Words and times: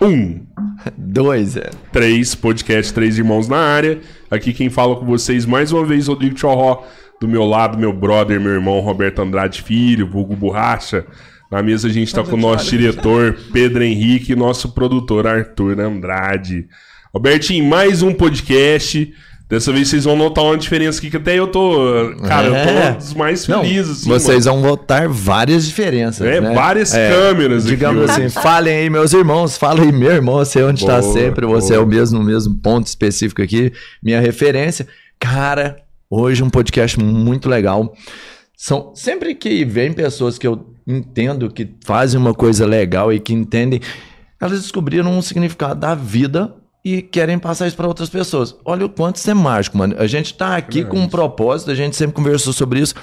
Um, 0.00 0.46
Dois, 0.96 1.56
é. 1.56 1.70
três, 1.92 2.32
podcast 2.32 2.94
Três 2.94 3.18
Irmãos 3.18 3.48
na 3.48 3.58
área. 3.58 4.00
Aqui 4.30 4.52
quem 4.52 4.70
fala 4.70 4.94
com 4.94 5.04
vocês 5.04 5.44
mais 5.44 5.72
uma 5.72 5.84
vez, 5.84 6.06
Rodrigo 6.06 6.38
Chorró. 6.38 6.84
Do 7.20 7.26
meu 7.26 7.44
lado, 7.44 7.76
meu 7.76 7.92
brother, 7.92 8.40
meu 8.40 8.52
irmão 8.52 8.78
Roberto 8.78 9.20
Andrade 9.20 9.60
Filho, 9.60 10.08
vulgo 10.08 10.36
Borracha. 10.36 11.04
Na 11.50 11.64
mesa 11.64 11.88
a 11.88 11.90
gente 11.90 12.14
tá 12.14 12.22
com 12.22 12.36
o 12.36 12.40
nosso 12.40 12.70
diretor 12.70 13.36
Pedro 13.52 13.82
Henrique 13.82 14.32
e 14.32 14.36
nosso 14.36 14.72
produtor 14.72 15.26
Arthur 15.26 15.80
Andrade. 15.80 16.68
Robertinho, 17.12 17.64
mais 17.64 18.00
um 18.00 18.14
podcast. 18.14 19.12
Dessa 19.48 19.72
vez 19.72 19.88
vocês 19.88 20.04
vão 20.04 20.14
notar 20.14 20.44
uma 20.44 20.58
diferença 20.58 20.98
aqui 20.98 21.08
que 21.10 21.16
até 21.16 21.34
eu 21.38 21.46
tô. 21.46 21.74
Cara, 22.26 22.48
eu 22.48 22.54
É. 22.54 22.64
tô 22.66 22.94
um 22.94 22.98
dos 22.98 23.14
mais 23.14 23.46
felizes. 23.46 24.00
assim, 24.02 24.08
vocês 24.10 24.44
vão 24.44 24.60
votar 24.60 25.08
várias 25.08 25.66
diferenças. 25.66 26.26
É, 26.26 26.38
né? 26.38 26.52
várias 26.54 26.92
câmeras 26.92 27.64
aqui 27.64 27.74
Digamos 27.74 28.02
hoje. 28.10 28.24
assim, 28.26 28.40
falem 28.40 28.76
aí, 28.76 28.90
meus 28.90 29.12
irmãos, 29.14 29.56
fala 29.56 29.80
aí, 29.80 29.90
meu 29.90 30.10
irmão, 30.12 30.34
você 30.36 30.60
é 30.60 30.64
onde 30.66 30.80
está 30.82 31.00
Boa, 31.00 31.12
sempre, 31.14 31.46
você 31.46 31.68
boa. 31.72 31.80
é 31.80 31.82
o 31.82 31.86
mesmo, 31.86 32.18
no 32.18 32.24
mesmo 32.24 32.56
ponto 32.56 32.86
específico 32.86 33.40
aqui, 33.40 33.72
minha 34.02 34.20
referência. 34.20 34.86
Cara, 35.18 35.78
hoje 36.10 36.42
um 36.42 36.50
podcast 36.50 37.00
muito 37.00 37.48
legal. 37.48 37.94
São 38.54 38.92
sempre 38.94 39.34
que 39.34 39.64
vem 39.64 39.94
pessoas 39.94 40.36
que 40.36 40.46
eu 40.46 40.74
entendo 40.86 41.50
que 41.50 41.70
fazem 41.86 42.20
uma 42.20 42.34
coisa 42.34 42.66
legal 42.66 43.10
e 43.10 43.18
que 43.18 43.32
entendem, 43.32 43.80
elas 44.38 44.60
descobriram 44.60 45.10
um 45.10 45.22
significado 45.22 45.80
da 45.80 45.94
vida 45.94 46.54
e 46.88 47.02
querem 47.02 47.38
passar 47.38 47.66
isso 47.66 47.76
para 47.76 47.86
outras 47.86 48.08
pessoas. 48.08 48.56
Olha 48.64 48.86
o 48.86 48.88
quanto 48.88 49.16
isso 49.16 49.30
é 49.30 49.34
mágico, 49.34 49.76
mano. 49.76 49.94
A 49.98 50.06
gente 50.06 50.32
tá 50.32 50.56
aqui 50.56 50.82
com 50.84 50.98
um 50.98 51.08
propósito, 51.08 51.70
a 51.70 51.74
gente 51.74 51.94
sempre 51.94 52.14
conversou 52.14 52.52
sobre 52.52 52.80
isso, 52.80 52.94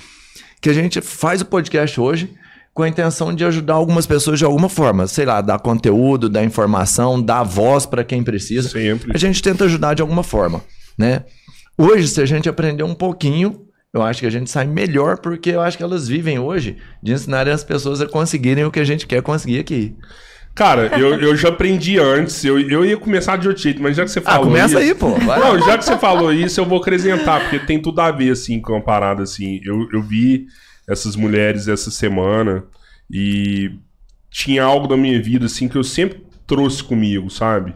que 0.59 0.69
a 0.69 0.73
gente 0.73 1.01
faz 1.01 1.41
o 1.41 1.45
podcast 1.45 2.01
hoje 2.01 2.33
com 2.73 2.81
a 2.81 2.89
intenção 2.89 3.33
de 3.33 3.45
ajudar 3.45 3.75
algumas 3.75 4.07
pessoas 4.07 4.39
de 4.39 4.43
alguma 4.43 4.67
forma, 4.67 5.05
sei 5.07 5.25
lá, 5.25 5.39
dar 5.39 5.59
conteúdo, 5.59 6.27
dar 6.27 6.43
informação, 6.43 7.21
dar 7.21 7.43
voz 7.43 7.85
para 7.85 8.03
quem 8.03 8.23
precisa. 8.23 8.69
Sempre. 8.69 9.11
A 9.13 9.17
gente 9.17 9.41
tenta 9.41 9.65
ajudar 9.65 9.93
de 9.93 10.01
alguma 10.01 10.23
forma, 10.23 10.61
né? 10.97 11.23
Hoje, 11.77 12.07
se 12.07 12.19
a 12.19 12.25
gente 12.25 12.49
aprender 12.49 12.83
um 12.83 12.95
pouquinho, 12.95 13.67
eu 13.93 14.01
acho 14.01 14.19
que 14.19 14.25
a 14.25 14.31
gente 14.31 14.49
sai 14.49 14.65
melhor, 14.65 15.19
porque 15.19 15.51
eu 15.51 15.61
acho 15.61 15.77
que 15.77 15.83
elas 15.83 16.07
vivem 16.07 16.39
hoje 16.39 16.77
de 17.03 17.13
ensinarem 17.13 17.53
as 17.53 17.63
pessoas 17.63 18.01
a 18.01 18.07
conseguirem 18.07 18.65
o 18.65 18.71
que 18.71 18.79
a 18.79 18.83
gente 18.83 19.05
quer 19.05 19.21
conseguir 19.21 19.59
aqui. 19.59 19.95
Cara, 20.55 20.97
eu, 20.97 21.19
eu 21.19 21.35
já 21.35 21.49
aprendi 21.49 21.99
antes. 21.99 22.43
Eu, 22.45 22.57
eu 22.59 22.85
ia 22.85 22.95
começar 22.95 23.35
de 23.37 23.47
outro 23.47 23.61
jeito, 23.61 23.81
mas 23.83 23.97
já 23.97 24.05
que 24.05 24.09
você 24.11 24.19
Ah, 24.19 24.21
falou. 24.21 24.45
começa 24.45 24.67
isso, 24.67 24.77
aí, 24.77 24.95
pô. 24.95 25.09
Vai. 25.09 25.37
Não, 25.39 25.59
já 25.59 25.77
que 25.77 25.83
você 25.83 25.97
falou 25.97 26.31
isso, 26.31 26.59
eu 26.61 26.65
vou 26.65 26.79
acrescentar, 26.79 27.41
porque 27.41 27.59
tem 27.59 27.81
tudo 27.81 27.99
a 27.99 28.09
ver, 28.09 28.31
assim, 28.31 28.61
com 28.61 28.75
a 28.77 28.81
parada, 28.81 29.23
assim. 29.23 29.59
Eu, 29.65 29.87
eu 29.91 30.01
vi 30.01 30.47
essas 30.87 31.15
mulheres 31.17 31.67
essa 31.67 31.91
semana 31.91 32.63
e 33.11 33.71
tinha 34.31 34.63
algo 34.63 34.87
da 34.87 34.95
minha 34.95 35.21
vida, 35.21 35.45
assim, 35.47 35.67
que 35.67 35.75
eu 35.77 35.83
sempre 35.83 36.23
trouxe 36.47 36.81
comigo, 36.83 37.29
sabe? 37.29 37.73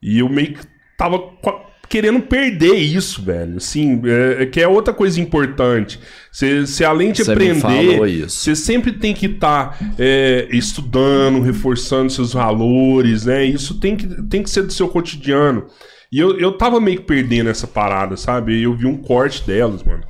E 0.00 0.20
eu 0.20 0.28
meio 0.28 0.52
que 0.54 0.60
tava 0.96 1.18
querendo 1.88 2.22
perder 2.22 2.74
isso, 2.74 3.22
velho. 3.22 3.58
Assim, 3.58 4.00
é, 4.04 4.42
é 4.42 4.46
que 4.46 4.60
é 4.60 4.66
outra 4.66 4.94
coisa 4.94 5.20
importante. 5.20 6.00
Você 6.30 6.84
além 6.84 7.12
de 7.12 7.22
aprender, 7.22 7.98
você 8.28 8.56
sempre 8.56 8.92
tem 8.92 9.12
que 9.14 9.26
estar 9.26 9.78
estudando, 10.50 11.40
reforçando 11.40 12.10
seus 12.10 12.32
valores, 12.32 13.26
né? 13.26 13.44
Isso 13.44 13.78
tem 13.78 13.96
que, 13.96 14.06
tem 14.24 14.42
que 14.42 14.50
ser 14.50 14.62
do 14.62 14.72
seu 14.72 14.88
cotidiano. 14.88 15.66
E 16.10 16.18
eu, 16.18 16.38
eu 16.38 16.52
tava 16.52 16.80
meio 16.80 16.98
que 16.98 17.06
perdendo 17.06 17.48
essa 17.48 17.66
parada, 17.66 18.16
sabe? 18.16 18.60
Eu 18.62 18.74
vi 18.74 18.86
um 18.86 18.96
corte 18.98 19.46
delas, 19.46 19.82
mano. 19.82 20.04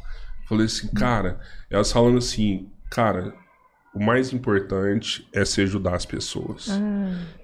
Falei 0.49 0.67
assim, 0.67 0.89
cara, 0.89 1.39
elas 1.71 1.93
falando 1.93 2.19
assim, 2.19 2.69
cara, 2.91 3.33
o 3.95 4.03
mais 4.03 4.33
importante 4.33 5.27
é 5.33 5.45
se 5.45 5.61
ajudar 5.61 5.95
as 5.95 6.05
pessoas. 6.05 6.69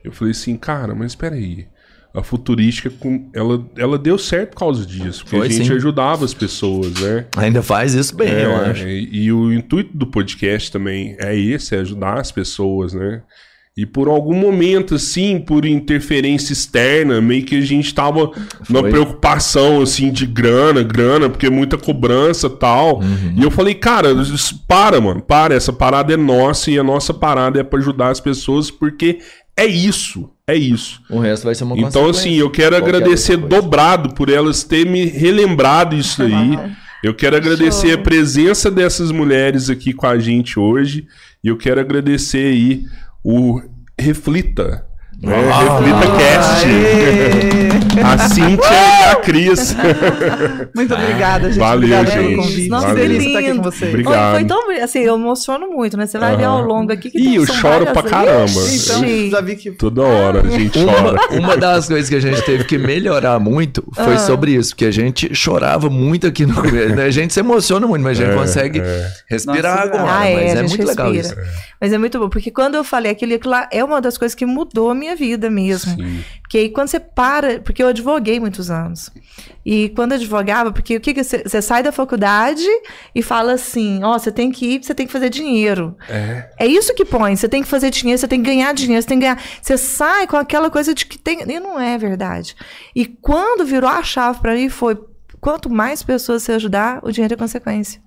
Eu 0.03 0.13
falei 0.13 0.33
assim, 0.33 0.57
cara, 0.57 0.95
mas 0.95 1.13
espera 1.13 1.35
aí. 1.35 1.69
A 2.15 2.23
futurística, 2.23 2.91
com- 2.91 3.29
ela, 3.35 3.65
ela 3.77 3.99
deu 3.99 4.17
certo 4.19 4.51
por 4.51 4.61
causa 4.61 4.85
disso. 4.85 5.23
Porque 5.25 5.37
Foi, 5.37 5.47
a 5.47 5.51
gente 5.51 5.67
sim. 5.69 5.75
ajudava 5.75 6.25
as 6.25 6.33
pessoas, 6.35 6.93
né? 7.01 7.27
Ainda 7.37 7.63
faz 7.63 7.95
isso 7.95 8.17
bem, 8.17 8.31
eu 8.31 8.51
É, 8.51 8.71
acho. 8.71 8.89
E, 8.89 9.25
e 9.25 9.33
o 9.33 9.53
intuito 9.53 9.97
do 9.97 10.07
podcast 10.07 10.73
também 10.73 11.15
é 11.19 11.37
esse, 11.39 11.77
é 11.77 11.81
ajudar 11.81 12.19
as 12.19 12.33
pessoas, 12.33 12.95
né? 12.95 13.23
E 13.77 13.87
por 13.87 14.09
algum 14.09 14.35
momento, 14.35 14.97
assim, 14.97 15.39
por 15.39 15.65
interferência 15.65 16.53
externa, 16.53 17.21
meio 17.21 17.45
que 17.45 17.57
a 17.57 17.61
gente 17.61 17.95
tava 17.95 18.33
na 18.69 18.81
Foi. 18.81 18.91
preocupação, 18.91 19.81
assim, 19.81 20.11
de 20.11 20.27
grana, 20.27 20.83
grana, 20.83 21.29
porque 21.29 21.49
muita 21.49 21.79
cobrança 21.79 22.49
e 22.49 22.51
tal. 22.59 22.99
Uhum. 22.99 23.35
E 23.37 23.43
eu 23.45 23.51
falei, 23.53 23.75
cara, 23.75 24.09
para, 24.67 25.01
mano, 25.01 25.23
para, 25.23 25.55
essa 25.55 25.73
parada 25.73 26.13
é 26.13 26.17
nossa 26.17 26.73
e 26.73 26.79
a 26.79 26.83
nossa 26.83 27.15
parada 27.15 27.61
é 27.61 27.63
pra 27.63 27.79
ajudar 27.79 28.09
as 28.09 28.19
pessoas, 28.19 28.69
porque 28.69 29.19
é 29.59 29.67
isso, 29.67 30.31
é 30.47 30.55
isso. 30.55 31.03
O 31.11 31.19
resto 31.19 31.45
vai 31.45 31.55
ser 31.55 31.65
uma 31.65 31.77
Então, 31.77 32.09
assim, 32.09 32.35
eu 32.35 32.49
quero 32.49 32.77
Qualquer 32.77 32.97
agradecer 32.97 33.37
dobrado 33.37 34.15
por 34.15 34.31
elas 34.31 34.63
terem 34.63 34.93
me 34.93 35.05
relembrado 35.05 35.97
isso 35.97 36.23
aí. 36.23 36.57
Eu 37.03 37.13
quero 37.13 37.37
agradecer 37.37 37.93
a 37.93 37.99
presença 37.99 38.71
dessas 38.71 39.11
mulheres 39.11 39.69
aqui 39.69 39.93
com 39.93 40.07
a 40.07 40.19
gente 40.19 40.59
hoje. 40.59 41.07
E 41.43 41.49
eu 41.49 41.57
quero 41.57 41.81
agradecer 41.81 42.47
aí 42.47 42.85
o 43.23 43.61
Reflita. 43.99 44.88
Ah, 45.27 45.79
Reflita 45.81 46.17
Cast. 46.17 46.67
a 48.05 48.19
Cíntia 48.29 48.69
e 48.71 49.05
a 49.11 49.17
Cris. 49.17 49.75
Muito 50.75 50.95
obrigada, 50.95 51.49
gente. 51.49 51.59
Valeu, 51.59 51.77
obrigada 51.99 52.11
pelo 52.13 52.29
gente. 52.29 52.37
convite. 52.37 52.69
Nossa, 52.69 52.87
que 52.87 52.95
delícia 52.95 53.27
estar 53.27 53.39
aqui 53.41 53.55
com 53.57 53.63
vocês. 53.63 53.91
Obrigado. 53.91 54.35
Foi, 54.35 54.45
tão 54.45 54.71
assim, 54.81 54.99
eu 55.01 55.15
emociono 55.17 55.69
muito, 55.71 55.97
né? 55.97 56.07
Você 56.07 56.19
vai 56.19 56.37
ver 56.37 56.45
ao 56.45 56.63
longo 56.63 56.93
aqui 56.93 57.11
que 57.11 57.19
Ih, 57.19 57.35
eu 57.37 57.47
choro 57.47 57.87
pra 57.87 58.03
caramba. 58.05 58.49
Então, 58.53 59.05
Ixi. 59.05 59.31
já 59.31 59.41
vi 59.41 59.57
que 59.57 59.73
Toda 59.73 60.03
hora 60.03 60.41
a 60.43 60.49
gente 60.49 60.79
chora. 60.79 61.11
Uma, 61.33 61.41
uma 61.41 61.57
das 61.57 61.89
coisas 61.89 62.09
que 62.09 62.15
a 62.15 62.21
gente 62.21 62.41
teve 62.43 62.63
que 62.65 62.79
melhorar 62.79 63.41
muito 63.41 63.83
foi 63.95 64.15
Ah. 64.15 64.19
sobre 64.19 64.53
isso, 64.53 64.71
porque 64.71 64.85
a 64.85 64.93
gente 64.93 65.35
chorava 65.35 65.91
muito 65.91 66.29
aqui 66.29 66.47
no 66.47 66.55
começo. 66.55 66.95
né? 66.95 67.05
A 67.07 67.11
gente 67.11 67.35
se 67.35 67.41
emociona 67.41 67.87
muito, 67.89 68.03
mas 68.05 68.21
a 68.21 68.25
gente 68.25 68.35
É, 68.35 68.37
consegue 68.39 68.81
é. 68.81 69.09
respirar 69.29 69.87
Nossa, 69.89 69.99
agora. 69.99 70.19
Ah, 70.21 70.27
é, 70.29 70.35
mas 70.35 70.45
a 70.45 70.47
é 70.47 70.57
gente 70.69 70.69
muito 70.79 70.87
legal 70.89 71.13
respira. 71.13 71.43
isso. 71.43 71.53
Mas 71.81 71.93
é 71.93 71.99
muito 71.99 72.19
bom, 72.19 72.29
porque 72.29 72.51
quando 72.53 72.75
eu 72.77 72.85
falei 72.85 73.11
aquilo, 73.11 73.35
aquilo 73.35 73.51
lá 73.53 73.69
é 73.73 73.83
uma 73.85 74.01
das 74.01 74.17
coisas 74.19 74.35
que 74.35 74.45
mudou 74.47 74.91
a 74.91 74.95
minha 74.95 75.08
vida 75.15 75.51
mesmo. 75.51 75.95
Sim. 75.95 76.25
Porque 76.43 76.59
aí 76.59 76.69
quando 76.71 76.89
você 76.89 76.99
para, 76.99 77.61
porque 77.61 77.83
eu 77.83 77.89
advoguei 77.89 78.41
muitos 78.41 78.71
anos. 78.71 79.11
E 79.65 79.91
quando 79.91 80.13
eu 80.13 80.17
advogava, 80.17 80.73
porque 80.73 80.97
o 80.97 81.01
que 81.01 81.13
que 81.13 81.23
você, 81.23 81.43
você 81.43 81.61
sai 81.61 81.83
da 81.83 81.93
faculdade 81.93 82.67
e 83.15 83.23
fala 83.23 83.53
assim, 83.53 84.03
ó, 84.03 84.19
você 84.19 84.33
tem 84.33 84.51
que 84.51 84.75
ir, 84.75 84.85
você 84.85 84.95
tem 84.95 85.07
que 85.07 85.13
fazer 85.13 85.29
dinheiro. 85.29 85.97
É. 86.09 86.51
É 86.59 86.67
isso 86.67 86.95
que 86.95 87.05
põe, 87.05 87.37
você 87.37 87.49
tem 87.49 87.63
que 87.63 87.69
fazer 87.69 87.91
dinheiro, 87.91 88.19
você 88.19 88.29
tem 88.29 88.43
que 88.43 88.49
ganhar 88.49 88.73
dinheiro, 88.73 89.03
você 89.03 89.09
tem 89.09 89.19
que 89.19 89.27
ganhar. 89.27 89.43
Você 89.61 89.77
sai 89.77 90.27
com 90.27 90.37
aquela 90.37 90.71
coisa 90.71 90.95
de 90.95 91.05
que 91.05 91.19
tem, 91.19 91.41
e 91.43 91.61
não 91.61 91.79
é 91.79 91.99
verdade. 91.99 92.57
E 92.95 93.05
quando 93.07 93.67
virou 93.67 93.91
a 93.91 94.03
chave 94.03 94.41
para 94.41 94.55
mim 94.55 94.69
foi 94.69 94.99
quanto 95.41 95.71
mais 95.71 96.03
pessoas 96.03 96.43
você 96.43 96.53
ajudar, 96.53 97.01
o 97.03 97.13
dinheiro 97.13 97.35
é 97.35 97.37
consequência. 97.37 98.01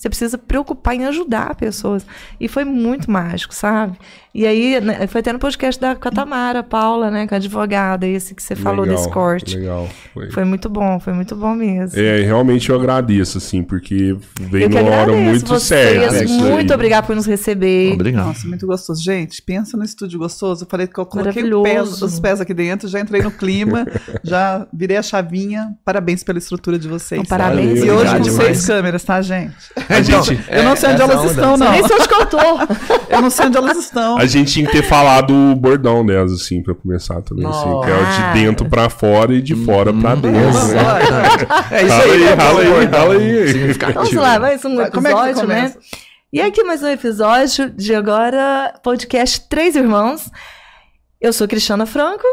Você 0.00 0.08
precisa 0.08 0.38
preocupar 0.38 0.94
em 0.94 1.04
ajudar 1.04 1.54
pessoas. 1.56 2.06
E 2.40 2.48
foi 2.48 2.64
muito 2.64 3.10
mágico, 3.10 3.54
sabe? 3.54 3.98
E 4.34 4.46
aí, 4.46 4.80
né, 4.80 5.06
foi 5.08 5.20
até 5.20 5.30
no 5.30 5.38
podcast 5.38 5.78
da 5.78 5.94
com 5.94 6.08
a 6.08 6.10
Tamara, 6.10 6.62
Paula, 6.62 7.10
né? 7.10 7.26
Com 7.26 7.34
a 7.34 7.36
advogada, 7.36 8.06
esse 8.06 8.34
que 8.34 8.42
você 8.42 8.56
falou 8.56 8.86
Legal, 8.86 8.96
desse 8.96 9.10
corte. 9.10 9.58
Legal. 9.58 9.86
Foi. 10.14 10.30
Foi 10.30 10.44
muito 10.44 10.70
bom, 10.70 10.98
foi 11.00 11.12
muito 11.12 11.36
bom 11.36 11.54
mesmo. 11.54 12.00
É, 12.00 12.22
realmente 12.22 12.70
eu 12.70 12.76
agradeço, 12.76 13.36
assim, 13.36 13.62
porque 13.62 14.16
veio 14.40 14.70
numa 14.70 14.88
hora 14.88 15.12
muito 15.12 15.60
certa. 15.60 16.24
isso 16.24 16.32
Muito 16.44 16.70
aí. 16.70 16.74
obrigada 16.74 17.06
por 17.06 17.14
nos 17.14 17.26
receber. 17.26 17.92
Obrigado. 17.92 18.26
Nossa, 18.28 18.48
muito 18.48 18.66
gostoso. 18.66 19.02
Gente, 19.02 19.42
pensa 19.42 19.76
no 19.76 19.84
estúdio 19.84 20.18
gostoso. 20.18 20.64
Eu 20.64 20.68
falei 20.70 20.86
que 20.86 20.98
eu 20.98 21.04
coloquei 21.04 21.42
o 21.42 21.60
Maravilhoso. 21.60 21.98
pé- 22.00 22.06
os 22.06 22.18
pés 22.20 22.40
aqui 22.40 22.54
dentro, 22.54 22.88
já 22.88 23.00
entrei 23.00 23.20
no 23.20 23.30
clima, 23.30 23.84
já 24.24 24.66
virei 24.72 24.96
a 24.96 25.02
chavinha. 25.02 25.74
Parabéns 25.84 26.22
pela 26.24 26.38
estrutura 26.38 26.78
de 26.78 26.88
vocês. 26.88 27.20
Então, 27.20 27.36
parabéns. 27.36 27.80
Valeu, 27.80 27.84
E 27.84 27.90
hoje 27.90 27.92
Obrigado 27.92 28.16
com 28.18 28.22
demais. 28.22 28.46
seis 28.58 28.66
câmeras, 28.66 29.04
tá, 29.04 29.20
gente? 29.20 29.54
A 29.90 30.02
gente, 30.02 30.40
Eu 30.48 30.62
não 30.62 30.76
sei 30.76 30.90
onde 30.90 31.02
elas 31.02 31.30
estão, 31.30 31.56
não. 31.56 31.72
Nem 31.72 31.86
sei 31.86 31.96
onde 31.96 32.08
que 32.08 32.14
eu 32.14 32.26
tô. 32.26 32.38
Eu 33.10 33.20
não 33.20 33.30
sei 33.30 33.46
onde 33.46 33.56
elas 33.56 33.76
estão. 33.76 34.16
a 34.18 34.26
gente 34.26 34.52
tinha 34.52 34.66
que 34.66 34.72
ter 34.72 34.82
falado 34.84 35.34
o 35.34 35.56
bordão 35.56 36.06
delas, 36.06 36.32
assim, 36.32 36.62
pra 36.62 36.74
começar 36.74 37.20
também, 37.22 37.44
assim. 37.46 37.80
Que 37.80 37.90
é 37.90 38.32
de 38.32 38.40
dentro 38.40 38.68
pra 38.68 38.88
fora 38.88 39.34
e 39.34 39.42
de 39.42 39.56
fora 39.56 39.92
pra 39.92 40.14
dentro, 40.14 40.30
Vamos 40.30 40.68
né? 40.68 40.80
É 41.72 41.82
isso 41.82 41.92
Rala 41.92 42.04
aí, 42.04 42.10
aí, 42.10 42.22
é 42.22 42.34
rala 42.34 42.60
aí, 42.60 42.84
rala 42.86 43.14
aí. 43.14 43.48
Significativo. 43.48 44.04
Vamos 44.04 44.14
lá, 44.14 44.38
mais 44.38 44.64
um 44.64 44.80
é 44.80 44.90
que 44.90 44.98
episódio, 44.98 45.46
né? 45.46 45.74
E 46.32 46.40
aqui 46.40 46.62
mais 46.62 46.80
um 46.82 46.88
episódio 46.88 47.70
de 47.70 47.92
agora, 47.92 48.72
podcast 48.84 49.48
Três 49.48 49.74
Irmãos. 49.74 50.30
Eu 51.20 51.32
sou 51.32 51.48
Cristiana 51.48 51.86
Franco, 51.86 52.24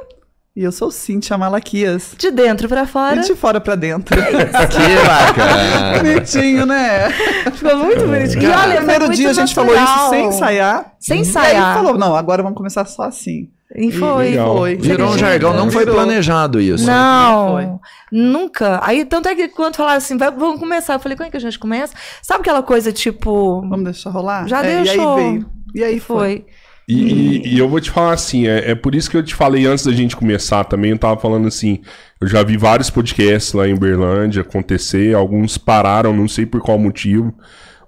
E 0.57 0.63
eu 0.63 0.71
sou 0.71 0.89
Cíntia 0.89 1.37
Malaquias. 1.37 2.15
de 2.17 2.31
dentro 2.31 2.67
pra 2.67 2.87
fora. 2.87 3.17
E 3.17 3.23
de 3.23 3.35
fora 3.35 3.61
pra 3.61 3.75
dentro. 3.75 4.17
Que 4.17 5.05
bacana. 5.05 5.99
Bonitinho, 5.99 6.65
né? 6.65 7.11
Ficou 7.53 7.77
muito 7.77 8.07
bonitinho. 8.07 8.41
E 8.41 8.47
olha, 8.47 8.67
no 8.69 8.75
primeiro 8.77 9.09
dia 9.11 9.29
a 9.29 9.33
gente 9.33 9.53
falou 9.53 9.75
isso 9.75 10.09
sem 10.09 10.25
ensaiar. 10.27 10.93
Sem 10.99 11.17
E 11.17 11.21
aí 11.21 11.27
ensaiar. 11.27 11.75
falou, 11.75 11.95
não, 11.95 12.15
agora 12.15 12.41
vamos 12.41 12.57
começar 12.57 12.85
só 12.85 13.03
assim. 13.03 13.49
E 13.75 13.91
foi. 13.91 14.31
Legal. 14.31 14.57
Foi. 14.57 14.75
Virou 14.77 15.09
um 15.11 15.17
jargão, 15.17 15.53
não 15.53 15.69
foi 15.69 15.85
planejado 15.85 16.59
isso. 16.59 16.87
Não, 16.87 17.51
Foi. 17.51 17.67
nunca. 18.11 18.79
Aí, 18.81 19.05
tanto 19.05 19.27
é 19.29 19.35
que 19.35 19.49
quando 19.49 19.75
falaram 19.75 19.97
assim, 19.97 20.17
vamos 20.17 20.59
começar, 20.59 20.93
eu 20.93 20.99
falei, 20.99 21.15
como 21.17 21.27
é 21.27 21.29
que 21.31 21.37
a 21.37 21.39
gente 21.41 21.59
começa? 21.59 21.93
Sabe 22.23 22.41
aquela 22.41 22.63
coisa 22.63 22.91
tipo. 22.91 23.61
Vamos 23.61 23.83
deixar 23.83 24.09
rolar? 24.09 24.47
Já 24.47 24.63
É, 24.65 24.81
E 24.81 24.83
deixou. 24.85 25.17
aí 25.17 25.23
veio. 25.23 25.45
E 25.75 25.83
aí 25.83 25.99
foi. 25.99 26.17
foi. 26.17 26.45
E, 26.87 26.93
e- 27.03 27.55
e 27.55 27.59
eu 27.59 27.67
vou 27.67 27.81
te 27.81 27.91
falar 27.91 28.13
assim, 28.13 28.47
é, 28.47 28.71
é 28.71 28.75
por 28.75 28.95
isso 28.95 29.09
que 29.11 29.17
eu 29.17 29.23
te 29.23 29.35
falei 29.35 29.65
antes 29.65 29.85
da 29.85 29.91
gente 29.91 30.15
começar 30.15 30.63
também, 30.63 30.91
eu 30.91 30.97
tava 30.97 31.19
falando 31.19 31.47
assim, 31.47 31.81
eu 32.21 32.27
já 32.27 32.41
vi 32.43 32.55
vários 32.55 32.89
podcasts 32.89 33.51
lá 33.53 33.67
em 33.67 33.73
Uberlândia 33.73 34.41
acontecer, 34.41 35.13
alguns 35.13 35.57
pararam, 35.57 36.15
não 36.15 36.27
sei 36.29 36.45
por 36.45 36.61
qual 36.61 36.79
motivo, 36.79 37.33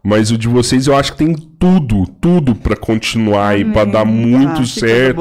mas 0.03 0.31
o 0.31 0.37
de 0.37 0.47
vocês 0.49 0.85
eu 0.87 0.95
acho 0.97 1.13
que 1.13 1.17
tem 1.19 1.33
tudo, 1.33 2.05
tudo 2.21 2.53
pra 2.55 2.75
continuar 2.75 3.57
e 3.59 3.63
pra 3.65 3.83
dar 3.85 4.03
muito 4.05 4.61
Ah, 4.61 4.65
certo. 4.65 5.15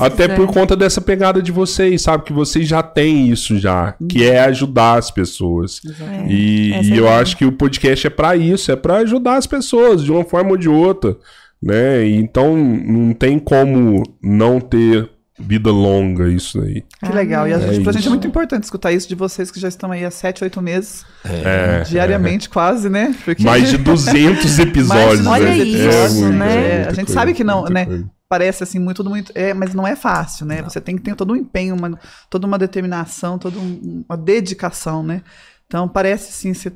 Até 0.00 0.24
quiser. 0.28 0.36
por 0.36 0.46
conta 0.48 0.76
dessa 0.76 1.00
pegada 1.00 1.40
de 1.42 1.50
vocês, 1.52 2.02
sabe? 2.02 2.24
Que 2.24 2.32
vocês 2.32 2.66
já 2.66 2.80
têm 2.82 3.28
isso 3.28 3.58
já, 3.58 3.94
que 4.08 4.24
é 4.24 4.40
ajudar 4.40 4.98
as 4.98 5.10
pessoas. 5.10 5.80
É, 6.00 6.26
E, 6.32 6.70
e 6.88 6.92
é 6.94 6.98
eu 6.98 7.08
acho 7.08 7.36
que 7.36 7.44
o 7.44 7.52
podcast 7.52 8.06
é 8.06 8.10
pra 8.10 8.36
isso, 8.36 8.70
é 8.72 8.76
pra 8.76 8.98
ajudar 8.98 9.36
as 9.36 9.46
pessoas 9.46 10.02
de 10.02 10.10
uma 10.12 10.24
forma 10.24 10.50
ou 10.50 10.56
de 10.56 10.68
outra, 10.68 11.16
né? 11.64 12.06
Então 12.08 12.56
não 12.56 13.12
tem 13.14 13.38
como 13.38 14.02
não 14.22 14.60
ter 14.60 15.10
vida 15.38 15.70
longa 15.72 16.28
isso 16.28 16.60
aí. 16.60 16.84
Que 17.04 17.12
legal. 17.12 17.48
E 17.48 17.52
a 17.52 17.56
É 17.56 17.72
gente, 17.72 17.82
pra 17.82 17.92
gente 17.92 18.06
é 18.06 18.10
muito 18.10 18.26
importante 18.26 18.62
escutar 18.64 18.92
isso 18.92 19.08
de 19.08 19.14
vocês 19.16 19.50
que 19.50 19.58
já 19.58 19.66
estão 19.66 19.90
aí 19.90 20.04
há 20.04 20.10
7, 20.10 20.44
8 20.44 20.62
meses, 20.62 21.04
É, 21.24 21.80
diariamente 21.82 22.48
quase, 22.48 22.88
né? 22.88 23.12
Porque 23.24 23.42
mais 23.42 23.68
de 23.68 23.78
200 23.82 24.58
episódios. 24.60 25.26
Olha 25.26 25.46
né? 25.46 25.58
isso, 25.58 26.24
É 26.24 26.30
né? 26.30 26.54
É, 26.54 26.80
a 26.82 26.90
gente 26.90 27.06
coisa, 27.06 27.12
sabe 27.14 27.32
que 27.34 27.42
não, 27.42 27.64
né? 27.64 27.86
coisa. 27.86 28.08
Parece 28.28 28.62
assim, 28.62 28.78
muito, 28.78 28.98
tudo 28.98 29.10
muito. 29.10 29.32
É, 29.34 29.52
mas 29.52 29.74
não 29.74 29.86
é 29.86 29.94
fácil, 29.96 30.46
né? 30.46 30.62
Você 30.62 30.80
tem 30.80 30.96
que 30.96 31.02
ter 31.02 31.14
todo 31.16 31.32
um 31.32 31.36
empenho, 31.36 31.74
uma, 31.74 31.98
toda 32.30 32.46
uma 32.46 32.58
determinação, 32.58 33.38
toda 33.38 33.58
um- 33.58 34.04
uma 34.08 34.16
dedicação, 34.16 35.02
né? 35.02 35.22
Então 35.66 35.88
parece 35.88 36.30
assim, 36.30 36.54
ser, 36.54 36.72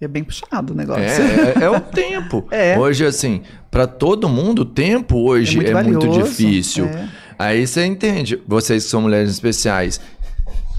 é 0.00 0.08
bem 0.08 0.24
puxado 0.24 0.72
o 0.72 0.76
negócio. 0.76 1.02
É, 1.02 1.60
é, 1.60 1.64
é 1.64 1.70
o 1.70 1.80
tempo. 1.80 2.46
É. 2.50 2.78
Hoje, 2.78 3.04
assim, 3.04 3.42
pra 3.70 3.86
todo 3.86 4.28
mundo, 4.28 4.62
o 4.62 4.64
tempo 4.64 5.18
hoje 5.28 5.58
é 5.58 5.72
muito, 5.72 5.72
valioso, 5.72 6.22
difícil. 6.28 6.86
é. 6.86 7.08
Aí 7.38 7.66
você 7.66 7.84
entende, 7.84 8.40
vocês 8.46 8.84
que 8.84 8.90
são 8.90 9.02
mulheres 9.02 9.30
especiais. 9.30 10.00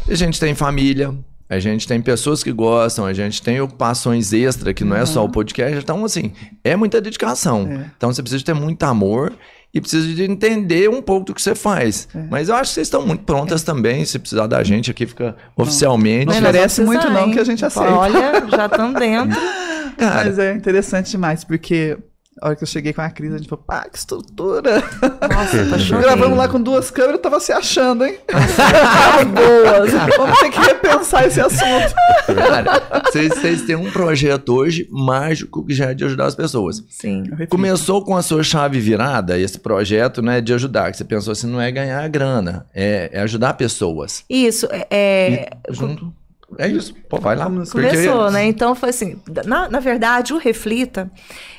A 0.07 0.15
gente 0.15 0.39
tem 0.39 0.55
família, 0.55 1.13
a 1.49 1.59
gente 1.59 1.87
tem 1.87 2.01
pessoas 2.01 2.43
que 2.43 2.51
gostam, 2.51 3.05
a 3.05 3.13
gente 3.13 3.41
tem 3.41 3.59
ocupações 3.59 4.31
extra, 4.31 4.73
que 4.73 4.83
não 4.83 4.95
é 4.95 5.05
só 5.05 5.23
o 5.25 5.29
podcast. 5.29 5.77
Então, 5.77 6.05
assim, 6.05 6.31
é 6.63 6.75
muita 6.75 7.01
dedicação. 7.01 7.67
É. 7.69 7.91
Então, 7.97 8.11
você 8.13 8.21
precisa 8.21 8.43
ter 8.43 8.53
muito 8.53 8.81
amor 8.83 9.33
e 9.75 9.81
precisa 9.81 10.07
de 10.07 10.23
entender 10.23 10.89
um 10.89 11.01
pouco 11.01 11.25
do 11.25 11.33
que 11.33 11.41
você 11.41 11.53
faz. 11.53 12.07
É. 12.15 12.23
Mas 12.31 12.47
eu 12.47 12.55
acho 12.55 12.71
que 12.71 12.75
vocês 12.75 12.87
estão 12.87 13.05
muito 13.05 13.25
prontas 13.25 13.61
também. 13.61 14.05
Se 14.05 14.17
precisar 14.17 14.47
da 14.47 14.63
gente 14.63 14.89
aqui, 14.89 15.05
fica 15.05 15.35
oficialmente. 15.53 16.27
Não 16.27 16.33
Mas 16.33 16.41
oferece 16.41 16.81
nós 16.81 16.89
vamos 16.89 17.03
muito 17.03 17.13
não, 17.13 17.27
hein? 17.27 17.33
que 17.33 17.39
a 17.41 17.43
gente 17.43 17.65
aceita. 17.65 17.91
Olha, 17.91 18.47
já 18.49 18.67
estamos 18.67 18.97
dentro. 18.97 19.37
Cara, 19.99 20.25
Mas 20.25 20.39
é 20.39 20.53
interessante 20.53 21.11
demais, 21.11 21.43
porque 21.43 21.97
a 22.41 22.47
hora 22.47 22.55
que 22.55 22.63
eu 22.63 22.67
cheguei 22.67 22.91
com 22.91 23.01
a 23.01 23.09
Cris, 23.09 23.33
a 23.33 23.37
gente 23.37 23.47
falou, 23.47 23.63
pá, 23.65 23.87
que 23.89 23.97
estrutura. 23.97 24.81
Nossa, 24.81 25.69
tá 25.69 25.79
chorando. 25.79 26.03
Gravamos 26.03 26.37
lá 26.37 26.47
com 26.49 26.61
duas 26.61 26.91
câmeras, 26.91 27.15
eu 27.15 27.21
tava 27.21 27.39
se 27.39 27.53
achando, 27.53 28.05
hein? 28.05 28.17
boas. 29.33 29.91
Vamos 30.17 30.39
ter 30.39 30.49
que 30.49 30.59
repensar 30.59 31.25
esse 31.25 31.39
assunto. 31.39 31.95
cara, 32.27 33.03
vocês, 33.05 33.29
vocês 33.29 33.61
têm 33.61 33.77
um 33.77 33.89
projeto 33.89 34.53
hoje 34.53 34.85
mágico 34.91 35.65
que 35.65 35.73
já 35.73 35.91
é 35.91 35.93
de 35.93 36.03
ajudar 36.03 36.25
as 36.25 36.35
pessoas. 36.35 36.83
Sim. 36.89 37.23
Começou 37.49 38.03
com 38.03 38.17
a 38.17 38.21
sua 38.21 38.43
chave 38.43 38.81
virada, 38.81 39.39
esse 39.39 39.57
projeto, 39.57 40.21
né, 40.21 40.41
de 40.41 40.53
ajudar, 40.53 40.91
que 40.91 40.97
você 40.97 41.05
pensou 41.05 41.31
assim, 41.31 41.47
não 41.47 41.61
é 41.61 41.71
ganhar 41.71 42.05
grana, 42.09 42.65
é, 42.73 43.11
é 43.13 43.21
ajudar 43.21 43.53
pessoas. 43.53 44.25
Isso, 44.29 44.67
é, 44.71 44.87
é, 44.91 45.49
Junto. 45.69 46.13
É 46.57 46.67
isso. 46.67 46.93
Pô, 47.09 47.19
vai 47.19 47.35
lá. 47.35 47.45
Porque- 47.49 47.71
Começou, 47.89 48.31
né? 48.31 48.45
Então 48.45 48.73
foi 48.75 48.89
assim. 48.89 49.19
Na, 49.45 49.69
na 49.69 49.79
verdade, 49.79 50.33
o 50.33 50.37
Reflita, 50.37 51.11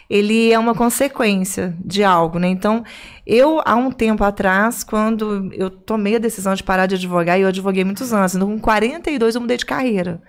ele 0.08 0.52
é 0.52 0.58
uma 0.58 0.74
consequência 0.74 1.74
de 1.84 2.02
algo, 2.04 2.38
né? 2.38 2.48
Então, 2.48 2.84
eu, 3.26 3.60
há 3.64 3.74
um 3.74 3.90
tempo 3.90 4.22
atrás, 4.24 4.82
quando 4.84 5.50
eu 5.52 5.68
tomei 5.70 6.16
a 6.16 6.18
decisão 6.18 6.54
de 6.54 6.62
parar 6.62 6.86
de 6.86 6.94
advogar, 6.94 7.38
e 7.38 7.42
eu 7.42 7.48
advoguei 7.48 7.84
muitos 7.84 8.12
anos, 8.12 8.34
então 8.34 8.48
com 8.48 8.58
42 8.60 9.34
eu 9.34 9.40
mudei 9.40 9.56
de 9.56 9.66
carreira. 9.66 10.20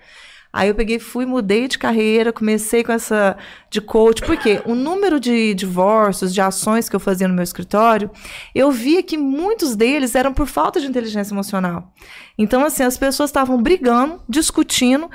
Aí 0.52 0.68
eu 0.68 0.74
peguei, 0.74 0.98
fui, 0.98 1.26
mudei 1.26 1.68
de 1.68 1.78
carreira, 1.78 2.32
comecei 2.32 2.82
com 2.82 2.90
essa 2.90 3.36
de 3.70 3.80
coach, 3.82 4.22
porque 4.22 4.62
o 4.64 4.74
número 4.74 5.20
de 5.20 5.52
divórcios, 5.52 6.32
de 6.32 6.40
ações 6.40 6.88
que 6.88 6.96
eu 6.96 7.00
fazia 7.00 7.28
no 7.28 7.34
meu 7.34 7.44
escritório, 7.44 8.10
eu 8.54 8.70
via 8.70 9.02
que 9.02 9.18
muitos 9.18 9.76
deles 9.76 10.14
eram 10.14 10.32
por 10.32 10.46
falta 10.46 10.80
de 10.80 10.86
inteligência 10.86 11.34
emocional. 11.34 11.92
Então, 12.38 12.64
assim, 12.64 12.82
as 12.82 12.96
pessoas 12.96 13.28
estavam 13.28 13.62
brigando, 13.62 14.20
discutindo, 14.26 15.10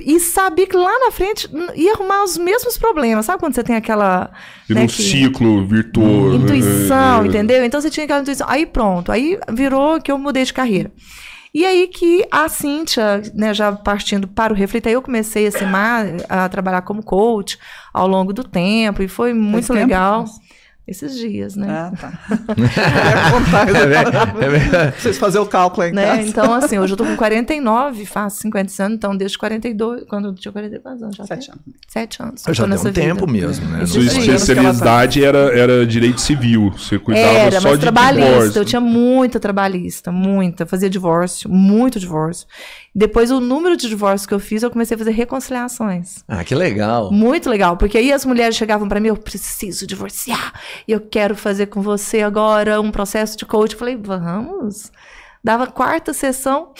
e 0.00 0.18
sabia 0.20 0.66
que 0.66 0.76
lá 0.76 0.98
na 1.00 1.10
frente 1.10 1.50
ia 1.74 1.92
arrumar 1.92 2.24
os 2.24 2.38
mesmos 2.38 2.78
problemas. 2.78 3.26
Sabe 3.26 3.40
quando 3.40 3.54
você 3.54 3.62
tem 3.62 3.76
aquela. 3.76 4.30
Vira 4.66 4.80
né, 4.80 4.84
um 4.84 4.88
que- 4.88 5.02
ciclo 5.02 5.66
virtuoso. 5.66 6.36
Intuição, 6.36 7.22
né? 7.22 7.28
entendeu? 7.28 7.64
Então 7.64 7.80
você 7.80 7.90
tinha 7.90 8.04
aquela 8.04 8.20
intuição. 8.20 8.46
Aí 8.48 8.64
pronto, 8.64 9.12
aí 9.12 9.38
virou 9.50 10.00
que 10.00 10.10
eu 10.10 10.16
mudei 10.16 10.44
de 10.44 10.52
carreira. 10.54 10.90
E 11.54 11.66
aí 11.66 11.86
que 11.86 12.26
a 12.30 12.48
Cíntia, 12.48 13.22
né, 13.34 13.52
já 13.52 13.70
partindo 13.72 14.26
para 14.26 14.52
o 14.52 14.56
Reflita, 14.56 14.88
eu 14.88 15.02
comecei 15.02 15.46
a, 16.28 16.48
trabalhar 16.48 16.82
como 16.82 17.02
coach 17.02 17.58
ao 17.92 18.08
longo 18.08 18.32
do 18.32 18.42
tempo, 18.42 19.02
e 19.02 19.08
foi 19.08 19.34
muito 19.34 19.66
tempo? 19.66 19.80
legal. 19.80 20.24
Esses 20.86 21.16
dias, 21.16 21.54
né? 21.54 21.68
Ah, 21.70 21.92
tá. 21.96 22.12
Ia 22.58 23.40
falar. 23.42 24.32
É 24.42 24.48
verdade. 24.48 25.00
Vocês 25.00 25.16
fazer 25.16 25.38
o 25.38 25.46
cálculo 25.46 25.84
aí 25.84 25.92
Né? 25.92 26.04
casa. 26.04 26.22
Então, 26.28 26.52
assim, 26.54 26.78
hoje 26.78 26.92
eu 26.92 26.96
tô 26.96 27.04
com 27.04 27.14
49, 27.16 28.04
faço 28.04 28.40
50 28.40 28.82
anos, 28.82 28.96
então 28.98 29.16
desde 29.16 29.38
42, 29.38 30.04
quando 30.08 30.28
eu 30.28 30.34
tinha 30.34 30.50
42 30.50 31.02
anos, 31.02 31.16
já 31.16 31.24
Sete 31.24 31.50
anos. 31.50 31.62
sete 31.86 32.22
anos. 32.22 32.46
Eu 32.46 32.52
já 32.54 32.64
tem 32.64 32.72
um 32.72 32.74
nessa 32.74 32.92
tempo 32.92 33.26
vida. 33.26 33.46
mesmo, 33.46 33.68
né? 33.68 33.86
Sua 33.86 34.02
especialidade 34.02 35.24
era, 35.24 35.56
era 35.56 35.86
direito 35.86 36.20
civil. 36.20 36.72
Você 36.76 36.98
cuidava 36.98 37.26
Era, 37.28 37.60
só 37.60 37.68
mas 37.68 37.78
de 37.78 37.82
trabalhista. 37.82 38.30
divórcio. 38.32 38.60
Eu 38.60 38.64
tinha 38.64 38.80
muita 38.80 39.38
trabalhista, 39.40 40.10
muita. 40.10 40.66
Fazia 40.66 40.90
divórcio, 40.90 41.48
muito 41.48 42.00
divórcio. 42.00 42.46
Depois, 42.94 43.30
o 43.30 43.40
número 43.40 43.76
de 43.76 43.88
divórcios 43.88 44.26
que 44.26 44.34
eu 44.34 44.38
fiz, 44.38 44.62
eu 44.62 44.70
comecei 44.70 44.94
a 44.94 44.98
fazer 44.98 45.12
reconciliações. 45.12 46.22
Ah, 46.28 46.44
que 46.44 46.54
legal. 46.54 47.10
Muito 47.10 47.48
legal, 47.48 47.76
porque 47.76 47.96
aí 47.96 48.12
as 48.12 48.24
mulheres 48.26 48.54
chegavam 48.54 48.86
pra 48.86 49.00
mim, 49.00 49.08
eu 49.08 49.16
preciso 49.16 49.86
divorciar, 49.86 50.52
e 50.86 50.92
eu 50.92 51.00
quero 51.00 51.34
fazer 51.34 51.66
com 51.66 51.80
você 51.80 52.20
agora 52.20 52.80
um 52.80 52.90
processo 52.90 53.36
de 53.36 53.46
coach. 53.46 53.72
Eu 53.72 53.78
falei, 53.78 53.96
vamos. 53.96 54.92
Dava 55.42 55.66
quarta 55.66 56.12
sessão, 56.12 56.72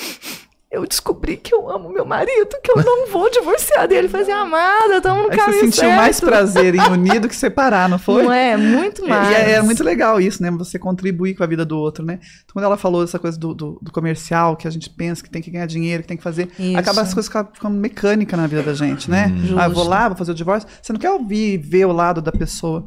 eu 0.72 0.86
descobri 0.86 1.36
que 1.36 1.54
eu 1.54 1.68
amo 1.70 1.90
meu 1.92 2.04
marido, 2.06 2.56
que 2.64 2.70
eu 2.72 2.82
não 2.82 3.06
vou 3.08 3.30
divorciar 3.30 3.86
dele. 3.86 4.08
Falei 4.08 4.24
assim, 4.24 4.32
amada, 4.32 4.96
estamos 4.96 5.22
no 5.24 5.30
Aí 5.30 5.36
caminho 5.36 5.58
você 5.60 5.64
sentiu 5.66 5.80
certo. 5.82 5.96
mais 5.96 6.18
prazer 6.20 6.74
em 6.74 6.80
unir 6.90 7.20
do 7.20 7.28
que 7.28 7.36
separar, 7.36 7.88
não 7.90 7.98
foi? 7.98 8.22
Não 8.22 8.32
é? 8.32 8.56
Muito 8.56 9.06
mais. 9.06 9.28
E 9.30 9.34
é, 9.34 9.50
é 9.52 9.62
muito 9.62 9.84
legal 9.84 10.18
isso, 10.18 10.42
né? 10.42 10.50
Você 10.52 10.78
contribuir 10.78 11.34
com 11.34 11.44
a 11.44 11.46
vida 11.46 11.64
do 11.64 11.78
outro, 11.78 12.04
né? 12.04 12.14
Então, 12.22 12.54
quando 12.54 12.64
ela 12.64 12.78
falou 12.78 13.04
essa 13.04 13.18
coisa 13.18 13.38
do, 13.38 13.52
do, 13.54 13.78
do 13.82 13.92
comercial, 13.92 14.56
que 14.56 14.66
a 14.66 14.70
gente 14.70 14.88
pensa 14.88 15.22
que 15.22 15.28
tem 15.30 15.42
que 15.42 15.50
ganhar 15.50 15.66
dinheiro, 15.66 16.02
que 16.02 16.08
tem 16.08 16.16
que 16.16 16.22
fazer, 16.22 16.48
Isso. 16.58 16.78
acaba 16.78 17.02
as 17.02 17.12
coisas 17.12 17.30
ficando- 17.52 17.76
mecânica 17.76 18.34
na 18.36 18.46
vida 18.46 18.62
da 18.62 18.72
gente, 18.74 19.10
né? 19.10 19.30
Ah, 19.58 19.66
eu 19.66 19.72
vou 19.72 19.86
lá, 19.86 20.08
vou 20.08 20.16
fazer 20.16 20.32
o 20.32 20.34
divórcio. 20.34 20.68
Você 20.80 20.92
não 20.92 21.00
quer 21.00 21.10
ouvir, 21.10 21.58
ver 21.58 21.84
o 21.84 21.92
lado 21.92 22.22
da 22.22 22.32
pessoa. 22.32 22.84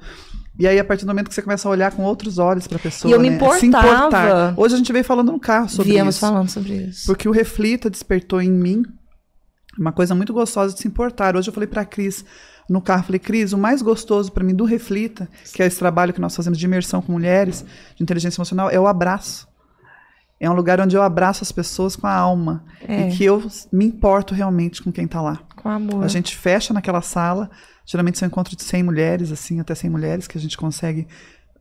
E 0.57 0.65
aí, 0.67 0.79
a 0.79 0.85
partir 0.85 1.03
do 1.05 1.09
momento 1.09 1.27
que 1.27 1.35
você 1.35 1.41
começa 1.41 1.67
a 1.67 1.71
olhar 1.71 1.91
com 1.91 2.03
outros 2.03 2.37
olhos 2.37 2.65
pra 2.67 2.79
pessoa, 2.79 3.09
E 3.09 3.13
eu 3.13 3.19
me 3.19 3.29
né? 3.29 3.35
importava. 3.35 4.53
Hoje 4.57 4.75
a 4.75 4.77
gente 4.77 4.91
veio 4.93 5.03
falando 5.03 5.31
no 5.31 5.39
carro 5.39 5.67
sobre 5.69 5.91
Viemos 5.91 6.15
isso. 6.15 6.21
falando 6.25 6.49
sobre 6.49 6.73
isso. 6.73 7.05
Porque 7.07 7.27
o 7.27 7.31
Reflita 7.31 7.89
despertou 7.89 8.41
em 8.41 8.51
mim 8.51 8.83
uma 9.77 9.91
coisa 9.91 10.15
muito 10.15 10.31
gostosa 10.33 10.73
de 10.73 10.79
se 10.79 10.87
importar. 10.87 11.35
Hoje 11.35 11.49
eu 11.49 11.53
falei 11.53 11.67
pra 11.67 11.83
Cris 11.83 12.23
no 12.69 12.81
carro, 12.81 13.03
falei, 13.03 13.19
Cris, 13.19 13.51
o 13.53 13.57
mais 13.57 13.81
gostoso 13.81 14.31
pra 14.31 14.43
mim 14.43 14.55
do 14.55 14.63
Reflita, 14.65 15.27
que 15.53 15.61
é 15.61 15.65
esse 15.65 15.77
trabalho 15.77 16.13
que 16.13 16.21
nós 16.21 16.35
fazemos 16.35 16.57
de 16.57 16.65
imersão 16.65 17.01
com 17.01 17.11
mulheres, 17.11 17.65
de 17.95 18.01
inteligência 18.01 18.39
emocional, 18.39 18.69
é 18.69 18.79
o 18.79 18.87
abraço. 18.87 19.47
É 20.39 20.49
um 20.49 20.53
lugar 20.53 20.79
onde 20.81 20.95
eu 20.95 21.01
abraço 21.03 21.43
as 21.43 21.51
pessoas 21.51 21.95
com 21.95 22.07
a 22.07 22.13
alma. 22.13 22.63
É. 22.87 23.07
E 23.09 23.15
que 23.15 23.23
eu 23.23 23.43
me 23.71 23.85
importo 23.85 24.33
realmente 24.33 24.81
com 24.81 24.91
quem 24.91 25.07
tá 25.07 25.21
lá. 25.21 25.39
Com 25.55 25.69
amor. 25.69 26.03
A 26.03 26.07
gente 26.07 26.35
fecha 26.35 26.73
naquela 26.73 27.01
sala, 27.01 27.49
geralmente 27.85 28.17
são 28.17 28.27
encontros 28.27 28.55
de 28.55 28.63
100 28.63 28.83
mulheres, 28.83 29.31
assim, 29.31 29.59
até 29.59 29.75
100 29.75 29.89
mulheres, 29.89 30.27
que 30.27 30.37
a 30.37 30.41
gente 30.41 30.57
consegue 30.57 31.07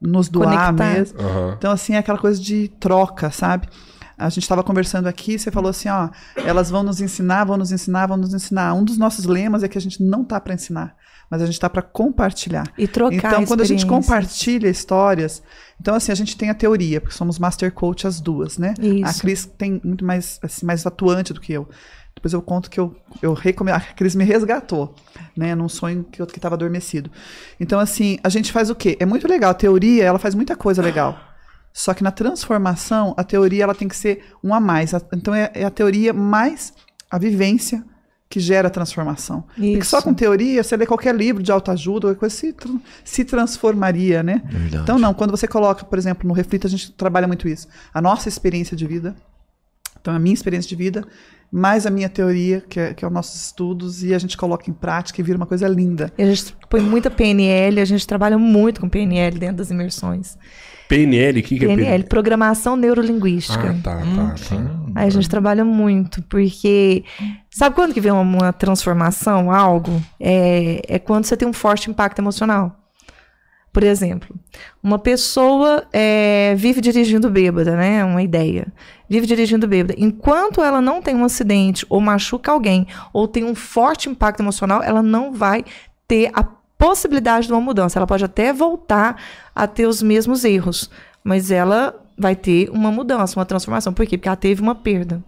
nos 0.00 0.28
doar 0.28 0.68
Conectar. 0.68 0.94
mesmo. 0.94 1.20
Aham. 1.20 1.54
Então, 1.56 1.72
assim, 1.72 1.94
é 1.94 1.98
aquela 1.98 2.18
coisa 2.18 2.40
de 2.40 2.68
troca, 2.80 3.30
sabe? 3.30 3.68
A 4.16 4.28
gente 4.28 4.42
estava 4.44 4.62
conversando 4.62 5.06
aqui, 5.08 5.38
você 5.38 5.50
falou 5.50 5.70
assim, 5.70 5.88
ó, 5.88 6.08
elas 6.36 6.70
vão 6.70 6.82
nos 6.82 7.00
ensinar, 7.00 7.44
vão 7.44 7.56
nos 7.56 7.72
ensinar, 7.72 8.06
vão 8.06 8.16
nos 8.16 8.32
ensinar. 8.32 8.72
Um 8.74 8.84
dos 8.84 8.96
nossos 8.96 9.24
lemas 9.24 9.62
é 9.62 9.68
que 9.68 9.76
a 9.76 9.80
gente 9.80 10.02
não 10.02 10.24
tá 10.24 10.40
para 10.40 10.54
ensinar, 10.54 10.94
mas 11.28 11.42
a 11.42 11.46
gente 11.46 11.58
tá 11.58 11.68
para 11.68 11.82
compartilhar. 11.82 12.64
E 12.78 12.86
trocar 12.86 13.16
Então, 13.16 13.44
quando 13.44 13.62
a 13.62 13.64
gente 13.64 13.84
compartilha 13.84 14.68
histórias, 14.68 15.42
então 15.80 15.96
assim, 15.96 16.12
a 16.12 16.14
gente 16.14 16.36
tem 16.36 16.48
a 16.48 16.54
teoria, 16.54 17.00
porque 17.00 17.14
somos 17.14 17.40
master 17.40 17.72
coach 17.72 18.06
as 18.06 18.20
duas, 18.20 18.56
né? 18.56 18.74
Isso. 18.80 19.04
A 19.04 19.20
Cris 19.20 19.46
tem 19.46 19.80
muito 19.82 20.04
mais 20.04 20.38
assim, 20.42 20.64
mais 20.64 20.86
atuante 20.86 21.32
do 21.32 21.40
que 21.40 21.52
eu. 21.52 21.68
Depois 22.14 22.32
eu 22.32 22.40
conto 22.40 22.70
que 22.70 22.78
eu, 22.80 22.96
eu 23.20 23.34
recome... 23.34 23.70
a 23.70 23.80
Cris 23.80 24.14
me 24.14 24.24
resgatou, 24.24 24.94
né, 25.36 25.54
num 25.54 25.68
sonho 25.68 26.04
que 26.04 26.22
eu 26.22 26.26
que 26.26 26.38
estava 26.38 26.54
adormecido. 26.54 27.10
Então 27.60 27.78
assim, 27.80 28.18
a 28.22 28.28
gente 28.28 28.50
faz 28.52 28.70
o 28.70 28.74
quê? 28.74 28.96
É 29.00 29.04
muito 29.06 29.26
legal, 29.28 29.50
a 29.50 29.54
teoria, 29.54 30.04
ela 30.04 30.18
faz 30.18 30.34
muita 30.34 30.56
coisa 30.56 30.80
legal. 30.80 31.18
Só 31.72 31.92
que 31.92 32.04
na 32.04 32.12
transformação, 32.12 33.14
a 33.16 33.24
teoria 33.24 33.64
ela 33.64 33.74
tem 33.74 33.88
que 33.88 33.96
ser 33.96 34.24
um 34.42 34.54
a 34.54 34.60
mais. 34.60 34.94
A- 34.94 35.02
Então 35.12 35.34
é, 35.34 35.50
é 35.54 35.64
a 35.64 35.70
teoria 35.70 36.12
mais 36.12 36.72
a 37.10 37.18
vivência 37.18 37.84
que 38.30 38.38
gera 38.40 38.70
transformação. 38.70 39.42
Porque 39.54 39.78
Isso. 39.78 39.90
só 39.90 40.00
com 40.00 40.14
teoria, 40.14 40.62
você 40.62 40.76
lê 40.76 40.86
qualquer 40.86 41.14
livro 41.14 41.42
de 41.42 41.52
autoajuda, 41.52 42.06
qualquer 42.08 42.20
coisa, 42.20 42.34
se, 42.34 42.52
tr- 42.52 42.76
se 43.04 43.24
transformaria, 43.24 44.22
né? 44.22 44.42
Verdade. 44.46 44.82
Então, 44.82 44.98
não, 44.98 45.12
quando 45.14 45.30
você 45.30 45.46
coloca, 45.46 45.84
por 45.84 45.98
exemplo, 45.98 46.26
no 46.26 46.32
Reflita, 46.34 46.66
a 46.66 46.70
gente 46.70 46.90
trabalha 46.92 47.26
muito 47.28 47.46
isso. 47.48 47.68
A 47.92 48.00
nossa 48.00 48.28
experiência 48.28 48.76
de 48.76 48.86
vida, 48.86 49.14
então 50.04 50.14
a 50.14 50.18
minha 50.18 50.34
experiência 50.34 50.68
de 50.68 50.76
vida, 50.76 51.02
mais 51.50 51.86
a 51.86 51.90
minha 51.90 52.10
teoria, 52.10 52.62
que 52.68 52.78
é, 52.78 52.92
que 52.92 53.02
é 53.02 53.08
os 53.08 53.14
nossos 53.14 53.40
estudos, 53.40 54.04
e 54.04 54.12
a 54.12 54.18
gente 54.18 54.36
coloca 54.36 54.70
em 54.70 54.74
prática 54.74 55.18
e 55.18 55.24
vira 55.24 55.38
uma 55.38 55.46
coisa 55.46 55.66
linda. 55.66 56.12
E 56.18 56.22
a 56.22 56.26
gente 56.26 56.54
põe 56.68 56.82
muita 56.82 57.10
PNL, 57.10 57.80
a 57.80 57.84
gente 57.86 58.06
trabalha 58.06 58.36
muito 58.36 58.82
com 58.82 58.88
PNL 58.88 59.38
dentro 59.38 59.56
das 59.56 59.70
imersões. 59.70 60.36
PNL, 60.90 61.40
o 61.40 61.42
que, 61.42 61.58
que 61.58 61.64
é 61.64 61.68
PNL, 61.68 61.84
PNL? 61.84 62.04
Programação 62.04 62.76
Neurolinguística. 62.76 63.70
Ah, 63.70 63.82
tá, 63.82 63.96
Hum, 64.04 64.16
tá, 64.16 64.34
tá. 64.34 64.56
Aí 64.94 65.06
a 65.06 65.10
gente 65.10 65.26
trabalha 65.30 65.64
muito, 65.64 66.22
porque 66.24 67.02
sabe 67.50 67.74
quando 67.74 67.94
que 67.94 68.00
vem 68.02 68.12
uma, 68.12 68.20
uma 68.20 68.52
transformação, 68.52 69.50
algo? 69.50 70.02
É, 70.20 70.82
é 70.86 70.98
quando 70.98 71.24
você 71.24 71.34
tem 71.34 71.48
um 71.48 71.54
forte 71.54 71.90
impacto 71.90 72.18
emocional. 72.18 72.83
Por 73.74 73.82
exemplo, 73.82 74.36
uma 74.80 75.00
pessoa 75.00 75.84
é, 75.92 76.54
vive 76.56 76.80
dirigindo 76.80 77.28
bêbada, 77.28 77.76
né? 77.76 78.04
Uma 78.04 78.22
ideia. 78.22 78.68
Vive 79.08 79.26
dirigindo 79.26 79.66
bêbada. 79.66 79.96
Enquanto 79.98 80.62
ela 80.62 80.80
não 80.80 81.02
tem 81.02 81.16
um 81.16 81.24
acidente, 81.24 81.84
ou 81.88 82.00
machuca 82.00 82.52
alguém, 82.52 82.86
ou 83.12 83.26
tem 83.26 83.42
um 83.42 83.52
forte 83.52 84.08
impacto 84.08 84.38
emocional, 84.38 84.80
ela 84.80 85.02
não 85.02 85.32
vai 85.32 85.64
ter 86.06 86.30
a 86.32 86.44
possibilidade 86.78 87.48
de 87.48 87.52
uma 87.52 87.60
mudança. 87.60 87.98
Ela 87.98 88.06
pode 88.06 88.24
até 88.24 88.52
voltar 88.52 89.20
a 89.52 89.66
ter 89.66 89.86
os 89.86 90.00
mesmos 90.00 90.44
erros, 90.44 90.88
mas 91.24 91.50
ela 91.50 91.98
vai 92.16 92.36
ter 92.36 92.70
uma 92.70 92.92
mudança, 92.92 93.38
uma 93.38 93.44
transformação. 93.44 93.92
Por 93.92 94.06
quê? 94.06 94.16
Porque 94.16 94.28
ela 94.28 94.36
teve 94.36 94.62
uma 94.62 94.74
perda. 94.74 95.20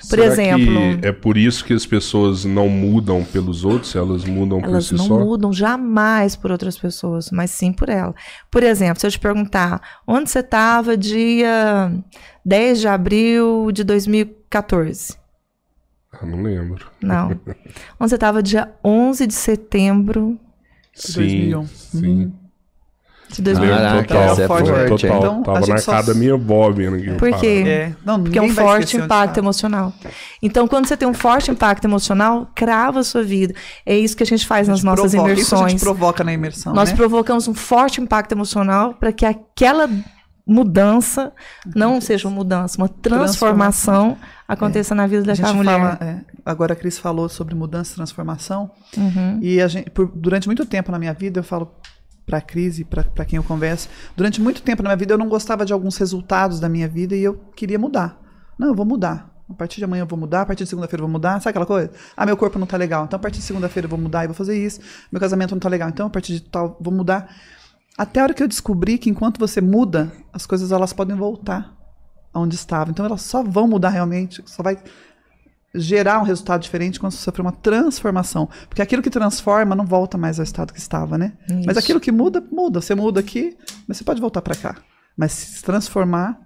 Por 0.00 0.18
Será 0.18 0.24
exemplo, 0.24 0.72
é 1.00 1.12
por 1.12 1.36
isso 1.36 1.64
que 1.64 1.72
as 1.72 1.86
pessoas 1.86 2.44
não 2.44 2.68
mudam 2.68 3.24
pelos 3.24 3.64
outros, 3.64 3.94
elas 3.94 4.24
mudam 4.24 4.60
por 4.60 4.70
elas 4.70 4.86
si 4.86 4.94
não 4.94 5.06
só? 5.06 5.18
mudam 5.20 5.52
jamais 5.52 6.34
por 6.34 6.50
outras 6.50 6.76
pessoas, 6.76 7.30
mas 7.30 7.50
sim 7.52 7.72
por 7.72 7.88
ela. 7.88 8.12
Por 8.50 8.62
exemplo, 8.64 8.98
se 9.00 9.06
eu 9.06 9.10
te 9.10 9.20
perguntar, 9.20 9.80
onde 10.06 10.30
você 10.30 10.40
estava 10.40 10.96
dia 10.96 11.92
10 12.44 12.80
de 12.80 12.88
abril 12.88 13.70
de 13.70 13.84
2014? 13.84 15.16
Ah, 16.12 16.26
não 16.26 16.42
lembro. 16.42 16.86
Não. 17.00 17.30
onde 18.00 18.10
você 18.10 18.14
estava 18.16 18.42
dia 18.42 18.72
11 18.84 19.26
de 19.28 19.34
setembro 19.34 20.38
Sim, 20.92 21.12
2001. 21.50 21.66
sim. 21.66 22.32
De 23.36 23.42
2014? 23.42 24.06
Caraca, 24.06 24.06
total, 24.08 24.44
é 24.44 24.46
forte, 24.46 24.88
total. 25.08 25.18
Então, 25.18 25.40
a 25.40 25.44
Tava 25.44 25.60
gente 25.60 25.70
na 25.70 25.78
só- 25.78 25.92
minha 26.14 26.36
aqui. 26.96 27.12
Por 27.18 27.32
quê? 27.38 27.64
É, 27.66 27.92
não, 28.04 28.22
Porque 28.22 28.38
é 28.38 28.42
um 28.42 28.48
forte 28.50 28.96
impacto 28.96 29.22
estava. 29.30 29.38
emocional. 29.40 29.92
Então, 30.42 30.66
quando 30.68 30.86
você 30.86 30.96
tem 30.96 31.08
um 31.08 31.14
forte 31.14 31.50
impacto 31.50 31.84
emocional, 31.84 32.50
crava 32.54 33.00
a 33.00 33.04
sua 33.04 33.22
vida. 33.22 33.54
É 33.86 33.96
isso 33.96 34.16
que 34.16 34.22
a 34.22 34.26
gente 34.26 34.46
faz 34.46 34.68
A 34.68 34.72
nas 34.72 34.80
gente 34.80 34.86
nossas 34.86 35.12
provoca, 35.12 35.32
Isso 35.32 35.54
a 35.54 35.58
gente 35.58 35.68
imersões. 35.70 35.82
provoca 35.82 36.24
na 36.24 36.32
imersão, 36.32 36.72
Nós 36.74 36.90
né? 36.90 36.96
provocamos 36.96 37.46
um 37.48 37.54
forte 37.54 38.00
impacto 38.00 38.32
emocional 38.32 38.94
para 38.94 39.12
que 39.12 39.24
aquela 39.24 39.88
mudança 40.46 41.32
não 41.74 42.00
seja 42.00 42.26
uma 42.28 42.34
mudança, 42.34 42.76
uma 42.76 42.88
transformação 42.88 44.16
aconteça 44.46 44.94
na 44.94 45.06
vida 45.06 45.22
daquela 45.22 45.52
mulher. 45.54 45.78
fala, 45.78 45.98
é, 46.00 46.16
agora 46.44 46.72
a 46.72 46.76
Cris 46.76 46.98
falou 46.98 47.28
sobre 47.28 47.54
mudança 47.54 47.92
e 47.92 47.94
transformação. 47.94 48.70
Uhum. 48.96 49.38
E 49.40 49.60
a 49.60 49.68
gente, 49.68 49.88
por- 49.90 50.10
durante 50.14 50.46
muito 50.48 50.66
tempo 50.66 50.90
na 50.90 50.98
minha 50.98 51.14
vida, 51.14 51.40
eu 51.40 51.44
falo 51.44 51.72
para 52.32 52.38
a 52.38 52.40
Cris 52.40 52.78
e 52.78 52.84
para 52.84 53.24
quem 53.26 53.36
eu 53.36 53.42
converso, 53.42 53.90
durante 54.16 54.40
muito 54.40 54.62
tempo 54.62 54.82
na 54.82 54.88
minha 54.88 54.96
vida 54.96 55.12
eu 55.12 55.18
não 55.18 55.28
gostava 55.28 55.66
de 55.66 55.72
alguns 55.72 55.98
resultados 55.98 56.58
da 56.58 56.66
minha 56.66 56.88
vida 56.88 57.14
e 57.14 57.22
eu 57.22 57.34
queria 57.54 57.78
mudar. 57.78 58.18
Não, 58.58 58.68
eu 58.68 58.74
vou 58.74 58.86
mudar. 58.86 59.30
A 59.50 59.52
partir 59.52 59.76
de 59.76 59.84
amanhã 59.84 60.02
eu 60.02 60.06
vou 60.06 60.18
mudar, 60.18 60.40
a 60.40 60.46
partir 60.46 60.64
de 60.64 60.70
segunda-feira 60.70 61.02
eu 61.02 61.06
vou 61.06 61.12
mudar. 61.12 61.34
Sabe 61.40 61.50
aquela 61.50 61.66
coisa? 61.66 61.90
Ah, 62.16 62.24
meu 62.24 62.34
corpo 62.34 62.58
não 62.58 62.66
tá 62.66 62.78
legal. 62.78 63.04
Então 63.04 63.18
a 63.18 63.20
partir 63.20 63.40
de 63.40 63.44
segunda-feira 63.44 63.84
eu 63.84 63.90
vou 63.90 63.98
mudar 63.98 64.24
e 64.24 64.28
vou 64.28 64.34
fazer 64.34 64.56
isso. 64.56 64.80
Meu 65.10 65.20
casamento 65.20 65.50
não 65.50 65.58
tá 65.58 65.68
legal. 65.68 65.90
Então 65.90 66.06
a 66.06 66.10
partir 66.10 66.32
de 66.32 66.40
tal 66.40 66.78
vou 66.80 66.94
mudar. 66.94 67.28
Até 67.98 68.20
a 68.20 68.22
hora 68.22 68.34
que 68.34 68.42
eu 68.42 68.48
descobri 68.48 68.96
que 68.96 69.10
enquanto 69.10 69.38
você 69.38 69.60
muda, 69.60 70.10
as 70.32 70.46
coisas 70.46 70.72
elas 70.72 70.94
podem 70.94 71.14
voltar 71.14 71.76
aonde 72.32 72.54
estavam. 72.54 72.92
Então 72.92 73.04
elas 73.04 73.20
só 73.20 73.42
vão 73.42 73.68
mudar 73.68 73.90
realmente, 73.90 74.42
só 74.46 74.62
vai 74.62 74.78
gerar 75.74 76.20
um 76.20 76.24
resultado 76.24 76.62
diferente 76.62 77.00
quando 77.00 77.12
você 77.12 77.18
sofrer 77.18 77.42
uma 77.42 77.52
transformação. 77.52 78.48
Porque 78.68 78.82
aquilo 78.82 79.02
que 79.02 79.10
transforma 79.10 79.74
não 79.74 79.86
volta 79.86 80.18
mais 80.18 80.38
ao 80.38 80.44
estado 80.44 80.72
que 80.72 80.78
estava, 80.78 81.16
né? 81.16 81.32
Mas 81.48 81.76
Isso. 81.76 81.78
aquilo 81.78 82.00
que 82.00 82.12
muda, 82.12 82.44
muda. 82.50 82.80
Você 82.80 82.94
muda 82.94 83.20
aqui, 83.20 83.56
mas 83.86 83.96
você 83.96 84.04
pode 84.04 84.20
voltar 84.20 84.42
para 84.42 84.54
cá. 84.54 84.76
Mas 85.16 85.32
se 85.32 85.62
transformar, 85.62 86.38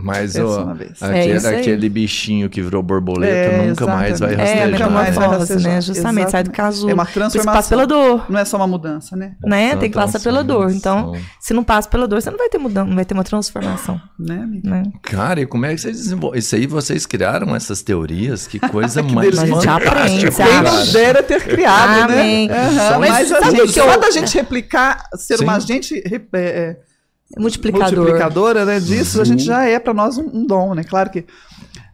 Mas 0.00 0.36
ó, 0.36 0.62
uma 0.62 0.74
vez. 0.74 1.02
É 1.02 1.06
aquele, 1.06 1.46
aquele 1.48 1.88
bichinho 1.88 2.48
que 2.48 2.62
virou 2.62 2.82
borboleta 2.82 3.32
É, 3.34 3.66
nunca 3.66 3.84
mais 3.86 4.20
vai 4.20 4.30
exatamente. 4.34 4.40
É, 4.40 4.44
rastejar. 4.60 4.70
Nunca 4.70 4.90
mais 4.90 5.14
vai 5.14 5.24
metamorfose, 5.26 5.52
rastejar. 5.52 5.72
né? 5.74 5.80
Justamente, 5.80 6.30
sai 6.30 6.42
do 6.44 6.46
Exatamente. 6.50 6.56
casulo. 6.56 6.90
é 6.90 6.94
uma 6.94 7.06
transformação. 7.06 7.52
passa 7.52 7.68
pela 7.68 7.86
dor, 7.86 8.26
Não 8.30 8.38
é 8.38 8.44
só 8.44 8.56
uma 8.58 8.66
mudança, 8.68 9.16
né? 9.16 9.32
né? 9.44 9.74
Tem 9.76 9.90
que 9.90 9.96
passar 9.96 10.20
pela 10.20 10.44
dor. 10.44 10.70
Então, 10.70 11.14
se 11.40 11.52
não 11.52 11.64
passa 11.64 11.88
pela 11.88 12.06
dor, 12.06 12.22
você 12.22 12.30
não 12.30 12.38
vai 12.38 12.48
ter 12.48 12.58
mudança, 12.58 12.86
não 12.86 12.94
vai 12.94 13.04
ter 13.04 13.14
uma 13.14 13.24
transformação, 13.24 14.00
Né, 14.18 14.36
amiga? 14.40 14.70
né? 14.70 14.82
Cara, 15.02 15.40
e 15.40 15.46
como 15.46 15.66
é 15.66 15.74
que 15.74 15.80
vocês 15.80 15.96
desenvolveram? 15.96 16.38
Isso 16.38 16.54
aí 16.54 16.66
vocês 16.68 17.04
criaram 17.04 17.56
essas 17.56 17.82
teorias? 17.82 18.46
Que 18.46 18.58
coisa 18.70 19.02
Que 19.02 19.12
mais. 19.12 19.30
Mas 19.30 19.38
a 19.40 19.46
gente 19.46 19.68
aprende, 19.68 20.30
fantástica? 20.30 20.98
Quem 21.00 21.12
não 21.12 21.22
ter 21.24 21.42
criado, 21.42 22.12
Amém. 22.12 22.46
né? 22.48 22.70
Só 22.88 22.98
mas 23.00 23.24
isso. 23.24 23.34
a 23.36 23.40
Sabe 23.40 23.56
gente, 23.56 23.72
que 23.72 23.80
eu- 23.80 23.84
só 23.84 23.96
da 23.98 24.10
gente 24.12 24.34
replicar, 24.34 25.02
ser 25.16 25.38
Sim. 25.38 25.44
uma 25.44 25.54
agente 25.56 25.94
re- 26.06 26.28
é, 26.34 26.38
é, 26.40 26.76
Multiplicador. 27.36 27.98
multiplicadora 27.98 28.64
né, 28.64 28.80
disso, 28.80 29.20
a 29.20 29.24
gente 29.24 29.42
já 29.42 29.64
é 29.64 29.78
para 29.78 29.92
nós 29.92 30.16
um, 30.16 30.30
um 30.32 30.46
dom, 30.46 30.74
né? 30.74 30.82
Claro 30.82 31.10
que 31.10 31.26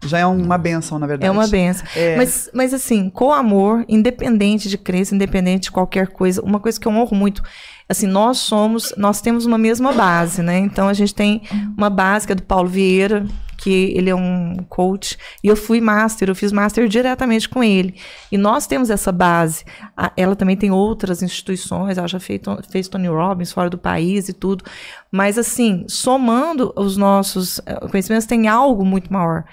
já 0.09 0.19
é 0.19 0.27
uma 0.27 0.59
benção, 0.59 0.99
na 0.99 1.07
verdade. 1.07 1.29
É 1.29 1.31
uma 1.31 1.47
benção. 1.47 1.87
É. 1.97 2.17
Mas, 2.17 2.51
mas 2.53 2.75
assim, 2.75 3.09
com 3.11 3.33
amor, 3.33 3.85
independente 3.88 4.69
de 4.69 4.77
crença, 4.79 5.14
independente 5.14 5.64
de 5.64 5.71
qualquer 5.73 6.09
coisa, 6.09 6.43
uma 6.43 6.61
coisa 6.61 6.79
que 6.81 6.87
eu 6.87 6.93
honro 6.93 7.17
muito, 7.17 7.43
assim, 7.88 8.07
nós 8.07 8.38
somos, 8.38 8.95
nós 8.97 9.21
temos 9.21 9.47
uma 9.47 9.59
mesma 9.59 9.93
base, 9.93 10.43
né? 10.43 10.59
Então 10.59 10.88
a 10.88 10.93
gente 10.95 11.14
tem 11.14 11.43
uma 11.77 11.90
base 11.90 12.27
que 12.27 12.33
é 12.33 12.37
do 12.37 12.43
Paulo 12.43 12.69
Vieira, 12.69 13.25
que 13.57 13.95
ele 13.97 14.11
é 14.11 14.14
um 14.14 14.57
coach, 14.69 15.17
e 15.43 15.49
eu 15.49 15.57
fui 15.57 15.81
master, 15.81 16.29
eu 16.29 16.35
fiz 16.35 16.53
master 16.53 16.87
diretamente 16.88 17.49
com 17.49 17.62
ele. 17.64 17.95
E 18.31 18.37
nós 18.37 18.67
temos 18.67 18.90
essa 18.90 19.11
base. 19.12 19.64
A- 19.97 20.12
Ela 20.17 20.35
também 20.37 20.57
tem 20.57 20.71
outras 20.71 21.23
instituições, 21.23 21.97
ela 21.97 22.09
já 22.09 22.19
fez, 22.21 22.40
fez 22.69 22.88
Tony 22.88 23.07
Robbins 23.09 23.53
fora 23.53 23.71
do 23.71 23.79
país 23.79 24.29
e 24.29 24.33
tudo. 24.35 24.64
Mas 25.11 25.38
assim, 25.38 25.85
somando 25.88 26.73
os 26.77 26.97
nossos 26.97 27.61
eh, 27.64 27.75
conhecimentos, 27.88 28.27
tem 28.27 28.49
algo 28.49 28.85
muito 28.85 29.11
maior. 29.11 29.45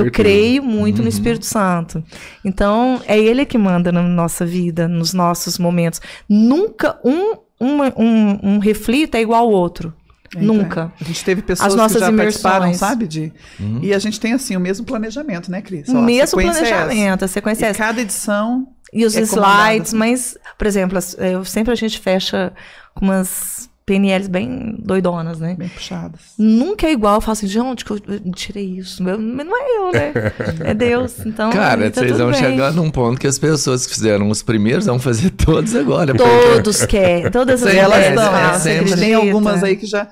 Eu 0.00 0.04
certeza. 0.04 0.10
creio 0.28 0.62
muito 0.62 1.02
no 1.02 1.08
Espírito 1.08 1.46
Santo. 1.46 2.02
Então, 2.44 3.00
é 3.06 3.18
ele 3.18 3.44
que 3.44 3.58
manda 3.58 3.90
na 3.92 4.02
nossa 4.02 4.44
vida, 4.46 4.86
nos 4.88 5.12
nossos 5.14 5.58
momentos. 5.58 6.00
Nunca 6.28 6.98
um, 7.04 7.36
uma- 7.58 7.92
um, 7.96 8.38
um 8.54 8.58
reflito 8.58 9.14
é 9.16 9.20
igual 9.20 9.44
ao 9.44 9.50
outro. 9.50 9.92
É, 10.34 10.42
então, 10.42 10.54
Nunca. 10.56 10.92
A 11.00 11.04
gente 11.04 11.24
teve 11.24 11.40
pessoas 11.40 11.68
As 11.68 11.74
nossas 11.76 12.02
que 12.02 12.10
já 12.10 12.12
participaram, 12.16 12.66
imersões. 12.66 12.76
sabe? 12.90 13.06
De, 13.06 13.32
E 13.80 13.94
a 13.94 13.98
gente 13.98 14.18
tem, 14.18 14.32
assim, 14.32 14.56
o 14.56 14.60
mesmo 14.60 14.84
planejamento, 14.84 15.50
né, 15.50 15.62
Cris? 15.62 15.88
O 15.88 16.02
mesmo 16.02 16.40
é 16.40 16.44
planejamento, 16.44 17.24
a 17.24 17.28
sequência 17.28 17.64
é 17.64 17.68
E 17.68 17.70
essa. 17.70 17.78
cada 17.78 18.00
edição 18.00 18.66
E 18.92 19.04
os 19.04 19.16
é 19.16 19.20
slides, 19.20 19.92
comandado. 19.92 19.96
mas, 19.96 20.36
por 20.58 20.66
exemplo, 20.66 20.98
eu, 21.18 21.44
sempre 21.44 21.72
a 21.72 21.76
gente 21.76 21.98
fecha 22.00 22.52
com 22.94 23.04
umas 23.06 23.70
PNLs 23.86 24.26
bem 24.28 24.74
doidonas, 24.80 25.38
né? 25.38 25.54
bem 25.56 25.68
puxadas. 25.68 26.20
Nunca 26.36 26.88
é 26.88 26.92
igual, 26.92 27.14
eu 27.14 27.20
falo 27.20 27.32
assim, 27.34 27.46
de 27.46 27.58
onde 27.60 27.84
que 27.84 27.92
eu 27.92 28.00
tirei 28.34 28.64
isso? 28.78 29.00
Mas 29.02 29.16
não 29.46 29.56
é 29.56 29.76
eu, 29.78 29.92
né? 29.92 30.12
É 30.70 30.74
Deus. 30.74 31.24
Então, 31.24 31.50
Cara, 31.50 31.88
tá 31.90 32.00
vocês 32.00 32.18
vão 32.18 32.32
bem. 32.32 32.40
chegar 32.40 32.72
num 32.72 32.90
ponto 32.90 33.18
que 33.20 33.28
as 33.28 33.38
pessoas 33.38 33.86
que 33.86 33.94
fizeram 33.94 34.28
os 34.28 34.42
primeiros 34.42 34.86
vão 34.86 34.98
fazer 34.98 35.30
todos 35.38 35.74
agora. 35.76 36.12
porque- 36.14 36.52
Todos 36.56 36.84
querem, 36.84 37.30
todas 37.30 37.62
as 37.62 37.74
elas 37.74 37.98
é, 37.98 38.08
estão. 38.08 38.36
é 38.36 38.58
sempre- 38.58 38.96
Tem 38.96 39.14
algumas 39.14 39.62
aí 39.62 39.76
que 39.76 39.86
já, 39.86 40.08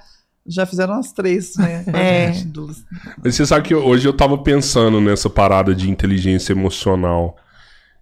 já 0.47 0.65
fizeram 0.65 0.95
as 0.95 1.11
três, 1.13 1.57
né? 1.57 1.85
É. 1.93 2.33
gente, 2.33 2.53
Mas 3.25 3.35
você 3.35 3.45
sabe 3.45 3.67
que 3.67 3.75
hoje 3.75 4.07
eu 4.07 4.13
tava 4.13 4.39
pensando 4.39 5.01
nessa 5.01 5.29
parada 5.29 5.75
de 5.75 5.91
inteligência 5.91 6.53
emocional. 6.53 7.37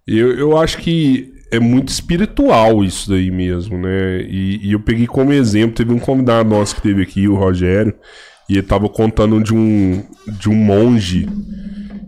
Eu, 0.06 0.36
eu 0.38 0.56
acho 0.58 0.76
que 0.78 1.32
é 1.52 1.60
muito 1.60 1.90
espiritual 1.90 2.82
isso 2.82 3.10
daí 3.10 3.30
mesmo, 3.30 3.76
né? 3.76 4.22
E, 4.22 4.68
e 4.68 4.72
eu 4.72 4.80
peguei 4.80 5.06
como 5.06 5.34
exemplo, 5.34 5.76
teve 5.76 5.92
um 5.92 5.98
convidado 5.98 6.48
nosso 6.48 6.74
que 6.74 6.80
teve 6.80 7.02
aqui, 7.02 7.28
o 7.28 7.36
Rogério, 7.36 7.94
e 8.48 8.54
ele 8.54 8.62
tava 8.62 8.88
contando 8.88 9.38
de 9.42 9.54
um, 9.54 10.02
de 10.26 10.48
um 10.48 10.54
monge. 10.54 11.28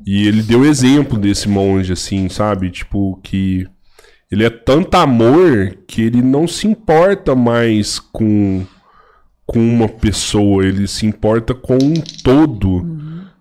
E 0.07 0.26
ele 0.26 0.42
deu 0.42 0.64
exemplo 0.64 1.18
desse 1.18 1.46
monge, 1.46 1.92
assim, 1.92 2.26
sabe? 2.30 2.70
Tipo, 2.70 3.20
que 3.22 3.66
ele 4.33 4.44
é 4.44 4.50
tanto 4.50 4.94
amor 4.94 5.76
que 5.87 6.00
ele 6.00 6.22
não 6.22 6.48
se 6.48 6.66
importa 6.66 7.35
mais 7.35 7.98
com, 7.98 8.64
com 9.44 9.59
uma 9.59 9.90
pessoa, 9.90 10.64
ele 10.64 10.88
se 10.88 11.04
importa 11.04 11.52
com 11.52 11.76
um 11.76 11.94
todo, 12.22 12.83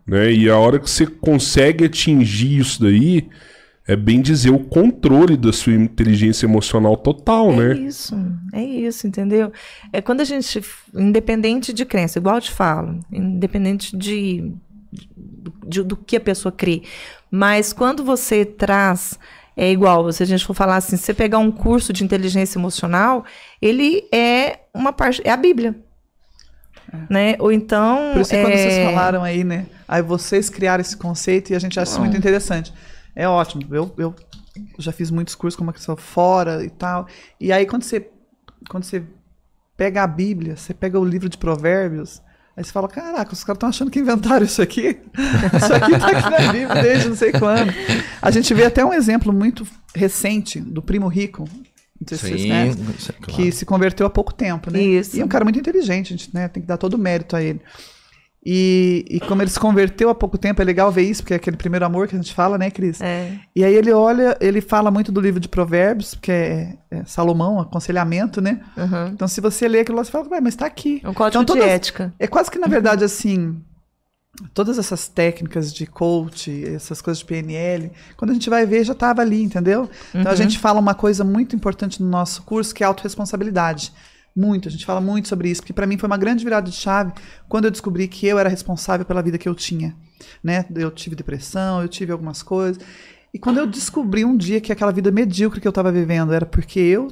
né? 0.06 0.34
E 0.34 0.50
a 0.50 0.58
hora 0.58 0.80
que 0.80 0.90
você 0.90 1.08
consegue 1.08 1.86
atingir 1.86 2.60
isso 2.60 2.82
daí, 2.82 3.30
é 3.88 3.96
bem 3.96 4.22
dizer 4.22 4.50
o 4.52 4.60
controle 4.60 5.36
da 5.36 5.52
sua 5.52 5.74
inteligência 5.74 6.46
emocional 6.46 6.96
total, 6.96 7.52
É 7.52 7.56
né? 7.56 7.76
isso, 7.76 8.16
é 8.54 8.64
isso, 8.64 9.06
entendeu? 9.08 9.52
É 9.92 10.02
quando 10.02 10.22
a 10.22 10.26
gente, 10.26 10.62
independente 10.94 11.74
de 11.74 11.84
crença, 11.86 12.20
igual 12.20 12.36
eu 12.36 12.42
te 12.42 12.52
falo, 12.52 13.00
independente 13.12 13.96
de, 13.98 14.54
de- 15.68 15.84
do 15.84 15.98
que 15.98 16.16
a 16.16 16.22
pessoa 16.22 16.52
crê, 16.52 16.84
mas 17.30 17.74
quando 17.74 18.04
você 18.04 18.46
traz 18.46 19.20
É 19.56 19.72
igual, 19.72 20.12
se 20.12 20.24
a 20.24 20.26
gente 20.26 20.44
for 20.44 20.56
falar 20.56 20.78
assim, 20.78 20.98
se 20.98 21.04
você 21.04 21.14
pegar 21.14 21.38
um 21.38 21.52
curso 21.52 21.94
de 21.94 22.04
inteligência 22.04 22.58
emocional, 22.58 23.24
ele 23.62 24.04
é 24.12 24.62
uma 24.74 24.92
parte, 24.92 25.22
é 25.24 25.30
a 25.30 25.38
Bíblia. 25.38 25.76
Né? 27.10 27.36
Ou 27.40 27.52
então. 27.52 28.12
Por 28.14 28.22
isso 28.22 28.32
que 28.32 28.42
quando 28.42 28.54
é, 28.54 28.58
vocês 28.58 28.86
falaram 28.86 29.24
aí, 29.24 29.44
né? 29.44 29.66
Aí 29.88 30.02
vocês 30.02 30.50
criaram 30.50 30.82
esse 30.82 30.98
conceito 30.98 31.52
e 31.52 31.56
a 31.56 31.60
gente 31.60 31.80
acha 31.80 31.92
isso 31.92 32.00
muito 32.00 32.18
interessante. 32.18 32.74
É 33.16 33.28
ótimo. 33.28 33.64
Eu, 33.74 33.94
eu 33.98 34.16
já 34.78 34.92
fiz 34.92 35.12
muitos 35.12 35.36
cursos 35.36 35.58
como 35.58 35.68
uma 35.68 35.74
pessoa 35.74 35.98
fora 35.98 36.64
e 36.64 36.70
tal. 36.70 37.08
E 37.40 37.52
aí 37.52 37.66
quando 37.66 37.84
você, 37.84 38.10
quando 38.70 38.84
você 38.84 39.04
pega 39.76 40.04
a 40.04 40.08
Bíblia, 40.08 40.56
você 40.56 40.74
pega 40.74 41.00
o 41.00 41.06
livro 41.06 41.30
de 41.30 41.38
Provérbios, 41.38 42.22
aí 42.56 42.64
você 42.64 42.72
fala, 42.72 42.88
caraca, 42.88 43.34
os 43.34 43.44
caras 43.44 43.58
estão 43.58 43.70
achando 43.70 43.92
que 43.92 44.00
inventaram 44.00 44.46
isso 44.46 44.62
aqui. 44.62 45.00
Isso 45.58 45.74
aqui 45.74 46.00
tá 46.00 46.08
aqui 46.08 46.30
na 46.30 46.52
Bíblia 46.52 46.82
desde 46.82 47.10
não 47.10 47.16
sei 47.16 47.32
quando. 47.32 47.74
A 48.22 48.32
gente 48.32 48.54
vê 48.54 48.66
até 48.66 48.86
um 48.86 48.94
exemplo 48.94 49.34
muito 49.34 49.66
recente 49.96 50.60
do 50.60 50.82
primo 50.82 51.08
rico. 51.08 51.48
Se 52.08 52.18
vocês 52.18 52.42
conhecem 52.42 52.86
claro. 53.22 53.34
que 53.34 53.52
se 53.52 53.66
converteu 53.66 54.06
há 54.06 54.10
pouco 54.10 54.34
tempo, 54.34 54.70
né? 54.70 54.82
Isso. 54.82 55.16
E 55.16 55.22
é 55.22 55.26
um 55.26 55.28
cara 55.28 55.46
muito 55.46 55.58
inteligente, 55.58 56.14
a 56.14 56.18
gente 56.18 56.34
né, 56.34 56.50
tem 56.50 56.62
que 56.62 56.68
dar 56.68 56.78
todo 56.78 56.96
o 56.96 56.98
mérito 56.98 57.36
a 57.36 57.42
ele. 57.42 57.62
E, 58.46 59.06
e 59.10 59.20
como 59.22 59.42
ele 59.42 59.50
se 59.50 59.58
converteu 59.60 60.10
há 60.10 60.16
pouco 60.16 60.38
tempo, 60.38 60.62
é 60.62 60.66
legal 60.66 60.92
ver 60.92 61.04
isso, 61.04 61.22
porque 61.24 61.34
é 61.34 61.38
aquele 61.38 61.56
primeiro 61.56 61.86
amor 61.86 62.08
que 62.10 62.16
a 62.16 62.20
gente 62.20 62.34
fala, 62.34 62.58
né, 62.58 62.70
Cris? 62.70 63.00
É. 63.00 63.40
E 63.56 63.64
aí 63.64 63.74
ele 63.74 63.92
olha, 63.94 64.38
ele 64.42 64.60
fala 64.60 64.92
muito 64.92 65.14
do 65.14 65.22
livro 65.22 65.40
de 65.40 65.48
Provérbios, 65.48 66.14
que 66.22 66.30
é, 66.32 66.76
é 66.92 67.06
Salomão, 67.06 67.60
aconselhamento, 67.62 68.42
né? 68.42 68.60
Uhum. 68.76 69.08
Então 69.14 69.28
se 69.30 69.40
você 69.40 69.66
lê 69.68 69.80
aquilo 69.80 69.98
lá, 69.98 70.04
você 70.04 70.12
fala, 70.12 70.28
"Ué, 70.30 70.42
mas 70.42 70.56
tá 70.58 70.66
aqui. 70.66 71.00
É 71.04 71.10
um 71.10 71.14
código 71.14 71.42
Então, 71.42 71.56
de 71.56 71.62
todas- 71.62 71.74
ética. 71.74 72.14
É 72.20 72.28
quase 72.28 72.52
que, 72.52 72.60
na 72.60 72.68
verdade, 72.68 73.06
assim, 73.06 73.62
todas 74.54 74.78
essas 74.78 75.08
técnicas 75.08 75.74
de 75.74 75.86
coach, 75.86 76.66
essas 76.66 77.02
coisas 77.02 77.20
de 77.20 77.26
PNL, 77.26 77.92
quando 78.18 78.32
a 78.32 78.34
gente 78.34 78.50
vai 78.50 78.66
ver, 78.66 78.84
já 78.84 78.92
estava 78.94 79.22
ali, 79.22 79.42
entendeu? 79.42 79.90
Então 80.14 80.32
a 80.32 80.36
gente 80.36 80.60
fala 80.60 80.80
uma 80.82 80.94
coisa 80.96 81.24
muito 81.24 81.56
importante 81.56 82.02
no 82.04 82.10
nosso 82.10 82.44
curso, 82.44 82.74
que 82.76 82.84
é 82.84 82.88
autorresponsabilidade. 82.88 83.94
Muito, 84.36 84.68
a 84.68 84.72
gente 84.72 84.86
fala 84.86 85.00
muito 85.00 85.28
sobre 85.28 85.50
isso, 85.50 85.62
porque 85.62 85.74
para 85.74 85.86
mim 85.86 85.98
foi 85.98 86.08
uma 86.08 86.18
grande 86.18 86.44
virada 86.44 86.70
de 86.70 86.76
chave 86.76 87.14
quando 87.48 87.66
eu 87.66 87.72
descobri 87.72 88.08
que 88.08 88.26
eu 88.26 88.40
era 88.40 88.50
responsável 88.50 89.06
pela 89.06 89.22
vida 89.22 89.38
que 89.38 89.48
eu 89.48 89.54
tinha, 89.54 89.96
né? 90.44 90.66
Eu 90.76 90.90
tive 90.90 91.16
depressão, 91.16 91.82
eu 91.82 91.88
tive 91.88 92.12
algumas 92.12 92.42
coisas. 92.42 92.84
E 93.34 93.38
quando 93.38 93.58
eu 93.60 93.68
descobri 93.68 94.26
um 94.26 94.36
dia 94.36 94.60
que 94.60 94.72
aquela 94.72 94.92
vida 94.92 95.12
medíocre 95.12 95.62
que 95.62 95.68
eu 95.68 95.72
estava 95.72 95.92
vivendo 95.92 96.34
era 96.34 96.46
porque 96.46 96.80
eu 96.80 97.10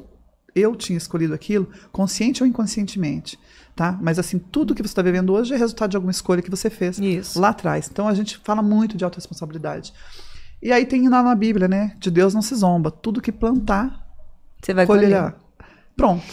eu 0.54 0.76
tinha 0.76 0.98
escolhido 0.98 1.34
aquilo, 1.34 1.70
consciente 1.92 2.44
ou 2.44 2.50
inconscientemente, 2.50 3.40
tá? 3.76 3.98
Mas 4.02 4.20
assim, 4.20 4.38
tudo 4.38 4.76
que 4.76 4.82
você 4.82 4.88
está 4.88 5.02
vivendo 5.02 5.32
hoje 5.32 5.54
é 5.54 5.58
resultado 5.58 5.92
de 5.92 5.98
alguma 5.98 6.12
escolha 6.12 6.42
que 6.42 6.50
você 6.50 6.70
fez 6.70 7.00
Isso. 7.00 7.40
lá 7.40 7.50
atrás. 7.50 7.90
Então 7.90 8.08
a 8.08 8.14
gente 8.14 8.38
fala 8.38 8.62
muito 8.62 8.98
de 8.98 9.04
autorresponsabilidade. 9.04 9.94
E 10.62 10.72
aí 10.72 10.86
tem 10.86 11.08
lá 11.10 11.24
na 11.24 11.34
Bíblia, 11.34 11.68
né? 11.68 11.96
De 11.98 12.12
Deus 12.12 12.34
não 12.34 12.42
se 12.42 12.54
zomba. 12.54 12.92
Tudo 12.92 13.22
que 13.22 13.32
plantar, 13.32 14.06
Você 14.62 14.74
vai 14.74 14.86
colher. 14.86 15.34
Pronto. 15.96 16.24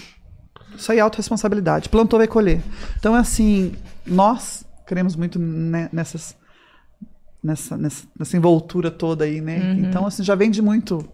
Isso 0.79 0.93
aí 0.93 0.99
é 0.99 1.01
autorresponsabilidade. 1.01 1.88
Plantou, 1.88 2.19
vai 2.19 2.29
colher. 2.29 2.62
Então, 2.99 3.14
assim, 3.14 3.75
nós 4.07 4.64
queremos 4.87 5.17
muito 5.17 5.38
né, 5.38 5.88
nessas, 5.93 6.37
nessa, 7.43 7.77
nessa, 7.77 8.07
nessa 8.19 8.37
envoltura 8.37 8.91
toda 8.91 9.25
aí, 9.25 9.41
né? 9.41 9.59
Uhum. 9.59 9.88
Então, 9.88 10.07
assim, 10.07 10.23
já 10.23 10.35
vem 10.35 10.51
de 10.51 10.62
muito. 10.62 11.05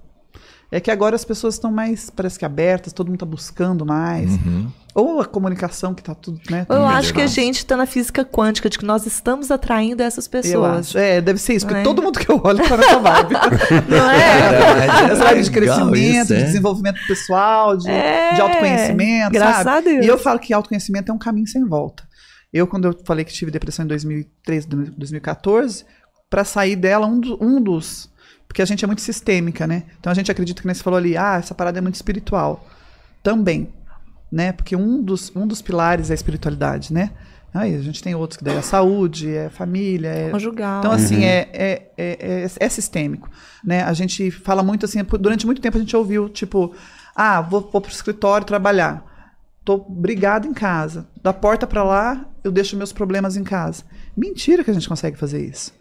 É 0.71 0.81
que 0.81 0.91
agora 0.91 1.17
as 1.17 1.25
pessoas 1.25 1.55
estão 1.55 1.73
mais, 1.73 2.11
parece 2.11 2.39
que 2.39 2.45
abertas, 2.45 2.93
todo 2.93 3.07
mundo 3.07 3.17
está 3.17 3.27
buscando 3.27 3.87
mais. 3.87 4.33
Uhum. 4.33 4.71
Ou 4.95 5.21
a 5.21 5.25
comunicação 5.25 5.93
que 5.93 6.01
está 6.03 6.15
tudo, 6.15 6.41
né? 6.49 6.65
Eu 6.69 6.87
acho 6.87 7.13
que 7.13 7.21
a 7.21 7.27
gente 7.27 7.57
está 7.57 7.77
na 7.77 7.85
física 7.85 8.25
quântica, 8.25 8.71
de 8.71 8.79
que 8.79 8.85
nós 8.85 9.05
estamos 9.07 9.51
atraindo 9.51 10.01
essas 10.03 10.27
Eu 10.27 10.31
pessoas. 10.31 10.79
acho. 10.89 10.99
É, 10.99 11.21
deve 11.21 11.41
ser 11.41 11.55
isso, 11.55 11.67
porque 11.67 11.81
é? 11.81 11.83
todo 11.83 12.01
mundo 12.01 12.17
que 12.19 12.31
eu 12.31 12.41
olho 12.45 12.63
tá 12.69 12.77
nessa 12.77 12.99
vibe. 13.01 13.35
Não 13.91 14.11
é? 14.11 14.51
Verdade, 14.51 15.11
Essa 15.13 15.25
vibe 15.25 15.43
de 15.43 15.51
legal 15.51 15.77
crescimento, 15.91 16.23
isso, 16.23 16.33
é. 16.35 16.37
de 16.37 16.45
desenvolvimento 16.45 17.01
pessoal, 17.09 17.77
de, 17.77 17.91
É, 17.91 18.35
de 18.35 18.41
autoconhecimento, 18.41 19.33
graças 19.33 19.65
sabe? 19.65 19.89
a 19.89 19.93
Deus. 19.95 20.07
E 20.07 20.09
eu 20.09 20.17
falo 20.19 20.39
que 20.39 20.53
autoconhecimento 20.53 21.11
é 21.11 21.15
um 21.15 21.19
caminho 21.19 21.49
sem 21.49 21.65
volta. 21.67 22.05
Eu, 22.53 22.69
quando 22.69 22.85
eu 22.87 22.97
falei 23.05 23.25
que 23.25 23.33
tive 23.33 23.51
depressão 23.51 23.85
em 23.85 23.89
2013, 23.89 24.69
2014, 24.69 25.85
para 26.31 26.45
sair 26.45 26.77
dela, 26.77 27.05
um, 27.07 27.19
do- 27.19 27.37
um 27.45 27.61
dos... 27.61 28.09
Porque 28.47 28.63
a 28.63 28.65
gente 28.65 28.85
é 28.85 28.87
muito 28.87 29.03
sistêmica, 29.03 29.67
né? 29.67 29.83
Então 29.99 30.13
a 30.13 30.15
gente 30.15 30.31
acredita 30.31 30.61
que 30.63 30.67
nem 30.69 30.75
você 30.75 30.83
falou 30.85 30.99
ali, 30.99 31.17
ah, 31.17 31.37
essa 31.39 31.53
parada 31.53 31.79
é 31.79 31.81
muito 31.81 31.97
espiritual. 31.97 32.65
Também, 33.25 33.69
né? 34.35 34.51
Porque 34.51 34.75
um 34.75 35.01
dos, 35.01 35.31
um 35.37 35.47
dos 35.47 35.63
pilares 35.63 36.11
é 36.11 36.13
a 36.13 36.17
espiritualidade, 36.17 36.93
né? 36.93 37.13
Aí 37.55 37.73
a 37.73 37.81
gente 37.81 38.03
tem 38.03 38.17
outros 38.17 38.37
que 38.37 38.43
daí 38.43 38.57
é 38.57 38.59
a 38.59 38.63
saúde, 38.63 39.33
é 39.33 39.47
a 39.47 39.51
família, 39.51 40.09
é 40.09 40.31
Conjugal. 40.31 40.81
então, 40.81 40.91
assim, 40.91 41.25
é, 41.25 41.49
é, 41.53 41.83
é, 41.97 42.43
é, 42.43 42.49
é 42.59 42.69
sistêmico. 42.69 43.31
Né? 43.65 43.85
A 43.85 43.93
gente 43.93 44.33
fala 44.33 44.61
muito 44.61 44.85
assim, 44.85 44.99
durante 45.21 45.47
muito 45.47 45.63
tempo 45.63 45.77
a 45.77 45.81
gente 45.81 45.97
ouviu, 45.97 46.29
tipo, 46.29 46.75
ah, 47.15 47.41
vou, 47.41 47.61
vou 47.61 47.81
pro 47.81 47.93
escritório 47.93 48.45
trabalhar. 48.45 49.05
Tô 49.65 49.79
brigado 49.79 50.49
em 50.49 50.53
casa. 50.53 51.07
Da 51.23 51.33
porta 51.33 51.65
para 51.65 51.85
lá, 51.85 52.29
eu 52.43 52.51
deixo 52.51 52.77
meus 52.77 52.93
problemas 52.93 53.37
em 53.37 53.45
casa. 53.45 53.85
Mentira 54.17 54.65
que 54.65 54.71
a 54.73 54.75
gente 54.75 54.89
consegue 54.89 55.17
fazer 55.17 55.49
isso. 55.49 55.73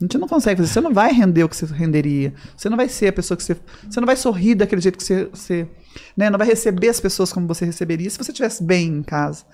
A 0.00 0.04
gente 0.04 0.16
não 0.16 0.26
consegue 0.26 0.62
fazer. 0.62 0.72
Você 0.72 0.80
não 0.80 0.94
vai 0.94 1.12
render 1.12 1.44
o 1.44 1.48
que 1.50 1.54
você 1.54 1.66
renderia. 1.66 2.32
Você 2.56 2.70
não 2.70 2.78
vai 2.78 2.88
ser 2.88 3.08
a 3.08 3.12
pessoa 3.12 3.36
que 3.36 3.44
você. 3.44 3.54
Você 3.88 4.00
não 4.00 4.06
vai 4.06 4.16
sorrir 4.16 4.54
daquele 4.54 4.80
jeito 4.80 4.96
que 4.96 5.04
você. 5.04 5.26
você 5.26 5.68
né? 6.16 6.30
Não 6.30 6.38
vai 6.38 6.46
receber 6.46 6.88
as 6.88 7.00
pessoas 7.00 7.32
como 7.32 7.46
você 7.46 7.64
receberia 7.64 8.08
se 8.08 8.18
você 8.18 8.30
estivesse 8.30 8.62
bem 8.62 8.88
em 8.88 9.02
casa. 9.02 9.44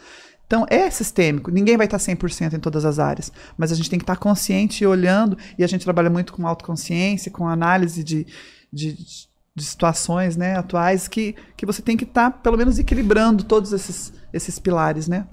Então, 0.47 0.65
é 0.71 0.89
sistêmico. 0.91 1.51
Ninguém 1.51 1.77
vai 1.77 1.87
estar 1.87 1.99
100% 1.99 2.55
em 2.55 2.61
todas 2.61 2.85
as 2.85 2.99
áreas. 2.99 3.33
Mas 3.59 3.73
a 3.73 3.75
gente 3.75 3.91
tem 3.91 3.99
que 3.99 4.05
estar 4.05 4.17
consciente 4.17 4.85
e 4.85 4.87
olhando. 4.87 5.37
E 5.59 5.65
a 5.65 5.67
gente 5.67 5.83
trabalha 5.83 6.09
muito 6.09 6.33
com 6.33 6.47
autoconsciência, 6.47 7.33
com 7.33 7.49
análise 7.49 8.05
de, 8.05 8.27
de, 8.73 8.97
de 9.55 9.65
situações 9.65 10.37
né, 10.37 10.57
atuais, 10.57 11.09
que, 11.09 11.35
que 11.57 11.67
você 11.67 11.83
tem 11.83 11.97
que 11.97 12.05
estar, 12.05 12.31
pelo 12.31 12.57
menos, 12.57 12.79
equilibrando 12.79 13.43
todos 13.43 13.73
esses, 13.73 14.13
esses 14.33 14.59
pilares, 14.59 15.09
né? 15.09 15.27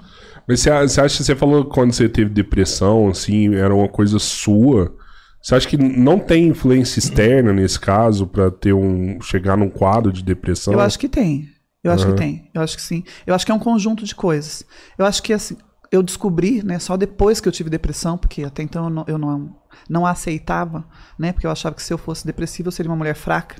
Mas 0.47 0.61
você, 0.61 0.71
acha 0.71 1.17
que 1.17 1.23
você 1.23 1.35
falou 1.35 1.65
quando 1.65 1.93
você 1.93 2.09
teve 2.09 2.31
depressão, 2.31 3.09
assim, 3.09 3.53
era 3.53 3.73
uma 3.73 3.87
coisa 3.87 4.17
sua? 4.17 4.95
Você 5.43 5.55
acha 5.55 5.67
que 5.67 5.77
não 5.77 6.17
tem 6.17 6.47
influência 6.47 6.99
externa 6.99 7.51
nesse 7.51 7.77
caso 7.77 8.25
pra 8.25 8.49
ter 8.49 8.71
um 8.71 9.19
chegar 9.19 9.57
num 9.57 9.69
quadro 9.69 10.09
de 10.09 10.23
depressão? 10.23 10.73
Eu 10.73 10.79
acho 10.79 10.97
que 10.97 11.09
tem. 11.09 11.49
Eu 11.83 11.91
acho 11.91 12.05
Aham. 12.05 12.13
que 12.13 12.17
tem. 12.17 12.49
Eu 12.53 12.61
acho 12.61 12.77
que 12.77 12.81
sim. 12.81 13.03
Eu 13.27 13.35
acho 13.35 13.45
que 13.45 13.51
é 13.51 13.55
um 13.55 13.59
conjunto 13.59 14.05
de 14.05 14.15
coisas. 14.15 14.63
Eu 14.97 15.05
acho 15.05 15.21
que 15.21 15.33
assim, 15.33 15.57
eu 15.91 16.01
descobri, 16.01 16.63
né, 16.63 16.79
só 16.79 16.95
depois 16.95 17.41
que 17.41 17.47
eu 17.49 17.51
tive 17.51 17.69
depressão, 17.69 18.17
porque 18.17 18.45
até 18.45 18.63
então 18.63 18.85
eu 18.85 18.89
não, 18.89 19.05
eu 19.05 19.17
não, 19.17 19.53
não 19.89 20.05
a 20.05 20.11
aceitava, 20.11 20.85
né? 21.19 21.33
Porque 21.33 21.45
eu 21.45 21.51
achava 21.51 21.75
que 21.75 21.83
se 21.83 21.93
eu 21.93 21.97
fosse 21.97 22.25
depressiva 22.25 22.69
eu 22.69 22.71
seria 22.71 22.89
uma 22.89 22.97
mulher 22.97 23.15
fraca. 23.15 23.57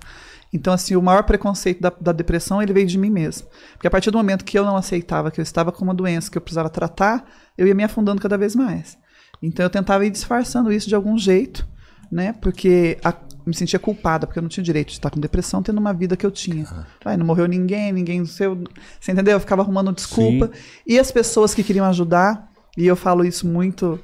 Então, 0.54 0.72
assim, 0.72 0.96
o 0.96 1.02
maior 1.02 1.24
preconceito 1.24 1.82
da, 1.82 1.91
da 2.00 2.13
depressão, 2.13 2.62
ele 2.62 2.72
veio 2.72 2.88
de 2.88 2.98
mim 2.98 3.10
mesmo. 3.10 3.50
Porque 3.74 3.88
a 3.88 3.91
partir 3.91 4.10
do 4.10 4.17
momento 4.17 4.46
que 4.46 4.58
eu 4.58 4.63
não 4.63 4.78
aceitava 4.78 5.32
que 5.32 5.41
eu 5.41 5.43
estava 5.43 5.69
com 5.69 5.84
uma 5.84 5.93
doença 5.93 6.32
que 6.32 6.38
eu 6.38 6.41
precisava 6.41 6.69
tratar, 6.69 7.26
eu 7.58 7.67
ia 7.67 7.76
me 7.76 7.84
afundando 7.84 8.22
cada 8.22 8.38
vez 8.38 8.56
mais. 8.56 8.98
Então, 9.41 9.65
eu 9.65 9.69
tentava 9.69 10.06
ir 10.06 10.12
disfarçando 10.12 10.72
isso 10.72 10.88
de 10.88 10.96
algum 10.96 11.17
jeito, 11.17 11.67
né? 12.13 12.34
Porque 12.34 12.97
a- 13.04 13.13
me 13.45 13.54
sentia 13.54 13.78
culpada, 13.78 14.26
porque 14.26 14.39
eu 14.39 14.41
não 14.41 14.47
tinha 14.49 14.63
direito 14.63 14.88
de 14.88 14.93
estar 14.93 15.10
com 15.10 15.19
depressão 15.19 15.62
tendo 15.62 15.78
uma 15.78 15.93
vida 15.93 16.15
que 16.15 16.26
eu 16.26 16.32
tinha. 16.32 16.65
Ai, 17.04 17.17
não 17.17 17.26
morreu 17.26 17.45
ninguém, 17.45 17.91
ninguém 17.91 18.26
seu. 18.26 18.63
Você 18.99 19.12
entendeu? 19.12 19.34
Eu 19.34 19.39
ficava 19.39 19.62
arrumando 19.62 19.91
desculpa. 19.91 20.49
E 20.88 20.97
as 20.97 21.12
pessoas 21.12 21.54
que 21.54 21.62
queriam 21.63 21.86
ajudar, 21.88 22.49
e 22.78 22.86
eu 22.88 22.95
falo 22.95 23.26
isso 23.26 23.45
muito, 23.45 23.99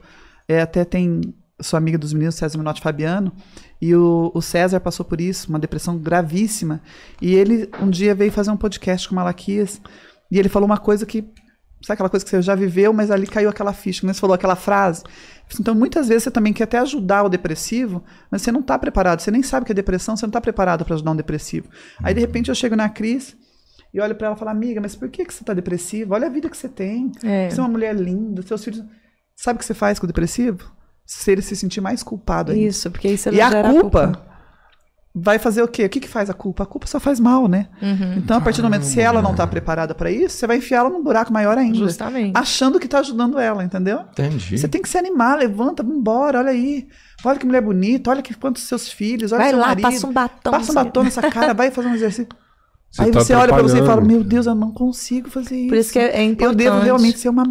é, 0.47 0.61
até 0.61 0.83
tem. 0.83 1.21
Sou 1.61 1.77
amiga 1.77 1.97
dos 1.97 2.11
meninos, 2.13 2.35
César 2.35 2.57
Minotti 2.57 2.81
Fabiano, 2.81 3.31
e 3.81 3.93
o, 3.95 4.31
o 4.33 4.41
César 4.41 4.79
passou 4.79 5.05
por 5.05 5.19
isso, 5.21 5.49
uma 5.49 5.59
depressão 5.59 5.97
gravíssima. 5.97 6.81
E 7.21 7.33
ele 7.35 7.69
um 7.81 7.89
dia 7.89 8.13
veio 8.15 8.31
fazer 8.31 8.49
um 8.51 8.57
podcast 8.57 9.07
com 9.07 9.13
o 9.13 9.15
Malaquias, 9.17 9.79
e 10.31 10.37
ele 10.39 10.49
falou 10.49 10.65
uma 10.65 10.77
coisa 10.77 11.05
que. 11.05 11.23
Sabe 11.81 11.93
aquela 11.93 12.09
coisa 12.09 12.25
que 12.25 12.29
você 12.29 12.41
já 12.41 12.55
viveu, 12.55 12.91
mas 12.91 13.09
ali 13.09 13.25
caiu 13.25 13.49
aquela 13.49 13.71
ficha, 13.71 14.05
você 14.05 14.19
falou 14.19 14.33
aquela 14.33 14.55
frase. 14.55 15.03
Então, 15.59 15.73
muitas 15.73 16.09
vezes 16.09 16.23
você 16.23 16.31
também 16.31 16.51
quer 16.51 16.65
até 16.65 16.77
ajudar 16.79 17.23
o 17.23 17.29
depressivo, 17.29 18.03
mas 18.29 18.41
você 18.41 18.51
não 18.51 18.59
está 18.59 18.77
preparado. 18.77 19.21
Você 19.21 19.31
nem 19.31 19.41
sabe 19.41 19.65
que 19.65 19.71
é 19.71 19.75
depressão, 19.75 20.15
você 20.15 20.25
não 20.25 20.29
está 20.29 20.41
preparado 20.41 20.83
para 20.83 20.93
ajudar 20.95 21.11
um 21.11 21.15
depressivo. 21.15 21.69
Aí, 22.03 22.13
de 22.13 22.19
repente, 22.19 22.49
eu 22.49 22.55
chego 22.55 22.75
na 22.75 22.89
Cris 22.89 23.35
e 23.93 23.99
olho 23.99 24.13
para 24.13 24.27
ela 24.27 24.35
e 24.35 24.39
falo, 24.39 24.51
amiga, 24.51 24.79
mas 24.81 24.95
por 24.95 25.09
que, 25.09 25.25
que 25.25 25.33
você 25.33 25.41
está 25.41 25.53
depressiva? 25.53 26.15
Olha 26.15 26.27
a 26.27 26.29
vida 26.29 26.49
que 26.49 26.57
você 26.57 26.69
tem. 26.69 27.11
É. 27.23 27.49
Você 27.49 27.59
é 27.59 27.63
uma 27.63 27.69
mulher 27.69 27.95
linda, 27.95 28.41
seus 28.41 28.63
filhos. 28.63 28.83
Sabe 29.35 29.57
o 29.57 29.59
que 29.59 29.65
você 29.65 29.73
faz 29.73 29.97
com 29.97 30.05
o 30.05 30.07
depressivo? 30.07 30.71
Se 31.05 31.31
ele 31.31 31.41
se 31.41 31.55
sentir 31.55 31.81
mais 31.81 32.03
culpado 32.03 32.51
ainda. 32.51 32.67
Isso, 32.67 32.91
porque 32.91 33.07
aí 33.07 33.17
você 33.17 33.31
E 33.31 33.41
a 33.41 33.49
gerar 33.49 33.71
culpa, 33.71 34.28
vai 35.13 35.39
fazer 35.39 35.61
o 35.63 35.67
quê? 35.67 35.85
O 35.85 35.89
que, 35.89 35.99
que 35.99 36.07
faz 36.07 36.29
a 36.29 36.33
culpa? 36.33 36.63
A 36.63 36.65
culpa 36.65 36.87
só 36.87 36.99
faz 36.99 37.19
mal, 37.19 37.47
né? 37.47 37.67
Uhum. 37.81 38.15
Então, 38.17 38.37
a 38.37 38.41
partir 38.41 38.61
do 38.61 38.65
momento, 38.65 38.83
se 38.83 39.01
ela 39.01 39.21
não 39.21 39.31
está 39.31 39.45
preparada 39.47 39.95
para 39.95 40.11
isso, 40.11 40.37
você 40.37 40.47
vai 40.47 40.57
enfiar 40.57 40.79
ela 40.79 40.89
num 40.89 41.03
buraco 41.03 41.33
maior 41.33 41.57
ainda. 41.57 41.77
Justamente. 41.77 42.37
Achando 42.37 42.79
que 42.79 42.85
está 42.85 42.99
ajudando 42.99 43.39
ela, 43.39 43.63
entendeu? 43.63 44.01
Entendi. 44.11 44.57
Você 44.57 44.67
tem 44.67 44.81
que 44.81 44.89
se 44.89 44.97
animar, 44.97 45.37
levanta, 45.37 45.83
vambora, 45.83 46.39
olha 46.39 46.51
aí. 46.51 46.87
Olha 47.23 47.37
que 47.37 47.45
mulher 47.45 47.61
bonita, 47.61 48.09
olha 48.09 48.21
que 48.21 48.33
quantos 48.33 48.63
seus 48.63 48.89
filhos, 48.89 49.31
olha 49.31 49.41
Vai 49.41 49.49
seu 49.49 49.59
lá, 49.59 49.67
marido. 49.67 49.81
passa 49.83 50.07
um 50.07 50.13
batom. 50.13 50.51
Passa 50.51 50.71
um 50.71 50.75
batom 50.75 51.03
nessa 51.03 51.21
cara, 51.29 51.53
vai 51.53 51.71
fazer 51.71 51.87
um 51.89 51.95
exercício. 51.95 52.27
Você 52.91 53.03
aí 53.03 53.11
tá 53.11 53.19
você 53.19 53.33
olha 53.33 53.53
pra 53.53 53.61
você 53.61 53.79
e 53.79 53.85
fala, 53.85 54.01
meu 54.01 54.23
Deus, 54.23 54.45
eu 54.47 54.55
não 54.55 54.71
consigo 54.71 55.29
fazer 55.29 55.55
isso. 55.55 55.69
Por 55.69 55.77
isso 55.77 55.93
que 55.93 55.99
é, 55.99 56.23
importante. 56.23 56.43
Eu 56.43 56.55
devo 56.55 56.79
realmente 56.79 57.19
ser 57.19 57.29
uma. 57.29 57.43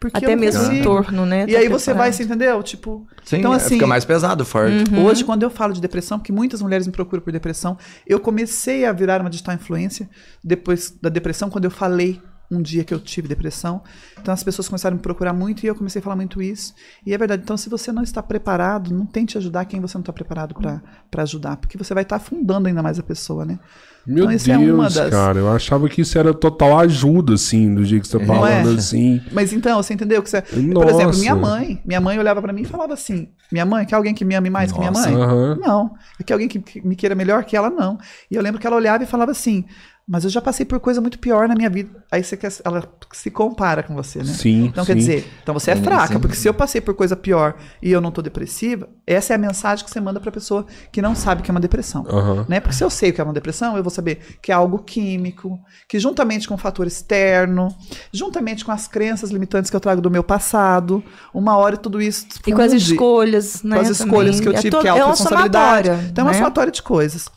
Porque 0.00 0.24
Até 0.24 0.36
mesmo 0.36 0.62
o 0.62 0.72
entorno, 0.72 1.24
né? 1.24 1.46
E 1.48 1.52
tá 1.52 1.58
aí 1.58 1.68
você 1.68 1.92
vai, 1.92 2.10
preparado. 2.10 2.12
você 2.12 2.22
entendeu? 2.24 2.62
Tipo, 2.62 3.06
Sim, 3.24 3.38
então 3.38 3.52
é, 3.52 3.56
assim, 3.56 3.74
fica 3.74 3.86
mais 3.86 4.04
pesado, 4.04 4.44
forte. 4.44 4.84
Hoje, 4.94 5.24
quando 5.24 5.42
eu 5.42 5.50
falo 5.50 5.72
de 5.72 5.80
depressão, 5.80 6.18
porque 6.18 6.32
muitas 6.32 6.60
mulheres 6.60 6.86
me 6.86 6.92
procuram 6.92 7.22
por 7.22 7.32
depressão, 7.32 7.78
eu 8.06 8.20
comecei 8.20 8.84
a 8.84 8.92
virar 8.92 9.20
uma 9.20 9.30
digital 9.30 9.54
influência 9.54 10.08
depois 10.44 10.94
da 11.00 11.08
depressão, 11.08 11.48
quando 11.48 11.64
eu 11.64 11.70
falei 11.70 12.20
um 12.50 12.62
dia 12.62 12.84
que 12.84 12.92
eu 12.94 13.00
tive 13.00 13.26
depressão. 13.28 13.82
Então 14.20 14.32
as 14.32 14.42
pessoas 14.42 14.68
começaram 14.68 14.94
a 14.94 14.96
me 14.98 15.02
procurar 15.02 15.32
muito 15.32 15.64
e 15.64 15.66
eu 15.66 15.74
comecei 15.74 16.00
a 16.00 16.02
falar 16.02 16.16
muito 16.16 16.40
isso. 16.40 16.74
E 17.04 17.12
é 17.12 17.18
verdade. 17.18 17.42
Então, 17.42 17.56
se 17.56 17.68
você 17.68 17.90
não 17.92 18.02
está 18.02 18.22
preparado, 18.22 18.92
não 18.94 19.04
tente 19.06 19.36
ajudar 19.38 19.64
quem 19.64 19.80
você 19.80 19.96
não 19.98 20.02
está 20.02 20.12
preparado 20.12 20.54
para 20.54 21.22
ajudar, 21.22 21.56
porque 21.56 21.76
você 21.78 21.92
vai 21.94 22.02
estar 22.02 22.16
afundando 22.16 22.68
ainda 22.68 22.82
mais 22.82 22.98
a 22.98 23.02
pessoa, 23.02 23.44
né? 23.44 23.58
Meu 24.06 24.24
Então, 24.24 24.36
isso 24.36 24.46
Deus, 24.46 24.62
é 24.62 24.72
uma 24.72 24.88
das- 24.88 25.10
cara. 25.10 25.38
Eu 25.40 25.50
achava 25.52 25.88
que 25.88 26.00
isso 26.00 26.16
era 26.16 26.32
total 26.32 26.78
ajuda, 26.78 27.34
assim, 27.34 27.74
do 27.74 27.84
jeito 27.84 28.02
que 28.02 28.08
você 28.08 28.18
tá 28.20 28.24
falando, 28.24 28.70
é? 28.70 28.74
assim. 28.74 29.20
Mas 29.32 29.52
então, 29.52 29.82
você 29.82 29.94
entendeu 29.94 30.22
que 30.22 30.30
você. 30.30 30.40
Por 30.42 30.62
Nossa. 30.62 30.90
exemplo, 30.90 31.18
minha 31.18 31.34
mãe. 31.34 31.82
Minha 31.84 32.00
mãe 32.00 32.16
olhava 32.16 32.40
pra 32.40 32.52
mim 32.52 32.62
e 32.62 32.64
falava 32.64 32.92
assim: 32.94 33.30
Minha 33.50 33.66
mãe, 33.66 33.84
quer 33.84 33.96
alguém 33.96 34.14
que 34.14 34.24
me 34.24 34.36
ame 34.36 34.48
mais 34.48 34.70
que 34.70 34.78
minha 34.78 34.92
Nossa, 34.92 35.10
mãe? 35.10 35.20
aham. 35.20 35.58
Não. 35.60 35.90
Quer 36.24 36.34
alguém 36.34 36.46
que 36.46 36.86
me 36.86 36.94
queira 36.94 37.16
melhor 37.16 37.42
que 37.44 37.56
ela? 37.56 37.68
Não. 37.68 37.98
E 38.30 38.36
eu 38.36 38.42
lembro 38.42 38.60
que 38.60 38.66
ela 38.68 38.76
olhava 38.76 39.02
e 39.02 39.06
falava 39.08 39.32
assim: 39.32 39.64
Mas 40.08 40.22
eu 40.22 40.30
já 40.30 40.40
passei 40.40 40.64
por 40.64 40.78
coisa 40.78 41.00
muito 41.00 41.18
pior 41.18 41.48
na 41.48 41.54
minha 41.56 41.68
vida. 41.68 41.90
Aí 42.12 42.22
você 42.22 42.36
quer, 42.36 42.52
ela 42.64 42.88
se 43.12 43.28
compara 43.28 43.82
com 43.82 43.92
você, 43.92 44.20
né? 44.20 44.32
Sim, 44.32 44.66
Então 44.66 44.84
sim. 44.84 44.92
quer 44.92 44.98
dizer, 44.98 45.28
então 45.42 45.52
você 45.52 45.72
é 45.72 45.76
fraca, 45.76 46.14
sim. 46.14 46.20
porque 46.20 46.36
se 46.36 46.48
eu 46.48 46.54
passei 46.54 46.80
por 46.80 46.94
coisa 46.94 47.16
pior 47.16 47.56
e 47.82 47.90
eu 47.90 48.00
não 48.00 48.12
tô 48.12 48.22
depressiva, 48.22 48.88
essa 49.04 49.32
é 49.32 49.34
a 49.34 49.38
mensagem 49.38 49.84
que 49.84 49.90
você 49.90 50.00
manda 50.00 50.20
pra 50.20 50.30
pessoa 50.30 50.64
que 50.92 51.02
não 51.02 51.16
sabe 51.16 51.42
que 51.42 51.50
é 51.50 51.52
uma 51.52 51.58
depressão. 51.58 52.06
Aham. 52.08 52.46
Né? 52.48 52.60
Porque 52.60 52.76
se 52.76 52.84
eu 52.84 52.90
sei 52.90 53.10
o 53.10 53.12
que 53.14 53.20
é 53.20 53.24
uma 53.24 53.32
depressão, 53.32 53.76
eu 53.76 53.82
vou 53.82 53.90
saber 53.90 54.20
que 54.40 54.52
é 54.52 54.54
algo 54.54 54.78
químico, 54.78 55.58
que 55.88 55.98
juntamente 55.98 56.46
com 56.46 56.54
o 56.54 56.58
fator 56.58 56.86
externo, 56.86 57.74
juntamente 58.12 58.64
com 58.64 58.70
as 58.70 58.86
crenças 58.86 59.30
limitantes 59.30 59.70
que 59.70 59.76
eu 59.76 59.80
trago 59.80 60.00
do 60.00 60.08
meu 60.10 60.22
passado, 60.22 61.02
uma 61.34 61.56
hora 61.56 61.76
tudo 61.76 62.00
isso 62.00 62.26
E 62.46 62.52
com 62.52 62.62
as 62.62 62.70
funde 62.70 62.92
escolhas, 62.92 63.62
né? 63.64 63.74
com 63.74 63.82
as 63.82 63.90
escolhas 63.90 64.36
também. 64.36 64.42
que 64.42 64.48
eu 64.48 64.52
É 64.58 64.62
tive, 64.62 64.70
to- 64.70 64.80
que 64.82 64.86
é 64.86 64.90
a 64.92 64.96
é 64.98 65.04
uma 65.04 65.16
somatória, 65.16 65.98
Então 66.12 66.22
é 66.22 66.26
uma 66.28 66.32
né? 66.32 66.38
somatória 66.38 66.70
de 66.70 66.80
coisas. 66.80 67.28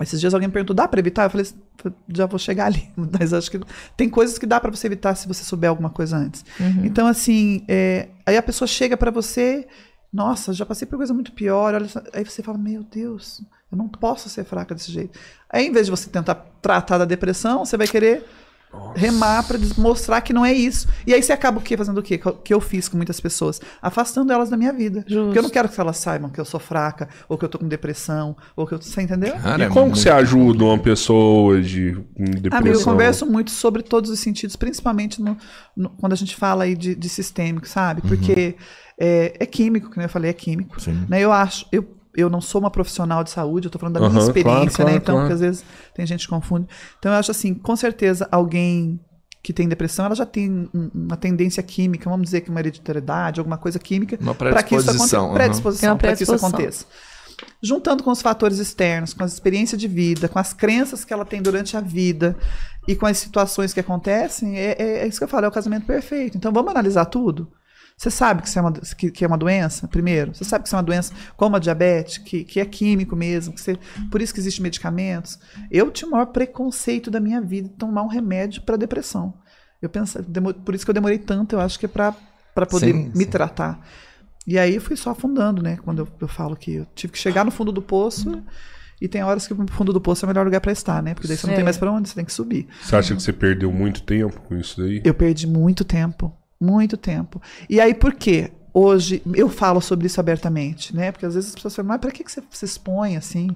Esses 0.00 0.20
dias 0.20 0.32
alguém 0.32 0.48
me 0.48 0.52
perguntou, 0.52 0.74
dá 0.74 0.88
pra 0.88 1.00
evitar? 1.00 1.24
Eu 1.24 1.30
falei, 1.30 1.46
já 2.08 2.26
vou 2.26 2.38
chegar 2.38 2.66
ali. 2.66 2.90
Mas 2.96 3.32
acho 3.32 3.50
que 3.50 3.60
tem 3.96 4.08
coisas 4.08 4.38
que 4.38 4.46
dá 4.46 4.60
pra 4.60 4.70
você 4.70 4.86
evitar 4.86 5.14
se 5.14 5.28
você 5.28 5.44
souber 5.44 5.68
alguma 5.70 5.90
coisa 5.90 6.16
antes. 6.16 6.44
Uhum. 6.58 6.84
Então, 6.84 7.06
assim, 7.06 7.64
é, 7.68 8.08
aí 8.24 8.36
a 8.36 8.42
pessoa 8.42 8.66
chega 8.66 8.96
pra 8.96 9.10
você, 9.10 9.66
nossa, 10.12 10.52
já 10.52 10.64
passei 10.64 10.86
por 10.86 10.96
coisa 10.96 11.14
muito 11.14 11.32
pior. 11.32 11.74
olha 11.74 11.86
aí 12.12 12.24
você 12.24 12.42
fala, 12.42 12.58
meu 12.58 12.82
Deus, 12.82 13.42
eu 13.70 13.78
não 13.78 13.88
posso 13.88 14.28
ser 14.28 14.44
fraca 14.44 14.74
desse 14.74 14.90
jeito. 14.90 15.18
Aí, 15.48 15.66
em 15.66 15.72
vez 15.72 15.86
de 15.86 15.90
você 15.90 16.08
tentar 16.08 16.34
tratar 16.60 16.98
da 16.98 17.04
depressão, 17.04 17.64
você 17.64 17.76
vai 17.76 17.86
querer 17.86 18.24
remar 18.94 19.42
pra 19.46 19.56
des- 19.58 19.74
mostrar 19.74 20.20
que 20.20 20.32
não 20.32 20.44
é 20.46 20.52
isso. 20.52 20.86
E 21.06 21.12
aí 21.12 21.22
você 21.22 21.32
acaba 21.32 21.58
o 21.58 21.60
quê? 21.62 21.76
Fazendo 21.76 21.98
o 21.98 22.02
quê? 22.02 22.16
Que 22.18 22.26
eu- 22.26 22.32
Que 22.34 22.54
eu 22.54 22.60
fiz 22.60 22.88
com 22.88 22.96
muitas 22.96 23.20
pessoas? 23.20 23.60
Afastando 23.82 24.32
elas 24.32 24.48
da 24.48 24.56
minha 24.56 24.72
vida. 24.72 25.04
Justo. 25.06 25.24
Porque 25.24 25.38
eu 25.38 25.42
não 25.42 25.50
quero 25.50 25.68
que 25.68 25.80
elas 25.80 25.96
saibam 25.96 26.30
que 26.30 26.40
eu 26.40 26.44
sou 26.44 26.60
fraca, 26.60 27.08
ou 27.28 27.36
que 27.36 27.44
eu 27.44 27.48
tô 27.48 27.58
com 27.58 27.66
depressão, 27.68 28.36
ou 28.56 28.66
que 28.66 28.74
eu. 28.74 28.80
Você 28.80 29.02
entendeu? 29.02 29.34
Cara, 29.38 29.62
E 29.64 29.66
é 29.66 29.68
como 29.68 29.94
você 29.94 30.08
ajuda 30.10 30.64
uma 30.64 30.78
pessoa 30.78 31.42
hoje 31.42 31.94
com 32.16 32.24
depressão? 32.24 32.58
Amigo, 32.58 32.78
eu 32.78 32.84
converso 32.84 33.26
muito 33.26 33.50
sobre 33.50 33.82
todos 33.82 34.10
os 34.10 34.20
sentidos, 34.20 34.54
principalmente 34.56 35.20
no, 35.20 35.36
no- 35.76 35.90
quando 35.90 36.12
a 36.12 36.16
gente 36.16 36.36
fala 36.36 36.64
aí 36.64 36.76
de, 36.76 36.94
de 36.94 37.08
sistêmico, 37.08 37.66
sabe? 37.68 38.02
Porque 38.02 38.56
é, 38.98 39.34
é 39.40 39.46
químico, 39.46 39.88
como 39.90 40.02
eu 40.02 40.08
falei, 40.08 40.30
é 40.30 40.34
químico. 40.34 40.80
Sim. 40.80 41.06
Né? 41.08 41.20
Eu 41.20 41.32
acho, 41.32 41.66
eu, 41.72 41.84
eu 42.16 42.28
não 42.30 42.40
sou 42.40 42.60
uma 42.60 42.70
profissional 42.70 43.22
de 43.24 43.30
saúde, 43.30 43.66
eu 43.66 43.70
tô 43.70 43.78
falando 43.78 43.94
da 43.94 44.00
minha 44.00 44.18
Aham, 44.18 44.26
experiência, 44.26 44.84
claro, 44.84 44.92
né? 44.92 44.98
claro, 45.00 45.02
Então, 45.02 45.14
claro. 45.16 45.34
às 45.34 45.40
vezes 45.40 45.64
tem 45.94 46.06
gente 46.06 46.24
que 46.26 46.28
confunde. 46.28 46.66
Então, 46.98 47.12
eu 47.12 47.18
acho 47.18 47.30
assim, 47.30 47.54
com 47.54 47.76
certeza, 47.76 48.28
alguém 48.30 49.00
que 49.42 49.52
tem 49.54 49.68
depressão, 49.68 50.04
ela 50.04 50.14
já 50.14 50.26
tem 50.26 50.50
um- 50.74 50.90
uma 50.94 51.16
tendência 51.16 51.62
química, 51.62 52.10
vamos 52.10 52.24
dizer 52.26 52.42
que 52.42 52.50
uma 52.50 52.60
hereditariedade, 52.60 53.40
alguma 53.40 53.56
coisa 53.56 53.78
química, 53.78 54.18
para 54.48 54.62
que 54.62 54.74
isso 54.76 54.90
predisposição, 54.90 55.24
aconteça. 55.24 55.28
aham. 55.28 55.32
Predisposição, 55.34 55.96
para 55.98 56.12
que 56.16 56.22
isso 56.24 56.34
aconteça. 56.34 56.84
Juntando 57.62 58.02
com 58.02 58.10
os 58.10 58.20
fatores 58.22 58.58
externos, 58.58 59.14
com 59.14 59.24
as 59.24 59.32
experiências 59.32 59.80
de 59.80 59.88
vida, 59.88 60.28
com 60.28 60.38
as 60.38 60.52
crenças 60.52 61.04
que 61.04 61.12
ela 61.12 61.24
tem 61.24 61.40
durante 61.42 61.76
a 61.76 61.80
vida 61.80 62.36
e 62.86 62.94
com 62.94 63.06
as 63.06 63.18
situações 63.18 63.72
que 63.72 63.80
acontecem, 63.80 64.58
é, 64.58 64.76
é- 64.78 64.98
é 65.04 65.06
isso 65.06 65.18
que 65.18 65.24
eu 65.24 65.28
falo, 65.28 65.46
é 65.46 65.48
o 65.48 65.52
casamento 65.52 65.86
perfeito. 65.86 66.36
Então 66.36 66.52
vamos 66.52 66.70
analisar 66.70 67.06
tudo? 67.06 67.50
Você 68.00 68.10
sabe 68.10 68.40
que 68.40 68.48
isso 68.48 68.58
é 68.58 68.62
uma, 68.62 68.72
que, 68.72 69.10
que 69.10 69.24
é 69.26 69.28
uma 69.28 69.36
doença, 69.36 69.86
primeiro? 69.86 70.34
Você 70.34 70.42
sabe 70.42 70.62
que 70.62 70.68
isso 70.68 70.74
é 70.74 70.78
uma 70.78 70.82
doença 70.82 71.12
como 71.36 71.54
a 71.54 71.58
diabetes, 71.58 72.16
que, 72.16 72.44
que 72.44 72.58
é 72.58 72.64
químico 72.64 73.14
mesmo, 73.14 73.52
que 73.52 73.60
você, 73.60 73.78
por 74.10 74.22
isso 74.22 74.32
que 74.32 74.40
existem 74.40 74.62
medicamentos? 74.62 75.38
Eu 75.70 75.90
tinha 75.90 76.08
o 76.08 76.12
maior 76.12 76.24
preconceito 76.24 77.10
da 77.10 77.20
minha 77.20 77.42
vida 77.42 77.68
de 77.68 77.74
tomar 77.74 78.02
um 78.02 78.06
remédio 78.08 78.62
para 78.62 78.78
depressão. 78.78 79.34
Eu 79.82 79.90
demo- 80.26 80.54
por 80.54 80.74
isso 80.74 80.82
que 80.86 80.90
eu 80.90 80.94
demorei 80.94 81.18
tanto, 81.18 81.54
eu 81.54 81.60
acho 81.60 81.78
que 81.78 81.84
é 81.84 81.88
para 81.90 82.14
poder 82.70 82.94
Sim, 82.94 83.10
me 83.14 83.24
sim. 83.24 83.30
tratar. 83.30 83.86
E 84.46 84.58
aí 84.58 84.76
eu 84.76 84.80
fui 84.80 84.96
só 84.96 85.10
afundando, 85.10 85.62
né? 85.62 85.76
Quando 85.84 85.98
eu, 85.98 86.08
eu 86.22 86.28
falo 86.28 86.56
que 86.56 86.76
eu 86.76 86.86
tive 86.94 87.12
que 87.12 87.18
chegar 87.18 87.44
no 87.44 87.50
fundo 87.50 87.70
do 87.70 87.82
poço. 87.82 88.42
E 88.98 89.08
tem 89.08 89.22
horas 89.22 89.46
que 89.46 89.52
o 89.52 89.66
fundo 89.68 89.92
do 89.92 90.00
poço 90.00 90.24
é 90.24 90.26
o 90.26 90.28
melhor 90.28 90.46
lugar 90.46 90.62
para 90.62 90.72
estar, 90.72 91.02
né? 91.02 91.12
Porque 91.12 91.28
daí 91.28 91.36
você 91.36 91.46
não 91.46 91.54
tem 91.54 91.64
mais 91.64 91.76
para 91.76 91.92
onde, 91.92 92.08
você 92.08 92.14
tem 92.14 92.24
que 92.24 92.32
subir. 92.32 92.66
Você 92.82 92.96
acha 92.96 93.14
que 93.14 93.22
você 93.22 93.32
perdeu 93.32 93.70
muito 93.70 94.02
tempo 94.02 94.40
com 94.40 94.56
isso 94.56 94.80
daí? 94.80 95.02
Eu 95.04 95.12
perdi 95.14 95.46
muito 95.46 95.84
tempo, 95.84 96.34
muito 96.60 96.96
tempo. 96.96 97.40
E 97.68 97.80
aí 97.80 97.94
por 97.94 98.14
quê? 98.14 98.50
Hoje 98.72 99.20
eu 99.34 99.48
falo 99.48 99.80
sobre 99.80 100.06
isso 100.06 100.20
abertamente, 100.20 100.94
né? 100.94 101.10
Porque 101.10 101.26
às 101.26 101.34
vezes 101.34 101.50
as 101.50 101.54
pessoas 101.56 101.74
falam, 101.74 101.88
mas 101.88 102.00
para 102.00 102.10
que 102.12 102.22
que 102.22 102.30
você 102.30 102.42
se 102.50 102.64
expõe 102.64 103.16
assim? 103.16 103.48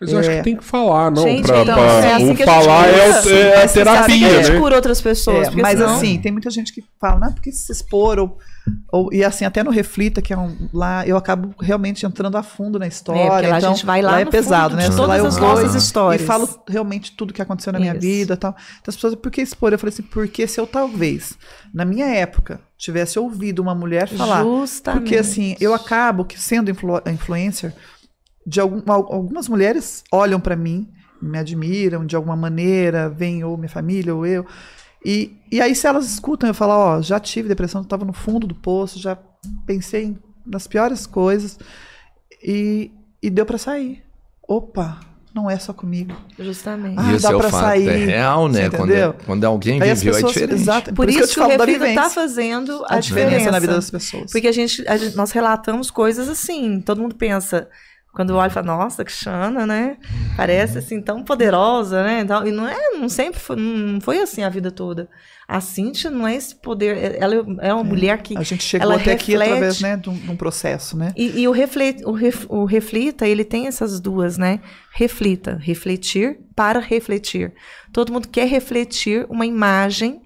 Mas 0.00 0.12
eu 0.12 0.18
acho 0.20 0.30
É. 0.30 0.36
que 0.38 0.44
tem 0.44 0.56
que 0.56 0.64
falar, 0.64 1.10
não. 1.10 1.22
Gente, 1.24 1.46
pra, 1.46 1.62
então, 1.62 1.74
pra- 1.74 1.84
é 2.04 2.14
assim 2.14 2.30
o 2.30 2.36
falar 2.36 2.88
é, 2.88 2.98
é 2.98 3.06
a 3.06 3.08
Assim 3.18 3.28
que 3.66 3.72
terapia, 3.74 4.26
a 4.28 4.42
gente 4.42 4.52
né? 4.52 4.58
cura 4.60 4.76
outras 4.76 5.00
pessoas. 5.00 5.48
É, 5.48 5.50
mas 5.50 5.78
senão- 5.78 5.94
assim, 5.96 6.18
tem 6.20 6.30
muita 6.32 6.50
gente 6.50 6.72
que 6.72 6.84
fala, 7.00 7.18
não, 7.20 7.32
porque 7.32 7.50
se 7.52 7.70
expor, 7.72 8.18
ou, 8.18 8.38
ou- 8.92 9.12
e 9.12 9.22
assim, 9.24 9.44
até 9.44 9.62
no 9.62 9.70
Reflita, 9.70 10.20
que 10.22 10.32
é 10.32 10.38
um, 10.38 10.68
lá, 10.72 11.06
eu 11.06 11.16
acabo 11.16 11.54
realmente 11.60 12.04
entrando 12.06 12.36
a 12.36 12.42
fundo 12.42 12.78
na 12.78 12.86
história. 12.86 13.20
É, 13.20 13.28
porque 13.30 13.46
lá 13.46 13.54
a 13.54 13.58
então, 13.58 13.74
gente 13.74 13.86
vai 13.86 14.02
lá 14.02 14.20
é 14.20 14.24
no 14.24 14.30
pesado, 14.30 14.76
né? 14.76 14.84
todas 14.88 14.98
lá, 15.08 15.18
eu 15.18 15.26
as 15.26 15.36
nossas 15.36 15.74
histórias. 15.74 16.22
E 16.22 16.24
falo 16.26 16.48
realmente 16.68 17.12
tudo 17.16 17.32
que 17.32 17.42
aconteceu 17.42 17.72
na 17.72 17.78
minha 17.78 17.92
Isso. 17.92 18.00
vida 18.00 18.36
tal. 18.36 18.52
Então 18.80 18.90
as 18.90 18.94
pessoas, 18.96 19.14
por 19.14 19.30
que 19.30 19.40
expor? 19.42 19.72
Eu 19.72 19.78
falei 19.78 19.92
assim, 19.92 20.02
porque 20.02 20.46
se 20.46 20.60
eu 20.60 20.66
talvez, 20.66 21.36
na 21.72 21.84
minha 21.84 22.06
época, 22.06 22.60
tivesse 22.76 23.18
ouvido 23.18 23.60
uma 23.60 23.74
mulher 23.74 24.08
falar. 24.08 24.42
Justamente. 24.42 25.02
Porque 25.02 25.16
assim, 25.16 25.56
eu 25.60 25.74
acabo 25.74 26.24
que 26.24 26.40
sendo 26.40 26.70
influ 26.70 27.00
influencer, 27.06 27.74
de 28.46 28.60
algum, 28.60 28.80
al- 28.90 29.12
algumas 29.12 29.48
mulheres 29.48 30.02
olham 30.10 30.40
pra 30.40 30.56
mim, 30.56 30.88
me 31.20 31.36
admiram 31.38 32.06
de 32.06 32.14
alguma 32.16 32.36
maneira, 32.36 33.08
vem 33.08 33.42
ou 33.44 33.56
minha 33.56 33.68
família 33.68 34.14
ou 34.14 34.24
eu. 34.24 34.46
E, 35.04 35.36
e 35.50 35.60
aí, 35.60 35.74
se 35.74 35.86
elas 35.86 36.06
escutam 36.10 36.48
eu 36.48 36.54
falar, 36.54 36.76
ó, 36.76 37.00
já 37.02 37.18
tive 37.20 37.48
depressão, 37.48 37.82
estava 37.82 38.04
no 38.04 38.12
fundo 38.12 38.46
do 38.46 38.54
poço, 38.54 38.98
já 38.98 39.16
pensei 39.66 40.04
em- 40.06 40.18
nas 40.44 40.66
piores 40.66 41.06
coisas 41.06 41.58
e, 42.42 42.90
e 43.22 43.30
deu 43.30 43.46
pra 43.46 43.58
sair. 43.58 44.02
Opa, 44.46 44.98
não 45.34 45.48
é 45.50 45.58
só 45.58 45.72
comigo. 45.72 46.14
Justamente. 46.38 46.96
Ah, 46.98 47.12
Isso 47.12 47.22
dá 47.26 47.32
é 47.32 47.36
o 47.36 47.38
pra 47.38 47.50
fato, 47.50 47.62
sair. 47.64 47.88
é 47.88 47.96
real, 48.06 48.48
né? 48.48 48.70
Quando, 48.70 48.90
entendeu? 48.90 49.14
quando 49.26 49.44
alguém 49.44 49.80
Aí 49.82 49.94
viveu 49.94 50.14
pessoas, 50.14 50.32
é 50.36 50.40
diferente. 50.40 50.60
exato, 50.62 50.94
Por, 50.94 51.08
isso, 51.08 51.18
que 51.18 51.22
o 51.22 51.24
eu 51.24 51.28
te 51.28 51.34
falo 51.34 51.48
da 51.58 51.64
Reflita 51.64 51.78
vivência. 51.80 52.02
tá 52.02 52.10
fazendo 52.10 52.84
a, 52.86 52.94
a 52.94 52.98
diferença, 53.00 53.50
na 53.50 53.58
vida 53.58 53.74
das 53.74 53.84
diferença. 53.86 54.10
pessoas. 54.12 54.32
Porque 54.32 54.48
a 54.48 54.52
gente, 54.52 54.84
a 54.88 54.96
gente- 54.96 55.14
nós 55.16 55.30
relatamos 55.30 55.90
coisas 55.90 56.28
assim, 56.28 56.80
todo 56.80 57.00
mundo 57.00 57.14
pensa, 57.14 57.68
quando 58.18 58.34
olha 58.34 58.48
e 58.48 58.52
fala, 58.52 58.66
nossa, 58.66 59.04
que 59.04 59.12
Xana, 59.12 59.64
né? 59.64 59.96
Parece 60.36 60.78
assim, 60.78 61.00
tão 61.00 61.22
poderosa, 61.22 62.02
né? 62.02 62.26
E 62.44 62.50
não 62.50 62.66
é, 62.66 62.76
não 62.98 63.08
sempre 63.08 63.38
foi, 63.38 63.54
não 63.54 64.00
foi 64.00 64.18
assim 64.20 64.42
a 64.42 64.48
vida 64.48 64.72
toda. 64.72 65.08
A 65.46 65.60
Cintia 65.60 66.10
não 66.10 66.26
é 66.26 66.34
esse 66.34 66.56
poder, 66.56 67.14
ela 67.16 67.36
é 67.60 67.72
uma 67.72 67.84
mulher 67.84 68.20
que. 68.20 68.36
A 68.36 68.42
gente 68.42 68.64
chegou 68.64 68.88
até 68.90 69.12
aqui 69.12 69.30
reflete- 69.30 69.50
através 69.52 69.80
né, 69.80 69.96
de, 69.96 70.10
um, 70.10 70.14
de 70.14 70.30
um 70.32 70.36
processo, 70.36 70.96
né? 70.96 71.12
E, 71.16 71.42
e 71.42 71.46
o, 71.46 71.52
refle- 71.52 72.02
o, 72.04 72.10
ref- 72.10 72.46
o 72.48 72.64
reflita, 72.64 73.24
ele 73.24 73.44
tem 73.44 73.68
essas 73.68 74.00
duas, 74.00 74.36
né? 74.36 74.58
Reflita, 74.92 75.56
refletir 75.62 76.40
para 76.56 76.80
refletir. 76.80 77.54
Todo 77.92 78.12
mundo 78.12 78.26
quer 78.26 78.48
refletir 78.48 79.26
uma 79.30 79.46
imagem 79.46 80.20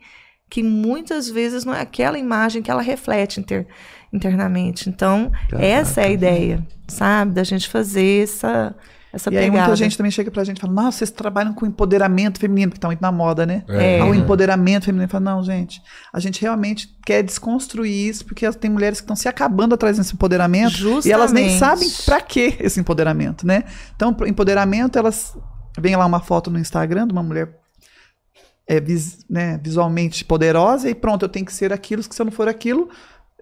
que 0.49 0.63
muitas 0.63 1.29
vezes 1.29 1.63
não 1.63 1.75
é 1.75 1.83
aquela 1.83 2.19
imagem 2.19 2.63
que 2.63 2.71
ela 2.71 2.81
reflete 2.83 3.39
inter- 3.39 3.67
internamente. 4.13 4.89
Então, 4.89 5.31
essa 5.59 6.01
é 6.03 6.07
a 6.07 6.11
ideia, 6.11 6.67
sabe? 6.87 7.33
Da 7.33 7.43
gente 7.45 7.69
fazer 7.69 8.25
essa, 8.25 8.75
essa 9.13 9.33
E 9.33 9.37
aí 9.39 9.45
pegada. 9.45 9.61
muita 9.69 9.77
gente 9.77 9.97
também 9.97 10.11
chega 10.13 10.31
pra 10.31 10.45
gente 10.45 10.59
e 10.59 10.61
fala, 10.61 10.73
nossa, 10.73 10.99
vocês 10.99 11.11
trabalham 11.11 11.55
com 11.55 11.65
empoderamento 11.65 12.39
feminino, 12.39 12.73
que 12.73 12.79
tá 12.81 12.89
muito 12.89 13.01
na 13.01 13.11
moda, 13.11 13.47
né? 13.47 13.65
É. 13.69 14.01
Ah, 14.01 14.05
O 14.07 14.15
empoderamento 14.15 14.85
feminino. 14.85 15.09
Fala, 15.09 15.25
não, 15.25 15.43
gente, 15.43 15.81
a 16.13 16.21
gente 16.21 16.41
realmente 16.43 16.89
quer 17.07 17.23
desconstruir 17.23 18.09
isso, 18.11 18.25
porque 18.27 18.51
tem 18.53 18.71
mulheres 18.71 19.01
que 19.01 19.05
estão 19.05 19.17
se 19.17 19.29
acabando 19.29 19.75
atrás 19.75 19.97
desse 19.97 20.15
empoderamento 20.15 20.77
e 21.05 21.11
elas 21.13 21.33
nem 21.33 21.49
Justamente. 21.49 21.59
sabem 21.59 21.91
pra 22.05 22.21
que 22.21 22.57
esse 22.61 22.79
empoderamento, 22.81 23.47
né? 23.47 23.65
Então, 23.97 24.15
empoderamento, 24.27 24.99
elas... 24.99 25.37
Vem 25.79 25.97
lá 25.97 26.05
uma 26.05 26.21
foto 26.21 26.51
no 26.51 26.59
Instagram 26.59 27.07
de 27.07 27.15
uma 27.15 27.23
mulher 27.23 27.49
é, 28.69 28.79
vis- 28.79 29.25
né, 29.29 29.59
visualmente 29.63 30.23
poderosa 30.23 30.89
e 30.89 30.95
pronto, 30.95 31.25
eu 31.25 31.29
tenho 31.31 31.47
que 31.47 31.53
ser 31.53 31.73
aquilo, 31.73 32.03
que 32.03 32.15
se 32.15 32.21
eu 32.21 32.27
não 32.27 32.33
for 32.33 32.47
aquilo, 32.47 32.91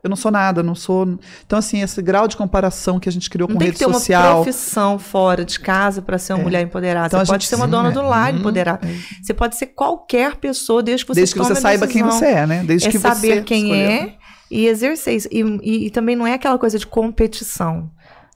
eu 0.03 0.09
não 0.11 0.17
sou 0.17 0.31
nada, 0.31 0.63
não 0.63 0.75
sou. 0.75 1.19
Então, 1.47 1.59
assim, 1.59 1.83
esse 1.83 2.01
grau 2.01 2.27
de 2.27 2.37
comparação 2.37 2.99
que 2.99 3.09
a 3.09 3.13
gente 3.13 3.29
criou 3.29 3.49
Não 3.49 3.55
com 3.55 3.59
tem 3.59 3.67
rede 3.69 3.79
que 3.79 3.85
ter 3.85 3.93
social. 3.93 4.37
uma 4.37 4.43
profissão 4.45 4.99
fora 4.99 5.45
de 5.45 5.61
casa 5.61 6.01
para 6.01 6.17
ser 6.19 6.33
uma 6.33 6.41
É. 6.41 6.43
mulher 6.43 6.63
empoderada. 6.63 7.07
Então, 7.09 7.21
a 7.21 7.25
você 7.25 7.33
pode 7.33 7.43
gente 7.45 7.51
ser 7.51 7.57
uma 7.57 7.69
dona 7.69 7.91
é. 7.91 7.93
do 7.93 8.03
lar 8.03 8.33
Uhum. 8.33 8.39
empoderada. 8.41 8.87
Você 9.23 9.35
pode 9.35 9.57
ser 9.57 9.67
qualquer 9.67 10.37
pessoa 10.37 10.83
desde 10.83 11.05
que 11.05 11.13
você 11.13 11.21
desde 11.21 11.35
que 11.35 11.39
você 11.41 11.55
saiba 11.55 11.87
quem 11.87 12.03
você 12.03 12.27
é, 12.27 12.47
né? 12.47 12.65
Desde 12.65 12.89
é 12.89 12.91
que 12.91 12.99
saber 12.99 13.37
você 13.37 13.43
quem 13.43 13.65
escolheu. 13.65 13.91
é 13.91 14.15
e 14.51 14.67
exercer 14.67 15.15
isso. 15.15 15.29
E, 15.31 15.41
e- 15.63 15.87
e 15.87 15.91
também 15.91 16.17
não 16.17 16.27
é 16.27 16.35
aquela 16.35 16.59
coisa 16.59 16.79
de 16.79 16.87
competição. 16.87 17.91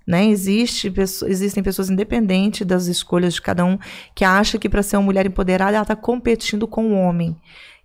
Né? 0.07 0.27
Existe, 0.27 0.93
existem 1.27 1.63
pessoas 1.63 1.89
independentes 1.89 2.67
das 2.67 2.87
escolhas 2.89 3.33
de 3.35 3.41
cada 3.41 3.65
um 3.65 3.79
que 4.15 4.23
acham 4.23 4.61
que 4.61 4.69
para 4.69 4.83
ser 4.83 4.99
uma 4.99 5.03
mulher 5.05 5.25
empoderada 5.25 5.73
ela 5.77 5.83
está 5.83 5.97
competindo 5.97 6.67
com 6.69 6.93
o 6.93 6.95
homem. 6.95 7.35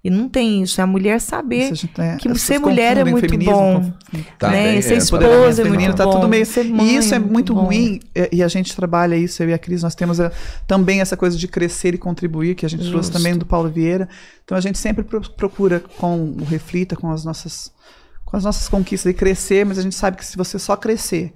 E 0.01 0.09
não 0.09 0.29
tem 0.29 0.63
isso. 0.63 0.79
É 0.79 0.83
a 0.85 0.87
mulher 0.87 1.19
saber 1.19 1.73
Isso 1.73 1.89
a 1.97 2.03
é, 2.03 2.15
que 2.15 2.33
ser 2.39 2.57
mulher 2.57 2.97
é 2.97 3.03
muito 3.03 3.19
feminismo 3.29 3.53
bom. 3.53 3.81
com- 4.11 4.23
Tá 4.39 4.49
né? 4.49 4.71
bem, 4.73 4.81
Ser 4.81 4.93
é, 4.93 4.97
esposa 4.97 5.25
é 5.25 5.35
muito 5.35 5.55
feminino, 5.63 5.93
tá 5.93 6.05
bom. 6.05 6.11
tudo 6.11 6.29
meio- 6.29 6.45
Ser 6.45 6.63
mãe 6.63 6.87
E 6.87 6.95
isso 6.95 7.13
é 7.13 7.19
muito 7.19 7.53
bom. 7.53 7.65
ruim, 7.65 7.99
e, 8.15 8.37
e 8.37 8.43
a 8.43 8.47
gente 8.47 8.73
trabalha 8.73 9.17
isso, 9.17 9.43
eu 9.43 9.49
e 9.49 9.53
a 9.53 9.57
Cris, 9.57 9.83
nós 9.83 9.95
temos 9.95 10.17
eh, 10.21 10.31
também 10.65 11.01
essa 11.01 11.17
coisa 11.17 11.37
de 11.37 11.47
crescer 11.49 11.93
e 11.93 11.97
contribuir, 11.97 12.55
que 12.55 12.65
a 12.65 12.69
gente 12.69 12.79
trouxe 12.89 13.07
Justo. 13.07 13.11
também 13.17 13.37
do 13.37 13.45
Paulo 13.45 13.69
Vieira. 13.69 14.07
Então 14.45 14.57
a 14.57 14.61
gente 14.61 14.77
sempre 14.77 15.03
pro- 15.03 15.19
procura 15.33 15.81
com 15.97 16.31
o 16.39 16.45
Reflita, 16.45 16.95
com 16.95 17.11
as 17.11 17.25
nossas 17.25 17.71
com 18.23 18.37
as 18.37 18.43
nossas 18.43 18.69
conquistas 18.69 19.09
e 19.11 19.13
crescer, 19.15 19.65
mas 19.65 19.77
a 19.79 19.81
gente 19.81 19.95
sabe 19.95 20.15
que 20.15 20.23
se 20.25 20.37
você 20.37 20.57
só 20.59 20.75
crescer 20.77 21.33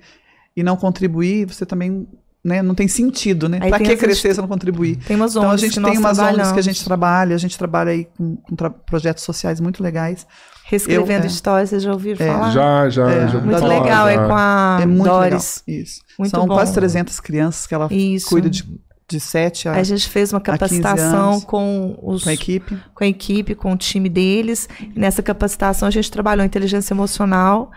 e 0.55 0.61
não 0.63 0.77
contribuir, 0.77 1.45
você 1.47 1.65
também 1.65 2.07
né, 2.43 2.61
não 2.61 2.75
tem 2.75 2.87
sentido, 2.87 3.47
né? 3.47 3.59
Aí 3.61 3.69
Pra 3.69 3.79
que 3.79 3.95
crescer 3.95 4.33
se 4.35 4.41
não 4.41 4.47
contribuir? 4.47 4.97
Tem 4.97 5.15
umas 5.15 5.35
Então 5.35 5.49
a 5.49 5.55
gente 5.57 5.79
que 5.79 5.85
tem 5.85 5.97
umas 5.97 6.19
ONGs 6.19 6.51
que 6.51 6.59
a 6.59 6.63
gente 6.63 6.83
trabalha, 6.83 7.35
a 7.35 7.39
gente 7.39 7.57
trabalha 7.57 7.91
aí 7.91 8.05
com, 8.17 8.35
com 8.35 8.55
tra- 8.55 8.69
projetos 8.69 9.23
sociais 9.23 9.59
muito 9.61 9.81
legais. 9.81 10.27
Reescrevendo 10.65 11.21
eu- 11.21 11.23
é. 11.23 11.27
histórias, 11.27 11.69
vocês 11.69 11.83
já 11.83 11.91
ouviram 11.91 12.25
É. 12.25 12.29
falar? 12.31 12.49
Já, 12.51 12.89
já, 12.89 13.09
É, 13.11 13.27
já. 13.27 13.39
Muito 13.39 13.59
falar, 13.59 13.79
legal, 13.83 14.07
é 14.07 14.15
já. 14.15 14.27
com 14.27 14.35
a 14.35 14.79
é 14.81 14.85
muito 14.85 15.03
Doris. 15.09 15.63
legal. 15.67 15.83
Isso. 15.83 16.01
Muito 16.19 16.31
São 16.31 16.47
bom. 16.47 16.53
quase 16.55 16.73
300 16.73 17.19
crianças 17.19 17.67
que 17.67 17.73
ela 17.75 17.87
Isso. 17.91 18.27
cuida 18.29 18.49
de, 18.49 18.63
de 19.09 19.19
7 19.19 19.67
a, 19.69 19.73
A 19.73 19.83
gente 19.83 20.09
fez 20.09 20.31
uma 20.33 20.39
15 20.41 20.57
capacitação 20.57 21.41
com, 21.41 21.97
os, 22.01 22.23
com 22.23 22.29
a 22.29 22.33
equipe. 22.33 22.77
com 22.95 23.03
a 23.03 23.07
equipe, 23.07 23.55
com 23.55 23.73
o 23.73 23.77
time 23.77 24.09
deles. 24.09 24.67
E 24.79 24.97
nessa 24.99 25.21
capacitação 25.21 25.87
a 25.87 25.91
gente 25.91 26.09
trabalhou 26.11 26.45
inteligência 26.45 26.93
emocional, 26.93 27.69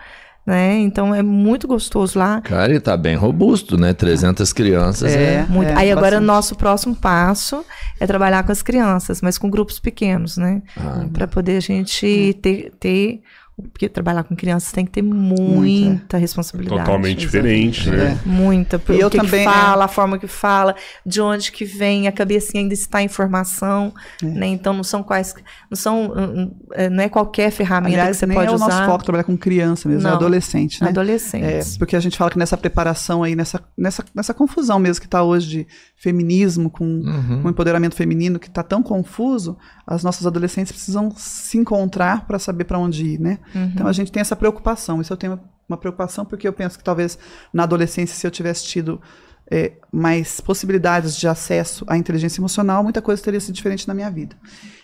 né? 0.47 0.77
Então 0.79 1.13
é 1.13 1.21
muito 1.21 1.67
gostoso 1.67 2.17
lá. 2.17 2.39
Cara, 2.39 2.73
e 2.73 2.79
tá 2.79 2.95
bem 2.95 3.17
robusto, 3.17 3.77
né? 3.77 3.93
300 3.93 4.53
crianças. 4.53 5.13
É. 5.13 5.33
É. 5.41 5.45
Muito. 5.49 5.69
é, 5.71 5.75
Aí 5.75 5.91
agora 5.91 6.11
bastante. 6.11 6.25
nosso 6.25 6.55
próximo 6.55 6.95
passo 6.95 7.65
é 7.99 8.07
trabalhar 8.07 8.43
com 8.43 8.51
as 8.53 8.61
crianças, 8.61 9.21
mas 9.21 9.37
com 9.37 9.49
grupos 9.49 9.77
pequenos, 9.77 10.37
né? 10.37 10.61
Ah, 10.77 11.05
Para 11.11 11.27
poder 11.27 11.57
a 11.57 11.59
gente 11.59 12.33
ter, 12.41 12.71
ter 12.79 13.21
porque 13.71 13.89
trabalhar 13.89 14.23
com 14.23 14.35
crianças 14.35 14.71
tem 14.71 14.85
que 14.85 14.91
ter 14.91 15.01
muita 15.01 16.17
responsabilidade. 16.17 16.81
Totalmente 16.81 17.19
diferente, 17.19 17.89
né? 17.89 18.17
É. 18.23 18.27
Muita. 18.29 18.81
E 18.89 18.99
eu 18.99 19.07
o 19.07 19.09
que, 19.09 19.17
também, 19.17 19.45
que 19.45 19.51
fala, 19.51 19.85
a 19.85 19.87
forma 19.87 20.17
que 20.19 20.27
fala, 20.27 20.75
de 21.05 21.19
onde 21.21 21.51
que 21.51 21.65
vem, 21.65 22.07
a 22.07 22.11
cabecinha 22.11 22.61
ainda 22.63 22.73
está 22.73 23.01
em 23.01 23.07
formação, 23.07 23.93
É. 24.21 24.25
né? 24.25 24.47
Então 24.47 24.73
não 24.73 24.83
são 24.83 25.01
quais, 25.01 25.33
não 25.71 25.75
são, 25.77 26.05
hum, 26.11 26.11
hum, 26.43 26.55
é, 26.73 26.89
não 26.89 27.03
é 27.03 27.09
qualquer 27.09 27.49
ferramenta 27.51 27.95
Aliás, 27.95 28.17
que 28.17 28.19
você 28.19 28.25
nem 28.27 28.37
pode 28.37 28.49
é 28.49 28.51
o 28.51 28.55
usar. 28.55 28.67
nosso 28.67 28.85
foco 28.85 29.03
trabalhar 29.03 29.23
com 29.23 29.37
criança 29.37 29.89
mesmo, 29.89 30.07
é 30.07 30.11
Não. 30.11 30.17
adolescente, 30.17 30.81
né? 30.81 30.87
É, 30.87 30.91
Adolescentes. 30.91 31.77
porque 31.77 31.95
a 31.95 31.99
gente 31.99 32.17
fala 32.17 32.29
que 32.31 32.37
nessa 32.37 32.57
preparação 32.57 33.23
aí, 33.23 33.35
nessa, 33.35 33.59
nessa, 33.77 34.03
nessa 34.13 34.33
confusão 34.33 34.77
mesmo 34.79 35.01
que 35.01 35.07
está 35.07 35.23
hoje 35.23 35.47
de 35.49 35.67
feminismo 35.95 36.69
com, 36.69 36.85
Uhum. 36.85 37.41
com 37.41 37.49
empoderamento 37.49 37.95
feminino, 37.95 38.37
que 38.39 38.47
está 38.47 38.61
tão 38.63 38.83
confuso, 38.83 39.57
as 39.85 40.03
nossas 40.03 40.27
adolescentes 40.27 40.71
precisam 40.71 41.11
se 41.15 41.57
encontrar 41.57 42.25
para 42.27 42.37
saber 42.39 42.65
para 42.65 42.77
onde 42.77 43.03
ir, 43.05 43.19
né? 43.19 43.39
Uhum. 43.53 43.71
Então 43.73 43.87
a 43.87 43.93
gente 43.93 44.11
tem 44.11 44.21
essa 44.21 44.35
preocupação. 44.35 45.01
Isso 45.01 45.11
eu 45.11 45.17
tenho 45.17 45.39
uma 45.67 45.77
preocupação 45.77 46.25
porque 46.25 46.47
eu 46.47 46.53
penso 46.53 46.77
que 46.77 46.83
talvez 46.83 47.17
na 47.53 47.63
adolescência, 47.63 48.15
se 48.15 48.25
eu 48.25 48.31
tivesse 48.31 48.65
tido 48.65 49.01
é, 49.49 49.73
mais 49.91 50.41
possibilidades 50.41 51.15
de 51.17 51.27
acesso 51.27 51.85
à 51.87 51.97
inteligência 51.97 52.39
emocional, 52.39 52.83
muita 52.83 53.01
coisa 53.01 53.21
teria 53.21 53.39
sido 53.39 53.55
diferente 53.55 53.87
na 53.87 53.93
minha 53.93 54.09
vida. 54.09 54.35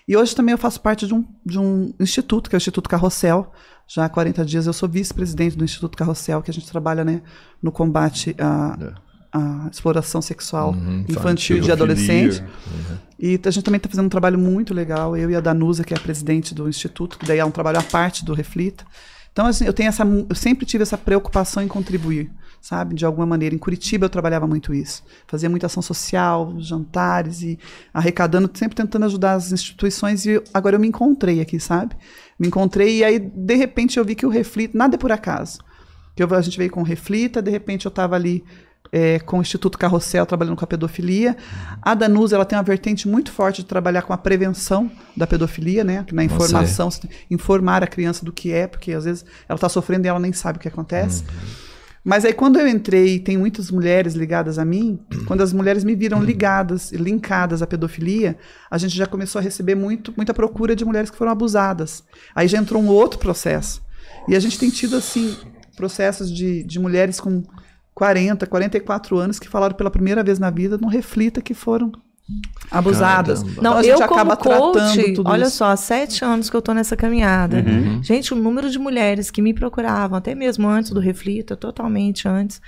E 0.07 0.17
hoje 0.17 0.35
também 0.35 0.51
eu 0.51 0.57
faço 0.57 0.81
parte 0.81 1.07
de 1.07 1.13
um, 1.13 1.25
de 1.45 1.59
um 1.59 1.93
instituto, 1.99 2.49
que 2.49 2.55
é 2.55 2.57
o 2.57 2.59
Instituto 2.59 2.89
Carrossel. 2.89 3.51
Já 3.87 4.05
há 4.05 4.09
40 4.09 4.45
dias 4.45 4.67
eu 4.67 4.73
sou 4.73 4.87
vice-presidente 4.87 5.57
do 5.57 5.63
Instituto 5.63 5.97
Carrossel, 5.97 6.41
que 6.41 6.51
a 6.51 6.53
gente 6.53 6.69
trabalha 6.69 7.03
né, 7.03 7.21
no 7.61 7.71
combate 7.71 8.35
à, 8.39 8.95
à 9.33 9.67
exploração 9.71 10.21
sexual 10.21 10.71
Uhum, 10.73 10.99
infantil 11.01 11.15
infantil, 11.57 11.59
de 11.61 11.71
adolescente. 11.71 12.41
Pedofilia. 12.41 13.01
E 13.19 13.39
a 13.43 13.49
gente 13.51 13.63
também 13.63 13.77
está 13.77 13.89
fazendo 13.89 14.05
um 14.05 14.09
trabalho 14.09 14.37
muito 14.37 14.73
legal, 14.73 15.15
eu 15.17 15.29
e 15.31 15.35
a 15.35 15.39
Danusa, 15.39 15.83
que 15.83 15.93
é 15.93 15.97
a 15.97 15.99
presidente 15.99 16.53
do 16.53 16.67
Instituto, 16.69 17.17
que 17.17 17.25
daí 17.25 17.39
é 17.39 17.45
um 17.45 17.51
trabalho 17.51 17.79
à 17.79 17.83
parte 17.83 18.23
do 18.25 18.33
Reflita. 18.33 18.85
Então, 19.31 19.47
assim, 19.47 19.65
eu 19.65 19.73
tenho 19.73 19.89
essa, 19.89 20.03
eu 20.03 20.35
sempre 20.35 20.65
tive 20.65 20.83
essa 20.83 20.97
preocupação 20.97 21.63
em 21.63 21.67
contribuir, 21.67 22.29
sabe, 22.61 22.93
de 22.93 23.03
alguma 23.05 23.25
maneira. 23.25 23.55
Em 23.55 23.57
Curitiba 23.57 24.05
eu 24.05 24.09
trabalhava 24.09 24.45
muito 24.45 24.73
isso, 24.73 25.01
fazia 25.25 25.49
muita 25.49 25.65
ação 25.65 25.81
social, 25.81 26.53
jantares 26.59 27.41
e 27.41 27.57
arrecadando, 27.91 28.49
sempre 28.53 28.75
tentando 28.75 29.05
ajudar 29.05 29.33
as 29.33 29.51
instituições. 29.51 30.25
E 30.27 30.39
agora 30.53 30.75
eu 30.75 30.79
me 30.79 30.87
encontrei 30.87 31.41
aqui, 31.41 31.59
sabe? 31.59 31.95
Me 32.37 32.47
encontrei 32.47 32.97
e 32.99 33.03
aí 33.03 33.17
de 33.19 33.55
repente 33.55 33.97
eu 33.97 34.05
vi 34.05 34.13
que 34.15 34.25
o 34.25 34.29
Reflita, 34.29 34.77
nada 34.77 34.95
é 34.95 34.97
por 34.99 35.11
acaso. 35.11 35.59
Que 36.15 36.21
eu- 36.21 36.31
a 36.35 36.41
gente 36.41 36.57
veio 36.57 36.69
com 36.69 36.81
o 36.81 36.85
Reflita, 36.85 37.41
de 37.41 37.49
repente 37.49 37.85
eu 37.87 37.89
estava 37.89 38.15
ali 38.15 38.43
é, 38.93 39.17
com 39.17 39.39
o 39.39 39.41
Instituto 39.41 39.75
Carrossel 39.75 40.23
trabalhando 40.23 40.55
com 40.55 40.63
a 40.63 40.67
pedofilia. 40.67 41.35
A 41.81 41.95
Danusa 41.95 42.35
ela 42.35 42.45
tem 42.45 42.55
uma 42.55 42.63
vertente 42.63 43.07
muito 43.07 43.31
forte 43.31 43.63
de 43.63 43.65
trabalhar 43.65 44.03
com 44.03 44.13
a 44.13 44.17
prevenção 44.17 44.89
da 45.17 45.25
pedofilia, 45.25 45.83
né? 45.83 46.05
Na 46.11 46.23
informação, 46.23 46.91
você 46.91 47.09
informar 47.31 47.81
a 47.81 47.87
criança 47.87 48.23
do 48.23 48.31
que 48.31 48.51
é, 48.51 48.67
porque 48.67 48.93
às 48.93 49.05
vezes 49.05 49.25
ela 49.49 49.57
está 49.57 49.67
sofrendo 49.67 50.05
e 50.05 50.09
ela 50.09 50.19
nem 50.19 50.31
sabe 50.31 50.59
o 50.59 50.61
que 50.61 50.67
acontece. 50.67 51.23
Mas 52.03 52.23
aí 52.23 52.33
quando 52.33 52.59
eu 52.59 52.67
entrei, 52.67 53.17
tem 53.17 53.35
muitas 53.35 53.71
mulheres 53.71 54.13
ligadas 54.13 54.59
a 54.59 54.65
mim, 54.65 54.99
quando 55.25 55.41
as 55.41 55.51
mulheres 55.51 55.83
me 55.83 55.95
viram 55.95 56.21
ligadas 56.21 56.91
e 56.91 56.97
linkadas 56.97 57.63
à 57.63 57.67
pedofilia, 57.67 58.37
a 58.69 58.77
gente 58.77 58.95
já 58.95 59.07
começou 59.07 59.39
a 59.39 59.41
receber 59.41 59.73
muito, 59.73 60.13
muita 60.15 60.35
procura 60.35 60.75
de 60.75 60.85
mulheres 60.85 61.09
que 61.09 61.17
foram 61.17 61.31
abusadas. 61.31 62.03
Aí 62.35 62.47
já 62.47 62.59
entrou 62.59 62.79
um 62.79 62.89
outro 62.89 63.17
processo. 63.17 63.81
E 64.27 64.35
a 64.35 64.39
gente 64.39 64.59
tem 64.59 64.69
tido, 64.69 64.95
assim, 64.95 65.35
processos 65.75 66.31
de, 66.31 66.61
de 66.63 66.77
mulheres 66.77 67.19
com 67.19 67.41
40, 67.93 68.45
44 68.47 69.17
anos 69.17 69.39
que 69.39 69.47
falaram 69.47 69.75
pela 69.75 69.91
primeira 69.91 70.23
vez 70.23 70.39
na 70.39 70.49
vida, 70.49 70.77
não 70.81 70.89
reflita 70.89 71.41
que 71.41 71.53
foram 71.53 71.91
abusadas. 72.71 73.39
Caramba. 73.39 73.59
Então 73.59 73.71
Não, 73.71 73.79
a 73.79 73.83
gente 73.83 73.99
eu 73.99 74.05
acaba 74.05 74.35
como 74.37 74.71
coach, 74.71 74.93
tratando 74.95 75.13
tudo 75.15 75.29
olha 75.29 75.43
isso. 75.43 75.57
só, 75.57 75.65
há 75.65 75.75
sete 75.75 76.23
anos 76.23 76.49
que 76.49 76.55
eu 76.55 76.61
tô 76.61 76.73
nessa 76.73 76.95
caminhada. 76.95 77.57
Uhum. 77.57 78.01
Gente, 78.03 78.33
o 78.33 78.37
número 78.37 78.69
de 78.69 78.79
mulheres 78.79 79.29
que 79.29 79.41
me 79.41 79.53
procuravam, 79.53 80.17
até 80.17 80.33
mesmo 80.33 80.67
antes 80.67 80.91
do 80.91 80.99
Reflita, 80.99 81.55
totalmente 81.55 82.27
antes, 82.27 82.61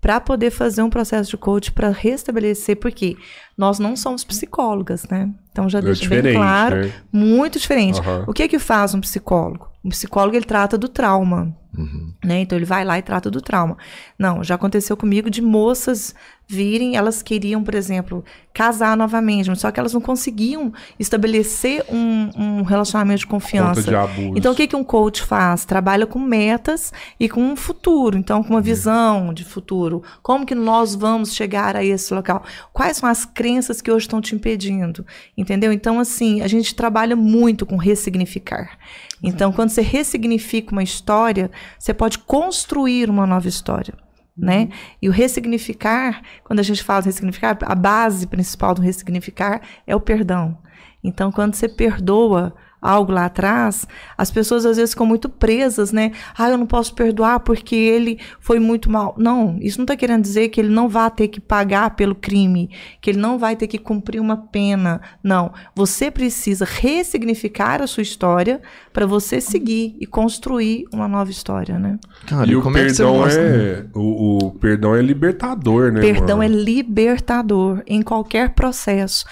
para 0.00 0.18
poder 0.18 0.50
fazer 0.50 0.82
um 0.82 0.90
processo 0.90 1.30
de 1.30 1.36
coach 1.36 1.70
para 1.70 1.90
restabelecer, 1.90 2.76
porque 2.76 3.16
nós 3.56 3.78
não 3.78 3.94
somos 3.94 4.24
psicólogas, 4.24 5.06
né? 5.08 5.30
Então 5.52 5.68
já 5.68 5.78
É 5.78 5.82
deixa 5.82 6.08
bem 6.08 6.34
claro, 6.34 6.76
né? 6.86 6.92
muito 7.12 7.58
diferente. 7.58 8.00
Aham. 8.00 8.24
O 8.26 8.32
que 8.32 8.48
que 8.48 8.58
faz 8.58 8.94
um 8.94 9.00
psicólogo? 9.00 9.68
Um 9.84 9.90
psicólogo 9.90 10.34
ele 10.36 10.44
trata 10.44 10.76
do 10.76 10.88
trauma, 10.88 11.54
Uhum. 11.76 12.12
né? 12.22 12.40
Então 12.40 12.58
ele 12.58 12.66
vai 12.66 12.84
lá 12.84 12.98
e 12.98 13.02
trata 13.02 13.30
do 13.30 13.40
trauma. 13.40 13.78
Não, 14.18 14.44
já 14.44 14.56
aconteceu 14.56 14.96
comigo 14.96 15.30
de 15.30 15.40
moças 15.40 16.14
virem, 16.52 16.96
elas 16.96 17.22
queriam, 17.22 17.64
por 17.64 17.74
exemplo, 17.74 18.22
casar 18.52 18.94
novamente, 18.94 19.48
mas 19.48 19.60
só 19.60 19.70
que 19.70 19.80
elas 19.80 19.94
não 19.94 20.00
conseguiam 20.02 20.72
estabelecer 20.98 21.82
um, 21.88 22.30
um 22.36 22.62
relacionamento 22.62 23.20
de 23.20 23.26
confiança. 23.26 23.82
De. 23.82 24.22
Então, 24.36 24.52
o 24.52 24.54
que, 24.54 24.66
que 24.66 24.76
um 24.76 24.84
coach 24.84 25.22
faz? 25.22 25.64
Trabalha 25.64 26.06
com 26.06 26.18
metas 26.18 26.92
e 27.18 27.28
com 27.28 27.40
um 27.40 27.56
futuro. 27.56 28.18
Então, 28.18 28.42
com 28.42 28.50
uma 28.50 28.60
visão 28.60 29.32
de 29.32 29.44
futuro. 29.44 30.02
Como 30.22 30.44
que 30.44 30.54
nós 30.54 30.94
vamos 30.94 31.34
chegar 31.34 31.74
a 31.74 31.82
esse 31.82 32.12
local? 32.12 32.44
Quais 32.72 32.98
são 32.98 33.08
as 33.08 33.24
crenças 33.24 33.80
que 33.80 33.90
hoje 33.90 34.04
estão 34.04 34.20
te 34.20 34.34
impedindo? 34.34 35.06
Entendeu? 35.36 35.72
Então, 35.72 35.98
assim, 35.98 36.42
a 36.42 36.48
gente 36.48 36.74
trabalha 36.74 37.16
muito 37.16 37.64
com 37.64 37.76
ressignificar. 37.76 38.76
Então, 39.22 39.52
quando 39.52 39.70
você 39.70 39.80
ressignifica 39.80 40.72
uma 40.72 40.82
história, 40.82 41.50
você 41.78 41.92
pode 41.92 42.18
construir 42.18 43.08
uma 43.10 43.26
nova 43.26 43.48
história. 43.48 43.94
Né? 44.36 44.70
E 45.00 45.08
o 45.08 45.12
ressignificar, 45.12 46.22
quando 46.42 46.60
a 46.60 46.62
gente 46.62 46.82
fala 46.82 47.02
de 47.02 47.08
ressignificar, 47.08 47.58
a 47.62 47.74
base 47.74 48.26
principal 48.26 48.74
do 48.74 48.80
ressignificar 48.80 49.60
é 49.86 49.94
o 49.94 50.00
perdão. 50.00 50.58
Então, 51.04 51.30
quando 51.30 51.54
você 51.54 51.68
perdoa 51.68 52.54
algo 52.82 53.12
lá 53.12 53.26
atrás, 53.26 53.86
as 54.18 54.30
pessoas 54.30 54.66
às 54.66 54.76
vezes 54.76 54.90
ficam 54.90 55.06
muito 55.06 55.28
presas, 55.28 55.92
né? 55.92 56.10
Ah, 56.36 56.50
eu 56.50 56.58
não 56.58 56.66
posso 56.66 56.92
perdoar 56.94 57.40
porque 57.40 57.76
ele 57.76 58.18
foi 58.40 58.58
muito 58.58 58.90
mal. 58.90 59.14
Não, 59.16 59.56
isso 59.60 59.78
não 59.78 59.84
está 59.84 59.96
querendo 59.96 60.22
dizer 60.22 60.48
que 60.48 60.60
ele 60.60 60.68
não 60.68 60.88
vai 60.88 61.08
ter 61.10 61.28
que 61.28 61.40
pagar 61.40 61.94
pelo 61.94 62.14
crime, 62.14 62.68
que 63.00 63.10
ele 63.10 63.20
não 63.20 63.38
vai 63.38 63.54
ter 63.54 63.68
que 63.68 63.78
cumprir 63.78 64.20
uma 64.20 64.36
pena. 64.36 65.00
Não, 65.22 65.52
você 65.76 66.10
precisa 66.10 66.64
ressignificar 66.64 67.80
a 67.80 67.86
sua 67.86 68.02
história 68.02 68.60
para 68.92 69.06
você 69.06 69.40
seguir 69.40 69.94
e 70.00 70.06
construir 70.06 70.84
uma 70.92 71.06
nova 71.06 71.30
história, 71.30 71.78
né? 71.78 71.98
Cara, 72.26 72.50
E 72.50 72.56
o 72.56 72.62
como 72.62 72.78
é 72.78 72.84
que 72.84 72.90
você 72.90 73.02
perdão 73.02 73.18
mostra? 73.18 73.42
é. 73.42 73.86
O, 73.94 74.46
o 74.46 74.50
perdão 74.52 74.94
é 74.94 75.02
libertador, 75.02 75.92
né? 75.92 76.00
Perdão 76.00 76.38
mano? 76.38 76.42
é 76.42 76.62
libertador 76.62 77.82
em 77.86 78.02
qualquer 78.02 78.50
processo. 78.54 79.24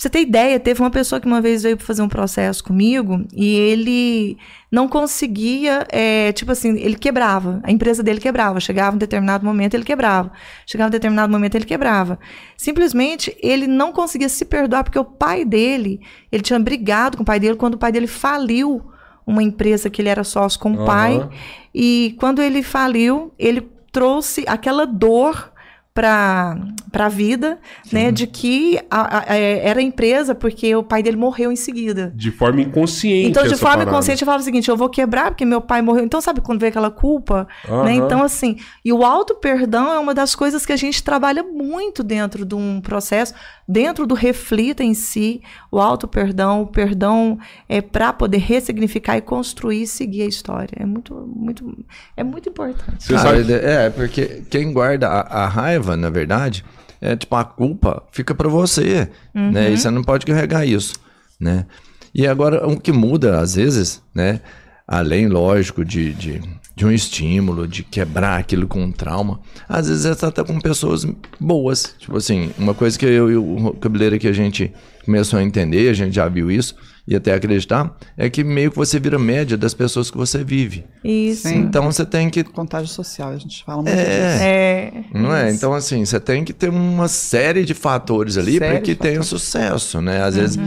Você 0.00 0.08
ter 0.08 0.22
ideia, 0.22 0.58
teve 0.58 0.80
uma 0.80 0.88
pessoa 0.90 1.20
que 1.20 1.26
uma 1.26 1.42
vez 1.42 1.62
veio 1.62 1.76
fazer 1.76 2.00
um 2.00 2.08
processo 2.08 2.64
comigo 2.64 3.22
e 3.34 3.54
ele 3.54 4.38
não 4.72 4.88
conseguia, 4.88 5.86
é, 5.90 6.32
tipo 6.32 6.50
assim, 6.50 6.78
ele 6.78 6.94
quebrava, 6.94 7.60
a 7.62 7.70
empresa 7.70 8.02
dele 8.02 8.18
quebrava, 8.18 8.58
chegava 8.60 8.96
um 8.96 8.98
determinado 8.98 9.44
momento 9.44 9.74
ele 9.74 9.84
quebrava, 9.84 10.32
chegava 10.64 10.88
um 10.88 10.90
determinado 10.90 11.30
momento 11.30 11.54
ele 11.54 11.66
quebrava. 11.66 12.18
Simplesmente 12.56 13.36
ele 13.42 13.66
não 13.66 13.92
conseguia 13.92 14.30
se 14.30 14.46
perdoar 14.46 14.84
porque 14.84 14.98
o 14.98 15.04
pai 15.04 15.44
dele, 15.44 16.00
ele 16.32 16.42
tinha 16.42 16.58
brigado 16.58 17.18
com 17.18 17.22
o 17.22 17.26
pai 17.26 17.38
dele 17.38 17.56
quando 17.56 17.74
o 17.74 17.78
pai 17.78 17.92
dele 17.92 18.06
faliu 18.06 18.82
uma 19.26 19.42
empresa 19.42 19.90
que 19.90 20.00
ele 20.00 20.08
era 20.08 20.24
sócio 20.24 20.58
com 20.58 20.72
o 20.72 20.76
Aham. 20.76 20.86
pai 20.86 21.28
e 21.74 22.16
quando 22.18 22.40
ele 22.40 22.62
faliu, 22.62 23.34
ele 23.38 23.68
trouxe 23.92 24.44
aquela 24.46 24.86
dor 24.86 25.52
para 25.92 26.56
a 26.94 27.08
vida, 27.08 27.58
né, 27.92 28.10
de 28.12 28.26
que 28.26 28.78
a- 28.90 29.18
a- 29.32 29.36
era 29.36 29.82
empresa 29.82 30.34
porque 30.34 30.74
o 30.74 30.82
pai 30.82 31.02
dele 31.02 31.16
morreu 31.16 31.50
em 31.52 31.56
seguida. 31.56 32.12
De 32.14 32.30
forma 32.30 32.60
inconsciente. 32.60 33.28
Então, 33.28 33.42
de 33.42 33.48
essa 33.54 33.58
forma 33.58 33.78
parada. 33.78 33.90
inconsciente, 33.90 34.22
eu 34.22 34.26
falava 34.26 34.40
o 34.42 34.44
seguinte: 34.44 34.68
eu 34.68 34.76
vou 34.76 34.88
quebrar 34.88 35.30
porque 35.30 35.44
meu 35.44 35.60
pai 35.60 35.82
morreu. 35.82 36.04
Então, 36.04 36.20
sabe 36.20 36.40
quando 36.40 36.60
vem 36.60 36.68
aquela 36.68 36.90
culpa? 36.90 37.46
Aham. 37.68 37.84
Né? 37.84 37.94
Então, 37.94 38.22
assim, 38.22 38.56
e 38.84 38.92
o 38.92 39.04
auto-perdão 39.04 39.92
é 39.92 39.98
uma 39.98 40.14
das 40.14 40.34
coisas 40.34 40.64
que 40.64 40.72
a 40.72 40.76
gente 40.76 41.02
trabalha 41.02 41.42
muito 41.42 42.02
dentro 42.02 42.44
de 42.44 42.54
um 42.54 42.80
processo, 42.80 43.34
dentro 43.68 44.06
do 44.06 44.14
reflita 44.14 44.82
em 44.82 44.94
si, 44.94 45.40
o 45.70 45.78
auto-perdão, 45.78 46.62
o 46.62 46.66
perdão 46.66 47.38
é 47.68 47.80
para 47.80 48.12
poder 48.12 48.38
ressignificar 48.38 49.16
e 49.16 49.20
construir 49.20 49.82
e 49.82 49.86
seguir 49.86 50.22
a 50.22 50.26
história. 50.26 50.76
É 50.78 50.86
muito, 50.86 51.14
muito, 51.34 51.76
é 52.16 52.22
muito 52.24 52.48
importante. 52.48 53.04
Você 53.04 53.18
sabe- 53.18 53.52
É, 53.52 53.90
porque 53.90 54.42
quem 54.50 54.72
guarda 54.72 55.08
a, 55.08 55.44
a 55.44 55.48
raiva, 55.48 55.79
na 55.96 56.10
verdade, 56.10 56.64
é 57.00 57.16
tipo, 57.16 57.34
a 57.34 57.44
culpa 57.44 58.02
fica 58.12 58.34
pra 58.34 58.48
você, 58.48 59.08
né? 59.52 59.72
E 59.72 59.76
você 59.78 59.90
não 59.90 60.02
pode 60.02 60.26
carregar 60.26 60.66
isso, 60.66 60.94
né? 61.38 61.66
E 62.14 62.26
agora, 62.26 62.66
o 62.66 62.78
que 62.78 62.92
muda, 62.92 63.38
às 63.40 63.54
vezes, 63.54 64.02
né? 64.14 64.40
Além, 64.86 65.28
lógico, 65.28 65.84
de, 65.84 66.12
de, 66.12 66.42
de 66.74 66.84
um 66.84 66.90
estímulo, 66.90 67.68
de 67.68 67.84
quebrar 67.84 68.38
aquilo 68.38 68.66
com 68.66 68.82
um 68.82 68.90
trauma, 68.90 69.40
às 69.68 69.88
vezes 69.88 70.02
você 70.02 70.30
tá 70.32 70.42
com 70.44 70.58
pessoas 70.60 71.06
boas. 71.38 71.94
Tipo 71.98 72.16
assim, 72.16 72.50
uma 72.58 72.74
coisa 72.74 72.98
que 72.98 73.06
eu 73.06 73.30
e 73.30 73.36
o 73.36 73.72
Cabeleira 73.74 74.18
que 74.18 74.26
a 74.26 74.32
gente 74.32 74.72
começou 75.04 75.38
a 75.38 75.42
entender, 75.42 75.88
a 75.88 75.94
gente 75.94 76.14
já 76.14 76.28
viu 76.28 76.50
isso, 76.50 76.74
e 77.06 77.16
até 77.16 77.34
acreditar, 77.34 77.96
é 78.16 78.28
que 78.30 78.44
meio 78.44 78.70
que 78.70 78.76
você 78.76 78.98
vira 79.00 79.18
média 79.18 79.56
das 79.56 79.74
pessoas 79.74 80.10
que 80.10 80.16
você 80.16 80.44
vive. 80.44 80.84
Isso. 81.02 81.48
Sim. 81.48 81.56
Então 81.56 81.90
você 81.90 82.04
tem 82.04 82.30
que 82.30 82.44
Contágio 82.44 82.88
social, 82.88 83.30
a 83.30 83.36
gente 83.38 83.64
fala 83.64 83.82
muito 83.82 83.94
É. 83.96 84.04
disso. 84.04 84.42
É. 84.42 85.04
não 85.18 85.34
é? 85.34 85.48
isso. 85.48 85.56
Então, 85.56 85.72
assim, 85.74 86.04
você 86.04 86.20
tem 86.20 86.44
que 86.44 86.52
ter 86.52 86.68
uma 86.68 87.08
série 87.08 87.64
de 87.64 87.74
fatores 87.74 88.36
ali 88.36 88.58
para 88.58 88.80
que 88.80 88.94
tenha 88.94 89.22
sucesso, 89.22 90.00
né? 90.00 90.22
Às 90.22 90.36
vezes, 90.36 90.58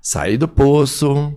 sair 0.00 0.36
do 0.36 0.48
poço, 0.48 1.34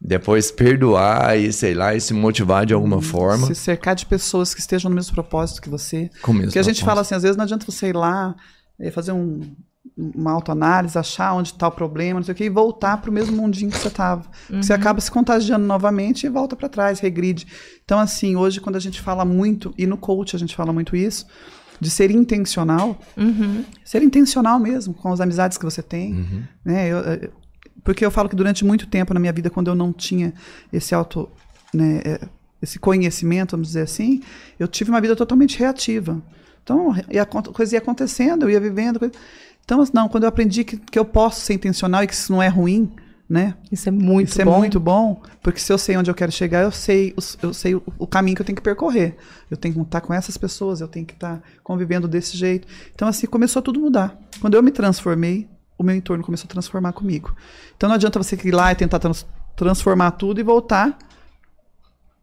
depois 0.00 0.50
perdoar 0.50 1.38
e, 1.38 1.52
sei 1.52 1.72
lá, 1.74 1.94
e 1.94 2.00
se 2.00 2.12
motivar 2.12 2.66
de 2.66 2.74
alguma 2.74 3.00
forma. 3.00 3.46
Se 3.46 3.54
cercar 3.54 3.94
de 3.94 4.04
pessoas 4.06 4.52
que 4.54 4.60
estejam 4.60 4.90
no 4.90 4.94
mesmo 4.94 5.14
propósito 5.14 5.62
que 5.62 5.68
você. 5.70 6.10
Com 6.20 6.32
o 6.32 6.34
mesmo 6.34 6.48
Porque 6.48 6.58
a 6.58 6.62
gente 6.62 6.84
fala 6.84 7.00
assim, 7.00 7.14
às 7.14 7.22
vezes 7.22 7.36
não 7.36 7.44
adianta 7.44 7.64
você 7.64 7.88
ir 7.88 7.96
lá, 7.96 8.34
eh, 8.78 8.90
fazer 8.90 9.12
um, 9.12 9.40
uma 9.96 10.32
autoanálise, 10.32 10.98
achar 10.98 11.32
onde 11.34 11.50
está 11.52 11.68
o 11.68 11.70
problema, 11.70 12.18
não 12.18 12.24
sei 12.24 12.32
o 12.32 12.36
quê, 12.36 12.44
e 12.44 12.48
voltar 12.48 12.96
para 13.00 13.10
o 13.10 13.12
mesmo 13.12 13.36
mundinho 13.36 13.70
que 13.70 13.78
você 13.78 13.88
estava. 13.88 14.24
Você 14.50 14.72
acaba 14.72 15.00
se 15.00 15.10
contagiando 15.10 15.64
novamente 15.64 16.26
e 16.26 16.28
volta 16.28 16.56
para 16.56 16.68
trás, 16.68 16.98
regride. 16.98 17.46
Então, 17.84 17.98
assim, 18.00 18.34
hoje, 18.34 18.60
quando 18.60 18.74
a 18.76 18.80
gente 18.80 19.00
fala 19.00 19.24
muito, 19.24 19.72
e 19.78 19.86
no 19.86 19.96
coach 19.96 20.34
a 20.34 20.38
gente 20.38 20.56
fala 20.56 20.72
muito 20.72 20.96
isso, 20.96 21.26
de 21.80 21.90
ser 21.90 22.10
intencional, 22.10 22.98
Uhum. 23.16 23.64
ser 23.84 24.02
intencional 24.02 24.58
mesmo 24.58 24.94
com 24.94 25.12
as 25.12 25.20
amizades 25.20 25.58
que 25.58 25.64
você 25.64 25.82
tem, 25.82 26.26
né? 26.64 26.88
Eu, 26.88 27.30
porque 27.84 28.04
eu 28.04 28.10
falo 28.10 28.28
que 28.28 28.36
durante 28.36 28.64
muito 28.64 28.86
tempo 28.86 29.12
na 29.14 29.20
minha 29.20 29.32
vida, 29.32 29.50
quando 29.50 29.68
eu 29.68 29.74
não 29.74 29.92
tinha 29.92 30.32
esse 30.72 30.94
auto, 30.94 31.28
né, 31.72 32.00
eh, 32.04 32.20
esse 32.62 32.78
conhecimento, 32.78 33.50
vamos 33.52 33.68
dizer 33.68 33.82
assim, 33.82 34.22
eu 34.58 34.66
tive 34.66 34.90
uma 34.90 35.00
vida 35.00 35.14
totalmente 35.14 35.58
reativa. 35.58 36.20
Então, 36.62 36.94
e 37.10 37.18
a 37.18 37.26
coisa 37.26 37.74
ia 37.74 37.78
acontecendo, 37.78 38.44
eu 38.44 38.50
ia 38.50 38.58
vivendo. 38.60 38.98
coisa- 38.98 39.14
Então, 39.64 39.80
assim, 39.80 39.92
não, 39.94 40.08
quando 40.08 40.24
eu 40.24 40.28
aprendi 40.28 40.62
que, 40.64 40.76
que 40.76 40.98
eu 40.98 41.04
posso 41.04 41.40
ser 41.40 41.54
intencional 41.54 42.02
e 42.04 42.06
que 42.06 42.14
isso 42.14 42.30
não 42.32 42.42
é 42.42 42.48
ruim, 42.48 42.92
né? 43.28 43.54
Isso 43.72 43.88
é 43.88 43.92
muito 43.92 44.28
Isso 44.28 44.42
é 44.42 44.44
bom. 44.44 44.58
muito 44.58 44.78
bom, 44.78 45.22
porque 45.42 45.58
se 45.58 45.72
eu 45.72 45.78
sei 45.78 45.96
onde 45.96 46.10
eu 46.10 46.14
quero 46.14 46.30
chegar, 46.30 46.62
eu 46.62 46.70
sei, 46.70 47.14
eu 47.42 47.54
sei 47.54 47.74
o, 47.74 47.82
o 47.98 48.06
caminho 48.06 48.36
que 48.36 48.42
eu 48.42 48.46
tenho 48.46 48.56
que 48.56 48.62
percorrer. 48.62 49.16
Eu 49.50 49.56
tenho 49.56 49.74
que 49.74 49.80
estar 49.80 50.02
com 50.02 50.12
essas 50.12 50.36
pessoas, 50.36 50.80
eu 50.80 50.88
tenho 50.88 51.06
que 51.06 51.14
estar 51.14 51.42
convivendo 51.62 52.06
desse 52.06 52.36
jeito. 52.36 52.68
Então, 52.94 53.08
assim, 53.08 53.26
começou 53.26 53.62
tudo 53.62 53.80
a 53.80 53.82
mudar. 53.82 54.18
Quando 54.40 54.54
eu 54.54 54.62
me 54.62 54.70
transformei, 54.70 55.48
o 55.78 55.82
meu 55.82 55.96
entorno 55.96 56.22
começou 56.22 56.46
a 56.46 56.50
transformar 56.50 56.92
comigo. 56.92 57.34
Então, 57.76 57.88
não 57.88 57.94
adianta 57.96 58.22
você 58.22 58.38
ir 58.44 58.52
lá 58.52 58.70
e 58.70 58.74
tentar 58.74 58.98
trans- 58.98 59.26
transformar 59.56 60.10
tudo 60.12 60.38
e 60.38 60.42
voltar 60.42 60.96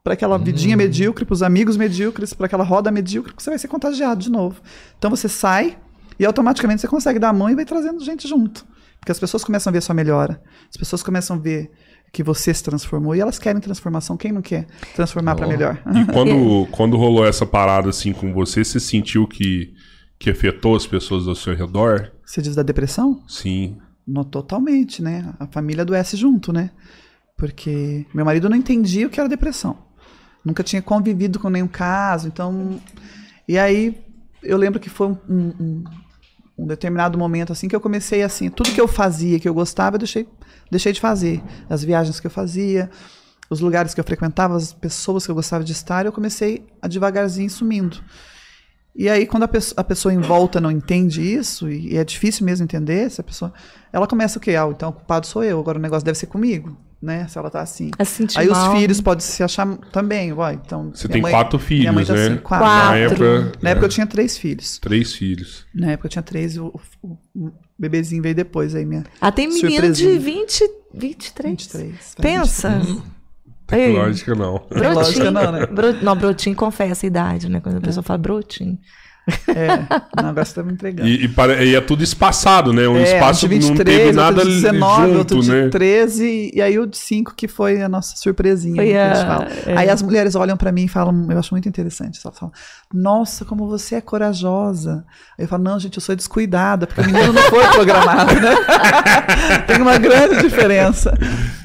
para 0.03 0.13
aquela 0.13 0.37
vidinha 0.37 0.77
medíocre, 0.77 1.25
para 1.25 1.33
os 1.33 1.43
amigos 1.43 1.77
medíocres, 1.77 2.33
para 2.33 2.45
aquela 2.45 2.63
roda 2.63 2.91
medíocre, 2.91 3.33
que 3.33 3.41
você 3.41 3.49
vai 3.49 3.59
ser 3.59 3.67
contagiado 3.67 4.21
de 4.21 4.29
novo. 4.31 4.61
Então, 4.97 5.09
você 5.09 5.27
sai 5.27 5.77
e 6.21 6.25
automaticamente 6.25 6.81
você 6.81 6.87
consegue 6.87 7.17
dar 7.17 7.29
a 7.29 7.33
mão 7.33 7.49
e 7.49 7.55
vai 7.55 7.65
trazendo 7.65 8.03
gente 8.03 8.27
junto. 8.27 8.63
Porque 8.99 9.11
as 9.11 9.19
pessoas 9.19 9.43
começam 9.43 9.71
a 9.71 9.73
ver 9.73 9.81
sua 9.81 9.95
melhora. 9.95 10.39
As 10.69 10.77
pessoas 10.77 11.01
começam 11.01 11.35
a 11.35 11.39
ver 11.39 11.71
que 12.13 12.21
você 12.21 12.53
se 12.53 12.63
transformou 12.63 13.15
e 13.15 13.19
elas 13.19 13.39
querem 13.39 13.59
transformação. 13.59 14.15
Quem 14.15 14.31
não 14.31 14.41
quer 14.43 14.67
transformar 14.95 15.33
para 15.35 15.47
melhor? 15.47 15.81
E 15.95 16.05
quando, 16.13 16.67
quando 16.69 16.95
rolou 16.95 17.25
essa 17.25 17.43
parada 17.43 17.89
assim 17.89 18.13
com 18.13 18.31
você, 18.33 18.63
você 18.63 18.79
sentiu 18.79 19.27
que, 19.27 19.73
que 20.19 20.29
afetou 20.29 20.75
as 20.75 20.85
pessoas 20.85 21.27
ao 21.27 21.33
seu 21.33 21.55
redor? 21.55 22.11
Você 22.23 22.39
diz 22.39 22.55
da 22.55 22.61
depressão? 22.61 23.23
Sim. 23.27 23.77
No, 24.05 24.23
totalmente, 24.23 25.01
né? 25.01 25.33
A 25.39 25.47
família 25.47 25.81
adoece 25.81 26.15
junto, 26.15 26.53
né? 26.53 26.69
Porque 27.35 28.05
meu 28.13 28.23
marido 28.23 28.47
não 28.47 28.55
entendia 28.57 29.07
o 29.07 29.09
que 29.09 29.19
era 29.19 29.27
depressão. 29.27 29.75
Nunca 30.45 30.61
tinha 30.61 30.81
convivido 30.83 31.39
com 31.39 31.49
nenhum 31.49 31.67
caso, 31.67 32.27
então... 32.27 32.79
E 33.47 33.57
aí, 33.57 33.99
eu 34.43 34.57
lembro 34.57 34.79
que 34.79 34.89
foi 34.89 35.07
um, 35.07 35.17
um- 35.29 35.83
um 36.61 36.67
determinado 36.67 37.17
momento, 37.17 37.51
assim, 37.51 37.67
que 37.67 37.75
eu 37.75 37.81
comecei, 37.81 38.21
assim, 38.21 38.47
tudo 38.47 38.71
que 38.71 38.79
eu 38.79 38.87
fazia, 38.87 39.39
que 39.39 39.49
eu 39.49 39.53
gostava, 39.53 39.95
eu 39.95 39.99
deixei, 39.99 40.27
deixei 40.69 40.93
de 40.93 41.01
fazer. 41.01 41.41
As 41.67 41.83
viagens 41.83 42.19
que 42.19 42.27
eu 42.27 42.31
fazia, 42.31 42.87
os 43.49 43.59
lugares 43.59 43.95
que 43.95 43.99
eu 43.99 44.03
frequentava, 44.03 44.55
as 44.55 44.71
pessoas 44.71 45.25
que 45.25 45.31
eu 45.31 45.35
gostava 45.35 45.63
de 45.63 45.71
estar, 45.71 46.05
eu 46.05 46.11
comecei 46.11 46.67
a 46.79 46.87
devagarzinho 46.87 47.49
sumindo. 47.49 47.97
E 48.95 49.09
aí, 49.09 49.25
quando 49.25 49.43
a 49.43 49.47
pessoa, 49.47 49.81
a 49.81 49.83
pessoa 49.83 50.13
em 50.13 50.19
volta 50.19 50.61
não 50.61 50.69
entende 50.69 51.21
isso, 51.21 51.67
e, 51.67 51.93
e 51.93 51.97
é 51.97 52.03
difícil 52.03 52.45
mesmo 52.45 52.63
entender, 52.63 53.05
essa 53.05 53.23
pessoa, 53.23 53.51
ela 53.91 54.05
começa 54.05 54.37
o 54.37 54.41
quê? 54.41 54.55
Ah, 54.55 54.67
então 54.69 54.89
o 54.89 54.93
culpado 54.93 55.25
sou 55.25 55.43
eu, 55.43 55.59
agora 55.59 55.79
o 55.79 55.81
negócio 55.81 56.05
deve 56.05 56.19
ser 56.19 56.27
comigo, 56.27 56.77
né? 57.01 57.27
Se 57.27 57.37
ela 57.37 57.49
tá 57.49 57.61
assim. 57.61 57.89
Sentir 58.05 58.39
Aí 58.39 58.47
mal. 58.47 58.73
os 58.73 58.79
filhos 58.79 59.01
podem 59.01 59.21
se 59.25 59.41
achar 59.43 59.67
também, 59.91 60.31
ó, 60.33 60.51
então... 60.51 60.91
Você 60.93 61.07
tem 61.07 61.21
mãe- 61.21 61.31
quatro 61.31 61.59
minha 61.69 61.91
mãe 61.91 62.05
filhos, 62.05 62.07
tá 62.07 62.29
né? 62.29 62.33
assim, 62.35 62.43
quatro. 62.43 62.65
Na 62.67 62.81
Quatro. 63.07 63.25
época, 63.25 63.59
Na 63.61 63.69
época 63.71 63.85
é, 63.85 63.87
eu 63.87 63.89
tinha 63.89 64.07
três 64.07 64.37
filhos. 64.37 64.77
três 64.79 65.13
filhos. 65.13 65.65
Na 65.73 65.91
época 65.91 66.07
eu 66.07 66.11
tinha 66.11 66.21
três, 66.23 66.57
o, 66.57 66.71
o- 67.01 67.17
o 67.35 67.51
bebezinho 67.77 68.21
veio 68.21 68.35
depois 68.35 68.75
aí, 68.75 68.85
minha 68.85 69.03
Ah, 69.19 69.31
tem 69.31 69.47
menino 69.47 69.69
de 69.91 70.03
Surpresinha. 70.03 70.19
20, 70.19 70.63
23. 70.93 71.49
23. 71.51 72.15
vai, 72.17 72.31
Pensa. 72.31 72.69
23. 72.69 73.01
Ei, 73.73 73.93
Lógica 73.93 74.35
não. 74.35 74.65
Lógica 74.69 75.31
não, 75.31 75.51
né? 75.51 75.65
Bro- 75.65 76.03
não, 76.03 76.15
brotinho 76.15 76.55
confessa 76.55 77.05
a 77.05 77.07
idade, 77.07 77.47
né? 77.49 77.61
Quando 77.61 77.77
a 77.77 77.81
pessoa 77.81 78.03
fala 78.03 78.17
brotinho. 78.17 78.77
É, 79.47 79.67
não, 80.21 80.29
agora 80.29 80.45
você 80.45 80.53
tá 80.55 80.63
me 80.63 80.73
entregando. 80.73 81.07
E, 81.09 81.25
e 81.25 81.27
pare- 81.27 81.63
e 81.65 81.75
é 81.75 81.81
tudo 81.81 82.03
espaçado, 82.03 82.71
né? 82.73 82.87
Um 82.87 82.97
É, 82.97 83.03
espaço 83.03 83.45
um 83.45 83.49
que 83.49 83.55
de 83.59 83.61
não 83.61 83.75
23, 83.75 83.97
teve 83.99 84.11
nada 84.13 84.37
outro 84.39 84.49
de 84.49 84.61
19, 84.61 85.05
junto, 85.07 85.17
outro 85.17 85.39
de 85.41 85.51
né? 85.51 85.69
13, 85.69 86.51
e 86.53 86.61
aí 86.61 86.77
o 86.79 86.85
de 86.85 86.97
5 86.97 87.33
que 87.35 87.47
foi 87.47 87.81
a 87.81 87.89
nossa 87.89 88.15
surpresinha. 88.15 88.75
Foi 88.75 88.85
que 88.87 88.95
a 88.95 89.13
gente 89.13 89.23
a- 89.23 89.27
fala. 89.27 89.47
é. 89.67 89.77
Aí 89.77 89.89
as 89.89 90.01
mulheres 90.01 90.35
olham 90.35 90.55
pra 90.57 90.71
mim 90.71 90.85
e 90.85 90.87
falam, 90.87 91.27
eu 91.29 91.37
acho 91.39 91.53
muito 91.53 91.67
interessante, 91.67 92.19
elas 92.23 92.37
falam, 92.37 92.53
nossa, 92.93 93.45
como 93.45 93.67
você 93.67 93.95
é 93.95 94.01
corajosa. 94.01 95.03
Aí 95.37 95.45
eu 95.45 95.47
falo, 95.47 95.63
não, 95.63 95.79
gente, 95.79 95.97
eu 95.97 96.01
sou 96.01 96.15
descuidada, 96.15 96.85
porque 96.87 97.01
o 97.01 97.05
menino 97.05 97.33
não 97.33 97.41
foi 97.43 97.65
programado, 97.67 98.33
né? 98.35 98.55
Tem 99.67 99.81
uma 99.81 99.97
grande 99.97 100.41
diferença. 100.41 101.13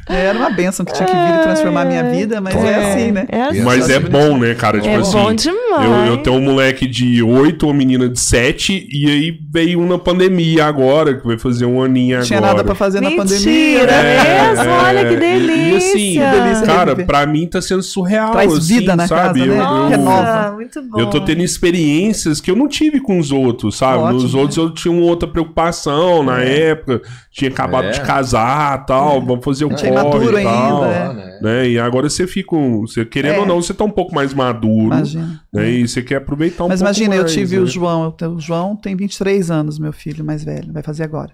É, 0.08 0.26
Era 0.26 0.38
uma 0.38 0.50
benção 0.50 0.86
que 0.86 0.92
tinha 0.92 1.04
que 1.06 1.12
vir 1.16 1.34
e 1.40 1.42
transformar 1.42 1.82
a 1.82 1.84
minha 1.84 2.04
vida, 2.04 2.40
mas 2.40 2.54
é, 2.54 2.74
assim, 2.92 3.10
né? 3.10 3.26
É 3.28 3.42
assim. 3.42 3.62
Mas 3.62 3.90
é 3.90 3.98
bom, 3.98 4.38
né, 4.38 4.54
cara? 4.54 4.78
Tipo 4.78 4.88
É 4.94 4.96
assim. 4.98 5.12
bom 5.12 5.34
demais. 5.34 5.84
Eu, 5.84 6.12
eu 6.12 6.22
tenho 6.22 6.36
um 6.36 6.40
moleque 6.42 6.86
de 6.86 7.20
8, 7.24 7.55
uma 7.64 7.74
menina 7.74 8.08
de 8.08 8.18
7, 8.20 8.88
e 8.92 9.06
aí 9.06 9.38
veio 9.52 9.80
um 9.80 9.86
na 9.88 9.98
pandemia 9.98 10.66
agora, 10.66 11.14
que 11.18 11.26
vai 11.26 11.38
fazer 11.38 11.64
um 11.66 11.82
aninho 11.82 12.08
Não 12.08 12.14
agora. 12.16 12.26
tinha 12.26 12.40
nada 12.40 12.62
pra 12.64 12.74
fazer 12.74 13.00
na 13.00 13.08
Mentira, 13.10 13.24
pandemia. 13.24 13.80
é 13.82 14.48
mesmo? 14.56 14.72
Olha 14.72 15.04
que 15.08 15.16
delícia. 15.16 15.56
E 15.56 15.76
assim, 15.76 16.12
Que 16.20 16.40
delícia 16.42 16.66
cara, 16.66 16.96
pra 16.96 17.26
mim 17.26 17.46
tá 17.46 17.60
sendo 17.62 17.82
surreal. 17.82 18.32
Traz 18.32 18.52
assim, 18.52 18.78
vida 18.78 18.94
na 18.96 19.06
sabe? 19.06 19.40
casa, 19.40 19.50
eu, 19.52 19.56
né? 19.56 19.94
eu-. 19.94 19.98
Nossa, 20.02 20.52
muito 20.54 20.82
bom. 20.82 21.00
eu 21.00 21.06
tô 21.10 21.20
tendo 21.20 21.42
experiências 21.42 22.40
que 22.40 22.50
eu 22.50 22.56
não 22.56 22.68
tive 22.68 23.00
com 23.00 23.18
os 23.18 23.32
outros, 23.32 23.76
sabe? 23.76 23.98
Ótimo, 24.02 24.22
Nos 24.22 24.34
né? 24.34 24.40
outros 24.40 24.56
eu 24.58 24.70
tinha 24.70 24.92
uma 24.92 25.02
outra 25.04 25.28
preocupação 25.28 26.22
na 26.22 26.42
É. 26.42 26.70
época, 26.70 27.02
tinha 27.30 27.50
acabado 27.50 27.86
É. 27.88 27.90
de 27.90 28.00
casar 28.00 28.84
tal, 28.86 29.20
vamos 29.24 29.44
fazer 29.44 29.64
o 29.64 29.74
Tinha 29.74 29.92
corre 30.02 30.40
e 30.40 30.42
tal. 30.42 30.82
ainda, 30.82 30.94
é. 30.94 31.12
né? 31.14 31.26
Né? 31.42 31.68
E 31.68 31.78
agora 31.78 32.08
você 32.08 32.26
fica, 32.26 32.56
um- 32.56 32.80
você, 32.86 33.04
querendo 33.04 33.34
É. 33.36 33.38
ou 33.40 33.46
não, 33.46 33.60
você 33.60 33.74
tá 33.74 33.84
um 33.84 33.90
pouco 33.90 34.14
mais 34.14 34.32
maduro. 34.32 34.86
Imagina. 34.94 35.40
Né? 35.52 35.70
E 35.70 35.86
você 35.88 36.00
quer 36.02 36.16
aproveitar 36.16 36.64
um 36.64 36.68
Mas 36.68 36.80
pouco 36.80 36.88
imagina, 36.94 37.14
eu 37.14 37.22
mais, 37.22 37.32
tive 37.40 37.58
o 37.58 37.66
João. 37.66 38.04
eu 38.04 38.12
tenho- 38.12 38.32
O 38.34 38.40
João 38.40 38.74
tem 38.76 38.96
23 38.96 39.50
anos, 39.50 39.78
meu 39.78 39.92
filho 39.92 40.24
mais 40.24 40.42
velho, 40.44 40.72
vai 40.72 40.82
fazer 40.82 41.02
agora. 41.04 41.32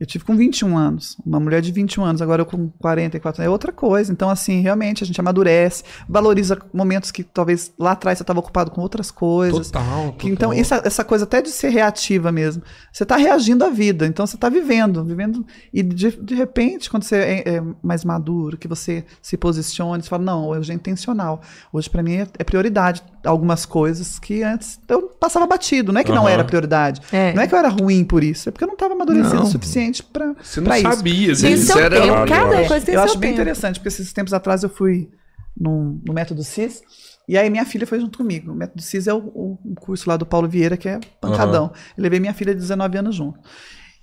Eu 0.00 0.06
tive 0.06 0.24
com 0.24 0.36
21 0.36 0.78
anos, 0.78 1.16
uma 1.26 1.40
mulher 1.40 1.60
de 1.60 1.72
21 1.72 2.04
anos, 2.04 2.22
agora 2.22 2.42
eu 2.42 2.46
com 2.46 2.68
44 2.78 3.42
é 3.42 3.48
outra 3.50 3.72
coisa. 3.72 4.12
Então, 4.12 4.30
assim, 4.30 4.60
realmente 4.60 5.02
a 5.02 5.06
gente 5.06 5.18
amadurece, 5.20 5.82
valoriza 6.08 6.56
momentos 6.72 7.10
que 7.10 7.24
talvez 7.24 7.72
lá 7.76 7.92
atrás 7.92 8.16
você 8.18 8.22
estava 8.22 8.38
ocupado 8.38 8.70
com 8.70 8.80
outras 8.80 9.10
coisas. 9.10 9.72
Total, 9.72 10.12
Que, 10.12 10.28
então, 10.28 10.50
total. 10.50 10.60
essa, 10.60 10.82
essa 10.84 11.04
coisa 11.04 11.24
até 11.24 11.42
de 11.42 11.50
ser 11.50 11.70
reativa 11.70 12.30
mesmo. 12.30 12.62
Você 12.92 13.02
está 13.02 13.16
reagindo 13.16 13.64
à 13.64 13.70
vida, 13.70 14.06
então 14.06 14.24
você 14.24 14.36
está 14.36 14.48
vivendo, 14.48 15.04
vivendo. 15.04 15.44
E 15.74 15.82
de, 15.82 16.12
de 16.12 16.34
repente, 16.34 16.88
quando 16.88 17.02
você 17.02 17.16
é, 17.16 17.56
é 17.56 17.62
mais 17.82 18.04
maduro, 18.04 18.56
que 18.56 18.68
você 18.68 19.04
se 19.20 19.36
posicione, 19.36 20.02
você 20.04 20.08
fala, 20.08 20.22
não, 20.22 20.46
hoje 20.46 20.70
é 20.70 20.74
intencional. 20.76 21.40
Hoje, 21.72 21.90
para 21.90 22.04
mim, 22.04 22.14
é, 22.18 22.26
é 22.38 22.44
prioridade 22.44 23.02
algumas 23.24 23.66
coisas 23.66 24.18
que 24.20 24.44
antes 24.44 24.78
eu 24.88 25.02
passava 25.02 25.44
batido. 25.44 25.92
Não 25.92 26.00
é 26.00 26.04
que 26.04 26.12
não 26.12 26.22
Aham. 26.22 26.30
era 26.30 26.44
prioridade. 26.44 27.00
É. 27.10 27.32
Não 27.34 27.42
é 27.42 27.48
que 27.48 27.54
eu 27.54 27.58
era 27.58 27.68
ruim 27.68 28.04
por 28.04 28.22
isso, 28.22 28.48
é 28.48 28.52
porque 28.52 28.62
eu 28.62 28.68
não 28.68 28.74
estava 28.74 28.94
amadurecido 28.94 29.34
Não. 29.34 29.42
o 29.42 29.46
suficiente 29.46 29.87
para 30.02 30.34
Você 30.42 30.60
não 30.60 30.72
isso. 30.74 30.82
sabia. 30.82 31.14
Tem 31.14 31.26
né? 31.26 31.34
seu 31.34 31.50
Isso 31.50 31.78
era- 31.78 31.96
tempo, 32.00 32.06
Claro, 32.08 32.28
cada 32.30 32.54
eu 32.54 32.58
acho. 32.60 32.68
coisa 32.68 32.86
tem 32.86 32.94
Eu 32.94 33.00
seu 33.00 33.04
acho 33.10 33.18
bem 33.18 33.30
tempo. 33.30 33.40
interessante, 33.42 33.74
porque 33.78 33.88
esses 33.88 34.12
tempos 34.12 34.32
atrás 34.32 34.62
eu 34.62 34.68
fui 34.68 35.08
no, 35.56 36.00
no 36.06 36.12
Método 36.14 36.42
CIS, 36.44 36.82
e 37.28 37.36
aí 37.36 37.50
minha 37.50 37.64
filha 37.64 37.86
foi 37.86 38.00
junto 38.00 38.16
comigo. 38.18 38.52
O 38.52 38.54
Método 38.54 38.80
CIS 38.82 39.06
é 39.08 39.14
o, 39.14 39.18
o- 39.18 39.58
curso 39.80 40.08
lá 40.08 40.16
do 40.16 40.24
Paulo 40.26 40.48
Vieira, 40.48 40.76
que 40.76 40.88
é 40.88 41.00
pancadão. 41.20 41.72
Eu 41.96 42.02
levei 42.02 42.20
minha 42.20 42.32
filha 42.34 42.54
de 42.54 42.60
19 42.60 42.96
anos 42.98 43.14
junto. 43.14 43.38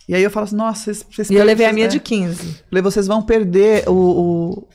E 0.07 0.13
aí 0.13 0.21
eu 0.21 0.29
falo 0.29 0.43
assim, 0.43 0.55
nossa, 0.55 0.83
vocês... 0.93 1.05
vocês 1.09 1.29
E 1.31 1.35
eu 1.35 1.43
levei 1.43 1.65
a 1.65 1.73
minha 1.73 1.89
vocês- 1.89 2.03
de 2.03 2.13
é, 2.13 2.17
15. 2.17 2.63
Falei, 2.69 2.81
vocês 2.83 3.07
vão 3.07 3.21
perder 3.23 3.89
o, 3.89 3.93
o- 3.93 4.67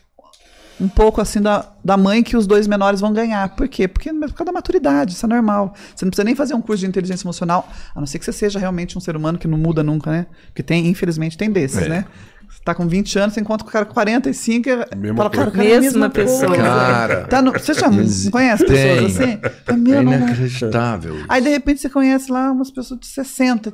um 0.80 0.88
pouco 0.88 1.20
assim 1.20 1.40
da, 1.40 1.66
da 1.84 1.96
mãe 1.96 2.22
que 2.22 2.36
os 2.36 2.46
dois 2.46 2.66
menores 2.66 3.00
vão 3.00 3.12
ganhar. 3.12 3.48
Por 3.54 3.68
quê? 3.68 3.86
Porque 3.86 4.10
por 4.12 4.32
causa 4.32 4.44
da 4.46 4.52
maturidade, 4.52 5.12
isso 5.12 5.26
é 5.26 5.28
normal. 5.28 5.74
Você 5.94 6.04
não 6.04 6.10
precisa 6.10 6.24
nem 6.24 6.34
fazer 6.34 6.54
um 6.54 6.60
curso 6.62 6.80
de 6.80 6.86
inteligência 6.86 7.24
emocional, 7.26 7.68
a 7.94 8.00
não 8.00 8.06
ser 8.06 8.18
que 8.18 8.24
você 8.24 8.32
seja 8.32 8.58
realmente 8.58 8.96
um 8.96 9.00
ser 9.00 9.14
humano 9.16 9.38
que 9.38 9.46
não 9.46 9.58
muda 9.58 9.82
nunca, 9.82 10.10
né? 10.10 10.26
Porque 10.46 10.62
tem, 10.62 10.86
infelizmente, 10.88 11.36
tem 11.36 11.50
desses, 11.50 11.82
É. 11.82 11.88
né? 11.88 12.04
Você 12.48 12.60
tá 12.64 12.74
com 12.74 12.88
20 12.88 13.16
anos, 13.18 13.34
você 13.34 13.40
encontra 13.40 13.62
com 13.64 13.70
o 13.70 13.72
cara 13.72 13.84
com 13.86 13.94
45 13.94 14.68
e 14.68 15.14
fala, 15.14 15.30
cara, 15.30 15.48
o 15.48 15.52
cara 15.52 15.68
é 15.68 15.76
a 15.76 15.80
mesma 15.80 16.08
Mesma 16.08 16.10
pessoa. 16.10 16.56
Cara. 16.56 17.24
Tá 17.28 17.40
no, 17.40 17.52
você 17.52 17.72
já 17.74 17.88
não 17.88 18.04
conhece 18.32 18.64
Tem. 18.66 18.74
pessoas 18.74 19.16
assim? 19.20 19.38
Meu, 19.78 20.00
É 20.00 20.02
não, 20.02 20.12
não. 20.12 20.18
inacreditável. 20.26 21.16
Aí, 21.28 21.40
de 21.42 21.48
repente, 21.48 21.80
você 21.80 21.88
conhece 21.88 22.30
lá 22.32 22.50
umas 22.50 22.70
pessoas 22.70 22.98
de 22.98 23.06
60. 23.06 23.72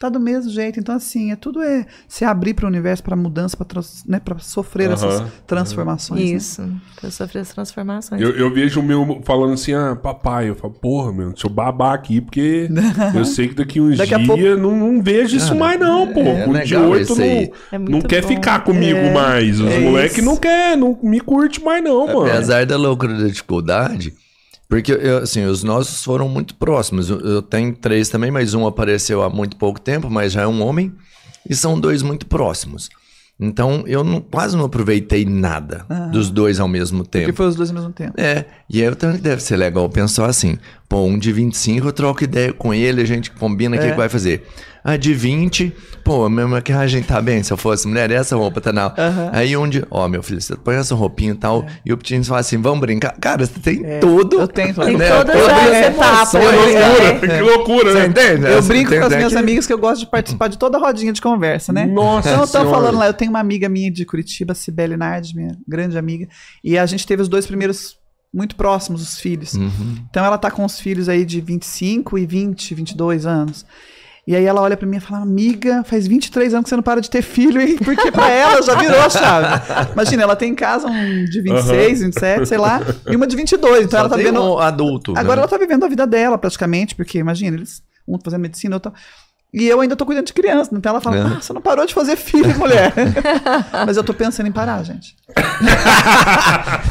Tá 0.00 0.08
do 0.08 0.18
mesmo 0.18 0.50
jeito. 0.50 0.80
Então, 0.80 0.94
assim, 0.94 1.30
é 1.30 1.36
tudo 1.36 1.60
é 1.60 1.84
se 2.08 2.24
abrir 2.24 2.54
para 2.54 2.64
o 2.64 2.68
universo, 2.68 3.02
para 3.02 3.14
mudança, 3.14 3.54
para 3.54 3.82
né, 4.08 4.18
pra 4.18 4.38
sofrer 4.38 4.90
essas 4.90 5.22
transformações. 5.46 6.18
né? 6.30 6.36
Isso. 6.38 6.72
Pra 6.98 7.10
sofrer 7.10 7.40
as 7.40 7.50
transformações. 7.50 8.22
Eu, 8.22 8.30
eu 8.30 8.50
vejo 8.50 8.80
o 8.80 8.82
meu 8.82 9.20
falando 9.26 9.52
assim, 9.52 9.74
ah, 9.74 9.94
papai, 9.94 10.48
eu 10.48 10.54
falo, 10.54 10.72
porra, 10.72 11.12
meu, 11.12 11.28
deixa 11.32 11.46
eu 11.46 11.50
babar 11.50 11.92
aqui, 11.92 12.18
porque 12.22 12.66
eu 13.14 13.26
sei 13.26 13.48
que 13.48 13.54
daqui 13.56 13.78
uns 13.78 13.98
Daqui 13.98 14.14
a 14.14 14.16
dias 14.16 14.26
pouco- 14.26 14.42
não, 14.56 14.74
não 14.74 15.02
vejo 15.02 15.36
isso 15.36 15.54
mais, 15.54 15.78
não, 15.78 16.06
pô. 16.10 16.20
é 16.20 16.62
18 16.62 17.02
isso 17.12 17.20
aí. 17.20 17.50
não, 17.70 17.78
É 17.78 17.78
não 17.78 18.00
quer 18.00 18.22
bom. 18.22 18.28
ficar 18.28 18.64
comigo 18.64 19.12
mais. 19.12 19.60
Os 19.60 19.70
é 19.70 19.80
moleques 19.80 20.24
não 20.24 20.36
quer, 20.38 20.78
não 20.78 20.98
me 21.02 21.20
curte 21.20 21.62
mais, 21.62 21.84
não, 21.84 22.06
mano. 22.06 22.24
Apesar 22.24 22.64
da 22.64 22.78
loucura 22.78 23.18
da 23.18 23.26
dificuldade, 23.28 24.14
porque 24.70 24.92
assim, 25.22 25.44
os 25.44 25.62
nossos 25.62 26.02
foram 26.02 26.28
muito 26.28 26.54
próximos. 26.54 27.10
Eu, 27.10 27.42
tenho 27.42 27.74
três 27.74 28.08
também, 28.08 28.30
mas 28.30 28.54
um 28.54 28.66
apareceu 28.66 29.22
há 29.22 29.28
muito 29.28 29.56
pouco 29.56 29.78
tempo, 29.80 30.08
mas 30.08 30.32
já 30.32 30.42
é 30.42 30.46
um 30.46 30.62
homem. 30.62 30.90
E 31.48 31.54
são 31.54 31.78
dois 31.78 32.02
muito 32.02 32.24
próximos. 32.26 32.88
Então 33.38 33.84
eu 33.86 34.04
não- 34.04 34.20
quase 34.20 34.54
não 34.56 34.66
aproveitei 34.66 35.24
nada 35.24 35.86
dos 36.12 36.28
dois 36.30 36.60
ao 36.60 36.68
mesmo 36.68 36.98
Porque 37.04 37.24
tempo. 37.24 37.36
foi 37.36 37.46
os 37.46 37.56
dois 37.56 37.70
ao 37.70 37.74
mesmo 37.74 37.90
tempo. 37.92 38.12
É, 38.20 38.44
e 38.68 38.80
aí 38.80 38.86
eu 38.86 38.94
também 38.94 39.18
deve 39.18 39.42
ser 39.42 39.56
legal 39.56 39.88
pensar 39.88 40.26
assim: 40.26 40.58
pô, 40.90 41.04
um 41.04 41.16
de 41.18 41.32
25 41.32 41.86
eu 41.86 41.92
troco 41.92 42.24
ideia 42.24 42.52
com 42.52 42.74
ele, 42.74 43.00
a 43.00 43.06
gente 43.06 43.30
combina 43.30 43.76
o 43.76 43.78
que 43.78 43.86
É. 43.86 43.90
que 43.92 43.96
vai 43.96 44.08
fazer. 44.08 44.42
A 44.82 44.96
de 44.96 45.12
20, 45.12 45.70
pô, 46.02 46.24
a 46.24 46.30
minha 46.30 46.48
maquiagem 46.48 47.02
tá 47.02 47.20
bem, 47.20 47.42
se 47.42 47.52
eu 47.52 47.56
fosse 47.58 47.86
mulher, 47.86 48.10
essa 48.10 48.34
roupa 48.34 48.62
tá 48.62 48.72
não. 48.72 48.86
Aham. 48.96 49.28
Aí 49.30 49.54
um 49.54 49.68
de, 49.68 49.84
ó, 49.90 50.08
meu 50.08 50.22
filho, 50.22 50.40
você 50.40 50.56
põe 50.56 50.74
essa 50.76 50.94
roupinha 50.94 51.32
e 51.32 51.36
tal, 51.36 51.66
e 51.84 51.92
o 51.92 51.98
Pitinho 51.98 52.24
fala 52.24 52.40
assim: 52.40 52.56
vamos 52.56 52.80
brincar. 52.80 53.14
Cara, 53.20 53.44
você 53.46 53.60
tem 53.60 53.84
É, 53.84 53.98
tudo. 53.98 54.40
eu 54.40 54.48
tenho 54.48 54.72
tudo. 54.74 54.86
Tem 54.86 54.96
né? 54.96 55.06
todas 55.10 55.36
Todas 55.38 55.48
as 55.58 55.62
as 55.68 55.86
etapas. 55.86 56.34
emoções, 56.34 56.74
né? 56.74 56.88
Loucura, 56.88 57.28
que 57.28 57.40
loucura, 57.42 57.92
Você 57.92 57.98
né? 57.98 58.06
entende? 58.06 58.46
Eu 58.50 58.62
brinco 58.62 58.90
com 58.90 59.00
as 59.02 59.08
tem 59.08 59.16
minhas 59.18 59.32
que- 59.34 59.38
amigas 59.38 59.66
que 59.66 59.72
eu 59.74 59.78
gosto 59.78 60.00
de 60.00 60.10
participar 60.10 60.48
de 60.48 60.58
toda 60.58 60.78
a 60.78 60.80
rodinha 60.80 61.12
de 61.12 61.20
conversa, 61.20 61.74
né? 61.74 61.84
Nossa 61.84 62.30
Então 62.30 62.40
eu 62.40 62.46
tô 62.46 62.52
Senhora. 62.52 62.70
falando 62.70 62.96
lá, 62.98 63.06
eu 63.06 63.12
tenho 63.14 63.30
uma 63.30 63.38
amiga 63.40 63.68
minha 63.68 63.92
de 63.92 64.06
Curitiba, 64.06 64.54
Cibele 64.54 64.96
Nardi, 64.96 65.36
minha 65.36 65.54
grande 65.68 65.96
amiga, 65.98 66.26
e 66.64 66.78
a 66.78 66.86
gente 66.86 67.06
teve 67.06 67.20
os 67.20 67.28
dois 67.28 67.46
primeiros 67.46 67.99
muito 68.32 68.56
próximos, 68.56 69.02
os 69.02 69.18
filhos. 69.18 69.54
Uhum. 69.54 69.96
Então 70.08 70.24
ela 70.24 70.38
tá 70.38 70.50
com 70.50 70.64
os 70.64 70.78
filhos 70.78 71.08
aí 71.08 71.24
de 71.24 71.40
25 71.40 72.18
e 72.18 72.26
20, 72.26 72.74
22 72.74 73.26
anos. 73.26 73.66
E 74.26 74.36
aí 74.36 74.44
ela 74.44 74.60
olha 74.60 74.76
pra 74.76 74.86
mim 74.86 74.98
e 74.98 75.00
fala, 75.00 75.22
amiga, 75.22 75.82
faz 75.82 76.06
23 76.06 76.54
anos 76.54 76.64
que 76.64 76.68
você 76.68 76.76
não 76.76 76.82
para 76.82 77.00
de 77.00 77.10
ter 77.10 77.22
filho, 77.22 77.60
hein? 77.60 77.76
Porque 77.82 78.12
pra 78.12 78.30
ela 78.30 78.62
já 78.62 78.74
virou 78.76 79.00
a 79.00 79.10
chave. 79.10 79.46
Imagina, 79.92 80.22
ela 80.22 80.36
tem 80.36 80.52
em 80.52 80.54
casa 80.54 80.86
um 80.86 81.24
de 81.24 81.40
26, 81.40 82.00
27, 82.02 82.46
sei 82.46 82.58
lá, 82.58 82.80
e 83.10 83.16
uma 83.16 83.26
de 83.26 83.34
22. 83.34 83.86
Então 83.86 83.90
Só 83.90 83.98
ela 83.98 84.08
tá 84.08 84.14
tem 84.14 84.26
vendo... 84.26 84.40
um 84.40 84.58
adulto. 84.58 85.12
Agora 85.16 85.36
né? 85.36 85.42
ela 85.42 85.48
tá 85.48 85.58
vivendo 85.58 85.84
a 85.84 85.88
vida 85.88 86.06
dela, 86.06 86.38
praticamente, 86.38 86.94
porque 86.94 87.18
imagina, 87.18 87.56
eles 87.56 87.82
um 88.06 88.18
tá 88.18 88.24
fazendo 88.26 88.42
medicina, 88.42 88.76
outro. 88.76 88.92
E 89.52 89.66
eu 89.66 89.80
ainda 89.80 89.96
tô 89.96 90.06
cuidando 90.06 90.26
de 90.26 90.32
criança, 90.32 90.70
então 90.72 90.90
ela 90.90 91.00
fala, 91.00 91.16
É. 91.16 91.20
ah, 91.22 91.40
você 91.40 91.52
não 91.52 91.60
parou 91.60 91.84
de 91.84 91.92
fazer 91.92 92.14
filho, 92.16 92.56
mulher. 92.56 92.92
Mas 93.84 93.96
eu 93.96 94.04
tô 94.04 94.14
pensando 94.14 94.46
em 94.46 94.52
parar, 94.52 94.82
gente. 94.84 95.16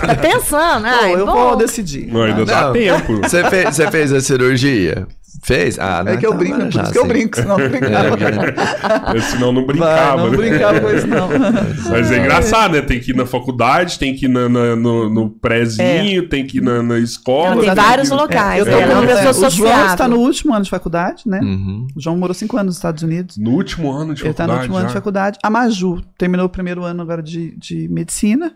Tá 0.06 0.16
pensando? 0.16 0.86
Ai, 0.86 1.12
Pô, 1.14 1.18
eu 1.20 1.26
bom. 1.26 1.34
vou 1.34 1.56
decidir. 1.56 2.08
Não, 2.12 2.24
ainda 2.24 2.46
dá 2.46 2.72
tempo. 2.72 3.18
Você 3.18 3.44
fez, 3.50 3.76
você 3.76 3.92
fez 3.92 4.12
a 4.14 4.22
cirurgia? 4.22 5.08
Fez? 5.44 5.78
Ah, 5.80 6.04
não, 6.04 6.12
É 6.14 6.18
que 6.18 6.26
eu 6.26 6.30
então 6.34 6.38
brinco, 6.40 6.60
por 6.60 6.72
já 6.72 6.84
isso 6.84 6.92
que 6.92 6.98
eu 6.98 7.06
brinco, 7.08 7.36
senão 7.36 7.60
eu 7.60 7.70
não 7.70 7.80
brincava. 7.80 9.14
Eu, 9.16 9.22
senão 9.22 9.52
não 9.52 9.66
Vai, 9.66 9.76
brincava, 9.76 10.18
não 10.24 10.32
né? 10.32 10.38
brincava 10.38 10.80
com 10.82 10.90
isso, 10.92 11.08
não. 11.08 11.30
Mas 11.92 12.12
é 12.12 12.18
engraçado, 12.20 12.74
né? 12.74 12.82
Tem 12.82 13.00
que 13.00 13.12
ir 13.12 13.16
na 13.16 13.26
faculdade, 13.26 13.98
tem 14.00 14.16
que 14.16 14.26
ir 14.26 14.30
na, 14.30 14.48
na- 14.50 14.76
no, 14.76 15.10
no 15.10 15.30
prézinho, 15.30 16.28
tem 16.28 16.46
que 16.46 16.58
ir 16.58 16.62
na, 16.62 16.82
na 16.84 17.00
escola. 17.00 17.48
Ela 17.48 17.56
tem 17.62 17.66
tem 17.66 17.76
vários 17.76 18.10
que 18.10 18.16
locais. 18.16 18.60
eu 18.60 18.66
tô 18.66 18.72
ela 18.72 18.92
é 18.92 18.96
uma 18.96 19.08
pessoa 19.08 19.46
é, 19.46 19.48
o 19.48 19.52
João 19.52 19.86
está 19.88 20.08
no 20.08 20.18
último 20.18 20.54
ano 20.54 20.64
de 20.64 20.70
faculdade, 20.70 21.24
né? 21.26 21.40
Uhum. 21.42 21.88
O 21.96 22.02
João 22.02 22.18
morou 22.18 22.34
cinco 22.34 22.56
anos 22.58 22.68
nos 22.68 22.76
Estados 22.78 23.04
Unidos. 23.04 23.38
No 23.38 23.52
último 23.52 23.92
ano 23.92 24.14
de 24.14 24.24
Ele 24.24 24.34
tá 24.34 24.44
faculdade. 24.44 24.50
no 24.50 24.62
último 24.62 24.78
ano 24.78 24.88
de 24.88 24.94
já. 24.94 25.00
faculdade. 25.00 25.40
A 25.44 25.50
Maju 25.50 26.02
terminou 26.18 26.46
o 26.46 26.50
primeiro 26.50 26.84
ano 26.84 27.02
agora 27.02 27.22
de, 27.24 27.56
de 27.58 27.88
medicina. 27.90 28.54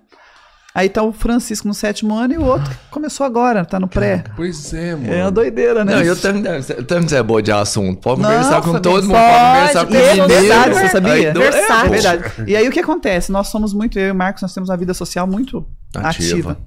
Aí 0.76 0.89
tá 0.89 1.03
o 1.03 1.13
Francisco 1.13 1.67
no 1.67 1.74
sétimo 1.74 2.15
ano 2.15 2.34
e 2.34 2.38
o 2.38 2.43
outro 2.43 2.67
que 2.71 2.76
começou 2.89 3.24
agora, 3.24 3.63
tá 3.63 3.80
no 3.80 3.88
pré. 3.88 4.24
Pois 4.36 4.74
é, 4.74 4.95
mano. 4.95 5.13
É 5.13 5.21
uma 5.21 5.32
doideira, 5.32 5.86
né? 5.86 5.95
Não, 5.95 6.01
eu 6.01 6.19
também, 6.19 6.43
também 6.88 7.17
é 7.17 7.21
boa 7.21 7.43
de 7.43 7.51
assunto. 7.51 8.01
Pode 8.01 8.21
Nossa, 8.21 8.34
conversar 8.34 8.61
com 8.63 8.80
todo 8.80 9.03
mundo, 9.03 9.13
pode, 9.13 9.28
pode 9.28 9.53
conversar 9.53 9.86
com 9.86 9.93
é 9.93 10.26
o 10.26 10.28
verdade, 10.28 10.74
você 10.74 10.89
sabia? 10.89 11.13
Aí, 11.13 11.32
do-. 11.32 11.43
É 11.43 11.84
pô. 11.84 11.89
verdade. 11.89 12.24
E 12.47 12.55
aí 12.55 12.67
o 12.67 12.71
que 12.71 12.80
acontece? 12.80 13.32
Nós 13.32 13.49
somos 13.49 13.71
muito, 13.71 13.99
eu 13.99 14.07
e 14.07 14.11
o 14.11 14.15
Marcos, 14.15 14.41
nós 14.41 14.51
temos 14.51 14.67
uma 14.67 14.78
vida 14.78 14.95
social 14.95 15.28
muito 15.28 15.63
Ativa. 15.95 16.07
ativa. 16.09 16.57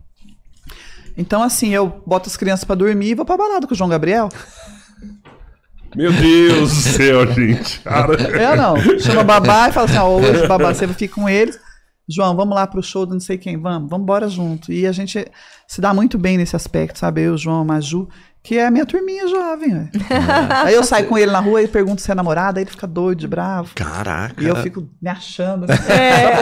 Então, 1.19 1.43
assim, 1.43 1.75
eu 1.75 2.03
boto 2.07 2.29
as 2.29 2.37
crianças 2.37 2.65
pra 2.65 2.77
dormir 2.77 3.09
e 3.09 3.15
vou 3.15 3.25
pra 3.25 3.37
balada 3.37 3.67
com 3.67 3.75
o 3.75 3.77
João 3.77 3.91
Gabriel. 3.91 4.29
Meu 5.97 6.13
Deus 6.13 6.71
do 6.71 6.81
céu, 6.81 7.27
gente. 7.33 7.81
Cara. 7.81 8.23
É 8.23 8.51
ou 8.51 8.57
não? 8.57 9.01
Chama 9.01 9.25
babá 9.25 9.69
e 9.69 9.73
fala 9.73 9.87
assim: 9.87 9.97
ó, 9.97 10.09
hoje 10.09 10.47
babá, 10.47 10.73
você 10.73 10.87
fica 10.89 11.15
com 11.15 11.29
eles. 11.29 11.59
João, 12.09 12.37
vamos 12.37 12.55
lá 12.55 12.67
pro 12.67 12.83
show 12.83 13.05
do 13.05 13.15
não 13.15 13.21
sei 13.21 13.37
quem, 13.37 13.57
vamos, 13.57 13.91
vamos 13.91 14.05
embora 14.05 14.29
junto. 14.29 14.73
E 14.73 14.87
a 14.87 14.93
gente 14.93 15.27
se 15.67 15.81
dá 15.81 15.93
muito 15.93 16.17
bem 16.17 16.37
nesse 16.37 16.55
aspecto, 16.55 16.99
sabe? 16.99 17.23
Eu, 17.23 17.37
João, 17.37 17.65
Maju, 17.65 18.09
que 18.47 18.57
é 18.57 18.65
a 18.65 18.71
minha 18.71 18.87
turminha 18.87 19.27
jovem, 19.27 19.71
velho. 19.71 19.91
Aí 20.65 20.73
eu 20.73 20.85
saio 20.85 21.07
com 21.07 21.19
ele 21.19 21.33
na 21.33 21.41
rua 21.41 21.61
e 21.63 21.67
pergunto 21.67 22.01
se 22.01 22.13
é 22.13 22.15
namorada, 22.15 22.61
aí 22.61 22.63
ele 22.63 22.71
fica 22.71 22.87
doido, 22.87 23.19
de 23.19 23.27
bravo. 23.27 23.71
Caraca. 23.75 24.41
E 24.41 24.47
eu 24.47 24.55
fico 24.57 24.89
me 25.03 25.11
achando. 25.11 25.65
Assim, 25.65 25.93
é. 25.93 26.37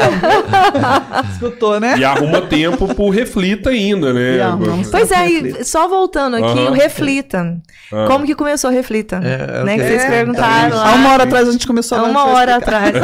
Escutou, 1.33 1.81
né? 1.81 1.97
E 1.97 2.05
arruma 2.05 2.43
tempo 2.43 2.95
pro 2.95 3.09
reflita 3.09 3.71
ainda, 3.71 4.13
né? 4.13 4.37
E 4.37 4.91
Pois 4.91 5.11
é, 5.11 5.29
e 5.31 5.65
só 5.65 5.89
voltando 5.89 6.37
aqui, 6.37 6.59
Aham. 6.59 6.71
o 6.71 6.73
Reflita. 6.75 7.57
Ah. 7.91 8.05
Como 8.07 8.27
que 8.27 8.35
começou 8.35 8.71
o 8.71 8.73
Reflita? 8.73 9.21
É, 9.23 9.61
é 9.61 9.65
né? 9.65 9.77
Que 9.79 9.85
vocês 9.85 10.05
é, 10.05 10.11
perguntaram 10.11 10.77
lá. 10.77 10.91
Há 10.91 10.95
uma 10.95 11.13
hora 11.13 11.23
atrás 11.23 11.49
a 11.49 11.53
gente 11.53 11.67
começou 11.67 11.97
Há 11.97 12.03
a 12.03 12.05
uma 12.05 12.27
hora 12.27 12.57
atrás. 12.57 12.95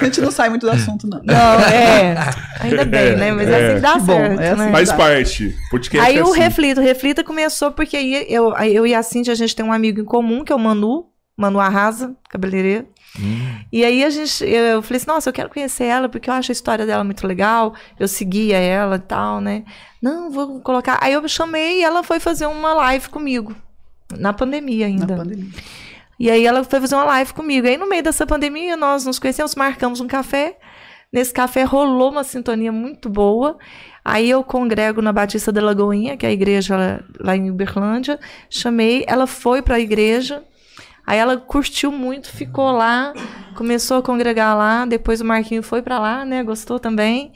A 0.00 0.04
gente 0.04 0.20
não 0.20 0.30
sai 0.30 0.50
muito 0.50 0.66
do 0.66 0.72
assunto, 0.72 1.06
não. 1.06 1.20
Não, 1.24 1.60
é. 1.60 2.14
Ainda 2.60 2.84
bem, 2.84 3.16
né? 3.16 3.32
Mas 3.32 3.48
é, 3.48 3.56
assim 3.56 3.74
que 3.76 3.80
dá 3.80 3.92
Que 3.92 4.00
bom, 4.00 4.06
certo, 4.06 4.40
é 4.40 4.50
assim 4.50 4.62
né? 4.62 4.72
Faz 4.72 4.92
parte. 4.92 5.56
Aí 6.00 6.18
é 6.18 6.22
o 6.22 6.30
assim. 6.30 6.40
Reflita, 6.40 6.80
o 6.80 6.84
Reflita 6.84 7.24
começou 7.24 7.70
porque 7.70 7.93
aí 7.96 8.26
eu, 8.28 8.54
aí 8.56 8.74
eu 8.74 8.86
e 8.86 8.94
a 8.94 9.02
Cintia, 9.02 9.32
a 9.32 9.36
gente 9.36 9.54
tem 9.54 9.64
um 9.64 9.72
amigo 9.72 10.00
em 10.00 10.04
comum, 10.04 10.44
que 10.44 10.52
é 10.52 10.54
o 10.54 10.58
Manu, 10.58 11.06
Manu 11.36 11.60
Arrasa, 11.60 12.14
cabeleireiro. 12.28 12.86
E 13.72 13.84
aí 13.84 14.04
a 14.04 14.10
gente, 14.10 14.44
eu 14.44 14.82
falei 14.82 14.96
assim, 14.96 15.06
nossa, 15.06 15.28
eu 15.28 15.32
quero 15.32 15.48
conhecer 15.48 15.84
ela, 15.84 16.08
porque 16.08 16.28
eu 16.28 16.34
acho 16.34 16.50
a 16.50 16.54
história 16.54 16.84
dela 16.84 17.04
muito 17.04 17.26
legal, 17.26 17.74
eu 17.98 18.08
seguia 18.08 18.58
ela 18.58 18.96
e 18.96 19.00
tal, 19.00 19.40
né? 19.40 19.64
Não, 20.02 20.30
vou 20.30 20.60
colocar. 20.60 20.98
Aí 21.00 21.12
eu 21.12 21.26
chamei 21.28 21.80
e 21.80 21.84
ela 21.84 22.02
foi 22.02 22.18
fazer 22.18 22.46
uma 22.46 22.74
live 22.74 23.08
comigo, 23.08 23.54
na 24.18 24.32
pandemia 24.32 24.88
Na 24.88 24.92
ainda. 24.92 25.16
pandemia. 25.16 25.50
E 26.18 26.30
aí 26.30 26.44
ela 26.46 26.62
foi 26.64 26.80
fazer 26.80 26.94
uma 26.94 27.04
live 27.04 27.32
comigo. 27.34 27.66
Aí 27.66 27.76
no 27.76 27.88
meio 27.88 28.02
dessa 28.02 28.26
pandemia 28.26 28.76
nós 28.76 29.04
nos 29.04 29.18
conhecemos, 29.18 29.54
marcamos 29.54 30.00
um 30.00 30.06
café. 30.06 30.58
Nesse 31.12 31.32
café 31.32 31.62
rolou 31.62 32.10
uma 32.10 32.24
sintonia 32.24 32.72
muito 32.72 33.08
boa. 33.08 33.56
Aí 34.04 34.28
eu 34.28 34.44
congrego 34.44 35.00
na 35.00 35.12
Batista 35.12 35.50
da 35.50 35.62
Lagoinha, 35.62 36.16
que 36.16 36.26
é 36.26 36.28
a 36.28 36.32
igreja 36.32 37.02
lá, 37.18 37.34
em 37.34 37.50
Uberlândia. 37.50 38.20
Chamei, 38.50 39.02
ela 39.08 39.26
foi 39.26 39.62
para 39.62 39.76
a 39.76 39.80
igreja. 39.80 40.44
Aí 41.06 41.18
ela 41.18 41.38
curtiu 41.38 41.90
muito, 41.90 42.28
ficou 42.28 42.70
lá, 42.70 43.14
começou 43.56 43.98
a 43.98 44.02
congregar 44.02 44.54
lá. 44.56 44.84
Depois 44.84 45.22
o 45.22 45.24
Marquinho 45.24 45.62
foi 45.62 45.80
para 45.80 45.98
lá, 45.98 46.24
né? 46.24 46.42
Gostou 46.42 46.78
também. 46.78 47.32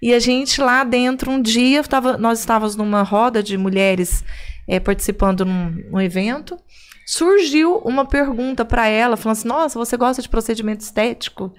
E 0.00 0.14
a 0.14 0.20
gente 0.20 0.60
lá 0.60 0.84
dentro, 0.84 1.30
um 1.30 1.42
dia, 1.42 1.82
tava, 1.82 2.16
nós 2.16 2.38
estávamos 2.38 2.76
numa 2.76 3.02
roda 3.02 3.42
de 3.42 3.56
mulheres 3.56 4.22
é, 4.68 4.78
participando 4.78 5.44
num, 5.44 5.70
num 5.90 6.00
evento 6.00 6.56
surgiu 7.04 7.76
uma 7.78 8.04
pergunta 8.06 8.64
para 8.64 8.86
ela, 8.86 9.16
falando 9.16 9.38
assim: 9.38 9.48
"Nossa, 9.48 9.78
você 9.78 9.96
gosta 9.96 10.22
de 10.22 10.28
procedimento 10.28 10.80
estético? 10.80 11.52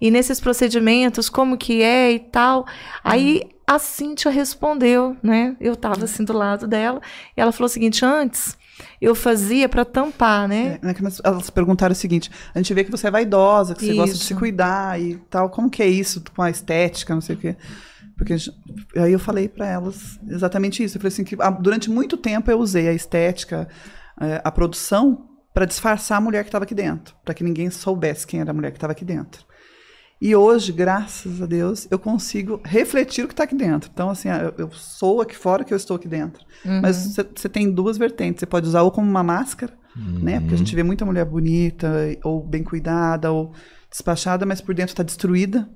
E 0.00 0.10
nesses 0.10 0.40
procedimentos, 0.40 1.28
como 1.28 1.56
que 1.56 1.82
é 1.82 2.12
e 2.12 2.18
tal?". 2.18 2.66
Aí 3.04 3.42
a 3.66 3.78
Cíntia 3.78 4.30
respondeu, 4.30 5.16
né? 5.22 5.56
Eu 5.60 5.74
estava 5.74 6.04
assim 6.04 6.24
do 6.24 6.32
lado 6.32 6.66
dela, 6.66 7.00
e 7.36 7.40
ela 7.40 7.52
falou 7.52 7.66
o 7.66 7.72
seguinte: 7.72 8.04
"Antes 8.04 8.56
eu 9.00 9.14
fazia 9.14 9.68
para 9.68 9.84
tampar, 9.84 10.48
né? 10.48 10.78
É, 10.82 10.94
elas 11.24 11.50
perguntaram 11.50 11.92
o 11.92 11.96
seguinte: 11.96 12.30
a 12.54 12.58
gente 12.58 12.72
vê 12.74 12.84
que 12.84 12.90
você 12.90 13.08
é 13.08 13.10
vaidosa, 13.10 13.74
que 13.74 13.80
você 13.80 13.88
Isso. 13.88 13.96
gosta 13.96 14.16
de 14.16 14.24
se 14.24 14.34
cuidar 14.34 15.00
e 15.00 15.16
tal. 15.30 15.50
Como 15.50 15.70
que 15.70 15.82
é 15.82 15.86
isso 15.86 16.22
com 16.34 16.42
a 16.42 16.50
estética, 16.50 17.14
não 17.14 17.20
sei 17.20 17.36
o 17.36 17.38
quê? 17.38 17.56
Porque 18.16 18.36
gente- 18.36 18.56
aí 18.96 19.12
eu 19.12 19.18
falei 19.18 19.48
para 19.48 19.66
elas 19.66 20.18
exatamente 20.28 20.82
isso. 20.82 20.96
Eu 20.96 21.00
falei 21.00 21.12
assim 21.12 21.24
que 21.24 21.36
ah, 21.38 21.50
durante 21.50 21.90
muito 21.90 22.16
tempo 22.16 22.50
eu 22.50 22.58
usei 22.58 22.88
a 22.88 22.92
estética, 22.92 23.68
eh, 24.20 24.40
a 24.44 24.50
produção 24.50 25.28
para 25.52 25.64
disfarçar 25.64 26.18
a 26.18 26.20
mulher 26.20 26.42
que 26.42 26.48
estava 26.48 26.64
aqui 26.64 26.74
dentro, 26.74 27.14
para 27.24 27.32
que 27.32 27.42
ninguém 27.42 27.70
soubesse 27.70 28.26
quem 28.26 28.40
era 28.40 28.50
a 28.50 28.54
mulher 28.54 28.70
que 28.70 28.76
estava 28.76 28.92
aqui 28.92 29.04
dentro. 29.04 29.44
E 30.20 30.34
hoje, 30.34 30.72
graças 30.72 31.42
a 31.42 31.46
Deus, 31.46 31.86
eu 31.90 31.98
consigo 31.98 32.60
refletir 32.64 33.24
o 33.24 33.28
que 33.28 33.34
está 33.34 33.44
aqui 33.44 33.54
dentro. 33.54 33.90
Então, 33.92 34.08
assim, 34.08 34.28
eu, 34.28 34.54
eu 34.56 34.70
sou 34.72 35.20
aqui 35.20 35.36
fora 35.36 35.62
que 35.62 35.72
eu 35.72 35.76
estou 35.76 35.96
aqui 35.96 36.08
dentro. 36.08 36.44
Mas 36.80 36.96
você 36.96 37.22
você 37.34 37.48
tem 37.48 37.70
duas 37.70 37.98
vertentes. 37.98 38.40
Você 38.40 38.46
pode 38.46 38.66
usar 38.66 38.82
ou 38.82 38.90
como 38.90 39.08
uma 39.08 39.22
máscara, 39.22 39.74
né? 40.22 40.40
Porque 40.40 40.54
a 40.54 40.58
gente 40.58 40.74
vê 40.74 40.82
muita 40.82 41.04
mulher 41.04 41.24
bonita, 41.26 41.90
ou 42.24 42.42
bem 42.42 42.62
cuidada, 42.64 43.30
ou 43.30 43.52
despachada, 43.90 44.46
mas 44.46 44.60
por 44.60 44.74
dentro 44.74 44.92
está 44.92 45.02
destruída. 45.02 45.68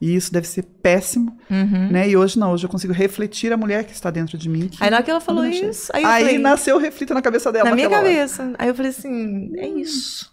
E 0.00 0.14
isso 0.16 0.32
deve 0.32 0.48
ser 0.48 0.62
péssimo, 0.62 1.36
Uhum. 1.50 1.90
né? 1.90 2.08
E 2.08 2.16
hoje 2.16 2.38
não, 2.38 2.52
hoje 2.52 2.64
eu 2.64 2.70
consigo 2.70 2.92
refletir 2.92 3.52
a 3.52 3.56
mulher 3.56 3.84
que 3.84 3.92
está 3.92 4.10
dentro 4.10 4.38
de 4.38 4.48
mim. 4.48 4.68
que- 4.68 4.82
Aí 4.82 4.88
na 4.90 4.96
hora 4.96 5.04
que 5.04 5.10
ela 5.10 5.20
falou 5.20 5.44
isso, 5.44 5.90
aí 5.94 6.02
Aí 6.04 6.24
falei, 6.24 6.38
nasceu 6.38 6.76
o 6.76 6.78
reflita 6.78 7.12
na 7.12 7.20
cabeça 7.20 7.52
dela. 7.52 7.68
na 7.68 7.74
minha 7.76 7.88
naquela 7.88 8.06
hora. 8.08 8.14
cabeça. 8.14 8.52
Aí 8.58 8.68
eu 8.68 8.74
falei 8.74 8.90
assim, 8.90 9.50
é 9.58 9.68
isso. 9.68 10.30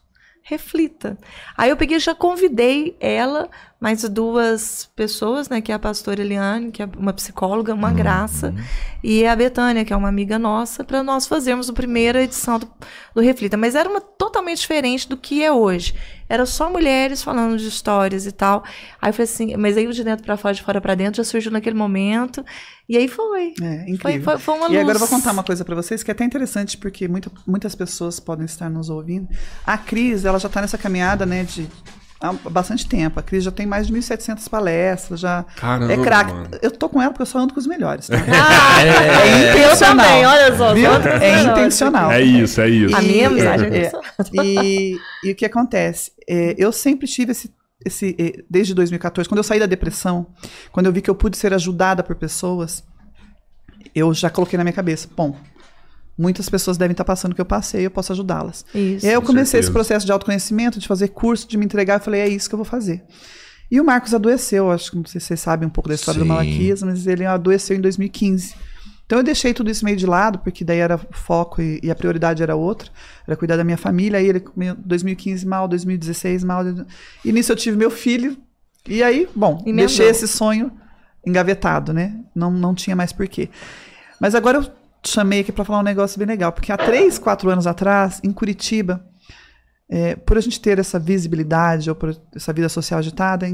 Reflita. 0.49 1.17
Aí 1.57 1.69
eu 1.69 1.75
peguei 1.75 1.99
já 1.99 2.15
convidei 2.15 2.95
ela, 3.01 3.49
mais 3.81 4.01
duas 4.07 4.89
pessoas, 4.95 5.49
né? 5.49 5.59
Que 5.59 5.73
é 5.73 5.75
a 5.75 5.79
pastora 5.79 6.21
Eliane, 6.21 6.71
que 6.71 6.81
é 6.81 6.89
uma 6.97 7.11
psicóloga, 7.11 7.73
uma 7.73 7.91
graça, 7.91 8.55
e 9.03 9.25
a 9.25 9.35
Betânia, 9.35 9.83
que 9.83 9.91
é 9.91 9.95
uma 9.97 10.07
amiga 10.07 10.39
nossa, 10.39 10.85
para 10.85 11.03
nós 11.03 11.27
fazermos 11.27 11.69
a 11.69 11.73
primeira 11.73 12.23
edição 12.23 12.57
do, 12.59 12.69
do 13.13 13.19
Reflita. 13.21 13.57
Mas 13.57 13.75
era 13.75 13.89
uma 13.89 13.99
totalmente 13.99 14.59
diferente 14.61 15.09
do 15.09 15.17
que 15.17 15.43
é 15.43 15.51
hoje. 15.51 15.93
Era 16.29 16.45
só 16.45 16.69
mulheres 16.69 17.23
falando 17.23 17.57
de 17.57 17.67
histórias 17.67 18.25
e 18.25 18.31
tal. 18.31 18.63
Aí 19.01 19.11
falei 19.11 19.23
assim, 19.23 19.55
mas 19.57 19.77
aí 19.77 19.87
o 19.87 19.93
de 19.93 20.03
dentro 20.03 20.25
para 20.25 20.35
fora, 20.37 20.53
de 20.53 20.61
fora 20.61 20.81
para 20.81 20.93
dentro, 20.95 21.17
já 21.17 21.23
surgiu 21.23 21.51
naquele 21.51 21.75
momento. 21.75 22.43
E 22.89 22.97
aí 22.97 23.07
foi. 23.07 23.53
É, 23.61 23.83
Foi, 23.83 23.91
incrível. 23.91 24.23
foi, 24.23 24.37
foi 24.37 24.55
uma 24.55 24.69
E 24.69 24.77
agora 24.77 24.95
eu 24.95 24.99
vou 24.99 25.07
luz. 25.07 25.09
contar 25.09 25.31
uma 25.31 25.43
coisa 25.43 25.63
pra 25.65 25.75
vocês 25.75 26.03
que 26.03 26.11
é 26.11 26.13
até 26.13 26.23
interessante 26.25 26.77
porque 26.77 27.07
muita- 27.07 27.31
muitas 27.45 27.75
pessoas 27.75 28.19
podem 28.19 28.45
estar 28.45 28.69
nos 28.69 28.89
ouvindo. 28.89 29.27
A 29.65 29.77
Cris, 29.77 30.25
ela 30.25 30.39
já 30.39 30.49
tá 30.49 30.61
nessa 30.61 30.77
caminhada, 30.77 31.25
né, 31.25 31.43
de 31.43 31.67
há 32.19 32.33
bastante 32.49 32.87
tempo. 32.87 33.19
A 33.19 33.23
Cris 33.23 33.43
já 33.43 33.51
tem 33.51 33.65
mais 33.65 33.87
de 33.87 33.93
1.700 33.93 34.49
palestras, 34.49 35.19
já 35.19 35.43
Caramba, 35.55 35.93
é 35.93 35.97
craque. 35.97 36.31
Eu 36.61 36.71
tô 36.71 36.89
com 36.89 37.01
ela 37.01 37.11
porque 37.11 37.21
eu 37.21 37.25
só 37.27 37.39
ando 37.39 37.53
com 37.53 37.59
os 37.59 37.67
melhores, 37.67 38.07
tá? 38.07 38.17
Ah, 38.31 38.83
É 38.83 39.43
eu 39.43 39.49
intencional. 39.51 40.05
também, 40.05 40.25
olha 40.25 40.57
só. 40.57 40.75
É 41.21 41.41
intencional. 41.43 42.11
É 42.11 42.21
isso, 42.21 42.61
é 42.61 42.69
isso. 42.69 42.95
A 42.95 43.01
minha 43.01 43.27
amizade 43.27 43.63
é 43.63 43.65
é, 43.65 43.69
intencional. 43.69 44.45
e, 44.45 44.97
e 45.23 45.31
o 45.31 45.35
que 45.35 45.45
acontece? 45.45 46.11
É, 46.27 46.55
eu 46.57 46.71
sempre 46.71 47.07
tive 47.07 47.31
esse, 47.31 47.53
esse. 47.85 48.15
eh, 48.19 48.43
Desde 48.49 48.73
2014, 48.73 49.27
quando 49.29 49.37
eu 49.39 49.43
saí 49.43 49.59
da 49.59 49.65
depressão, 49.65 50.27
quando 50.71 50.85
eu 50.87 50.93
vi 50.93 51.01
que 51.01 51.09
eu 51.09 51.15
pude 51.15 51.37
ser 51.37 51.53
ajudada 51.53 52.03
por 52.03 52.15
pessoas, 52.15 52.83
eu 53.95 54.13
já 54.13 54.29
coloquei 54.29 54.57
na 54.57 54.63
minha 54.63 54.73
cabeça: 54.73 55.07
bom, 55.15 55.35
muitas 56.17 56.49
pessoas 56.49 56.77
devem 56.77 56.93
estar 56.93 57.05
passando 57.05 57.33
o 57.33 57.35
que 57.35 57.41
eu 57.41 57.45
passei, 57.45 57.85
eu 57.85 57.91
posso 57.91 58.11
ajudá-las. 58.11 58.65
Isso. 58.73 59.05
E 59.05 59.09
aí 59.09 59.15
eu 59.15 59.21
com 59.21 59.27
comecei 59.27 59.59
esse 59.59 59.71
processo 59.71 60.05
de 60.05 60.11
autoconhecimento, 60.11 60.79
de 60.79 60.87
fazer 60.87 61.09
curso, 61.09 61.47
de 61.47 61.57
me 61.57 61.65
entregar, 61.65 61.95
eu 61.95 62.03
falei, 62.03 62.21
é 62.21 62.27
isso 62.27 62.49
que 62.49 62.55
eu 62.55 62.57
vou 62.57 62.65
fazer. 62.65 63.03
E 63.69 63.79
o 63.79 63.85
Marcos 63.85 64.13
adoeceu, 64.13 64.71
acho 64.71 64.91
que 64.91 64.97
não 64.97 65.05
sei 65.05 65.19
se 65.19 65.27
vocês 65.27 65.39
sabem 65.39 65.67
um 65.67 65.71
pouco 65.71 65.89
da 65.89 65.95
história 65.95 66.19
do 66.19 66.23
Sim. 66.23 66.29
Malaquias, 66.29 66.81
mas 66.81 67.05
ele 67.05 67.25
adoeceu 67.25 67.75
em 67.75 67.81
2015. 67.81 68.55
Então 69.05 69.19
eu 69.19 69.23
deixei 69.23 69.53
tudo 69.53 69.69
isso 69.69 69.85
meio 69.85 69.95
de 69.95 70.05
lado, 70.05 70.39
porque 70.39 70.65
daí 70.65 70.79
era 70.79 70.97
foco 70.97 71.61
e, 71.61 71.79
e 71.81 71.91
a 71.91 71.95
prioridade 71.95 72.43
era 72.43 72.55
outra, 72.55 72.89
era 73.25 73.37
cuidar 73.37 73.55
da 73.55 73.63
minha 73.63 73.77
família, 73.77 74.19
aí 74.19 74.27
ele 74.27 74.43
em 74.57 74.75
2015 74.85 75.45
mal, 75.45 75.67
2016 75.67 76.43
mal, 76.43 76.63
e 77.23 77.31
nisso 77.31 77.51
eu 77.51 77.55
tive 77.55 77.77
meu 77.77 77.89
filho, 77.89 78.37
e 78.87 79.03
aí, 79.03 79.27
bom, 79.35 79.61
Emendou. 79.61 79.85
deixei 79.85 80.07
esse 80.07 80.27
sonho 80.27 80.71
engavetado, 81.25 81.93
né? 81.93 82.19
Não, 82.33 82.49
não 82.51 82.73
tinha 82.73 82.95
mais 82.95 83.11
porquê. 83.11 83.49
Mas 84.19 84.33
agora 84.33 84.57
eu 84.57 84.71
chamei 85.05 85.41
aqui 85.41 85.51
para 85.51 85.65
falar 85.65 85.79
um 85.79 85.83
negócio 85.83 86.17
bem 86.17 86.27
legal, 86.27 86.51
porque 86.51 86.71
há 86.71 86.77
três, 86.77 87.17
quatro 87.17 87.49
anos 87.49 87.67
atrás, 87.67 88.19
em 88.23 88.31
Curitiba, 88.31 89.05
é, 89.89 90.15
por 90.15 90.37
a 90.37 90.41
gente 90.41 90.59
ter 90.59 90.79
essa 90.79 90.99
visibilidade 90.99 91.89
ou 91.89 91.95
por 91.95 92.15
essa 92.35 92.51
vida 92.51 92.67
social 92.69 92.99
agitada, 92.99 93.47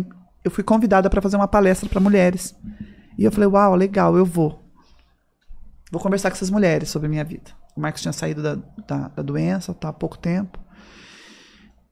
eu 0.44 0.52
fui 0.52 0.64
convidada 0.64 1.10
para 1.10 1.22
fazer 1.22 1.36
uma 1.36 1.48
palestra 1.48 1.88
para 1.88 2.00
mulheres. 2.00 2.56
E 3.18 3.24
eu 3.24 3.32
falei, 3.32 3.48
uau, 3.48 3.76
legal, 3.76 4.18
eu 4.18 4.26
vou. 4.26 4.64
Vou 5.92 6.02
conversar 6.02 6.32
com 6.32 6.36
essas 6.36 6.50
mulheres 6.50 6.90
sobre 6.90 7.06
a 7.06 7.10
minha 7.10 7.24
vida. 7.24 7.52
O 7.76 7.82
Marcos 7.82 8.02
tinha 8.02 8.14
saído 8.14 8.42
da, 8.42 8.56
da, 8.88 9.08
da 9.10 9.24
doença, 9.24 9.74
tá 9.74 9.90
há 9.90 9.94
pouco 9.94 10.18
tempo. 10.18 10.60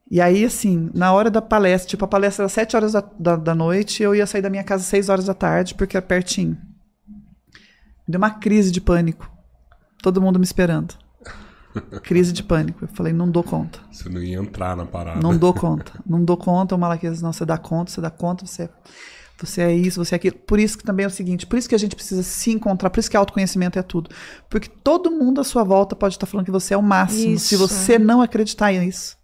E 0.10 0.20
aí, 0.20 0.43
assim, 0.43 0.89
na 0.93 1.14
hora 1.14 1.32
da 1.32 1.41
palestra, 1.41 1.89
tipo, 1.89 2.04
a 2.04 2.08
palestra 2.08 2.43
era 2.43 2.49
7 2.49 2.76
horas 2.76 2.91
da, 2.91 3.02
da, 3.18 3.36
da 3.38 3.56
noite, 3.56 4.04
eu 4.04 4.14
ia 4.14 4.28
sair 4.28 4.41
da 4.41 4.49
minha 4.49 4.64
casa 4.64 4.84
às 4.84 4.89
6 4.89 5.08
horas 5.08 5.26
da 5.26 5.34
tarde, 5.34 5.74
porque 5.74 5.95
era 5.95 6.06
pertinho. 6.06 6.58
Me 8.06 8.10
deu 8.10 8.18
uma 8.18 8.32
crise 8.32 8.72
de 8.72 8.82
pânico. 8.82 9.31
Todo 10.02 10.22
mundo 10.22 10.39
me 10.39 10.45
esperando. 10.45 10.95
Crise 12.04 12.34
de 12.34 12.43
pânico. 12.43 12.84
Eu 12.84 12.88
falei, 12.89 13.14
não 13.14 13.30
dou 13.30 13.43
conta. 13.43 13.80
Você 13.91 14.10
não 14.10 14.22
ia 14.22 14.38
entrar 14.38 14.76
na 14.76 14.86
parada. 14.86 15.20
Não 15.22 15.38
dou 15.38 15.54
conta. 15.54 15.93
Não 16.06 16.24
dou 16.24 16.36
conta. 16.36 16.76
O 16.76 16.78
Malaquias, 16.78 17.22
não, 17.22 17.32
você 17.32 17.45
dá 17.45 17.58
conta, 17.58 17.91
você 17.91 18.02
dá 18.02 18.10
conta, 18.10 18.45
você, 18.45 18.70
você 19.39 19.62
é 19.62 19.74
isso, 19.74 20.04
você 20.04 20.16
é 20.16 20.18
aquilo. 20.18 20.36
Por 20.36 20.60
isso 20.60 20.78
que 20.78 20.84
também 20.84 21.06
é 21.06 21.08
o 21.08 21.12
seguinte, 21.12 21.45
por 21.45 21.58
isso 21.58 21.70
que 21.70 21.76
a 21.76 21.78
gente 21.78 21.95
precisa 21.95 22.24
se 22.24 22.52
encontrar, 22.52 22.89
por 22.89 22.99
isso 22.99 23.10
que 23.10 23.16
autoconhecimento 23.16 23.80
é 23.80 23.84
tudo. 23.84 24.10
Porque 24.49 24.70
todo 24.84 25.12
mundo 25.12 25.39
à 25.39 25.43
sua 25.43 25.64
volta 25.64 25.95
pode 25.95 26.16
estar 26.16 26.26
falando 26.26 26.45
que 26.45 26.52
você 26.52 26.74
é 26.74 26.78
o 26.78 26.84
máximo. 26.84 27.38
Se 27.39 27.56
Isso. 27.56 27.68
você 27.68 27.97
não 27.97 28.22
acreditar 28.22 28.72
nisso, 28.74 29.18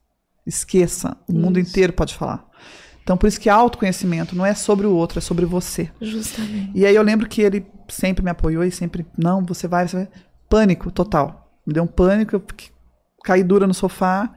esqueça. 0.46 1.18
O 1.28 1.34
mundo 1.34 1.60
Isso. 1.60 1.70
inteiro 1.70 1.94
pode 1.94 2.16
falar. 2.16 2.48
Então, 3.04 3.16
por 3.16 3.28
isso 3.28 3.40
que 3.40 3.50
autoconhecimento 3.50 4.36
não 4.36 4.46
é 4.46 4.54
sobre 4.54 4.86
o 4.86 4.92
outro, 4.92 5.20
é 5.20 5.22
sobre 5.22 5.46
você. 5.46 5.90
Justamente. 6.02 6.72
E 6.76 6.86
aí 6.86 6.94
eu 6.94 7.02
lembro 7.02 7.26
que 7.30 7.42
ele 7.42 7.66
sempre 7.88 8.22
me 8.22 8.30
apoiou 8.30 8.66
e 8.66 8.72
sempre, 8.72 9.06
não, 9.18 9.46
você 9.46 9.66
vai, 9.66 9.88
você 9.88 9.96
vai. 9.96 10.10
Pânico 10.50 10.92
total. 10.92 11.50
Me 11.66 11.74
deu 11.74 11.84
um 11.84 11.88
pânico, 11.88 12.36
eu 12.36 12.40
fiquei- 12.46 12.70
caí 13.24 13.44
dura 13.44 13.68
no 13.68 13.74
sofá, 13.74 14.34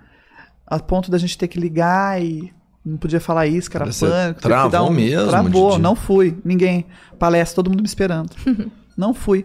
a 0.66 0.78
ponto 0.78 1.10
da 1.10 1.18
gente 1.18 1.38
ter 1.38 1.46
que 1.48 1.58
ligar 1.60 2.20
e 2.20 2.52
não 2.84 2.96
podia 2.96 3.20
falar 3.20 3.46
isso, 3.46 3.70
que 3.70 3.76
era 3.76 3.86
Você 3.86 4.06
pânico. 4.06 4.40
travou 4.40 4.70
dar 4.70 4.90
mesmo, 4.90 5.28
Travou, 5.28 5.78
não 5.78 5.94
fui. 5.94 6.38
Ninguém. 6.44 6.86
Palestra, 7.18 7.56
todo 7.56 7.70
mundo 7.70 7.80
me 7.80 7.86
esperando. 7.86 8.30
não 8.96 9.14
fui. 9.14 9.44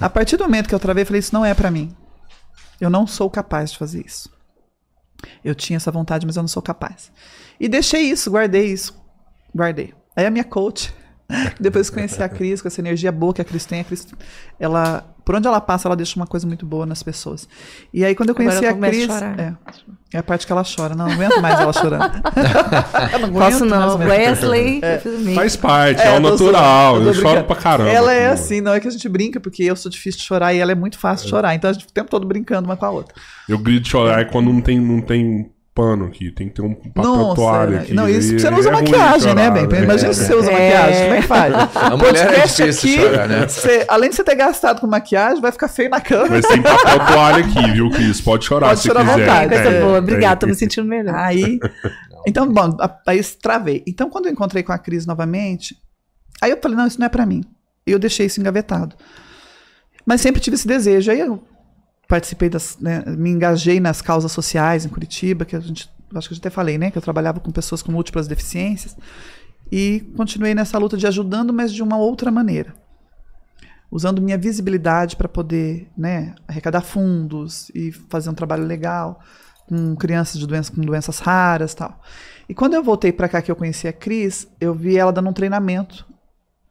A 0.00 0.10
partir 0.10 0.36
do 0.36 0.44
momento 0.44 0.68
que 0.68 0.74
eu 0.74 0.80
travei, 0.80 1.02
eu 1.02 1.06
falei, 1.06 1.20
isso 1.20 1.32
não 1.34 1.44
é 1.44 1.54
pra 1.54 1.70
mim. 1.70 1.94
Eu 2.80 2.90
não 2.90 3.06
sou 3.06 3.30
capaz 3.30 3.70
de 3.72 3.78
fazer 3.78 4.04
isso. 4.04 4.28
Eu 5.42 5.54
tinha 5.54 5.76
essa 5.76 5.90
vontade, 5.90 6.26
mas 6.26 6.36
eu 6.36 6.42
não 6.42 6.48
sou 6.48 6.62
capaz. 6.62 7.10
E 7.58 7.68
deixei 7.68 8.02
isso, 8.02 8.30
guardei 8.30 8.66
isso. 8.66 8.94
Guardei. 9.56 9.94
Aí 10.16 10.26
a 10.26 10.30
minha 10.30 10.44
coach, 10.44 10.92
depois 11.58 11.88
que 11.88 11.94
conheci 11.94 12.22
a 12.22 12.28
Cris, 12.28 12.60
com 12.60 12.68
essa 12.68 12.80
energia 12.80 13.10
boa 13.12 13.32
que 13.32 13.40
a 13.40 13.44
Cris 13.44 13.64
tem, 13.64 13.80
a 13.80 13.84
Cris, 13.84 14.06
ela, 14.58 15.13
por 15.24 15.34
onde 15.34 15.46
ela 15.46 15.60
passa, 15.60 15.88
ela 15.88 15.96
deixa 15.96 16.16
uma 16.16 16.26
coisa 16.26 16.46
muito 16.46 16.66
boa 16.66 16.84
nas 16.84 17.02
pessoas. 17.02 17.48
E 17.92 18.04
aí 18.04 18.14
quando 18.14 18.28
eu 18.30 18.34
Agora 18.34 18.48
conheci 18.50 18.64
eu 18.64 18.70
a 18.70 18.86
a 18.86 18.90
Cris, 18.90 19.06
chorar. 19.06 19.40
é, 19.40 19.54
é 20.12 20.18
a 20.18 20.22
parte 20.22 20.46
que 20.46 20.52
ela 20.52 20.62
chora. 20.64 20.94
Não, 20.94 21.06
não 21.06 21.12
aguento 21.14 21.40
mais 21.40 21.58
ela 21.60 21.72
chorando. 21.72 22.04
eu 23.12 23.18
não 23.20 23.32
Posso 23.32 23.64
não. 23.64 23.98
mais. 23.98 24.10
Wesley, 24.10 24.80
eu 24.82 25.32
o 25.32 25.34
Faz 25.34 25.56
parte, 25.56 26.00
é, 26.00 26.06
É, 26.06 26.10
o 26.12 26.14
eu 26.16 26.20
natural. 26.20 26.96
Eu, 27.00 27.04
tô 27.06 27.14
choro 27.14 27.44
pra 27.44 27.56
caramba. 27.56 27.90
Ela 27.90 28.12
é 28.12 28.28
assim, 28.28 28.60
não 28.60 28.72
é 28.74 28.80
que 28.80 28.86
a 28.88 28.90
gente 28.90 29.08
brinca, 29.08 29.40
porque 29.40 29.62
eu 29.62 29.74
sou 29.76 29.90
difícil 29.90 30.20
de 30.20 30.26
chorar 30.26 30.52
e 30.52 30.58
ela 30.58 30.72
é 30.72 30.74
muito 30.74 30.98
fácil 30.98 31.24
de 31.24 31.30
chorar. 31.30 31.54
Então 31.54 31.70
a 31.70 31.72
gente 31.72 31.82
fica 31.82 31.90
o 31.92 31.94
tempo 31.94 32.10
todo 32.10 32.26
brincando 32.26 32.68
uma 32.68 32.76
com 32.76 32.84
a 32.84 32.90
outra. 32.90 33.14
Eu 33.48 33.58
grito 33.58 33.84
de 33.84 33.90
chorar 33.90 34.26
quando 34.30 34.52
não 34.52 34.60
tem, 34.60 34.78
não 34.78 35.00
tem 35.00 35.50
pano 35.74 36.04
aqui. 36.06 36.30
Tem 36.30 36.48
que 36.48 36.54
ter 36.54 36.62
um 36.62 36.72
papel 36.74 37.02
Nossa, 37.02 37.34
toalha 37.34 37.70
né? 37.70 37.78
aqui. 37.82 37.94
não, 37.94 38.08
isso 38.08 38.38
você 38.38 38.48
não 38.50 38.58
usa 38.58 38.68
é 38.68 38.72
maquiagem, 38.72 39.34
né, 39.34 39.46
chorar, 39.48 39.66
bem? 39.66 39.82
Imagina 39.82 40.12
se 40.14 40.24
você 40.26 40.34
usa 40.34 40.50
É. 40.52 40.52
maquiagem, 40.52 41.02
como 41.04 41.14
é 41.14 41.20
que 41.20 41.26
faz? 41.26 41.54
A 41.76 41.96
mulher 41.96 42.32
é 42.38 42.46
difícil 42.46 42.90
chorar, 43.02 43.28
né? 43.28 43.48
você- 43.48 43.84
além 43.88 44.10
de 44.10 44.16
você 44.16 44.24
ter 44.24 44.34
gastado 44.36 44.80
com 44.80 44.86
maquiagem, 44.86 45.40
vai 45.40 45.50
ficar 45.52 45.68
feio 45.68 45.90
na 45.90 46.00
cama. 46.00 46.28
Mas 46.30 46.46
tem 46.46 46.62
papel 46.62 46.98
toalha 47.06 47.44
aqui, 47.44 47.72
viu, 47.72 47.90
Cris? 47.90 48.20
Pode 48.20 48.44
chorar 48.44 48.68
Pode 48.68 48.80
se 48.80 48.88
chorar 48.88 49.00
à 49.00 49.04
quiser. 49.04 49.18
vontade, 49.26 49.48
Coisa 49.54 49.70
É, 49.70 49.80
boa. 49.80 49.92
tem. 49.92 49.98
Obrigada, 50.02 50.36
tô 50.40 50.46
me 50.46 50.54
sentindo 50.54 50.86
melhor. 50.86 51.14
Aí, 51.16 51.58
então, 52.26 52.46
bom, 52.50 52.76
aí 53.06 53.22
travei. 53.42 53.82
Então, 53.86 54.08
quando 54.08 54.26
eu 54.26 54.32
encontrei 54.32 54.62
com 54.62 54.72
a 54.72 54.78
Cris 54.78 55.04
novamente, 55.06 55.76
aí 56.40 56.50
eu 56.52 56.58
falei, 56.62 56.76
não, 56.76 56.86
isso 56.86 56.98
não 57.00 57.06
é 57.06 57.10
pra 57.10 57.26
mim. 57.26 57.42
E 57.86 57.90
eu 57.90 57.98
deixei 57.98 58.26
isso 58.26 58.40
engavetado. 58.40 58.94
Mas 60.06 60.20
sempre 60.20 60.40
tive 60.40 60.54
esse 60.54 60.66
desejo. 60.68 61.10
Aí 61.10 61.20
eu 61.20 61.42
participei 62.08 62.48
das, 62.48 62.78
né, 62.78 63.02
me 63.06 63.30
engajei 63.30 63.80
nas 63.80 64.00
causas 64.02 64.32
sociais 64.32 64.84
em 64.84 64.88
Curitiba, 64.88 65.44
que 65.44 65.56
a 65.56 65.60
gente, 65.60 65.90
acho 66.14 66.28
que 66.28 66.34
eu 66.34 66.38
até 66.38 66.50
falei, 66.50 66.78
né, 66.78 66.90
que 66.90 66.98
eu 66.98 67.02
trabalhava 67.02 67.40
com 67.40 67.50
pessoas 67.50 67.82
com 67.82 67.92
múltiplas 67.92 68.28
deficiências 68.28 68.96
e 69.70 70.00
continuei 70.16 70.54
nessa 70.54 70.78
luta 70.78 70.96
de 70.96 71.06
ajudando, 71.06 71.52
mas 71.52 71.72
de 71.72 71.82
uma 71.82 71.96
outra 71.96 72.30
maneira, 72.30 72.74
usando 73.90 74.20
minha 74.20 74.38
visibilidade 74.38 75.16
para 75.16 75.28
poder, 75.28 75.90
né, 75.96 76.34
arrecadar 76.46 76.82
fundos 76.82 77.70
e 77.74 77.90
fazer 77.92 78.30
um 78.30 78.34
trabalho 78.34 78.64
legal 78.64 79.20
com 79.66 79.96
crianças 79.96 80.38
de 80.38 80.46
doenças 80.46 80.74
com 80.74 80.82
doenças 80.82 81.18
raras, 81.18 81.74
tal. 81.74 82.00
E 82.48 82.54
quando 82.54 82.74
eu 82.74 82.82
voltei 82.82 83.12
para 83.12 83.28
cá 83.28 83.40
que 83.40 83.50
eu 83.50 83.56
conheci 83.56 83.88
a 83.88 83.92
Cris, 83.92 84.46
eu 84.60 84.74
vi 84.74 84.98
ela 84.98 85.10
dando 85.10 85.30
um 85.30 85.32
treinamento, 85.32 86.06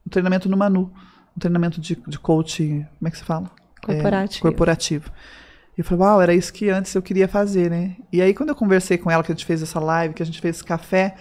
um 0.06 0.10
treinamento 0.10 0.48
no 0.48 0.56
Manu, 0.56 0.92
um 1.36 1.40
treinamento 1.40 1.80
de, 1.80 2.00
de 2.06 2.18
coach, 2.18 2.86
como 2.98 3.08
é 3.08 3.10
que 3.10 3.18
se 3.18 3.24
fala? 3.24 3.50
Corporativo. 3.86 4.38
É, 4.46 4.50
corporativo. 4.50 5.10
E 5.76 5.80
eu 5.80 5.84
falei, 5.84 6.04
uau, 6.04 6.22
era 6.22 6.32
isso 6.34 6.52
que 6.52 6.70
antes 6.70 6.94
eu 6.94 7.02
queria 7.02 7.26
fazer, 7.26 7.68
né? 7.70 7.96
E 8.12 8.22
aí, 8.22 8.32
quando 8.32 8.50
eu 8.50 8.54
conversei 8.54 8.96
com 8.96 9.10
ela, 9.10 9.22
que 9.24 9.32
a 9.32 9.34
gente 9.34 9.44
fez 9.44 9.60
essa 9.62 9.80
live, 9.80 10.14
que 10.14 10.22
a 10.22 10.26
gente 10.26 10.40
fez 10.40 10.56
esse 10.56 10.64
café, 10.64 11.14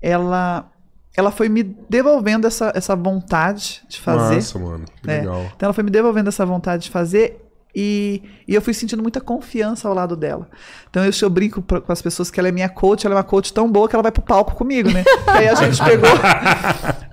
ela, 0.00 0.70
ela 1.16 1.30
foi 1.30 1.48
me 1.48 1.62
devolvendo 1.62 2.46
essa, 2.46 2.72
essa 2.74 2.94
vontade 2.94 3.82
de 3.88 3.98
fazer. 4.00 4.36
Nossa, 4.36 4.58
mano. 4.58 4.84
Que 5.02 5.10
É. 5.10 5.18
legal. 5.18 5.42
Então 5.56 5.66
ela 5.66 5.72
foi 5.72 5.84
me 5.84 5.90
devolvendo 5.90 6.28
essa 6.28 6.46
vontade 6.46 6.84
de 6.84 6.90
fazer 6.90 7.44
e, 7.74 8.22
e 8.48 8.54
eu 8.54 8.62
fui 8.62 8.72
sentindo 8.74 9.02
muita 9.02 9.20
confiança 9.20 9.88
ao 9.88 9.94
lado 9.94 10.16
dela. 10.16 10.48
Então 10.88 11.04
eu, 11.04 11.10
eu 11.22 11.30
brinco 11.30 11.60
pra- 11.60 11.80
com 11.80 11.92
as 11.92 12.00
pessoas 12.02 12.30
que 12.30 12.38
ela 12.40 12.48
é 12.48 12.52
minha 12.52 12.68
coach, 12.68 13.04
ela 13.06 13.14
é 13.14 13.18
uma 13.18 13.24
coach 13.24 13.52
tão 13.52 13.70
boa 13.70 13.88
que 13.88 13.94
ela 13.94 14.02
vai 14.02 14.12
pro 14.12 14.22
palco 14.22 14.54
comigo, 14.54 14.88
né? 14.90 15.04
e 15.26 15.30
aí 15.30 15.48
a 15.48 15.54
gente 15.56 15.82
pegou. 15.82 16.08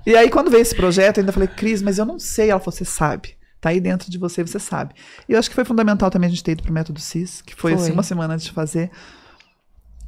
e 0.06 0.16
aí 0.16 0.30
quando 0.30 0.50
veio 0.50 0.62
esse 0.62 0.74
projeto, 0.74 1.18
eu 1.18 1.22
ainda 1.22 1.32
falei, 1.32 1.48
Cris, 1.48 1.82
mas 1.82 1.98
eu 1.98 2.04
não 2.06 2.18
sei. 2.18 2.50
Ela 2.50 2.60
falou, 2.60 2.72
você 2.72 2.84
sabe. 2.84 3.36
Tá 3.60 3.70
aí 3.70 3.80
dentro 3.80 4.10
de 4.10 4.18
você, 4.18 4.42
você 4.46 4.58
sabe. 4.58 4.94
E 5.28 5.32
eu 5.32 5.38
acho 5.38 5.48
que 5.48 5.54
foi 5.54 5.64
fundamental 5.64 6.10
também 6.10 6.28
a 6.28 6.30
gente 6.30 6.44
ter 6.44 6.52
ido 6.52 6.62
pro 6.62 6.72
método 6.72 7.00
CIS, 7.00 7.42
que 7.42 7.54
foi, 7.56 7.72
Foi. 7.72 7.82
assim 7.82 7.92
uma 7.92 8.02
semana 8.04 8.34
antes 8.34 8.46
de 8.46 8.52
fazer. 8.52 8.90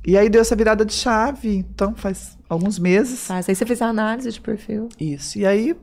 E 0.06 0.16
aí 0.16 0.28
deu 0.30 0.40
essa 0.40 0.56
virada 0.56 0.84
de 0.84 0.92
chave, 0.92 1.56
então 1.56 1.94
faz 1.94 2.38
alguns 2.48 2.78
meses. 2.78 3.26
Faz. 3.26 3.48
Aí 3.48 3.54
você 3.54 3.66
fez 3.66 3.82
a 3.82 3.86
análise 3.86 4.30
de 4.30 4.40
perfil. 4.40 4.88
Isso. 4.98 5.38
E 5.38 5.44
aí 5.44 5.74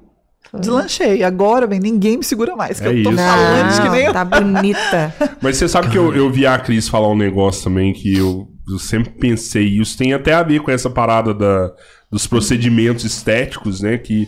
Foi. 0.49 0.59
deslanchei. 0.59 1.23
Agora, 1.23 1.67
bem, 1.67 1.79
ninguém 1.79 2.17
me 2.17 2.23
segura 2.23 2.55
mais. 2.55 2.79
Que 2.79 2.87
É 2.87 2.89
eu 2.99 3.03
tô 3.03 3.11
isso. 3.11 3.19
falando 3.19 3.81
que 3.83 3.89
nem 3.89 4.05
eu 4.05 4.13
tá 4.13 4.25
bonita. 4.25 5.13
Mas 5.41 5.57
você 5.57 5.67
sabe 5.67 5.89
que 5.89 5.97
eu, 5.97 6.15
eu 6.15 6.31
vi 6.31 6.47
a 6.47 6.57
Cris 6.57 6.87
falar 6.87 7.09
um 7.09 7.17
negócio 7.17 7.65
também 7.65 7.93
que 7.93 8.17
eu, 8.17 8.47
eu 8.67 8.79
sempre 8.79 9.11
pensei, 9.11 9.67
e 9.67 9.81
isso 9.81 9.97
tem 9.97 10.13
até 10.13 10.33
a 10.33 10.41
ver 10.41 10.61
com 10.61 10.71
essa 10.71 10.89
parada 10.89 11.33
da, 11.33 11.71
dos 12.09 12.25
procedimentos 12.25 13.03
estéticos, 13.05 13.81
né? 13.81 13.97
Que 13.97 14.27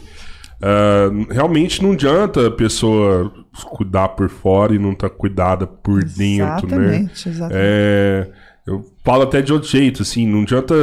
ah, 0.61 1.09
realmente 1.29 1.81
não 1.81 1.93
adianta 1.93 2.47
a 2.47 2.51
pessoa 2.51 3.31
cuidar 3.71 4.09
por 4.09 4.29
fora 4.29 4.75
e 4.75 4.79
não 4.79 4.93
tá 4.93 5.09
cuidada 5.09 5.65
por 5.65 6.03
dentro, 6.03 6.67
né? 6.67 6.97
Exatamente, 6.97 7.29
exatamente. 7.29 7.55
É, 7.55 8.31
eu 8.67 8.85
falo 9.03 9.23
até 9.23 9.41
de 9.41 9.53
outro 9.53 9.69
jeito, 9.69 10.01
assim, 10.01 10.27
não 10.27 10.41
adianta. 10.41 10.75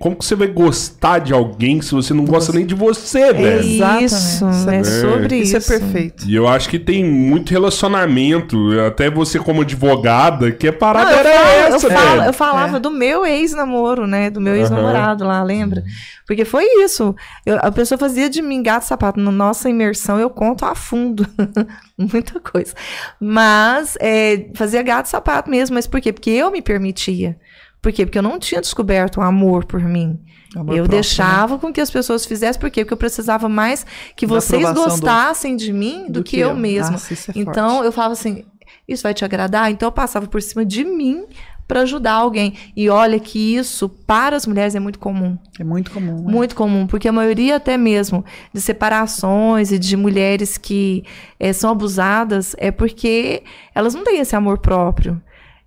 Como 0.00 0.16
que 0.16 0.24
você 0.24 0.34
vai 0.34 0.48
gostar 0.48 1.18
de 1.18 1.32
alguém 1.34 1.82
se 1.82 1.92
você 1.92 2.14
não 2.14 2.24
gosta 2.24 2.52
nem 2.54 2.64
de 2.64 2.74
você, 2.74 3.34
velho? 3.34 3.60
Exatamente. 3.60 4.04
Isso, 4.06 4.44
é- 4.70 4.76
é 4.78 4.84
sobre 4.84 5.36
Isso 5.36 5.56
isso. 5.58 5.74
é 5.74 5.78
perfeito. 5.78 6.24
E 6.26 6.34
eu 6.34 6.48
acho 6.48 6.70
que 6.70 6.78
tem 6.78 7.04
muito 7.04 7.50
relacionamento, 7.50 8.56
até 8.86 9.10
você 9.10 9.38
como 9.38 9.60
advogada, 9.60 10.50
que 10.52 10.66
a 10.68 10.72
parada 10.72 11.10
Não, 11.10 11.12
eu, 11.12 11.18
era 11.18 11.30
falo- 11.38 11.50
eu 11.50 11.76
essa, 11.76 11.90
falo- 11.90 12.10
velho. 12.16 12.22
eu 12.24 12.32
falava 12.32 12.76
É. 12.78 12.80
do 12.80 12.90
meu 12.90 13.26
ex-namoro, 13.26 14.06
né? 14.06 14.30
Do 14.30 14.40
meu 14.40 14.56
ex-namorado 14.56 15.24
lá, 15.24 15.42
lembra? 15.42 15.84
Porque 16.26 16.46
foi 16.46 16.64
isso. 16.82 17.14
Eu- 17.44 17.58
a 17.60 17.70
pessoa 17.70 17.98
fazia 17.98 18.30
de 18.30 18.40
mim 18.40 18.62
gato 18.62 18.84
e 18.84 18.86
sapato. 18.86 19.20
Na 19.20 19.30
nossa 19.30 19.68
imersão, 19.68 20.18
eu 20.18 20.30
conto 20.30 20.64
a 20.64 20.74
fundo. 20.74 21.26
Muita 21.98 22.40
coisa. 22.40 22.72
Mas 23.20 23.96
é, 24.00 24.46
fazia 24.54 24.82
gato 24.82 25.06
e 25.06 25.10
sapato 25.10 25.50
mesmo. 25.50 25.74
Mas 25.74 25.86
por 25.86 26.00
quê? 26.00 26.10
Porque 26.12 26.30
eu 26.30 26.50
me 26.50 26.62
permitia. 26.62 27.36
Por 27.82 27.92
quê? 27.92 28.04
Porque 28.04 28.18
eu 28.18 28.22
não 28.22 28.38
tinha 28.38 28.60
descoberto 28.60 29.18
o 29.18 29.22
amor 29.22 29.64
por 29.64 29.80
mim. 29.80 30.18
Amor 30.54 30.72
eu 30.72 30.82
próprio, 30.82 30.88
deixava 30.88 31.58
com 31.58 31.72
que 31.72 31.80
as 31.80 31.90
pessoas 31.90 32.26
fizessem. 32.26 32.60
Por 32.60 32.70
quê? 32.70 32.84
Porque 32.84 32.92
eu 32.94 32.98
precisava 32.98 33.48
mais 33.48 33.86
que 34.16 34.26
Da 34.26 34.34
vocês 34.34 34.62
aprovação 34.64 34.84
do- 34.84 34.90
gostassem 34.90 35.56
de 35.56 35.72
mim 35.72 36.06
do, 36.08 36.22
que, 36.22 36.38
eu, 36.38 36.54
mesma. 36.54 36.92
Nossa, 36.92 37.12
isso 37.12 37.30
é 37.30 37.34
então, 37.36 37.70
forte. 37.76 37.86
eu 37.86 37.92
falava 37.92 38.12
assim: 38.12 38.44
isso 38.88 39.02
vai 39.02 39.14
te 39.14 39.24
agradar? 39.24 39.70
Então, 39.70 39.86
eu 39.88 39.92
passava 39.92 40.26
por 40.26 40.42
cima 40.42 40.64
de 40.64 40.84
mim 40.84 41.24
para 41.66 41.82
ajudar 41.82 42.14
alguém. 42.14 42.54
E 42.76 42.90
olha 42.90 43.18
que 43.20 43.54
isso, 43.56 43.88
para 43.88 44.34
as 44.34 44.44
mulheres, 44.44 44.74
é 44.74 44.80
muito 44.80 44.98
comum. 44.98 45.38
É 45.58 45.62
muito 45.62 45.92
comum. 45.92 46.16
né? 46.24 46.32
Muito 46.32 46.56
comum, 46.56 46.84
porque 46.86 47.06
a 47.06 47.12
maioria 47.12 47.54
até 47.56 47.78
mesmo 47.78 48.24
de 48.52 48.60
separações 48.60 49.70
e 49.70 49.78
de 49.78 49.96
mulheres 49.96 50.58
que 50.58 51.04
eh, 51.38 51.52
são 51.52 51.70
abusadas 51.70 52.56
é 52.58 52.70
porque 52.72 53.44
elas 53.74 53.94
não 53.94 54.02
têm 54.02 54.18
esse 54.18 54.34
amor 54.34 54.58
próprio. 54.58 55.22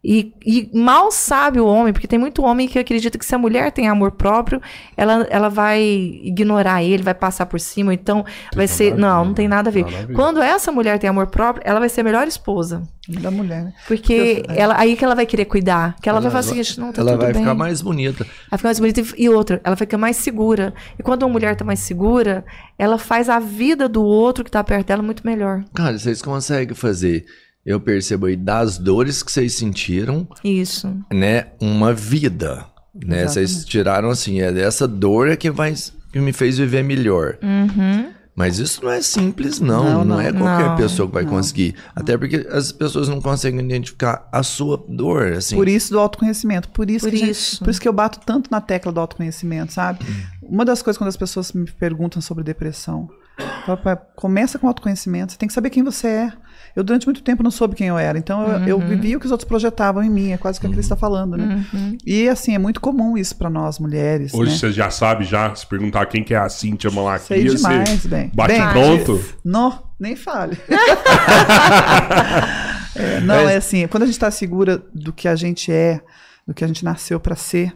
E, 0.05 0.33
e 0.45 0.69
mal 0.73 1.11
sabe 1.13 1.61
o 1.61 1.65
homem, 1.65 1.93
porque 1.93 2.07
tem 2.07 2.19
muito 2.19 2.43
homem 2.43 2.67
que 2.67 2.77
acredita 2.77 3.17
que 3.17 3.25
se 3.25 3.33
a 3.33 3.37
mulher 3.37 3.71
tem 3.71 3.87
amor 3.87 4.11
próprio, 4.11 4.61
ela, 4.97 5.25
ela 5.29 5.47
vai 5.47 5.81
ignorar 5.81 6.83
ele, 6.83 7.01
vai 7.01 7.13
passar 7.13 7.45
por 7.45 7.57
cima, 7.59 7.93
então 7.93 8.25
vai 8.53 8.67
ser. 8.67 8.95
Não, 8.97 9.21
ver, 9.21 9.27
não 9.27 9.33
tem 9.33 9.47
nada 9.47 9.69
a 9.69 9.71
ver. 9.71 9.85
nada 9.85 9.97
a 9.99 10.05
ver. 10.05 10.13
Quando 10.13 10.41
essa 10.41 10.71
mulher 10.73 10.99
tem 10.99 11.09
amor 11.09 11.27
próprio, 11.27 11.63
ela 11.65 11.79
vai 11.79 11.87
ser 11.87 12.01
a 12.01 12.03
melhor 12.03 12.27
esposa. 12.27 12.83
Da 13.07 13.31
mulher, 13.31 13.63
né? 13.65 13.73
Porque 13.87 14.43
Eu- 14.47 14.55
ela, 14.55 14.77
aí 14.77 14.95
que 14.97 15.03
ela 15.05 15.15
vai 15.15 15.25
querer 15.25 15.45
cuidar. 15.45 15.95
Que 16.01 16.07
ela, 16.09 16.19
vai 16.21 16.31
falar 16.31 16.41
o 16.41 16.43
seguinte, 16.43 16.79
não, 16.79 16.91
tá 16.91 17.01
ela 17.01 17.11
tudo 17.11 17.21
vai 17.21 17.33
bem. 17.33 17.41
ficar 17.41 17.53
mais 17.55 17.81
bonita. 17.81 18.23
Ela 18.49 18.57
fica 18.57 18.67
mais 18.67 18.79
bonita 18.79 19.01
e- 19.01 19.23
e 19.23 19.29
outra, 19.29 19.61
ela 19.63 19.75
fica 19.75 19.97
mais 19.97 20.17
segura. 20.17 20.73
E 20.99 21.03
quando 21.03 21.23
uma 21.23 21.29
mulher 21.29 21.55
tá 21.55 21.63
mais 21.65 21.79
segura, 21.79 22.43
ela 22.77 22.97
faz 22.97 23.29
a 23.29 23.39
vida 23.39 23.87
do 23.89 24.03
outro 24.03 24.43
que 24.43 24.51
tá 24.51 24.61
perto 24.63 24.87
dela 24.87 25.01
muito 25.03 25.25
melhor. 25.25 25.63
Cara, 25.73 25.97
vocês 25.97 26.21
conseguem 26.21 26.73
fazer, 26.75 27.25
eu 27.65 27.79
percebo 27.79 28.25
aí, 28.27 28.35
das 28.35 28.77
dores 28.77 29.23
que 29.23 29.31
vocês 29.31 29.53
sentiram, 29.55 30.27
Isso. 30.43 30.93
né, 31.11 31.47
uma 31.61 31.93
vida. 31.93 32.65
Né? 32.93 33.27
Vocês 33.27 33.65
tiraram 33.65 34.09
assim, 34.09 34.41
é 34.41 34.51
dessa 34.51 34.87
dor 34.87 35.27
é 35.27 35.35
que, 35.35 35.49
vai, 35.49 35.73
que 36.11 36.19
me 36.19 36.31
fez 36.33 36.57
viver 36.57 36.83
melhor. 36.83 37.37
Uhum. 37.41 38.11
Mas 38.35 38.57
isso 38.57 38.83
não 38.83 38.91
é 38.91 38.99
simples, 39.01 39.59
não. 39.59 39.83
Não, 39.83 39.91
Não, 39.99 40.05
não. 40.05 40.21
é 40.21 40.31
qualquer 40.33 40.69
Não, 40.69 40.75
pessoa 40.75 41.07
que 41.07 41.13
vai 41.13 41.23
não. 41.23 41.29
conseguir. 41.31 41.75
Até 41.95 42.17
porque 42.17 42.47
as 42.51 42.71
pessoas 42.71 43.07
não 43.07 43.21
conseguem 43.21 43.59
identificar 43.63 44.27
a 44.31 44.41
sua 44.41 44.83
dor, 44.89 45.33
assim. 45.33 45.55
Por 45.55 45.67
isso 45.67 45.91
do 45.91 45.99
autoconhecimento. 45.99 46.69
Por 46.69 46.89
isso, 46.89 47.05
Por 47.05 47.11
que 47.11 47.15
a 47.17 47.19
gente- 47.19 47.31
isso. 47.31 47.59
por 47.63 47.69
isso 47.69 47.79
que 47.79 47.87
eu 47.87 47.93
bato 47.93 48.19
tanto 48.25 48.49
na 48.49 48.59
tecla 48.59 48.91
do 48.91 48.99
autoconhecimento, 48.99 49.71
sabe? 49.73 49.99
Uma 50.41 50.65
das 50.65 50.81
coisas 50.81 50.97
quando 50.97 51.09
as 51.09 51.17
pessoas 51.17 51.51
me 51.53 51.69
perguntam 51.71 52.21
sobre 52.23 52.43
depressão, 52.43 53.07
eu 53.39 53.45
falo, 53.67 53.77
"Pá, 53.77 53.95
começa 53.95 54.57
com 54.57 54.67
autoconhecimento. 54.67 55.31
Você 55.33 55.37
tem 55.37 55.47
que 55.47 55.53
saber 55.53 55.69
quem 55.69 55.83
você 55.83 56.07
é. 56.07 56.33
Eu 56.75 56.83
durante 56.83 57.05
muito 57.05 57.21
tempo 57.21 57.43
não 57.43 57.51
soube 57.51 57.75
quem 57.75 57.87
eu 57.87 57.97
era, 57.99 58.17
então 58.17 58.47
eu, 58.47 58.67
eu 58.67 58.79
vivia 58.79 59.15
o 59.15 59.19
que 59.19 59.27
os 59.27 59.31
outros 59.31 59.47
projetavam 59.47 60.03
em 60.03 60.09
mim. 60.09 60.31
É 60.31 60.37
quase 60.37 60.57
o 60.57 60.61
que 60.61 60.65
a 60.65 60.69
Cris 60.69 60.85
está 60.85 60.95
falando, 60.95 61.37
né? 61.37 61.65
Uhum. 61.71 61.97
E 62.03 62.27
assim 62.27 62.55
é 62.55 62.57
muito 62.57 62.81
comum 62.81 63.15
isso 63.15 63.35
para 63.35 63.49
nós 63.49 63.77
mulheres. 63.77 64.33
Hoje 64.33 64.51
né? 64.51 64.57
você 64.57 64.71
já 64.71 64.89
sabe, 64.89 65.23
já, 65.23 65.53
se 65.53 65.67
perguntar 65.67 66.07
quem 66.07 66.23
que 66.23 66.33
é 66.33 66.37
a 66.37 66.49
Cíntia 66.49 66.89
Sei 66.89 66.99
Malaquia, 66.99 67.55
demais, 67.55 67.89
você 67.89 68.07
bem. 68.07 68.31
bate 68.33 68.53
Bem, 68.53 68.69
pronto. 68.71 69.23
Não, 69.45 69.83
nem 69.99 70.15
fale. 70.15 70.57
É, 72.95 73.19
não, 73.21 73.43
Mas- 73.43 73.49
é 73.49 73.55
assim, 73.57 73.87
quando 73.87 74.03
a 74.03 74.05
gente 74.05 74.13
está 74.13 74.29
segura 74.29 74.83
do 74.93 75.11
que 75.11 75.27
a 75.27 75.35
gente 75.35 75.71
é, 75.71 75.99
do 76.47 76.53
que 76.53 76.63
a 76.63 76.67
gente 76.67 76.85
nasceu 76.85 77.19
para 77.19 77.35
ser, 77.35 77.73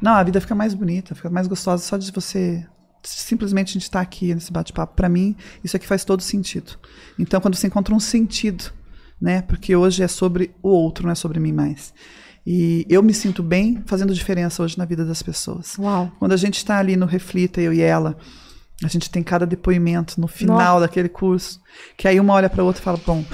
não, 0.00 0.12
a 0.12 0.22
vida 0.22 0.40
fica 0.40 0.54
mais 0.54 0.74
bonita, 0.74 1.14
fica 1.14 1.28
mais 1.30 1.46
gostosa 1.46 1.82
só 1.82 1.96
de 1.96 2.10
você 2.10 2.66
simplesmente 3.08 3.70
a 3.70 3.72
gente 3.74 3.82
estar 3.82 4.00
aqui 4.00 4.34
nesse 4.34 4.52
bate-papo. 4.52 4.94
Para 4.94 5.08
mim, 5.08 5.36
isso 5.62 5.76
aqui 5.76 5.86
faz 5.86 6.04
todo 6.04 6.22
sentido. 6.22 6.72
Então, 7.18 7.40
quando 7.40 7.54
você 7.54 7.66
encontra 7.66 7.94
um 7.94 8.00
sentido, 8.00 8.64
né? 9.20 9.42
Porque 9.42 9.74
hoje 9.76 10.02
é 10.02 10.08
sobre 10.08 10.50
o 10.62 10.68
outro, 10.68 11.04
não 11.04 11.12
é 11.12 11.14
sobre 11.14 11.38
mim 11.38 11.52
mais. 11.52 11.94
E 12.46 12.86
eu 12.88 13.02
me 13.02 13.12
sinto 13.12 13.42
bem 13.42 13.82
fazendo 13.86 14.14
diferença 14.14 14.62
hoje 14.62 14.78
na 14.78 14.84
vida 14.84 15.04
das 15.04 15.22
pessoas. 15.22 15.76
Uau. 15.78 16.12
Quando 16.18 16.32
a 16.32 16.36
gente 16.36 16.56
está 16.58 16.78
ali 16.78 16.96
no 16.96 17.06
Reflita, 17.06 17.60
eu 17.60 17.72
e 17.72 17.80
ela, 17.80 18.16
a 18.84 18.88
gente 18.88 19.10
tem 19.10 19.22
cada 19.22 19.46
depoimento 19.46 20.20
no 20.20 20.28
final 20.28 20.78
daquele 20.80 21.08
curso, 21.08 21.60
que 21.96 22.06
aí 22.06 22.20
uma 22.20 22.34
olha 22.34 22.48
para 22.48 22.62
outra 22.62 22.80
e 22.80 22.84
fala: 22.84 23.00
bom, 23.04 23.24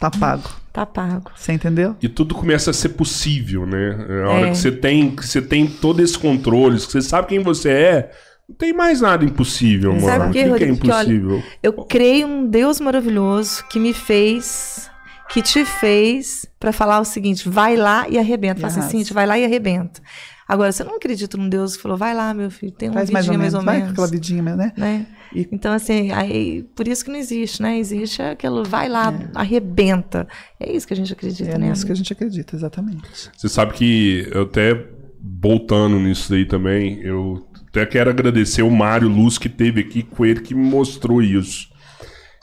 tá 0.00 0.10
pago. 0.10 0.48
Tá 0.72 0.86
pago. 0.86 1.30
Você 1.34 1.52
entendeu? 1.52 1.96
E 2.02 2.08
tudo 2.08 2.34
começa 2.34 2.70
a 2.70 2.74
ser 2.74 2.90
possível, 2.90 3.66
né? 3.66 3.96
A 4.26 4.30
hora 4.30 4.46
É. 4.48 4.50
que 4.50 4.58
você 4.58 4.70
tem, 4.72 5.14
que 5.14 5.26
você 5.26 5.40
tem 5.42 5.66
todo 5.66 6.00
esse 6.00 6.18
controle, 6.18 6.76
que 6.78 6.92
você 6.92 7.02
sabe 7.02 7.28
quem 7.28 7.42
você 7.42 7.70
é, 7.70 8.12
não 8.48 8.54
tem 8.56 8.72
mais 8.72 9.00
nada 9.00 9.24
impossível, 9.24 9.92
Sabe 10.00 10.18
mano. 10.18 10.20
por 10.24 10.28
O 10.30 10.32
que, 10.32 10.38
que 10.58 10.64
é? 10.64 10.68
Porque, 10.74 10.90
olha, 10.90 11.12
impossível? 11.12 11.42
Eu 11.62 11.72
creio 11.84 12.26
um 12.26 12.46
Deus 12.46 12.80
maravilhoso 12.80 13.64
que 13.68 13.78
me 13.80 13.92
fez, 13.92 14.90
que 15.28 15.42
te 15.42 15.64
fez 15.64 16.46
pra 16.60 16.72
falar 16.72 17.00
o 17.00 17.04
seguinte: 17.04 17.48
vai 17.48 17.76
lá 17.76 18.08
e 18.08 18.18
arrebenta. 18.18 18.60
Fala 18.60 18.72
assim. 18.78 18.98
Cintia, 18.98 19.14
vai 19.14 19.26
lá 19.26 19.38
e 19.38 19.44
arrebenta. 19.44 20.00
Agora, 20.48 20.70
você 20.70 20.84
não 20.84 20.94
acredita 20.94 21.36
num 21.36 21.48
Deus 21.48 21.74
que 21.76 21.82
falou, 21.82 21.96
vai 21.98 22.14
lá, 22.14 22.32
meu 22.32 22.48
filho, 22.52 22.70
tem 22.70 22.88
uma 22.88 22.94
Faz 22.98 23.10
mais 23.10 23.26
ou 23.26 23.32
vidinha 23.32 23.38
menos, 23.50 23.54
mais 23.54 23.64
ou 23.64 23.66
vai 23.66 23.74
com 23.74 23.80
menos. 23.80 23.92
aquela 23.94 24.06
vidinha, 24.06 24.42
né? 24.56 24.72
né? 24.76 25.06
E- 25.34 25.48
Então, 25.50 25.72
assim, 25.72 26.12
aí, 26.12 26.62
por 26.76 26.86
isso 26.86 27.04
que 27.04 27.10
não 27.10 27.18
existe, 27.18 27.60
né? 27.60 27.76
Existe 27.80 28.22
aquilo, 28.22 28.62
vai 28.62 28.88
lá, 28.88 29.12
arrebenta. 29.34 30.28
É 30.60 30.70
isso 30.72 30.86
que 30.86 30.92
a 30.94 30.96
gente 30.96 31.12
acredita, 31.12 31.50
É 31.50 31.58
né? 31.58 31.68
nisso 31.70 31.84
que 31.84 31.90
amigo? 31.90 31.92
a 31.94 31.96
gente 31.96 32.12
acredita, 32.12 32.54
exatamente. 32.54 33.02
Você 33.36 33.48
sabe 33.48 33.72
que 33.72 34.28
eu 34.32 34.42
até 34.42 34.86
voltando 35.20 35.98
nisso 35.98 36.30
daí 36.30 36.44
também, 36.46 37.00
eu 37.00 37.44
até 37.76 37.84
quero 37.84 38.08
agradecer 38.08 38.62
o 38.62 38.70
Mário 38.70 39.08
Luz 39.08 39.36
que 39.36 39.48
teve 39.48 39.80
aqui 39.80 40.02
com 40.02 40.24
ele 40.24 40.40
que 40.40 40.54
me 40.54 40.64
mostrou 40.64 41.22
isso. 41.22 41.68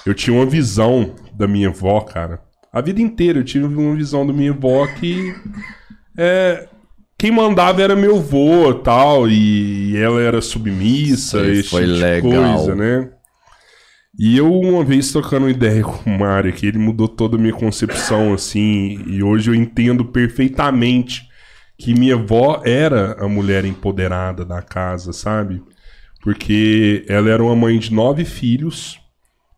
Eu 0.05 0.13
tinha 0.13 0.35
uma 0.35 0.45
visão 0.45 1.15
da 1.33 1.47
minha 1.47 1.69
avó, 1.69 1.99
cara. 2.01 2.39
A 2.71 2.81
vida 2.81 3.01
inteira 3.01 3.39
eu 3.39 3.43
tive 3.43 3.65
uma 3.65 3.95
visão 3.95 4.25
da 4.27 4.33
minha 4.33 4.51
avó 4.51 4.85
que 4.87 5.33
é, 6.17 6.67
quem 7.17 7.31
mandava 7.31 7.81
era 7.81 7.95
meu 7.95 8.17
avô 8.17 8.73
tal, 8.73 9.27
e 9.27 9.95
ela 9.97 10.21
era 10.21 10.41
submissa, 10.41 11.45
esse 11.47 11.69
foi 11.69 11.81
tipo 11.81 11.93
legal. 11.93 12.57
coisa, 12.57 12.75
né? 12.75 13.09
E 14.19 14.37
eu, 14.37 14.53
uma 14.53 14.83
vez 14.83 15.11
trocando 15.11 15.49
ideia 15.49 15.81
com 15.81 16.09
o 16.09 16.19
Mário 16.19 16.51
aqui, 16.51 16.67
ele 16.67 16.77
mudou 16.77 17.07
toda 17.07 17.35
a 17.35 17.39
minha 17.39 17.53
concepção, 17.53 18.33
assim, 18.33 19.03
e 19.07 19.23
hoje 19.23 19.49
eu 19.49 19.55
entendo 19.55 20.05
perfeitamente 20.05 21.27
que 21.77 21.93
minha 21.93 22.15
avó 22.15 22.61
era 22.65 23.13
a 23.23 23.27
mulher 23.27 23.65
empoderada 23.65 24.45
da 24.45 24.61
casa, 24.61 25.11
sabe? 25.11 25.61
Porque 26.21 27.05
ela 27.07 27.29
era 27.29 27.43
uma 27.43 27.55
mãe 27.55 27.77
de 27.77 27.93
nove 27.93 28.23
filhos, 28.25 28.99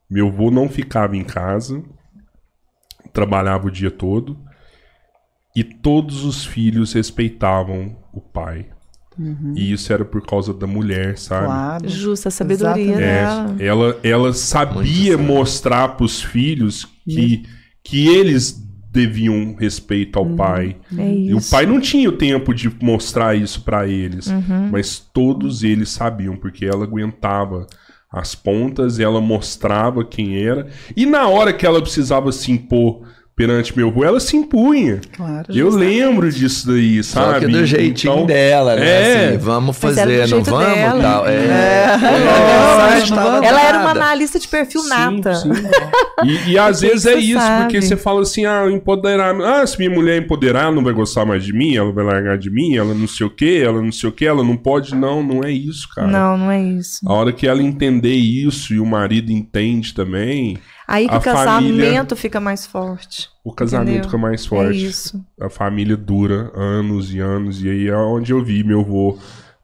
meu 0.10 0.28
avô 0.28 0.50
não 0.50 0.68
ficava 0.68 1.16
em 1.16 1.24
casa, 1.24 1.84
trabalhava 3.14 3.68
o 3.68 3.72
dia 3.72 3.92
todo, 3.92 4.38
e 5.56 5.64
todos 5.64 6.26
os 6.26 6.46
filhos 6.46 6.94
respeitavam 6.94 7.96
o 8.12 8.20
pai. 8.20 8.70
E 9.56 9.72
isso 9.72 9.94
era 9.94 10.04
por 10.04 10.26
causa 10.26 10.54
da 10.54 10.68
mulher, 10.68 11.18
sabe? 11.18 11.46
Claro. 11.46 11.88
Justa 11.88 12.28
a 12.28 12.32
sabedoria 12.32 12.84
Exatamente. 12.84 13.02
É, 13.02 13.24
dela. 13.24 13.56
ela, 13.60 14.00
ela 14.04 14.34
sabia 14.34 15.18
mostrar 15.18 15.96
pros 15.96 16.22
filhos 16.22 16.86
que, 17.06 17.44
que 17.82 18.10
eles 18.10 18.65
deviam 18.96 19.56
respeito 19.60 20.18
ao 20.18 20.26
pai. 20.36 20.78
É 20.98 21.14
E 21.14 21.34
o 21.36 21.40
pai 21.52 21.66
não 21.66 21.80
tinha 21.80 22.10
o 22.10 22.14
tempo 22.18 22.54
de 22.54 22.72
mostrar 22.82 23.36
isso 23.36 23.62
pra 23.64 23.88
eles, 23.88 24.28
Uhum. 24.28 24.70
mas 24.72 24.98
todos 25.14 25.64
eles 25.64 25.90
sabiam, 25.90 26.36
porque 26.38 26.66
ela 26.66 26.86
aguentava 26.86 27.68
as 28.12 28.34
pontas, 28.34 28.98
ela 29.00 29.20
mostrava 29.20 30.04
quem 30.06 30.38
era, 30.42 30.68
e 30.96 31.06
na 31.06 31.28
hora 31.28 31.52
que 31.52 31.66
ela 31.66 31.82
precisava 31.82 32.32
se 32.32 32.50
impor 32.52 33.02
perante 33.36 33.76
meu 33.76 33.90
avô, 33.90 34.04
ela 34.06 34.20
se 34.20 34.38
impunha. 34.38 35.02
Claro. 35.16 35.46
Eu 35.54 35.70
lembro 35.70 36.32
disso 36.32 36.68
daí, 36.68 37.04
sabe? 37.04 37.34
Só 37.34 37.40
que 37.42 37.48
do 37.48 37.66
jeitinho 37.66 38.14
Então, 38.14 38.26
dela, 38.26 38.76
né? 38.78 38.86
é. 38.90 39.28
Assim, 39.30 39.38
vamos 39.40 39.78
fazer, 39.78 40.28
não 40.30 40.42
vamos 40.42 40.76
dela. 40.76 41.02
tal. 41.02 41.28
É. 41.28 41.36
É, 41.36 41.98
Não 43.10 43.16
vamos 43.18 43.48
Ela 43.48 43.62
era 43.62 43.80
uma 43.80 43.92
analista 43.92 44.40
de 44.40 44.48
perfil 44.48 44.82
Sim, 44.82 44.90
nata. 44.90 45.36
sim. 45.36 45.50
E, 46.24 46.52
e 46.52 46.58
às 46.58 46.80
vezes 46.82 47.06
é 47.06 47.16
isso, 47.16 47.40
sabe. 47.40 47.64
porque 47.64 47.82
você 47.82 47.98
fala 47.98 48.22
assim, 48.22 48.46
ah, 48.46 48.70
empoderar. 48.72 49.36
Ah, 49.42 49.68
se 49.68 49.78
minha 49.78 49.90
mulher 49.90 50.22
empoderar, 50.22 50.64
ela 50.64 50.72
não 50.72 50.84
vai 50.84 50.94
gostar 50.94 51.26
mais 51.26 51.44
de 51.44 51.52
mim, 51.52 51.76
ela 51.76 51.92
vai 51.92 52.06
largar 52.06 52.38
de 52.38 52.50
mim, 52.50 52.76
ela 52.78 52.94
não 52.94 53.08
sei 53.08 53.26
o 53.28 53.30
quê, 53.30 53.62
ela 53.66 53.82
não 53.82 53.92
sei 53.92 54.10
o 54.10 54.12
quê, 54.14 54.26
ela 54.26 54.44
não 54.44 54.56
pode. 54.56 54.96
Não, 54.96 55.22
não 55.22 55.44
é 55.44 55.52
isso, 55.52 55.90
cara. 55.94 56.08
Não, 56.08 56.38
não 56.38 56.50
é 56.52 56.62
isso. 56.64 57.00
A 57.06 57.14
hora 57.14 57.34
que 57.34 57.46
ela 57.48 57.62
entender 57.62 58.16
isso 58.16 58.74
e 58.74 58.80
o 58.80 58.86
marido 58.86 59.32
entende 59.32 59.94
também, 59.94 60.58
Aí 60.88 61.08
que 61.08 61.14
A 61.16 61.18
o 61.18 61.22
casamento 61.22 61.72
família- 61.80 62.16
fica 62.16 62.40
mais 62.40 62.66
forte. 62.66 63.30
o 63.44 63.52
casamento 63.52 63.90
Entendeu? 63.90 64.04
fica 64.06 64.18
mais 64.18 64.46
É 64.46 64.48
forte. 64.48 64.86
isso. 64.86 65.26
a 65.42 65.50
família 65.50 65.98
dura 65.98 66.52
anos 66.56 67.14
e 67.14 67.20
anos. 67.20 67.62
E 67.64 67.70
aí 67.70 67.88
é 67.88 67.96
onde 67.98 68.32
eu 68.32 68.44
vi 68.44 68.64
meu 68.64 68.82
avô 68.82 69.18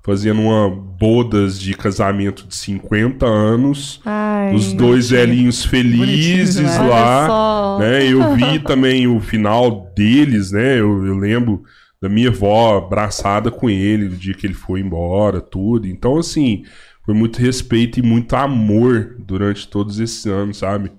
fazendo 0.04 0.42
uma 0.42 0.68
bodas 0.70 1.60
de 1.60 1.76
casamento 1.76 2.48
de 2.48 2.56
50 2.56 3.26
anos. 3.26 4.02
Ai, 4.04 4.54
os 4.56 4.74
dois 4.74 5.12
velhinhos 5.12 5.64
felizes 5.64 6.56
né? 6.64 6.80
lá. 6.90 7.78
né? 7.80 8.06
Eu 8.12 8.36
vi 8.36 8.58
também 8.66 9.08
o 9.08 9.20
final 9.20 9.92
deles, 9.96 10.52
né? 10.52 10.80
Eu, 10.80 11.06
eu 11.06 11.16
lembro 11.18 11.64
da 12.02 12.10
minha 12.10 12.30
avó 12.30 12.80
abraçada 12.80 13.52
com 13.52 13.70
ele 13.70 14.10
no 14.10 14.16
dia 14.16 14.34
que 14.34 14.48
ele 14.48 14.56
foi 14.56 14.80
embora, 14.80 15.40
tudo. 15.40 15.88
Então, 15.88 16.18
assim, 16.18 16.64
foi 17.06 17.14
muito 17.14 17.38
respeito 17.40 18.00
e 18.00 18.02
muito 18.02 18.36
amor 18.36 19.18
durante 19.20 19.68
todos 19.68 20.00
esses 20.00 20.26
anos, 20.26 20.58
sabe? 20.58 20.92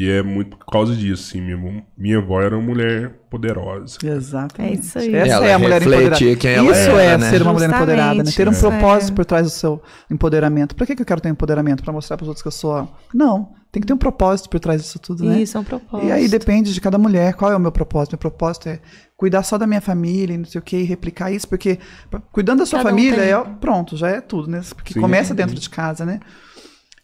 E 0.00 0.08
é 0.08 0.22
muito 0.22 0.56
por 0.56 0.66
causa 0.66 0.94
disso, 0.94 1.28
assim. 1.28 1.40
Minha, 1.40 1.84
minha 1.96 2.18
avó 2.18 2.40
era 2.40 2.56
uma 2.56 2.64
mulher 2.64 3.10
poderosa. 3.28 3.98
Exatamente. 4.04 4.76
É 4.76 4.80
isso 4.80 4.98
aí. 4.98 5.14
Essa 5.14 5.34
Ela 5.34 5.46
é 5.48 5.54
a 5.54 5.58
mulher 5.58 5.82
empoderada. 5.82 6.36
quem 6.36 6.50
ela 6.52 6.70
isso 6.70 6.90
era, 6.90 7.02
é 7.02 7.18
né? 7.18 7.30
ser 7.30 7.42
uma 7.42 7.52
mulher 7.52 7.66
Justamente. 7.66 7.74
empoderada, 7.92 8.22
né? 8.22 8.30
Ter 8.30 8.48
um 8.48 8.52
É. 8.52 8.58
propósito 8.60 9.12
por 9.14 9.24
trás 9.24 9.44
do 9.44 9.50
seu 9.50 9.82
empoderamento. 10.08 10.76
Pra 10.76 10.86
que, 10.86 10.94
que 10.94 11.02
eu 11.02 11.06
quero 11.06 11.20
ter 11.20 11.28
um 11.28 11.32
empoderamento? 11.32 11.82
Pra 11.82 11.92
mostrar 11.92 12.16
pros 12.16 12.28
outros 12.28 12.42
que 12.42 12.48
eu 12.48 12.52
sou. 12.52 12.88
Não. 13.12 13.50
Tem 13.70 13.80
que 13.82 13.86
ter 13.86 13.92
um 13.92 13.98
propósito 13.98 14.48
por 14.48 14.58
trás 14.60 14.80
disso 14.80 14.98
tudo, 14.98 15.24
né? 15.24 15.42
Isso 15.42 15.56
é 15.58 15.60
um 15.60 15.64
propósito. 15.64 16.08
E 16.08 16.12
aí 16.12 16.26
depende 16.26 16.72
de 16.72 16.80
cada 16.80 16.96
mulher. 16.96 17.34
Qual 17.34 17.52
é 17.52 17.56
o 17.56 17.60
meu 17.60 17.70
propósito? 17.70 18.12
Meu 18.12 18.18
propósito 18.18 18.68
é 18.68 18.80
cuidar 19.16 19.42
só 19.42 19.58
da 19.58 19.66
minha 19.66 19.80
família 19.80 20.32
e 20.32 20.38
não 20.38 20.44
sei 20.46 20.58
o 20.58 20.62
que, 20.62 20.76
e 20.78 20.84
replicar 20.84 21.30
isso, 21.32 21.46
porque 21.46 21.78
cuidando 22.32 22.60
da 22.60 22.66
sua 22.66 22.78
Cada 22.78 22.88
um 22.88 22.92
família, 22.92 23.18
tem. 23.18 23.30
é, 23.32 23.44
pronto, 23.60 23.94
já 23.96 24.08
é 24.08 24.20
tudo, 24.22 24.48
né? 24.48 24.62
Porque 24.74 24.94
Sim. 24.94 25.00
começa 25.00 25.34
dentro 25.34 25.54
de 25.56 25.68
casa, 25.68 26.06
né? 26.06 26.18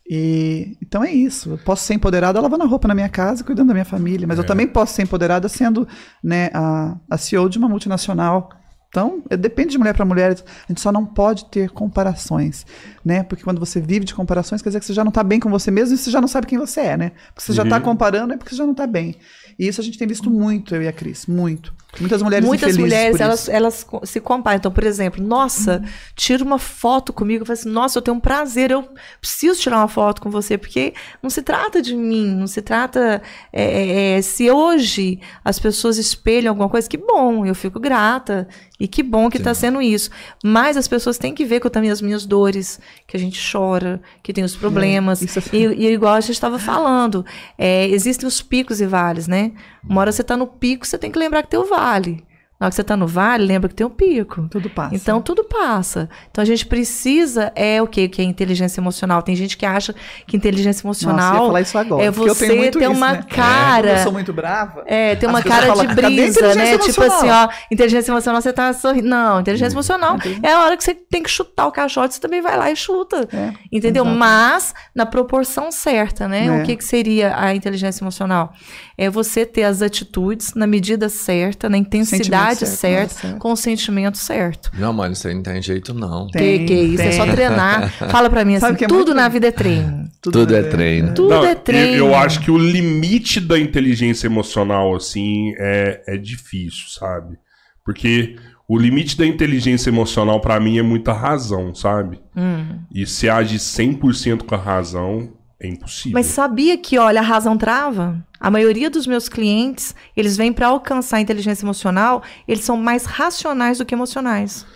E 0.09 0.77
então 0.83 1.03
é 1.03 1.11
isso. 1.13 1.51
Eu 1.51 1.59
posso 1.59 1.85
ser 1.85 1.95
empoderada 1.95 2.41
lavando 2.41 2.65
a 2.65 2.67
roupa 2.67 2.87
na 2.89 2.95
minha 2.95 3.09
casa, 3.09 3.43
cuidando 3.43 3.69
da 3.69 3.75
minha 3.75 3.85
família, 3.85 4.27
mas 4.27 4.37
eu 4.39 4.45
também 4.47 4.67
posso 4.67 4.95
ser 4.95 5.03
empoderada 5.03 5.49
sendo 5.49 5.89
né, 6.23 6.51
a, 6.53 6.97
a 7.09 7.17
CEO 7.17 7.49
de 7.49 7.57
uma 7.59 7.69
multinacional. 7.69 8.51
Então, 8.89 9.23
é- 9.31 9.37
depende 9.37 9.71
de 9.71 9.79
mulher 9.79 9.95
para 9.95 10.05
mulher. 10.05 10.33
A 10.33 10.67
gente 10.69 10.81
só 10.81 10.93
não 10.93 11.05
pode 11.05 11.47
ter 11.47 11.71
comparações, 11.71 12.65
né? 13.05 13.23
Porque 13.25 13.43
quando 13.43 13.59
você 13.59 13.81
vive 13.81 14.05
de 14.05 14.15
comparações, 14.15 14.63
quer 14.63 14.69
dizer 14.69 14.81
que 14.81 14.87
você 14.87 14.93
já 14.93 15.03
não 15.03 15.11
tá 15.11 15.25
bem 15.25 15.41
com 15.41 15.51
você 15.51 15.71
mesmo 15.71 15.95
e 15.95 15.99
você 15.99 16.11
já 16.11 16.21
não 16.21 16.29
sabe 16.29 16.47
quem 16.47 16.59
você 16.59 16.81
é, 16.81 16.97
né? 16.97 17.13
Porque 17.35 17.41
você 17.47 17.53
já 17.55 17.65
tá 17.71 17.81
comparando, 17.81 18.35
é 18.35 18.37
porque 18.37 18.51
você 18.51 18.57
já 18.57 18.67
não 18.67 18.75
tá 18.75 18.87
bem. 18.87 19.17
E 19.59 19.67
isso 19.67 19.81
a 19.81 19.85
gente 19.85 19.99
tem 19.99 20.07
visto 20.07 20.31
muito, 20.31 20.75
eu 20.77 20.83
e 20.83 20.87
a 20.89 20.93
Cris, 20.93 21.27
muito. 21.27 21.75
Muitas 22.01 22.23
mulheres 22.23 22.47
Muitas 22.47 22.77
mulheres, 22.77 23.21
elas, 23.21 23.49
elas 23.49 23.87
se 24.05 24.21
comparam. 24.21 24.57
Então, 24.57 24.73
por 24.73 24.85
exemplo, 24.85 25.23
nossa, 25.23 25.83
tira 26.17 26.43
uma 26.45 26.59
foto 26.59 27.13
comigo. 27.13 27.43
Eu 27.43 27.47
falo 27.47 27.59
assim, 27.59 27.69
nossa, 27.69 27.99
eu 27.99 28.03
tenho 28.03 28.17
um 28.17 28.21
prazer, 28.21 28.71
eu 28.71 28.89
preciso 29.21 29.61
tirar 29.61 29.79
uma 29.79 29.89
foto 29.89 30.21
com 30.21 30.31
você, 30.31 30.59
porque 30.59 30.95
não 31.23 31.31
se 31.31 31.43
trata 31.43 31.81
de 31.81 31.95
mim, 31.95 32.27
não 32.35 32.47
se 32.47 32.63
trata. 32.63 33.23
é, 33.53 33.63
é, 33.65 34.19
é, 34.19 34.23
se 34.23 34.51
hoje 34.51 35.21
as 35.45 35.59
pessoas 35.59 35.99
espelham 35.99 36.51
alguma 36.51 36.69
coisa, 36.69 36.89
que 36.89 36.97
bom, 36.97 37.45
eu 37.47 37.55
fico 37.55 37.79
grata. 37.79 38.49
E 38.79 38.89
que 38.89 39.05
bom 39.05 39.31
que 39.31 39.37
está 39.39 39.55
sendo 39.55 39.81
isso. 39.81 40.11
Mas 40.43 40.77
as 40.77 40.89
pessoas 40.89 41.17
têm 41.17 41.33
que 41.33 41.45
ver 41.45 41.61
que 41.61 41.67
eu 41.67 41.71
também 41.71 41.91
as 41.93 42.03
minhas 42.03 42.27
dores, 42.27 42.81
que 43.07 43.17
a 43.17 43.21
gente 43.21 43.41
chora, 43.53 44.03
que 44.21 44.33
tem 44.33 44.43
os 44.43 44.57
problemas. 44.57 45.23
isso 45.23 45.39
é- 45.39 45.43
E, 45.53 45.65
e 45.87 45.93
igual 45.93 46.15
a 46.15 46.21
gente 46.21 46.33
estava 46.33 46.59
falando, 46.59 47.25
é, 47.57 47.87
existem 47.89 48.27
os 48.27 48.43
picos 48.43 48.81
e 48.81 48.87
vales, 48.87 49.29
né? 49.29 49.53
Uma 49.89 50.01
hora 50.01 50.11
você 50.11 50.23
está 50.23 50.37
no 50.37 50.47
pico, 50.49 50.85
você 50.85 50.99
tem 50.99 51.11
que 51.11 51.19
lembrar 51.19 51.43
que 51.45 51.51
tem 51.51 51.61
o 51.61 51.65
vale 51.67 51.84
fale. 51.85 52.25
Na 52.59 52.67
hora 52.67 52.71
que 52.71 52.77
você 52.77 52.83
está 52.83 52.97
no 52.97 53.07
vale, 53.07 53.45
lembra 53.45 53.69
que 53.69 53.75
tem 53.75 53.85
um 53.85 53.91
pico. 53.91 54.47
Tudo 54.49 54.71
passa. 54.71 54.95
Então, 54.95 55.21
tudo 55.21 55.43
passa. 55.43 56.09
Então, 56.31 56.41
a 56.41 56.45
gente 56.45 56.65
precisa, 56.67 57.53
é 57.57 57.83
o 57.83 57.87
quê? 57.87 58.07
Que 58.09 58.23
é 58.23 58.25
inteligência 58.25 58.81
emocional. 58.81 59.23
Tem 59.23 59.35
gente 59.35 59.57
que 59.57 59.67
acha 59.67 59.93
que 60.25 60.37
inteligência 60.37 60.87
Nossa, 60.87 61.05
eu 61.05 61.11
emocional 61.11 61.35
ia 61.35 61.47
falar 61.49 61.61
isso 61.61 61.79
agora. 61.79 62.05
é 62.05 62.11
porque 62.13 62.31
eu 62.31 62.35
tenho 62.37 62.53
você 62.53 62.57
muito 62.57 62.79
ter 62.79 62.85
isso, 62.85 62.95
uma 62.95 63.13
né? 63.13 63.25
cara... 63.29 63.89
Como 63.89 63.99
eu 63.99 64.03
sou 64.05 64.13
muito 64.13 64.33
brava. 64.33 64.85
É, 64.87 65.17
tem 65.17 65.29
As 65.29 65.35
uma 65.35 65.43
cara 65.43 65.67
falam, 65.67 65.85
de 65.85 65.95
"Cadê 65.95 66.07
a 66.07 66.11
brisa, 66.11 66.55
né? 66.55 66.79
Tipo 66.79 67.03
emocional?" 67.03 67.49
assim, 67.49 67.55
ó, 67.55 67.67
inteligência 67.73 68.13
emocional, 68.13 68.41
você 68.41 68.53
tá 68.53 68.73
sorrindo. 68.73 69.09
Não, 69.09 69.41
inteligência 69.41 69.75
emocional 69.75 70.17
é 70.41 70.53
a 70.53 70.61
hora 70.61 70.77
que 70.77 70.85
você 70.85 70.95
tem 70.95 71.25
que 71.25 71.31
chutar 71.31 71.67
o 71.67 71.73
caixote, 71.73 72.15
você 72.15 72.21
também 72.21 72.41
vai 72.41 72.57
lá 72.57 72.71
e 72.71 72.77
chuta. 72.77 73.29
É, 73.33 73.53
entendeu? 73.73 74.05
exato. 74.05 74.17
Mas 74.17 74.75
na 74.95 75.05
proporção 75.05 75.73
certa, 75.73 76.29
né? 76.29 76.47
É. 76.47 76.51
O 76.51 76.63
que, 76.63 76.77
que 76.77 76.85
seria 76.85 77.37
a 77.37 77.53
inteligência 77.53 78.05
emocional? 78.05 78.53
É 78.97 79.11
você 79.11 79.45
ter 79.45 79.65
as 79.65 79.83
atitudes 79.83 80.55
na 80.55 80.69
medida 80.69 81.09
certa, 81.09 81.69
na 81.69 81.77
intensidade 81.77 82.44
Certo, 82.51 82.67
certa, 82.67 83.15
certa. 83.15 83.39
com 83.39 83.53
o 83.53 83.57
sentimento 83.57 84.19
certo. 84.19 84.71
Não, 84.79 84.93
mano, 84.93 85.13
isso 85.13 85.27
aí 85.29 85.35
não 85.35 85.43
tem 85.43 85.61
jeito, 85.63 85.95
não. 85.95 86.27
Tem, 86.29 86.61
que, 86.61 86.67
que 86.67 86.75
isso? 86.75 87.03
É 87.03 87.13
só 87.13 87.25
tem. 87.25 87.35
treinar. 87.35 87.91
Fala 88.11 88.29
pra 88.29 88.45
mim 88.45 88.59
Sabe 88.59 88.73
assim, 88.73 88.79
que 88.79 88.85
é 88.85 88.89
tudo 88.89 88.97
muito- 88.99 89.15
na 89.15 89.29
vida 89.29 89.49
é 89.49 89.51
treino. 89.53 90.05
Tudo 90.21 90.57
é 90.57 90.63
treino. 90.63 91.13
Tudo 91.15 91.29
Não, 91.29 91.45
é 91.45 91.53
eu- 91.53 91.57
treino. 91.57 91.97
Eu, 91.99 92.15
acho 92.15 92.41
que 92.41 92.51
o 92.51 92.57
limite 92.57 93.41
da 93.41 93.59
inteligência 93.59 94.27
emocional, 94.27 94.95
assim, 94.97 95.53
é, 95.59 96.03
é 96.09 96.17
difícil, 96.17 96.87
sabe? 96.89 97.37
Porque 97.85 98.37
o 98.67 98.79
limite 98.79 99.19
da 99.19 99.27
inteligência 99.27 99.91
emocional, 99.91 100.41
pra 100.41 100.59
mim, 100.59 100.79
é 100.79 100.83
muita 100.83 101.13
razão, 101.13 101.75
sabe? 101.75 102.19
Hum. 102.35 102.79
E 102.91 103.07
se 103.07 103.29
age 103.29 103.59
100% 103.59 104.45
com 104.45 104.55
a 104.55 104.59
razão, 104.59 105.31
é 105.65 105.69
impossível. 105.69 106.13
Mas 106.13 106.27
sabia 106.27 106.77
que, 106.77 106.99
olha, 106.99 107.21
a 107.21 107.25
razão 107.25 107.57
trava? 107.57 108.25
A 108.39 108.51
maioria 108.51 108.91
dos 108.91 109.07
meus 109.07 109.29
clientes, 109.29 109.95
eles 110.17 110.37
vêm 110.37 110.53
para 110.53 110.69
alcançar 110.69 111.17
a 111.17 111.21
inteligência 111.21 111.65
emocional, 111.65 112.23
eles 112.47 112.65
são 112.65 112.77
mais 112.77 113.05
racionais 113.05 113.79
do 113.79 113.85
que 113.85 113.95
emocionais. 113.95 114.67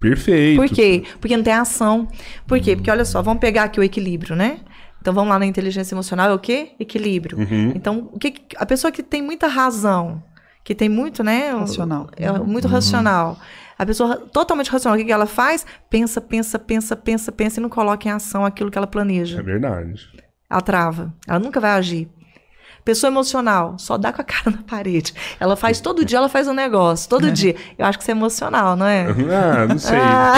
Perfeito. 0.00 0.60
Por 0.60 0.68
quê? 0.68 1.04
Porque 1.20 1.36
não 1.36 1.42
tem 1.42 1.52
ação. 1.52 2.06
Por 2.46 2.60
quê? 2.60 2.76
Porque, 2.76 2.90
olha 2.90 3.04
só, 3.04 3.20
vamos 3.20 3.40
pegar 3.40 3.64
aqui 3.64 3.80
o 3.80 3.82
equilíbrio, 3.82 4.36
né? 4.36 4.60
Então 5.00 5.12
vamos 5.14 5.30
lá 5.30 5.38
na 5.38 5.46
inteligência 5.46 5.94
emocional, 5.94 6.30
é 6.30 6.34
o 6.34 6.38
quê? 6.38 6.72
Equilíbrio. 6.78 7.38
Uhum. 7.38 7.72
Então, 7.74 8.10
o 8.12 8.18
que 8.18 8.34
a 8.56 8.66
pessoa 8.66 8.92
que 8.92 9.02
tem 9.02 9.22
muita 9.22 9.46
razão, 9.46 10.22
que 10.64 10.74
tem 10.74 10.88
muito, 10.88 11.24
né? 11.24 11.50
Racional. 11.52 12.08
É 12.16 12.30
muito 12.32 12.68
racional. 12.68 13.38
A 13.78 13.86
pessoa 13.86 14.16
totalmente 14.16 14.70
racional, 14.70 14.98
o 14.98 15.04
que, 15.04 15.12
ela 15.12 15.26
faz? 15.26 15.64
Pensa, 15.88 16.20
pensa, 16.20 16.58
pensa, 16.58 16.96
pensa, 16.96 17.30
pensa 17.30 17.60
e 17.60 17.62
não 17.62 17.68
coloca 17.68 18.08
em 18.08 18.10
ação 18.10 18.44
aquilo 18.44 18.70
que 18.70 18.76
ela 18.76 18.88
planeja. 18.88 19.38
É 19.38 19.42
verdade. 19.42 20.08
Ela 20.50 20.60
trava. 20.60 21.14
Ela 21.26 21.38
nunca 21.38 21.60
vai 21.60 21.70
agir. 21.70 22.08
Pessoa 22.84 23.10
emocional, 23.10 23.78
só 23.78 23.98
dá 23.98 24.12
com 24.12 24.22
a 24.22 24.24
cara 24.26 24.50
na 24.50 24.62
parede. 24.62 25.12
Ela 25.38 25.56
faz 25.56 25.80
todo 25.80 26.04
dia, 26.04 26.18
ela 26.18 26.28
faz 26.28 26.48
um 26.48 26.54
negócio. 26.54 27.08
Todo 27.08 27.30
dia. 27.30 27.54
Eu 27.76 27.84
acho 27.84 27.98
que 27.98 28.02
isso 28.02 28.10
é 28.10 28.14
emocional, 28.14 28.74
não 28.74 28.86
é? 28.86 29.06
Ah, 29.30 29.66
não 29.66 29.78
sei. 29.78 29.98
Ah. 29.98 30.34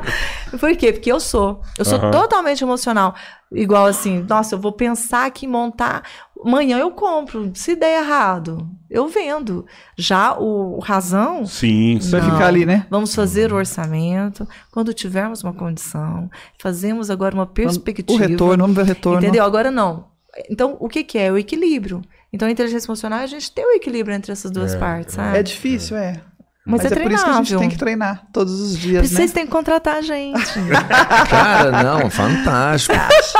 Por 0.58 0.74
quê? 0.76 0.92
Porque 0.92 1.12
eu 1.12 1.20
sou. 1.20 1.60
Eu 1.78 1.84
sou 1.84 1.98
totalmente 2.10 2.64
emocional. 2.64 3.14
Igual 3.52 3.86
assim, 3.86 4.24
nossa, 4.28 4.54
eu 4.54 4.58
vou 4.58 4.72
pensar 4.72 5.26
aqui 5.26 5.46
em 5.46 5.48
montar 5.48 6.02
Amanhã 6.44 6.78
eu 6.78 6.90
compro. 6.90 7.50
Se 7.54 7.74
der 7.74 8.02
errado, 8.02 8.68
eu 8.90 9.08
vendo. 9.08 9.66
Já 9.96 10.36
o 10.38 10.78
razão, 10.78 11.46
Sim, 11.46 11.98
Você 12.00 12.20
ficar 12.20 12.46
ali, 12.46 12.64
né? 12.66 12.86
vamos 12.90 13.14
fazer 13.14 13.52
o 13.52 13.56
orçamento. 13.56 14.46
Quando 14.70 14.92
tivermos 14.94 15.42
uma 15.42 15.52
condição, 15.52 16.30
fazemos 16.58 17.10
agora 17.10 17.34
uma 17.34 17.46
perspectiva. 17.46 18.24
O 18.24 18.28
retorno, 18.28 18.62
vamos 18.64 18.76
ver 18.76 18.82
o 18.82 18.84
retorno. 18.86 19.18
Entendeu? 19.20 19.44
Agora 19.44 19.70
não. 19.70 20.04
Então, 20.50 20.76
o 20.78 20.88
que, 20.88 21.02
que 21.02 21.18
é? 21.18 21.32
O 21.32 21.38
equilíbrio. 21.38 22.02
Então, 22.32 22.46
a 22.46 22.50
inteligência 22.50 22.86
emocional 22.86 23.20
é 23.20 23.22
a 23.22 23.26
gente 23.26 23.50
ter 23.50 23.64
o 23.64 23.72
equilíbrio 23.72 24.14
entre 24.14 24.30
essas 24.30 24.50
duas 24.50 24.74
É, 24.74 24.78
partes, 24.78 25.14
sabe? 25.14 25.38
É 25.38 25.42
difícil, 25.42 25.96
é. 25.96 26.20
Mas, 26.66 26.84
é, 26.84 26.86
é 26.88 27.00
por 27.00 27.12
isso 27.12 27.24
que 27.24 27.30
a 27.30 27.34
gente 27.34 27.46
treinável. 27.46 27.58
tem 27.60 27.68
que 27.68 27.78
treinar 27.78 28.26
todos 28.32 28.60
os 28.60 28.76
dias, 28.76 29.08
Vocês 29.08 29.30
né? 29.30 29.34
têm 29.34 29.46
que 29.46 29.52
contratar 29.52 29.98
a 29.98 30.00
gente. 30.02 30.52
Cara, 31.30 31.82
não, 31.84 32.10
fantástico. 32.10 32.92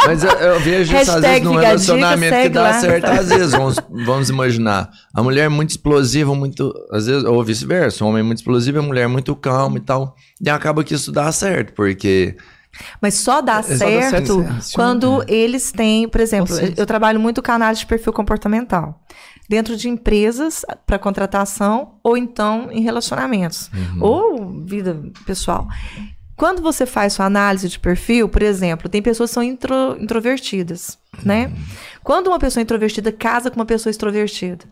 Mas 0.07 0.23
eu, 0.23 0.31
eu 0.31 0.61
vejo 0.61 0.97
isso 0.97 1.11
às 1.11 1.21
vezes 1.21 1.43
num 1.43 1.57
relacionamento 1.57 2.37
que 2.37 2.49
dá 2.49 2.63
lá. 2.63 2.81
certo. 2.81 3.07
Às 3.07 3.29
vezes, 3.29 3.51
vamos, 3.51 3.77
vamos 3.91 4.31
imaginar. 4.31 4.91
A 5.13 5.25
mulher 5.25 5.47
é 5.47 5.49
muito 5.49 5.71
explosiva, 5.71 6.33
muito. 6.37 6.73
Às 6.93 7.07
vezes, 7.07 7.25
ou 7.25 7.43
vice-versa. 7.43 8.05
O 8.05 8.09
homem 8.09 8.21
é 8.21 8.23
muito 8.23 8.39
explosivo, 8.39 8.79
a 8.79 8.83
mulher 8.83 9.03
é 9.03 9.09
muito 9.09 9.35
calma 9.35 9.79
e 9.79 9.81
tal. 9.81 10.15
E 10.41 10.49
acaba 10.49 10.85
que 10.85 10.95
isso 10.95 11.11
dá 11.11 11.31
certo, 11.33 11.73
porque. 11.73 12.37
Mas 13.01 13.15
só 13.15 13.41
dá 13.41 13.63
Só 13.63 13.71
dá 13.71 13.79
certo 13.79 14.43
certo, 14.45 14.73
quando 14.75 15.25
eles 15.27 15.73
têm, 15.73 16.09
por 16.09 16.21
exemplo, 16.21 16.55
eu 16.77 16.87
trabalho 16.87 17.19
muito 17.19 17.43
com 17.43 17.51
análise 17.51 17.81
de 17.81 17.87
perfil 17.87 18.13
comportamental. 18.13 19.01
Dentro 19.49 19.77
de 19.77 19.89
empresas 19.89 20.65
para 20.87 20.99
contratação 20.99 21.95
ou 22.03 22.17
então 22.17 22.69
em 22.73 22.81
relacionamentos 22.83 23.71
ou 24.01 24.65
vida 24.65 25.01
pessoal. 25.25 25.67
Quando 26.37 26.61
você 26.61 26.85
faz 26.85 27.15
sua 27.15 27.25
análise 27.25 27.67
de 27.69 27.79
perfil, 27.79 28.29
por 28.29 28.43
exemplo, 28.43 28.91
tem 28.91 29.01
pessoas 29.01 29.31
que 29.31 29.35
são 29.35 29.43
intro- 29.43 29.97
introvertidas, 29.99 30.99
né? 31.25 31.51
Quando 32.05 32.27
uma 32.27 32.39
pessoa 32.39 32.63
introvertida 32.63 33.11
casa 33.11 33.51
com 33.51 33.57
uma 33.59 33.65
pessoa 33.65 33.91
extrovertida, 33.91 34.67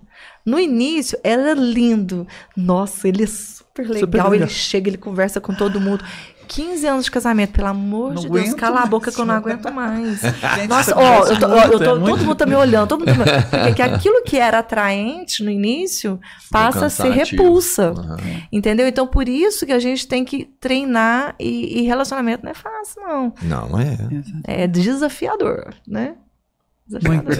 no 0.44 0.58
início 0.60 1.18
ela 1.24 1.50
é 1.50 1.54
lindo. 1.54 2.26
Nossa, 2.54 3.08
ele 3.08 3.24
é 3.24 3.26
super 3.26 3.84
legal, 3.88 4.00
Super 4.00 4.20
ele 4.20 4.30
legal. 4.30 4.48
chega, 4.48 4.90
ele 4.90 4.98
conversa 4.98 5.40
com 5.40 5.54
todo 5.54 5.80
mundo. 5.80 6.04
15 6.46 6.86
anos 6.86 7.04
de 7.06 7.10
casamento, 7.10 7.52
pelo 7.52 7.68
amor 7.68 8.14
Não 8.14 8.22
de 8.22 8.28
Deus, 8.28 8.54
cala 8.54 8.80
a 8.82 8.86
boca 8.86 9.10
que 9.10 9.20
eu 9.20 9.24
não 9.24 9.34
aguento 9.34 9.70
mais. 9.72 10.20
Gente, 10.56 10.68
Nossa, 10.68 10.90
isso 10.90 10.98
ó, 11.00 11.26
eu 11.26 11.38
tô, 11.38 11.46
ó, 11.46 11.50
muito, 11.50 11.72
eu 11.72 11.78
tô- 11.78 11.84
é 11.84 11.88
muito- 11.98 12.06
todo 12.16 12.24
mundo 12.24 12.34
tá 12.36 12.46
me 12.46 12.54
olhando, 12.54 12.88
todo 12.88 13.06
mundo 13.06 13.16
tá 13.24 13.36
me... 13.36 13.42
Porque 13.42 13.74
que 13.74 13.82
aquilo 13.82 14.22
que 14.22 14.36
era 14.38 14.58
atraente 14.60 15.42
no 15.42 15.50
início 15.50 16.20
passa 16.50 16.86
a 16.86 16.90
ser 16.90 17.10
repulsa. 17.10 17.90
Aham. 17.96 18.16
Entendeu? 18.52 18.86
Então, 18.86 19.06
por 19.06 19.28
isso 19.28 19.66
que 19.66 19.72
a 19.72 19.78
gente 19.78 20.06
tem 20.06 20.24
que 20.24 20.44
treinar 20.60 21.34
e, 21.38 21.80
e 21.80 21.82
relacionamento 21.82 22.44
não 22.44 22.50
é 22.50 22.54
fácil, 22.54 23.02
não. 23.02 23.34
Não, 23.42 23.68
não 23.68 23.80
é. 23.80 23.96
É 24.44 24.66
desafiador, 24.66 25.74
né? 25.86 26.14
Desafiador. 26.86 27.34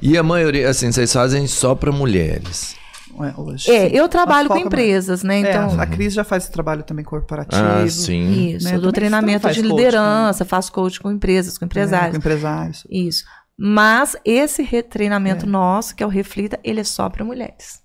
E 0.00 0.16
a 0.16 0.22
maioria, 0.22 0.68
assim, 0.70 0.90
vocês 0.90 1.12
fazem 1.12 1.46
só 1.46 1.74
pra 1.74 1.92
mulheres. 1.92 2.74
É, 3.20 3.40
hoje. 3.40 3.70
É, 3.70 3.88
eu 3.92 4.08
trabalho 4.08 4.48
com 4.48 4.54
foca 4.54 4.64
mais. 4.64 4.66
empresas, 4.66 5.22
né? 5.22 5.40
É, 5.42 5.50
Então, 5.50 5.80
a 5.80 5.86
Cris 5.86 6.14
já 6.14 6.24
faz 6.24 6.44
esse 6.44 6.52
trabalho 6.52 6.82
também 6.82 7.04
corporativo. 7.04 7.62
Ah, 7.62 7.86
sim. 7.88 8.54
isso, 8.54 8.64
né? 8.66 8.70
eu 8.76 8.80
dou 8.80 8.90
Também 8.92 8.92
treinamento 9.10 9.48
de 9.50 9.62
coach, 9.62 9.68
liderança, 9.70 10.44
faço 10.44 10.72
coach 10.72 10.98
com 11.00 11.10
empresas, 11.10 11.58
com 11.58 11.64
É, 11.64 11.66
empresários. 11.66 12.10
com 12.12 12.16
empresários. 12.16 12.86
Isso. 12.90 13.24
Mas 13.58 14.16
esse 14.24 14.62
retreinamento 14.62 15.44
É. 15.44 15.48
nosso, 15.48 15.94
que 15.94 16.02
é 16.02 16.06
o 16.06 16.08
Reflita, 16.08 16.58
ele 16.64 16.80
é 16.80 16.84
só 16.84 17.08
para 17.10 17.24
mulheres. 17.24 17.80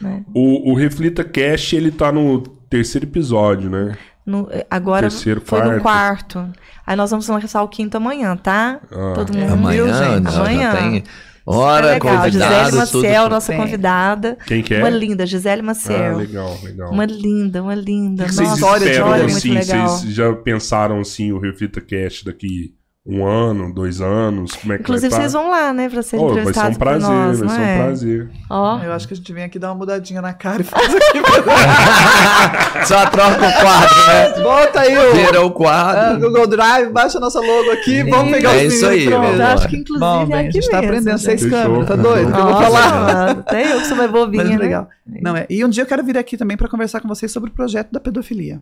Né? 0.00 0.24
O, 0.32 0.70
o 0.70 0.74
Reflita 0.74 1.24
Cash, 1.24 1.72
ele 1.72 1.90
tá 1.90 2.12
no 2.12 2.40
terceiro 2.40 3.04
episódio, 3.06 3.68
né? 3.68 3.98
No- 4.24 4.46
eh, 4.50 4.66
agora 4.70 5.08
Terceiro, 5.08 5.40
foi 5.44 5.58
no 5.62 5.80
quarto. 5.80 6.34
quarto. 6.38 6.52
Aí 6.86 6.94
nós 6.96 7.10
vamos 7.10 7.26
lançar 7.28 7.62
o 7.62 7.68
quinto 7.68 7.96
amanhã, 7.96 8.36
tá? 8.36 8.78
Ah. 8.92 9.12
Todo 9.14 9.36
É, 9.36 9.40
mundo. 9.40 9.52
Amanhã, 9.54 9.84
viu, 9.84 9.94
gente? 9.94 10.24
já, 10.24 10.30
já 10.30 10.40
Amanhã. 10.40 10.76
tem. 10.76 11.04
Super 11.52 11.58
Hora, 11.58 11.86
legal. 11.92 12.30
Gisele 12.30 12.76
Maciel, 12.76 13.22
tudo. 13.24 13.30
nossa 13.32 13.54
convidada. 13.56 14.38
Quem 14.46 14.62
que 14.62 14.74
é? 14.74 14.78
Uma 14.78 14.90
linda, 14.90 15.26
Gisele 15.26 15.60
Ah, 15.60 15.64
Maciel. 15.64 16.16
legal, 16.16 16.58
legal. 16.62 16.90
uma 16.92 17.04
linda, 17.06 17.62
uma 17.62 17.74
linda. 17.74 18.24
O 18.24 18.26
que 18.26 18.32
Nossa, 18.32 18.44
vocês 18.44 18.54
história 18.54 18.92
de 18.92 19.00
olha, 19.00 19.22
muito 19.24 19.36
assim? 19.36 19.50
legal. 19.54 19.88
Vocês 19.88 20.14
já 20.14 20.32
pensaram, 20.34 21.00
assim, 21.00 21.32
o 21.32 21.38
Reflita 21.38 21.80
Cash 21.80 22.22
daqui 22.24 22.74
um 23.10 23.24
ano, 23.26 23.72
dois 23.72 24.02
anos? 24.02 24.52
Como 24.52 24.72
é 24.74 24.76
que 24.76 24.82
Inclusive, 24.82 25.08
vai 25.08 25.20
vocês 25.20 25.32
tá? 25.32 25.38
vão 25.38 25.50
lá, 25.50 25.72
né, 25.72 25.88
pra 25.88 26.02
serem 26.02 26.24
Oh, 26.26 26.28
vai 26.28 26.34
ser 26.36 26.40
entrevistados 26.50 26.76
um 26.76 26.78
prazer, 26.78 27.08
nós, 27.08 27.40
vai 27.40 27.48
ser 27.48 27.54
um 27.54 27.64
é? 27.64 27.76
prazer. 27.78 28.30
Ó, 28.50 28.78
Eu 28.82 28.92
acho 28.92 29.08
que 29.08 29.14
a 29.14 29.16
gente 29.16 29.32
vem 29.32 29.44
aqui 29.44 29.58
dar 29.58 29.68
uma 29.68 29.76
mudadinha 29.76 30.20
na 30.20 30.34
cara 30.34 30.60
e 30.60 30.64
faz 30.64 30.94
aqui. 30.94 31.18
Só 32.86 33.06
troca 33.06 33.46
o 33.48 33.52
quadro, 33.60 34.06
né? 34.06 34.42
Bota 34.42 34.80
aí 34.80 34.98
o 34.98 35.12
Tira 35.12 35.42
o 35.42 35.50
quadro. 35.50 36.20
Google 36.20 36.46
Drive, 36.46 36.90
baixa 36.90 37.16
a 37.18 37.20
nossa 37.20 37.40
logo 37.40 37.70
aqui, 37.70 38.02
vamos 38.02 38.30
pegar 38.32 38.54
É 38.54 38.66
os 38.66 38.74
isso 38.74 38.86
aí, 38.86 39.06
eu 39.06 39.20
acho 39.46 39.68
que 39.68 39.76
inclusive 39.76 39.98
Bom, 40.00 40.28
é 40.30 40.40
aqui 40.40 40.58
a 40.58 40.60
gente 40.60 40.68
tá 40.70 40.80
mesmo, 40.80 40.88
aprendendo 40.92 41.18
gente. 41.18 41.40
seis 41.40 41.50
câmeras, 41.50 41.86
tá 41.88 41.96
doido? 41.96 42.32
Que 42.32 42.38
eu 42.38 42.42
vou 42.44 42.52
Nossa, 42.52 42.64
falar. 42.70 43.30
Até 43.30 43.72
eu 43.72 43.78
que 43.80 43.86
sou 43.86 43.96
mais 43.96 44.10
bobinha, 44.10 44.44
Mas 44.44 44.52
né? 44.52 44.58
legal. 44.58 44.88
Não, 45.22 45.34
é. 45.34 45.46
E 45.48 45.64
um 45.64 45.68
dia 45.70 45.82
eu 45.82 45.86
quero 45.86 46.04
vir 46.04 46.18
aqui 46.18 46.36
também 46.36 46.56
para 46.56 46.68
conversar 46.68 47.00
com 47.00 47.08
vocês 47.08 47.32
sobre 47.32 47.48
o 47.48 47.52
projeto 47.52 47.90
da 47.90 47.98
pedofilia. 47.98 48.60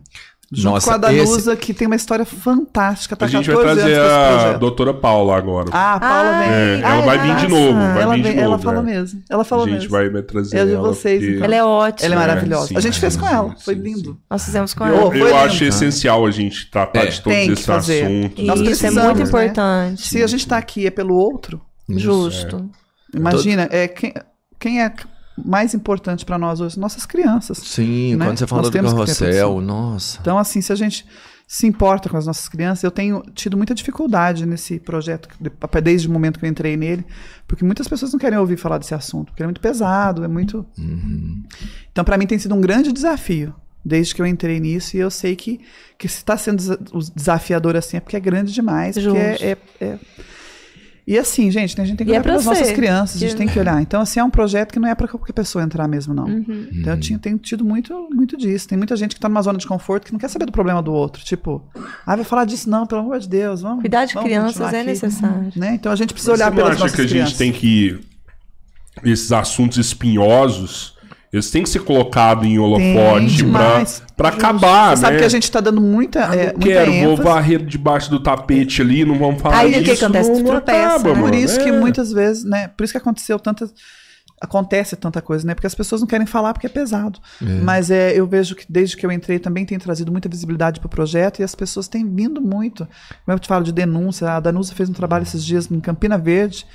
Junto 0.49 0.73
Nossa, 0.75 0.87
com 0.87 0.93
a 0.93 0.97
Danusa, 0.97 1.55
que 1.57 1.73
tem 1.73 1.87
uma 1.87 1.95
história 1.97 2.23
fantástica. 2.23 3.17
Tá 3.17 3.25
A 3.25 3.27
gente 3.27 3.47
vai 3.47 3.57
14 3.57 3.81
trazer 3.81 3.99
anos 3.99 4.36
esse 4.36 4.36
a 4.43 4.53
doutora 4.53 4.93
Paula 4.93 5.37
agora. 5.37 5.69
Ah, 5.71 5.93
a 5.95 5.99
Paula 5.99 6.29
Ai, 6.29 6.43
vem. 6.49 6.53
É, 6.57 6.79
ela 6.81 6.89
ai, 6.89 7.01
vai 7.05 7.17
vir 7.19 7.35
de 7.35 7.47
novo, 7.47 7.73
vai 7.79 8.01
ela, 8.01 8.15
vir 8.15 8.21
de 8.23 8.29
vem- 8.29 8.39
ela 8.39 8.51
novo. 8.51 8.63
falou 8.63 8.81
é. 8.81 8.85
mesmo. 8.85 9.23
Ela 9.29 9.43
falou 9.43 9.65
a 9.65 9.67
gente 9.69 9.77
mesmo. 9.79 9.91
vai 9.91 10.09
me 10.09 10.21
trazer 10.23 10.57
É 10.57 10.65
de 10.65 10.73
ela, 10.73 10.87
vocês, 10.87 11.19
porque- 11.19 11.33
então. 11.35 11.45
Ela 11.45 11.55
é 11.55 11.63
ótima. 11.63 12.05
Ela 12.05 12.15
é 12.15 12.17
maravilhosa. 12.27 12.67
sim, 12.67 12.77
a 12.77 12.79
gente 12.79 12.99
fez 12.99 13.13
sim, 13.13 13.19
com 13.19 13.27
ela. 13.27 13.49
sim, 13.57 13.63
Foi 13.65 13.73
lindo. 13.73 14.11
sim. 14.13 14.17
Nós 14.29 14.45
fizemos 14.45 14.73
com 14.73 14.85
Eu- 14.85 14.93
ela. 14.95 15.05
foi 15.11 15.21
Eu 15.21 15.25
lindo. 15.27 15.37
acho 15.39 15.63
essencial 15.63 16.25
a 16.25 16.31
gente 16.31 16.69
tratar 16.71 17.03
É. 17.03 17.05
de 17.07 17.21
todos 17.21 17.37
esses 17.39 17.65
fazer. 17.65 18.03
assuntos. 18.05 18.45
Nós 18.45 18.59
Isso 18.61 18.85
é 18.87 18.91
muito 18.91 19.17
né? 19.19 19.23
importante. 19.23 20.01
Se 20.07 20.23
a 20.23 20.27
gente 20.27 20.41
está 20.41 20.57
aqui 20.57 20.85
é 20.87 20.91
pelo 20.91 21.15
outro, 21.15 21.61
Justo. 21.89 22.69
imagina, 23.13 23.67
é 23.71 23.87
quem, 23.87 24.13
quem 24.59 24.81
é 24.83 24.91
mais 25.45 25.73
importante 25.73 26.25
para 26.25 26.37
nós 26.37 26.59
hoje? 26.59 26.79
Nossas 26.79 27.05
crianças. 27.05 27.59
Sim, 27.59 28.15
Né? 28.15 28.25
quando 28.25 28.37
você 28.39 28.47
falou 28.47 28.63
Nós 28.63 28.71
do 28.71 28.73
temos 28.73 28.91
que 28.93 29.05
ter 29.05 29.25
carrossel, 29.25 29.61
nossa. 29.61 30.17
Então, 30.21 30.37
assim, 30.37 30.61
se 30.61 30.71
a 30.71 30.75
gente 30.75 31.05
se 31.49 31.65
importa 31.65 32.09
com 32.09 32.17
as 32.17 32.25
nossas 32.27 32.49
crianças, 32.49 32.83
eu 32.83 32.91
tenho 32.91 33.23
tido 33.33 33.55
muita 33.55 33.73
dificuldade 33.73 34.45
nesse 34.45 34.79
projeto, 34.81 35.29
de- 35.39 35.49
desde 35.81 36.05
o 36.07 36.11
momento 36.11 36.37
que 36.39 36.45
eu 36.45 36.49
entrei 36.49 36.75
nele, 36.75 37.05
porque 37.47 37.63
muitas 37.63 37.87
pessoas 37.87 38.11
não 38.11 38.19
querem 38.19 38.37
ouvir 38.37 38.57
falar 38.57 38.77
desse 38.77 38.93
assunto, 38.93 39.27
porque 39.27 39.43
é 39.43 39.45
muito 39.45 39.61
pesado, 39.61 40.25
é 40.25 40.27
muito. 40.27 40.65
Uhum. 40.77 41.41
Então, 41.89 42.03
para 42.03 42.17
mim, 42.17 42.27
tem 42.27 42.37
sido 42.37 42.53
um 42.53 42.59
grande 42.59 42.91
desafio. 42.91 43.55
Desde 43.85 44.13
que 44.13 44.21
eu 44.21 44.25
entrei 44.25 44.59
nisso, 44.59 44.97
e 44.97 44.99
eu 44.99 45.09
sei 45.09 45.33
que, 45.37 45.61
que 45.97 46.09
se 46.09 46.17
está 46.17 46.35
sendo 46.37 46.61
desafiador 47.15 47.77
assim 47.77 47.95
é 47.95 47.99
porque 48.01 48.17
é 48.17 48.19
grande 48.19 48.51
demais. 48.51 48.95
Porque 48.97 49.17
é, 49.17 49.29
Justo. 49.31 49.45
é- 49.45 49.57
é- 49.85 49.99
E 51.07 51.17
assim, 51.17 51.49
gente, 51.49 51.77
né, 51.77 51.85
a 51.85 51.87
gente 51.87 51.97
tem 51.97 52.05
que 52.05 52.11
E 52.11 52.15
é 52.15 52.17
olhar 52.17 52.23
para 52.23 52.35
as 52.35 52.43
nossas 52.43 52.69
crianças, 52.71 53.15
a 53.15 53.19
gente 53.25 53.37
tem 53.37 53.47
que 53.47 53.57
olhar. 53.57 53.81
Então, 53.81 54.01
assim, 54.01 54.19
é 54.19 54.23
um 54.25 54.29
projeto 54.29 54.73
que 54.73 54.79
não 54.79 54.89
é 54.89 54.93
para 54.93 55.07
qualquer 55.07 55.31
pessoa 55.31 55.63
entrar 55.63 55.87
mesmo, 55.87 56.13
não. 56.13 56.25
Uhum. 56.25 56.67
Então 56.73 56.93
eu 56.93 56.99
tinha, 56.99 57.17
tenho 57.17 57.37
tido 57.37 57.63
muito, 57.63 58.09
muito 58.11 58.35
disso. 58.35 58.67
Tem 58.67 58.77
muita 58.77 58.93
gente 58.97 59.15
que 59.15 59.21
tá 59.21 59.29
numa 59.29 59.41
zona 59.41 59.57
de 59.57 59.65
conforto 59.65 60.05
que 60.05 60.11
não 60.11 60.19
quer 60.19 60.27
saber 60.27 60.45
do 60.45 60.51
problema 60.51 60.83
do 60.83 60.91
outro. 60.91 61.23
Tipo, 61.23 61.63
ah, 62.05 62.13
vai 62.17 62.25
falar 62.25 62.43
disso 62.43 62.69
não, 62.69 62.85
pelo 62.85 62.99
amor 62.99 63.19
de 63.19 63.29
Deus. 63.29 63.61
Vamos, 63.61 63.79
Cuidar 63.79 64.03
de 64.03 64.15
vamos 64.15 64.27
crianças 64.27 64.73
é 64.73 64.79
aqui. 64.81 64.89
necessário. 64.89 65.51
Né? 65.55 65.75
Então 65.75 65.93
a 65.93 65.95
gente 65.95 66.13
precisa 66.13 66.33
Mas 66.33 66.41
olhar 66.41 66.51
você 66.51 66.55
não 66.55 66.57
pelas 66.57 66.71
acha 66.71 66.83
nossas 66.83 66.95
que 66.97 67.01
a 67.01 67.03
gente 67.05 67.13
crianças. 67.13 67.37
tem 67.37 67.51
que. 67.53 67.99
Esses 69.05 69.31
assuntos 69.31 69.77
espinhosos, 69.77 70.96
eles 71.31 71.51
têm 71.51 71.63
que 71.63 71.69
ser 71.69 71.79
colocados 71.79 72.45
em 72.45 72.57
holofote 72.57 73.43
pra 74.15 74.29
acabar, 74.29 74.95
Você 74.95 75.01
sabe 75.01 75.13
né? 75.13 75.19
que 75.19 75.25
a 75.25 75.29
gente 75.29 75.51
tá 75.51 75.59
dando 75.59 75.81
muita, 75.81 76.29
Ah, 76.29 76.35
é, 76.35 76.45
não 76.47 76.53
muita 76.53 76.65
quero, 76.67 76.93
vou 77.03 77.17
varrer 77.17 77.63
debaixo 77.65 78.09
do 78.09 78.19
tapete 78.19 78.81
ali, 78.81 79.03
não 79.05 79.17
vamos 79.19 79.41
falar 79.41 79.59
Aí 79.59 79.71
o 79.71 79.73
que 79.75 79.81
disso. 79.91 80.05
acontece? 80.05 80.29
Não, 80.31 80.43
tropeça, 80.43 80.79
acaba, 80.95 81.13
né? 81.13 81.21
Por 81.21 81.35
isso 81.35 81.59
que 81.59 81.69
É. 81.69 81.71
muitas 81.71 82.11
vezes, 82.11 82.43
né? 82.43 82.69
Por 82.69 82.83
isso 82.83 82.93
que 82.93 82.97
aconteceu 82.97 83.37
tantas. 83.39 83.73
Acontece 84.39 84.95
tanta 84.95 85.19
coisa, 85.19 85.47
né? 85.47 85.55
Porque 85.55 85.65
as 85.65 85.73
pessoas 85.73 85.99
não 85.99 86.07
querem 86.07 86.27
falar 86.27 86.53
porque 86.53 86.67
é 86.67 86.69
pesado. 86.69 87.19
Mas 87.63 87.89
é, 87.89 88.11
eu 88.13 88.27
vejo 88.27 88.55
que 88.55 88.65
desde 88.69 88.95
que 88.95 89.03
eu 89.03 89.11
entrei 89.11 89.39
também 89.39 89.65
tem 89.65 89.79
trazido 89.79 90.11
muita 90.11 90.29
visibilidade 90.29 90.79
para 90.79 90.85
o 90.85 90.89
projeto 90.89 91.39
e 91.39 91.43
as 91.43 91.55
pessoas 91.55 91.87
têm 91.87 92.07
vindo 92.07 92.39
muito. 92.39 92.87
Como 93.25 93.35
eu 93.35 93.39
te 93.39 93.47
falo 93.47 93.63
de 93.63 93.71
denúncia, 93.71 94.29
a 94.31 94.39
Danusa 94.39 94.75
fez 94.75 94.89
um 94.89 94.93
trabalho 94.93 95.23
esses 95.23 95.43
dias 95.43 95.71
em 95.71 95.79
Campina 95.79 96.19
Verde, 96.19 96.67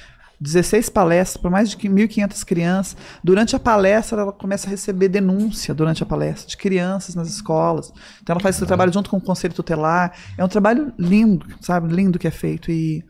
16 0.43 0.89
palestras 0.89 1.41
para 1.41 1.51
mais 1.51 1.71
de 1.71 1.77
1.500 1.77 2.45
crianças. 2.45 2.97
Durante 3.23 3.55
a 3.55 3.61
palestra, 3.61 4.21
ela 4.21 4.33
começa 4.33 4.67
a 4.67 4.71
receber 4.71 5.09
denúncia 5.09 5.73
durante 5.73 6.03
a 6.03 6.07
palestra 6.07 6.49
de 6.49 6.57
crianças 6.57 7.15
nas 7.15 7.29
escolas. 7.29 7.93
Então, 8.21 8.35
ela 8.35 8.41
faz 8.41 8.57
esse 8.57 8.67
trabalho 8.67 8.93
junto 8.93 9.09
com 9.09 9.19
o 9.19 9.21
Conselho 9.21 9.55
Tutelar. 9.55 10.13
É 10.37 10.45
um 10.45 10.49
trabalho 10.49 10.93
lindo, 10.99 11.47
sabe? 11.61 11.95
Lindo 11.95 12.19
que 12.19 12.27
é 12.27 12.31
feito. 12.31 12.73
E, 12.73 13.05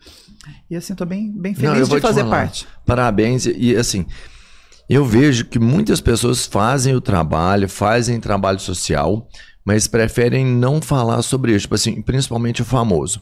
e 0.69 0.75
assim, 0.75 0.93
estou 0.93 1.07
bem, 1.07 1.31
bem 1.31 1.53
Não, 1.53 1.73
feliz 1.73 1.87
vou 1.87 1.99
de 1.99 2.05
fazer 2.05 2.23
parte. 2.25 2.67
Parabéns. 2.85 3.47
E 3.47 3.63
e, 3.63 3.75
assim, 3.75 4.05
eu 4.87 5.03
vejo 5.03 5.45
que 5.45 5.57
muitas 5.57 5.99
pessoas 5.99 6.45
fazem 6.45 6.95
o 6.95 7.01
trabalho, 7.01 7.67
fazem 7.67 8.19
trabalho 8.19 8.59
social, 8.59 9.27
mas 9.65 9.87
preferem 9.87 10.45
não 10.45 10.79
falar 10.79 11.23
sobre 11.23 11.53
isso. 11.53 11.63
Tipo 11.63 11.75
assim, 11.75 12.01
principalmente 12.01 12.61
o 12.61 12.65
famoso. 12.65 13.21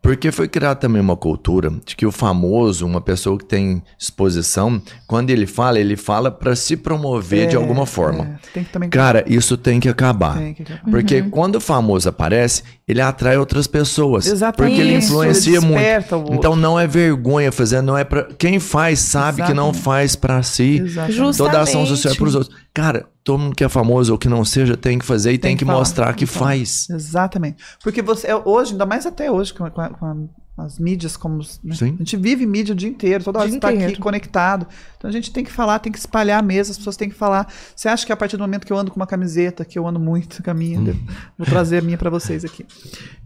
Porque 0.00 0.30
foi 0.30 0.48
criada 0.48 0.76
também 0.76 1.02
uma 1.02 1.16
cultura 1.16 1.70
de 1.84 1.96
que 1.96 2.06
o 2.06 2.12
famoso, 2.12 2.86
uma 2.86 3.00
pessoa 3.00 3.36
que 3.36 3.44
tem 3.44 3.82
exposição, 3.98 4.80
quando 5.06 5.30
ele 5.30 5.46
fala, 5.46 5.78
ele 5.78 5.96
fala 5.96 6.30
para 6.30 6.54
se 6.56 6.76
promover 6.76 7.48
de 7.48 7.56
É, 7.56 7.58
alguma 7.58 7.84
forma. 7.84 8.38
é, 8.54 8.60
também 8.72 8.88
Cara, 8.88 9.24
isso 9.26 9.56
tem 9.56 9.80
que 9.80 9.88
acabar. 9.88 10.38
Tem 10.38 10.54
que 10.54 10.62
acabar. 10.62 10.90
Porque 10.90 11.22
quando 11.22 11.56
o 11.56 11.60
famoso 11.60 12.08
aparece, 12.08 12.62
ele 12.86 13.00
atrai 13.00 13.36
outras 13.36 13.66
pessoas. 13.66 14.26
Exatamente. 14.26 14.76
Porque 14.76 14.88
ele 14.88 14.96
influencia 14.98 15.56
ele 15.58 15.66
muito. 15.66 16.32
Então 16.32 16.54
não 16.56 16.78
é 16.78 16.86
vergonha 16.86 17.50
fazer, 17.52 17.82
não 17.82 17.96
é 17.98 18.04
para 18.04 18.24
quem 18.38 18.58
faz 18.60 19.00
sabe 19.00 19.42
que 19.42 19.52
não 19.54 19.70
Exatamente. 19.70 19.82
faz 19.82 20.16
para 20.16 20.42
si. 20.42 20.80
Exatamente. 20.84 21.36
Toda 21.38 21.60
ação 21.60 21.84
social 21.86 22.14
é 22.14 22.16
para 22.16 22.28
os 22.28 22.34
outros. 22.34 22.56
Cara, 22.72 23.06
todo 23.28 23.38
mundo 23.38 23.54
que 23.54 23.62
é 23.62 23.68
famoso 23.68 24.12
ou 24.12 24.18
que 24.18 24.26
não 24.28 24.42
seja 24.42 24.74
tem 24.74 24.98
que 24.98 25.04
fazer 25.04 25.32
e 25.32 25.38
tem, 25.38 25.54
que, 25.54 25.64
falar, 25.64 25.78
mostrar 25.78 26.06
tem 26.06 26.14
que 26.16 26.26
falar. 26.26 26.46
faz. 26.52 26.88
Exatamente. 26.88 27.62
Porque 27.82 28.00
você, 28.00 28.26
é, 28.28 28.36
hoje, 28.36 28.72
ainda 28.72 28.86
mais 28.86 29.04
até 29.04 29.30
hoje, 29.30 29.52
com 29.52 29.64
a- 29.66 29.70
com 29.70 29.80
a- 29.82 30.16
as 30.58 30.78
mídias 30.78 31.16
como. 31.16 31.38
né? 31.62 31.74
Sim. 31.74 31.94
A 31.94 31.98
gente 31.98 32.16
vive 32.16 32.44
mídia 32.46 32.72
o 32.72 32.76
dia 32.76 32.88
inteiro, 32.88 33.22
toda 33.24 33.38
hora 33.38 33.48
está 33.48 33.68
aqui 33.68 33.96
conectado. 33.98 34.66
Então 34.96 35.08
a 35.08 35.12
gente 35.12 35.30
tem 35.32 35.44
que 35.44 35.52
falar, 35.52 35.78
tem 35.78 35.92
que 35.92 35.98
espalhar 35.98 36.42
mesmo, 36.42 36.72
as 36.72 36.78
pessoas 36.78 36.96
têm 36.96 37.08
que 37.08 37.14
falar. 37.14 37.46
Você 37.76 37.88
acha 37.88 38.04
que 38.04 38.12
a 38.12 38.16
partir 38.16 38.36
do 38.36 38.40
momento 38.42 38.66
que 38.66 38.72
eu 38.72 38.76
ando 38.76 38.90
com 38.90 38.96
uma 38.98 39.06
camiseta, 39.06 39.64
que 39.64 39.78
eu 39.78 39.86
ando 39.86 40.00
muito 40.00 40.42
com 40.42 40.50
a 40.50 40.54
minha, 40.54 40.78
Hum. 40.80 40.94
vou 41.38 41.46
trazer 41.46 41.78
a 41.78 41.82
minha 41.82 41.96
para 41.96 42.10
vocês 42.10 42.44
aqui. 42.44 42.66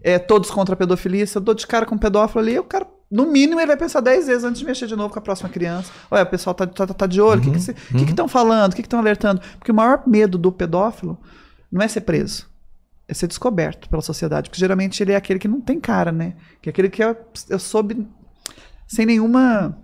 É, 0.01 0.19
todos 0.19 0.51
contra 0.51 0.73
a 0.73 0.77
pedofilia, 0.77 1.25
se 1.25 1.37
eu 1.37 1.41
dou 1.41 1.53
de 1.55 1.65
cara 1.65 1.85
com 1.85 1.95
um 1.95 1.97
pedófilo 1.97 2.39
ali, 2.41 2.57
o 2.59 2.63
cara. 2.63 2.87
No 3.11 3.31
mínimo, 3.31 3.59
ele 3.59 3.67
vai 3.67 3.77
pensar 3.77 3.99
10 4.01 4.25
vezes 4.25 4.43
antes 4.43 4.59
de 4.59 4.65
mexer 4.65 4.87
de 4.87 4.95
novo 4.95 5.13
com 5.13 5.19
a 5.19 5.21
próxima 5.21 5.47
criança. 5.47 5.91
Olha, 6.09 6.23
o 6.23 6.25
pessoal 6.25 6.53
tá, 6.55 6.65
tá, 6.65 6.87
tá 6.87 7.05
de 7.05 7.21
olho, 7.21 7.41
o 7.43 7.45
Uhum. 7.45 7.53
que 7.53 8.05
que 8.05 8.09
estão 8.11 8.27
falando, 8.27 8.71
o 8.73 8.75
que 8.75 8.81
estão 8.81 8.97
alertando? 8.99 9.39
Porque 9.59 9.71
o 9.71 9.75
maior 9.75 10.01
medo 10.07 10.35
do 10.35 10.51
pedófilo 10.51 11.19
não 11.71 11.81
é 11.83 11.87
ser 11.87 12.01
preso 12.01 12.47
é 13.07 13.13
ser 13.13 13.27
descoberto 13.27 13.89
pela 13.89 14.01
sociedade, 14.01 14.49
porque 14.49 14.59
geralmente 14.59 15.01
ele 15.03 15.11
é 15.11 15.15
aquele 15.15 15.39
que 15.39 15.47
não 15.47 15.61
tem 15.61 15.79
cara, 15.79 16.11
né? 16.11 16.35
Que 16.61 16.69
é 16.69 16.71
aquele 16.71 16.89
que 16.89 17.03
eu, 17.03 17.15
eu 17.49 17.59
soube 17.59 18.07
sem 18.87 19.05
nenhuma 19.05 19.77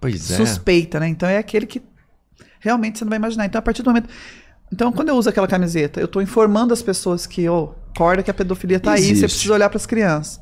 Pois 0.00 0.30
é. 0.30 0.36
suspeita, 0.36 1.00
né? 1.00 1.08
Então 1.08 1.28
é 1.28 1.38
aquele 1.38 1.66
que 1.66 1.82
realmente 2.60 2.98
você 2.98 3.04
não 3.04 3.10
vai 3.10 3.18
imaginar. 3.18 3.46
Então 3.46 3.58
a 3.58 3.62
partir 3.62 3.82
do 3.82 3.90
momento 3.90 4.08
então, 4.72 4.90
quando 4.90 5.10
eu 5.10 5.16
uso 5.16 5.28
aquela 5.28 5.46
camiseta, 5.46 6.00
eu 6.00 6.08
tô 6.08 6.20
informando 6.20 6.72
as 6.72 6.82
pessoas 6.82 7.26
que, 7.26 7.48
ô, 7.48 7.74
acorda 7.94 8.22
que 8.22 8.30
a 8.30 8.34
pedofilia 8.34 8.80
tá 8.80 8.92
aí, 8.92 9.14
você 9.14 9.26
precisa 9.26 9.54
olhar 9.54 9.68
para 9.68 9.76
as 9.76 9.86
crianças. 9.86 10.40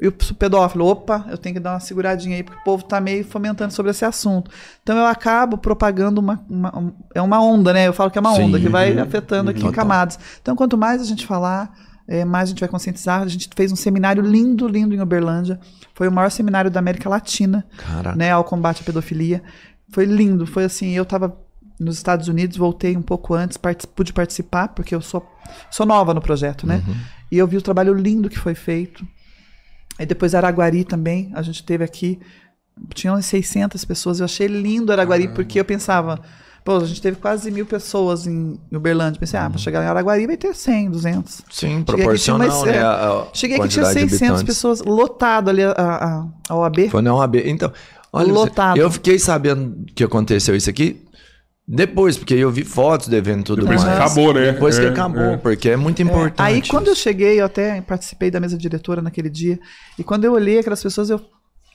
E 0.00 0.06
o 0.06 0.12
pedófilo, 0.12 0.86
opa, 0.86 1.26
eu 1.28 1.36
tenho 1.36 1.54
que 1.56 1.60
dar 1.60 1.72
uma 1.72 1.80
seguradinha 1.80 2.36
aí, 2.36 2.42
porque 2.44 2.60
o 2.60 2.64
povo 2.64 2.84
tá 2.84 3.00
meio 3.00 3.24
fomentando 3.24 3.72
sobre 3.72 3.90
esse 3.90 4.04
assunto. 4.04 4.48
Então 4.82 4.96
eu 4.96 5.06
acabo 5.06 5.58
propagando 5.58 6.20
uma. 6.20 6.40
uma- 6.48 6.78
um- 6.78 6.92
é 7.14 7.20
uma 7.20 7.42
onda, 7.42 7.72
né? 7.72 7.88
Eu 7.88 7.92
falo 7.92 8.08
que 8.10 8.16
é 8.16 8.20
uma 8.20 8.34
Sim. 8.34 8.42
onda 8.44 8.60
que 8.60 8.68
vai 8.68 8.92
Uhum. 8.94 9.02
afetando 9.02 9.50
aqui 9.50 9.66
em 9.66 9.72
camadas. 9.72 10.16
Então, 10.40 10.54
quanto 10.54 10.78
mais 10.78 11.00
a 11.02 11.04
gente 11.04 11.26
falar, 11.26 11.72
é, 12.06 12.24
mais 12.24 12.48
a 12.48 12.50
gente 12.50 12.60
vai 12.60 12.68
conscientizar. 12.68 13.22
A 13.22 13.26
gente 13.26 13.50
fez 13.56 13.72
um 13.72 13.76
seminário 13.76 14.22
lindo, 14.22 14.68
lindo 14.68 14.94
em 14.94 15.00
Uberlândia. 15.00 15.58
Foi 15.94 16.06
o 16.06 16.12
maior 16.12 16.30
seminário 16.30 16.70
da 16.70 16.78
América 16.78 17.08
Latina 17.08 17.66
Cara, 17.76 18.14
né, 18.14 18.30
ao 18.30 18.44
combate 18.44 18.82
à 18.82 18.84
pedofilia. 18.84 19.42
Foi 19.90 20.04
lindo, 20.04 20.46
foi 20.46 20.62
assim, 20.64 20.90
eu 20.92 21.02
estava 21.02 21.36
nos 21.80 21.96
Estados 21.96 22.28
Unidos, 22.28 22.56
voltei 22.56 22.96
um 22.96 23.02
pouco 23.02 23.34
antes, 23.34 23.56
partic- 23.56 23.90
pude 23.96 24.12
participar, 24.12 24.68
porque 24.68 24.94
eu 24.94 25.00
sou, 25.00 25.28
sou 25.72 25.84
nova 25.84 26.14
no 26.14 26.20
projeto, 26.20 26.66
né? 26.68 26.82
E 27.32 27.36
eu 27.38 27.46
vi 27.48 27.56
o 27.56 27.62
trabalho 27.62 27.92
lindo 27.94 28.28
que 28.30 28.38
foi 28.38 28.54
feito. 28.54 29.04
E 29.98 30.06
depois 30.06 30.34
Araguari 30.34 30.84
também, 30.84 31.30
a 31.34 31.42
gente 31.42 31.62
teve 31.64 31.82
aqui, 31.84 32.20
tinha 32.94 33.12
umas 33.12 33.26
600 33.26 33.84
pessoas, 33.84 34.20
eu 34.20 34.24
achei 34.24 34.46
lindo 34.46 34.92
Araguari, 34.92 35.28
porque 35.28 35.58
eu 35.58 35.64
pensava, 35.64 36.20
pô, 36.64 36.76
a 36.76 36.84
gente 36.84 37.02
teve 37.02 37.16
quase 37.16 37.50
mil 37.50 37.66
pessoas 37.66 38.26
em 38.26 38.58
Uberlândia, 38.72 39.18
pensei, 39.18 39.40
ah, 39.40 39.50
para 39.50 39.58
chegar 39.58 39.82
em 39.82 39.86
Araguari 39.86 40.26
vai 40.26 40.36
ter 40.36 40.54
100, 40.54 40.90
200. 40.90 41.34
sim, 41.34 41.42
Cheguei 41.50 41.76
aqui, 41.76 41.84
tinha 41.84 41.84
proporcional, 41.84 42.64
né? 42.64 42.78
a 42.80 43.26
Cheguei 43.32 43.56
aqui, 43.56 43.68
tinha 43.68 43.84
quantidade 43.84 44.04
de 44.04 44.10
600 44.10 44.22
habitantes. 44.22 44.42
pessoas, 44.44 44.80
lotado 44.82 45.50
ali 45.50 45.64
a, 45.64 45.72
a, 45.72 46.26
a 46.48 46.54
OAB. 46.54 46.88
Foi 46.90 47.02
na 47.02 47.14
OAB. 47.14 47.36
Então, 47.44 47.72
olha, 48.12 48.32
Lotado. 48.32 48.78
eu 48.78 48.90
fiquei 48.90 49.18
sabendo 49.18 49.84
que 49.94 50.04
aconteceu 50.04 50.54
isso 50.54 50.70
aqui 50.70 51.07
depois, 51.70 52.16
porque 52.16 52.32
eu 52.32 52.50
vi 52.50 52.64
fotos 52.64 53.08
do 53.08 53.14
evento 53.14 53.40
e 53.40 53.44
tudo 53.44 53.60
Depois 53.62 53.84
mais. 53.84 53.98
que 53.98 54.02
acabou, 54.02 54.32
né? 54.32 54.52
Depois 54.52 54.78
que 54.78 54.86
É, 54.86 54.88
acabou, 54.88 55.22
é. 55.22 55.36
porque 55.36 55.68
é 55.68 55.76
muito 55.76 56.00
É, 56.00 56.02
importante. 56.02 56.40
Aí 56.40 56.62
quando 56.66 56.88
eu 56.88 56.94
cheguei, 56.94 57.38
eu 57.40 57.44
até 57.44 57.80
participei 57.82 58.30
da 58.30 58.40
mesa 58.40 58.56
diretora 58.56 59.02
naquele 59.02 59.28
dia, 59.28 59.60
e 59.98 60.02
quando 60.02 60.24
eu 60.24 60.32
olhei 60.32 60.58
aquelas 60.58 60.82
pessoas, 60.82 61.10
eu 61.10 61.20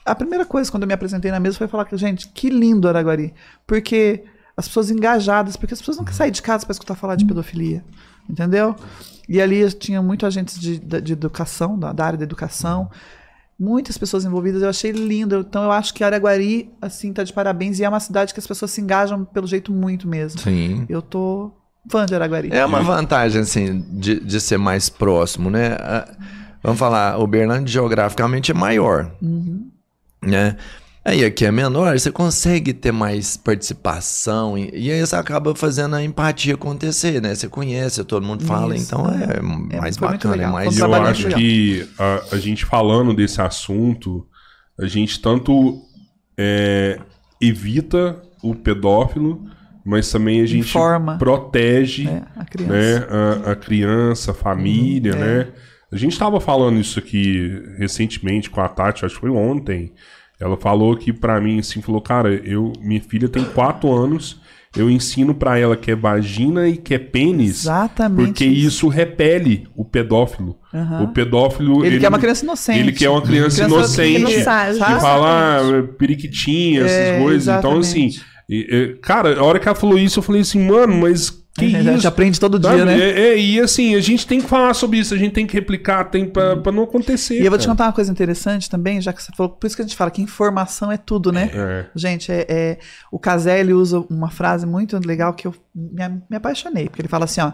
a 0.04 0.14
primeira 0.14 0.44
coisa 0.44 0.70
quando 0.70 0.82
eu 0.82 0.86
me 0.86 0.92
apresentei 0.92 1.30
na 1.30 1.40
mesa 1.40 1.56
foi 1.56 1.66
falar 1.68 1.84
que, 1.86 1.96
gente, 1.96 2.28
que 2.28 2.50
lindo 2.50 2.86
Araguari, 2.88 3.32
porque 3.66 4.24
as 4.56 4.66
pessoas 4.68 4.90
engajadas, 4.90 5.56
porque 5.56 5.72
as 5.72 5.80
pessoas 5.80 5.96
não 5.96 6.04
querem 6.04 6.18
sair 6.18 6.30
de 6.30 6.42
casa 6.42 6.66
para 6.66 6.72
escutar 6.72 6.94
falar 6.94 7.14
de 7.16 7.24
pedofilia, 7.24 7.82
entendeu? 8.28 8.76
E 9.28 9.40
ali 9.40 9.72
tinha 9.72 10.02
muito 10.02 10.26
agentes 10.26 10.60
de, 10.60 10.78
de, 10.78 11.00
de 11.00 11.12
educação, 11.14 11.78
da, 11.78 11.92
da 11.92 12.04
área 12.04 12.18
da 12.18 12.24
educação, 12.24 12.90
muitas 13.58 13.96
pessoas 13.98 14.24
envolvidas, 14.24 14.62
eu 14.62 14.68
achei 14.68 14.90
lindo. 14.90 15.36
Então 15.48 15.62
eu 15.64 15.70
acho 15.72 15.92
que 15.94 16.02
Araguari, 16.04 16.70
assim, 16.80 17.12
tá 17.12 17.22
de 17.22 17.32
parabéns, 17.32 17.78
e 17.78 17.84
é 17.84 17.88
uma 17.88 18.00
cidade 18.00 18.32
que 18.34 18.40
as 18.40 18.46
pessoas 18.46 18.70
se 18.70 18.80
engajam 18.80 19.24
pelo 19.24 19.46
jeito 19.46 19.72
muito 19.72 20.06
mesmo. 20.08 20.40
Sim. 20.40 20.84
Eu 20.88 21.00
tô 21.02 21.52
fã 21.90 22.06
de 22.06 22.14
Araguari. 22.14 22.48
É 22.52 22.64
uma 22.64 22.80
vantagem, 22.82 23.42
assim, 23.42 23.84
de, 23.90 24.18
de 24.20 24.40
ser 24.40 24.58
mais 24.58 24.88
próximo, 24.88 25.50
né? 25.50 25.76
Ah, 25.80 26.08
Vamos 26.62 26.78
falar, 26.78 27.18
Uberlândia 27.20 27.70
geograficamente 27.70 28.50
é 28.50 28.54
maior, 28.54 29.10
Uhum. 29.20 29.70
né? 30.22 30.56
Aí 31.04 31.22
aqui 31.22 31.44
é 31.44 31.52
menor, 31.52 31.98
você 31.98 32.10
consegue 32.10 32.72
ter 32.72 32.90
mais 32.90 33.36
participação 33.36 34.56
e, 34.56 34.70
e 34.72 34.90
aí 34.90 35.00
você 35.00 35.14
acaba 35.14 35.54
fazendo 35.54 35.94
a 35.96 36.02
empatia 36.02 36.54
acontecer, 36.54 37.20
né? 37.20 37.34
Você 37.34 37.46
conhece, 37.46 38.02
todo 38.04 38.24
mundo 38.24 38.42
fala, 38.44 38.74
Isso, 38.74 38.86
então 38.86 39.06
é, 39.10 39.74
é. 39.76 39.80
mais 39.80 39.98
bacana, 39.98 40.42
é 40.42 40.46
mais 40.46 40.78
eu 40.78 40.94
acho 40.94 41.28
que 41.28 41.86
a, 41.98 42.22
a 42.32 42.38
gente 42.38 42.64
falando 42.64 43.12
desse 43.12 43.38
assunto, 43.38 44.26
a 44.80 44.86
gente 44.86 45.20
tanto 45.20 45.82
é, 46.38 46.98
evita 47.38 48.22
o 48.42 48.54
pedófilo, 48.54 49.44
mas 49.84 50.10
também 50.10 50.40
a 50.40 50.46
gente 50.46 50.68
Informa. 50.70 51.18
protege 51.18 52.08
É, 52.08 52.22
a 52.34 52.44
criança. 52.46 52.72
né, 52.72 53.06
a, 53.46 53.50
a 53.52 53.56
criança, 53.56 54.30
a 54.30 54.34
família, 54.34 55.12
Uhum, 55.12 55.20
né? 55.20 55.48
A 55.92 55.96
gente 55.96 56.12
estava 56.12 56.40
falando 56.40 56.80
isso 56.80 56.98
aqui 56.98 57.62
recentemente 57.78 58.50
com 58.50 58.60
a 58.60 58.68
Tati, 58.68 59.04
acho 59.04 59.14
que 59.14 59.20
foi 59.20 59.30
ontem. 59.30 59.92
Ela 60.44 60.56
falou 60.58 60.94
que 60.96 61.10
pra 61.12 61.40
mim, 61.40 61.58
assim, 61.58 61.80
falou, 61.80 62.00
cara, 62.02 62.34
eu, 62.44 62.70
minha 62.80 63.00
filha 63.00 63.28
tem 63.28 63.42
quatro 63.44 63.90
anos, 63.90 64.38
eu 64.76 64.90
ensino 64.90 65.34
pra 65.34 65.58
ela 65.58 65.76
que 65.76 65.90
é 65.90 65.96
vagina 65.96 66.68
e 66.68 66.76
que 66.76 66.92
é 66.94 66.98
pênis, 66.98 67.60
Exatamente. 67.62 68.26
porque 68.26 68.44
isso 68.44 68.88
repele 68.88 69.66
o 69.74 69.84
pedófilo. 69.84 70.56
Aham. 70.74 71.04
O 71.04 71.08
pedófilo. 71.08 71.84
Ele, 71.86 71.98
quer 71.98 72.08
uma 72.08 72.18
criança 72.18 72.44
inocente. 72.44 72.78
Ele 72.80 72.92
quer 72.92 73.08
uma 73.08 73.22
criança, 73.22 73.64
Criança 73.64 74.04
inocente. 74.04 74.42
sabe, 74.42 74.72
que 74.74 75.00
fala 75.00 75.60
ah, 75.60 75.82
periquitinha, 75.96 76.80
essas 76.82 76.90
É, 76.98 77.18
coisas. 77.20 77.56
Então, 77.56 77.78
assim, 77.78 78.06
exatamente. 78.06 78.34
e- 78.50 78.76
e, 78.76 78.94
cara, 79.00 79.38
a 79.38 79.44
hora 79.44 79.58
que 79.58 79.66
ela 79.68 79.74
falou 79.76 79.98
isso, 79.98 80.18
eu 80.18 80.22
falei 80.22 80.42
assim, 80.42 80.60
mano, 80.66 80.94
mas 80.94 81.32
que 81.54 81.76
a 81.76 81.82
gente 81.82 81.98
isso? 81.98 82.08
aprende 82.08 82.40
todo 82.40 82.60
Sabe? 82.60 82.76
dia, 82.76 82.84
né? 82.84 82.98
É, 82.98 83.20
é, 83.28 83.38
e 83.38 83.60
assim, 83.60 83.94
a 83.94 84.00
gente 84.00 84.26
tem 84.26 84.40
que 84.40 84.48
falar 84.48 84.74
sobre 84.74 84.98
isso, 84.98 85.14
a 85.14 85.16
gente 85.16 85.32
tem 85.32 85.46
que 85.46 85.54
replicar, 85.54 86.04
tem 86.06 86.26
pra, 86.28 86.56
pra 86.56 86.72
não 86.72 86.82
acontecer. 86.82 87.40
E 87.40 87.44
eu 87.44 87.50
vou 87.50 87.58
te 87.58 87.68
contar 87.68 87.84
uma 87.84 87.92
coisa 87.92 88.10
interessante 88.10 88.68
também, 88.68 89.00
já 89.00 89.12
que 89.12 89.22
você 89.22 89.30
falou, 89.36 89.52
por 89.52 89.66
isso 89.66 89.76
que 89.76 89.82
a 89.82 89.84
gente 89.84 89.96
fala 89.96 90.10
que 90.10 90.20
informação 90.20 90.90
é 90.90 90.96
tudo, 90.96 91.30
né? 91.30 91.50
É. 91.54 91.86
Gente, 91.94 92.32
é, 92.32 92.44
é- 92.48 92.78
o 93.10 93.18
Caselli 93.18 93.72
usa 93.72 94.00
uma 94.10 94.30
frase 94.30 94.66
muito 94.66 94.98
legal 95.06 95.32
que 95.32 95.46
eu 95.46 95.54
me, 95.74 96.22
me 96.28 96.36
apaixonei, 96.36 96.88
porque 96.88 97.02
ele 97.02 97.08
fala 97.08 97.24
assim, 97.24 97.40
ó, 97.40 97.52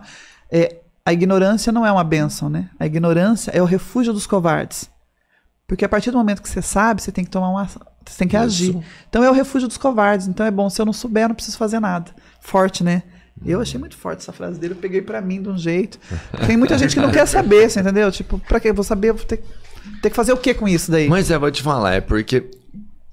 é, 0.51 0.79
a 1.05 1.13
ignorância 1.13 1.71
não 1.71 1.85
é 1.85 1.93
uma 1.93 2.05
benção, 2.05 2.49
né? 2.49 2.71
A 2.79 2.87
ignorância 2.87 3.51
é 3.51 3.61
o 3.61 3.67
refúgio 3.67 4.13
dos 4.13 4.27
covardes. 4.27 4.91
Porque 5.67 5.85
a 5.85 5.89
partir 5.89 6.11
do 6.11 6.19
momento 6.19 6.43
que 6.43 6.49
você 6.49 6.63
sabe, 6.63 7.01
você 7.01 7.13
tem 7.13 7.25
que 7.25 7.31
tomar 7.31 7.49
uma 7.49 7.65
você 7.65 8.19
tem 8.19 8.29
que 8.29 8.37
agir. 8.37 8.77
Então 9.09 9.23
é 9.23 9.31
o 9.31 9.33
refúgio 9.33 9.69
dos 9.69 9.77
covardes. 9.77 10.27
Então 10.27 10.45
é 10.45 10.51
bom, 10.51 10.69
se 10.69 10.81
eu 10.81 10.87
não 10.87 10.93
souber, 10.93 11.25
eu 11.25 11.29
não 11.29 11.35
preciso 11.35 11.57
fazer 11.59 11.79
nada. 11.79 12.11
Forte, 12.41 12.83
né? 12.83 13.03
Eu 13.45 13.61
achei 13.61 13.81
muito 13.81 13.97
forte 13.97 14.21
essa 14.21 14.33
frase 14.33 14.61
dele, 14.61 14.75
eu 14.75 14.79
peguei 14.79 15.01
pra 15.01 15.21
mim 15.21 15.43
de 15.43 15.49
um 15.49 15.57
jeito. 15.57 15.99
Tem 16.47 16.57
muita 16.57 16.77
gente 16.77 16.95
que 16.95 17.01
não 17.01 17.11
quer 17.11 17.27
saber, 17.27 17.71
você 17.71 17.81
entendeu? 17.81 18.11
Tipo, 18.13 18.39
pra 18.39 18.61
que 18.61 18.69
eu 18.69 18.75
vou 18.75 18.85
saber? 18.85 19.11
Eu 19.11 19.15
vou 19.15 19.25
ter, 19.25 19.43
ter 20.03 20.11
que 20.11 20.17
fazer 20.17 20.33
o 20.33 20.37
que 20.37 20.53
com 20.53 20.69
isso 20.69 20.91
daí? 20.91 21.09
Mas 21.09 21.31
eu 21.31 21.41
vou 21.41 21.51
te 21.51 21.63
falar, 21.63 21.95
é 21.95 22.01
porque 22.01 22.45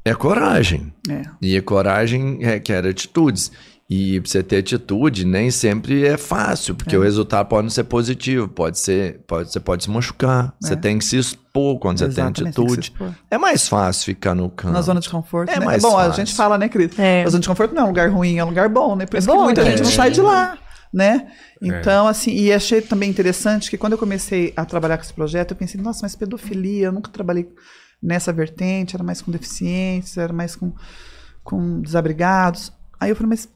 é 0.04 0.14
coragem. 0.14 0.94
É. 1.10 1.24
E 1.42 1.58
a 1.58 1.62
coragem 1.62 2.40
requer 2.42 2.86
atitudes. 2.86 3.52
E 3.90 4.20
pra 4.20 4.30
você 4.30 4.44
ter 4.44 4.58
atitude, 4.58 5.26
nem 5.26 5.50
sempre 5.50 6.06
é 6.06 6.18
fácil, 6.18 6.76
porque 6.76 6.98
o 6.98 7.02
resultado 7.02 7.48
pode 7.48 7.64
não 7.64 7.70
ser 7.70 7.86
positivo, 7.86 8.46
pode 8.46 8.78
ser, 8.78 9.22
pode, 9.26 9.50
você 9.50 9.62
pode 9.62 9.86
se 9.86 9.90
machucar. 9.90 10.54
Você 10.60 10.76
tem 10.76 10.98
que 11.00 11.06
se 11.06 11.18
expor 11.18 11.80
quando 11.80 12.00
você 12.00 12.04
tem 12.06 12.12
Exatamente, 12.26 12.44
tem 12.44 12.52
que 12.52 12.54
se 12.54 12.60
atitude. 12.66 12.92
expor. 12.92 13.14
é 13.32 13.38
mais 13.38 13.66
fácil 13.70 14.04
ficar 14.04 14.36
no 14.36 14.50
campo. 14.50 14.74
Na 14.74 14.82
zona 14.82 15.00
de 15.00 15.10
conforto. 15.10 15.50
É 15.50 15.58
né? 15.60 15.66
mais 15.66 15.82
bom, 15.82 15.98
a 15.98 16.04
fácil. 16.04 16.26
gente 16.26 16.36
fala, 16.36 16.58
né, 16.58 16.68
Cris? 16.68 17.00
É. 17.00 17.24
A 17.24 17.30
zona 17.30 17.40
de 17.42 17.48
conforto 17.48 17.74
não 17.74 17.84
é 17.84 17.86
um 17.86 17.88
lugar 17.88 18.10
ruim, 18.12 18.38
é 18.38 18.44
um 18.44 18.50
lugar 18.50 18.68
bom, 18.68 18.94
né? 18.98 19.06
Por 19.06 19.16
É 19.16 19.20
isso 19.20 19.28
que 19.30 19.34
bom, 19.34 19.44
muita 19.46 19.64
né? 19.64 19.70
gente 19.72 19.84
não 19.84 19.90
É. 19.90 19.94
sai 19.94 20.12
de 20.12 20.20
lá, 20.20 20.58
né? 20.94 21.32
Então, 21.62 22.08
assim, 22.08 22.32
e 22.32 22.52
achei 22.52 22.82
também 22.82 23.10
interessante 23.10 23.70
que 23.70 23.78
quando 23.78 23.94
eu 23.94 23.98
comecei 23.98 24.52
a 24.58 24.66
trabalhar 24.66 24.98
com 24.98 25.04
esse 25.04 25.14
projeto, 25.14 25.52
eu 25.52 25.58
pensei, 25.58 25.80
nossa, 25.80 26.02
mas 26.04 26.14
pedofilia, 26.14 26.88
eu 26.88 26.92
nunca 26.92 27.10
trabalhei 27.10 27.48
nessa 28.04 28.34
vertente, 28.34 28.98
era 28.98 29.04
mais 29.04 29.22
com 29.22 29.32
deficientes, 29.32 30.18
era 30.18 30.34
mais 30.34 30.58
com, 30.58 30.74
com 31.42 31.80
desabrigados. 31.82 32.72
Aí 33.00 33.10
eu 33.12 33.16
falei, 33.16 33.30
mas 33.30 33.48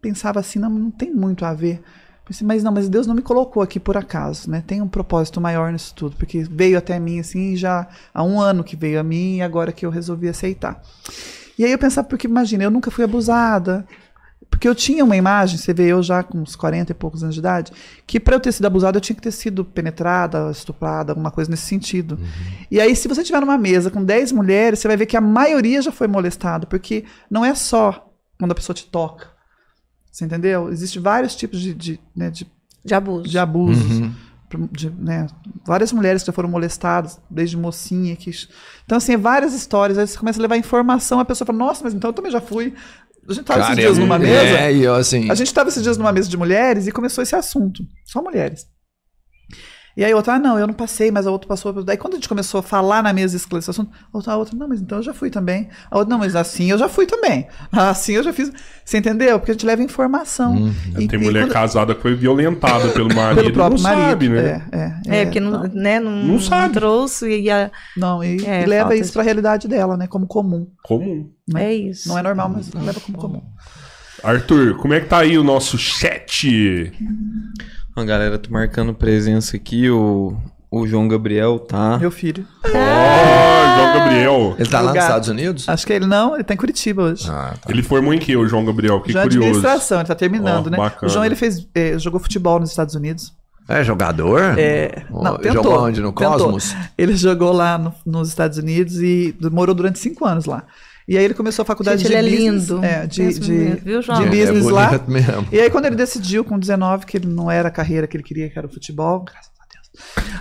pensava 0.00 0.40
assim, 0.40 0.58
não, 0.58 0.70
não 0.70 0.90
tem 0.90 1.12
muito 1.12 1.44
a 1.44 1.52
ver. 1.52 1.82
Pensei, 2.24 2.46
mas 2.46 2.62
não, 2.62 2.70
mas 2.70 2.88
Deus 2.88 3.06
não 3.06 3.14
me 3.14 3.22
colocou 3.22 3.62
aqui 3.62 3.80
por 3.80 3.96
acaso, 3.96 4.50
né? 4.50 4.62
Tem 4.66 4.82
um 4.82 4.88
propósito 4.88 5.40
maior 5.40 5.72
nisso 5.72 5.94
tudo, 5.94 6.14
porque 6.16 6.42
veio 6.42 6.76
até 6.76 6.98
mim 6.98 7.18
assim, 7.18 7.56
já 7.56 7.88
há 8.12 8.22
um 8.22 8.38
ano 8.38 8.62
que 8.62 8.76
veio 8.76 9.00
a 9.00 9.02
mim 9.02 9.36
e 9.36 9.42
agora 9.42 9.72
que 9.72 9.86
eu 9.86 9.90
resolvi 9.90 10.28
aceitar. 10.28 10.82
E 11.58 11.64
aí 11.64 11.72
eu 11.72 11.78
pensava, 11.78 12.06
porque 12.06 12.26
imagina, 12.26 12.62
eu 12.62 12.70
nunca 12.70 12.90
fui 12.90 13.02
abusada, 13.02 13.86
porque 14.50 14.68
eu 14.68 14.74
tinha 14.74 15.04
uma 15.04 15.16
imagem, 15.16 15.56
você 15.56 15.72
vê 15.72 15.88
eu 15.88 16.02
já 16.02 16.22
com 16.22 16.38
uns 16.38 16.54
40 16.54 16.92
e 16.92 16.94
poucos 16.94 17.22
anos 17.22 17.34
de 17.34 17.40
idade, 17.40 17.72
que 18.06 18.20
para 18.20 18.36
eu 18.36 18.40
ter 18.40 18.52
sido 18.52 18.66
abusada 18.66 18.96
eu 18.96 19.00
tinha 19.00 19.16
que 19.16 19.22
ter 19.22 19.32
sido 19.32 19.64
penetrada, 19.64 20.50
estuprada, 20.50 21.12
alguma 21.12 21.30
coisa 21.30 21.50
nesse 21.50 21.64
sentido. 21.64 22.18
E 22.70 22.80
aí, 22.80 22.94
se 22.94 23.08
você 23.08 23.22
tiver 23.22 23.40
numa 23.40 23.56
mesa 23.56 23.90
com 23.90 24.04
10 24.04 24.32
mulheres, 24.32 24.78
você 24.78 24.88
vai 24.88 24.96
ver 24.96 25.06
que 25.06 25.16
a 25.16 25.20
maioria 25.20 25.80
já 25.80 25.90
foi 25.90 26.06
molestada, 26.06 26.66
porque 26.66 27.04
não 27.30 27.44
é 27.44 27.54
só 27.54 28.12
quando 28.38 28.52
a 28.52 28.54
pessoa 28.54 28.74
te 28.74 28.86
toca. 28.86 29.37
Você 30.18 30.24
entendeu? 30.24 30.68
Existem 30.68 31.00
vários 31.00 31.36
tipos 31.36 31.60
de, 31.60 31.72
de, 31.72 32.00
né, 32.14 32.28
de, 32.28 32.44
De 32.84 32.92
abuso. 32.92 33.28
de 33.28 33.38
abusos. 33.38 34.10
de, 34.72 34.90
né, 34.90 35.28
várias 35.64 35.92
mulheres 35.92 36.22
que 36.22 36.26
já 36.26 36.32
foram 36.32 36.48
molestadas, 36.48 37.20
desde 37.30 37.56
mocinha. 37.56 38.16
Que... 38.16 38.32
Então, 38.84 38.98
assim, 38.98 39.12
é 39.12 39.16
várias 39.16 39.54
histórias. 39.54 39.96
Aí 39.96 40.08
você 40.08 40.18
começa 40.18 40.40
a 40.40 40.42
levar 40.42 40.56
informação, 40.56 41.20
a 41.20 41.24
pessoa 41.24 41.46
fala, 41.46 41.58
nossa, 41.60 41.84
mas 41.84 41.94
então 41.94 42.10
eu 42.10 42.14
também 42.14 42.32
já 42.32 42.40
fui. 42.40 42.74
A 43.28 43.32
gente 43.32 43.42
estava 43.42 43.60
esses 43.60 43.76
dias 43.76 43.98
numa 43.98 44.18
mesa. 44.18 44.58
É, 44.58 44.74
eu 44.74 44.94
assim. 44.96 45.30
A 45.30 45.36
gente 45.36 45.46
estava 45.46 45.68
esses 45.68 45.84
dias 45.84 45.96
numa 45.96 46.10
mesa 46.10 46.28
de 46.28 46.36
mulheres 46.36 46.88
e 46.88 46.90
começou 46.90 47.22
esse 47.22 47.36
assunto. 47.36 47.84
Só 48.04 48.20
mulheres. 48.20 48.66
E 49.98 50.04
aí 50.04 50.12
a 50.12 50.16
outra, 50.16 50.34
ah, 50.34 50.38
não, 50.38 50.56
eu 50.56 50.64
não 50.64 50.74
passei, 50.74 51.10
mas 51.10 51.26
a 51.26 51.30
outra 51.32 51.48
passou. 51.48 51.72
Daí 51.82 51.96
quando 51.96 52.12
a 52.12 52.16
gente 52.18 52.28
começou 52.28 52.60
a 52.60 52.62
falar 52.62 53.02
na 53.02 53.12
mesa 53.12 53.34
esse 53.36 53.48
esse 53.56 53.68
assunto, 53.70 53.90
a 54.12 54.16
outra, 54.16 54.32
a 54.32 54.36
outra, 54.36 54.56
não, 54.56 54.68
mas 54.68 54.80
então 54.80 54.98
eu 54.98 55.02
já 55.02 55.12
fui 55.12 55.28
também. 55.28 55.68
A 55.90 55.98
outra, 55.98 56.08
não, 56.10 56.20
mas 56.20 56.36
assim 56.36 56.70
eu 56.70 56.78
já 56.78 56.88
fui 56.88 57.04
também. 57.04 57.48
Assim 57.72 58.12
eu 58.12 58.22
já 58.22 58.32
fiz. 58.32 58.52
Você 58.84 58.98
entendeu? 58.98 59.40
Porque 59.40 59.50
a 59.50 59.54
gente 59.54 59.66
leva 59.66 59.82
informação. 59.82 60.52
Uhum. 60.54 60.72
E- 60.98 61.08
Tem 61.08 61.18
e 61.20 61.24
mulher 61.24 61.42
quando- 61.46 61.52
casada 61.52 61.94
que 61.96 62.00
foi 62.00 62.14
violentada 62.14 62.90
pelo 62.94 63.12
marido. 63.12 63.40
pelo 63.42 63.52
próprio 63.52 63.82
não 63.82 63.90
marido. 63.90 64.08
sabe, 64.08 64.28
né? 64.28 64.66
É, 64.70 64.78
é, 64.78 65.20
É, 65.20 65.24
porque 65.24 65.40
não, 65.40 65.50
não, 65.50 65.62
né, 65.64 65.98
não, 65.98 66.12
Não 66.24 66.38
sabe. 66.40 66.74
trouxe 66.74 67.28
e 67.40 67.50
a- 67.50 67.68
não, 67.96 68.22
e, 68.22 68.46
É, 68.46 68.62
e 68.62 68.66
leva 68.66 68.94
isso 68.94 69.06
de- 69.06 69.12
para 69.14 69.22
a 69.22 69.24
realidade 69.24 69.66
dela, 69.66 69.96
né? 69.96 70.06
Como 70.06 70.28
comum. 70.28 70.68
Comum. 70.84 71.28
é 71.56 71.74
isso. 71.74 72.08
Não 72.08 72.16
é 72.16 72.22
normal, 72.22 72.48
mas 72.54 72.70
leva 72.72 73.00
como 73.00 73.18
comum. 73.18 73.42
Arthur, 74.22 74.76
como 74.78 74.94
é 74.94 75.00
que 75.00 75.06
tá 75.06 75.18
aí 75.18 75.36
o 75.38 75.44
nosso 75.44 75.76
chat? 75.76 76.92
A 77.98 78.04
galera 78.04 78.38
tá 78.38 78.48
marcando 78.50 78.94
presença 78.94 79.56
aqui, 79.56 79.90
o, 79.90 80.36
o 80.70 80.86
João 80.86 81.08
Gabriel 81.08 81.58
tá. 81.58 81.98
Meu 81.98 82.10
filho. 82.10 82.46
Ó, 82.64 82.68
João 83.76 83.94
Gabriel. 83.98 84.54
Ele 84.58 84.68
tá 84.68 84.80
lá 84.80 84.92
nos. 84.94 85.02
Estados 85.02 85.28
Unidos? 85.28 85.68
Acho 85.68 85.86
que 85.86 85.92
ele 85.92 86.06
não, 86.06 86.34
ele 86.34 86.44
tá 86.44 86.54
em 86.54 86.56
Curitiba 86.56 87.02
hoje. 87.02 87.28
Ah, 87.30 87.54
tá. 87.60 87.70
Ele 87.70 87.82
formou 87.82 88.12
em 88.14 88.18
que, 88.18 88.36
o 88.36 88.46
João 88.46 88.64
Gabriel? 88.64 89.00
Que 89.00 89.10
é 89.10 89.22
curioso. 89.22 89.38
administração, 89.48 89.98
ele 89.98 90.08
tá 90.08 90.14
terminando, 90.14 90.66
Ó, 90.68 90.70
né? 90.70 90.76
bacana. 90.76 91.06
O 91.10 91.12
João 91.12 91.24
ele 91.24 91.34
fez, 91.36 91.66
eh, 91.74 91.98
jogou 91.98 92.20
futebol 92.20 92.60
nos 92.60 92.70
Estados 92.70 92.94
Unidos. 92.94 93.32
É 93.68 93.84
jogador? 93.84 94.58
É, 94.58 95.04
não, 95.10 95.36
tentou. 95.36 95.62
Jogou 95.62 95.84
onde? 95.84 96.00
No 96.00 96.10
tentou. 96.12 96.32
Cosmos? 96.38 96.74
Ele 96.96 97.14
jogou 97.14 97.52
lá 97.52 97.76
no- 97.76 97.92
nos 98.06 98.28
Estados 98.28 98.56
Unidos 98.56 98.96
e 99.02 99.36
morou 99.52 99.74
durante 99.74 99.98
cinco 99.98 100.24
anos 100.24 100.46
lá. 100.46 100.62
E 101.08 101.16
aí 101.16 101.24
ele 101.24 101.32
começou 101.34 101.62
a 101.62 101.66
faculdade 101.66 102.02
Gente, 102.02 102.12
de 102.12 102.16
ele 102.18 102.28
é 102.28 102.30
business. 102.50 102.68
lindo. 102.68 102.84
É, 102.84 103.06
de, 103.06 103.38
de, 103.38 103.50
mesmo, 103.50 103.76
viu, 103.82 104.02
João? 104.02 104.20
de 104.20 104.26
É, 104.26 104.30
business 104.30 104.66
é 104.68 104.72
lá. 104.72 105.04
mesmo. 105.08 105.48
E 105.50 105.58
aí 105.58 105.70
quando 105.70 105.86
ele 105.86 105.96
decidiu 105.96 106.44
com 106.44 106.58
19 106.58 107.06
que 107.06 107.16
ele 107.16 107.26
não 107.26 107.50
era 107.50 107.68
a 107.68 107.70
carreira 107.70 108.06
que 108.06 108.14
ele 108.16 108.22
queria, 108.24 108.50
que 108.50 108.58
era 108.58 108.66
o 108.66 108.70
futebol, 108.70 109.20
graças. 109.24 109.50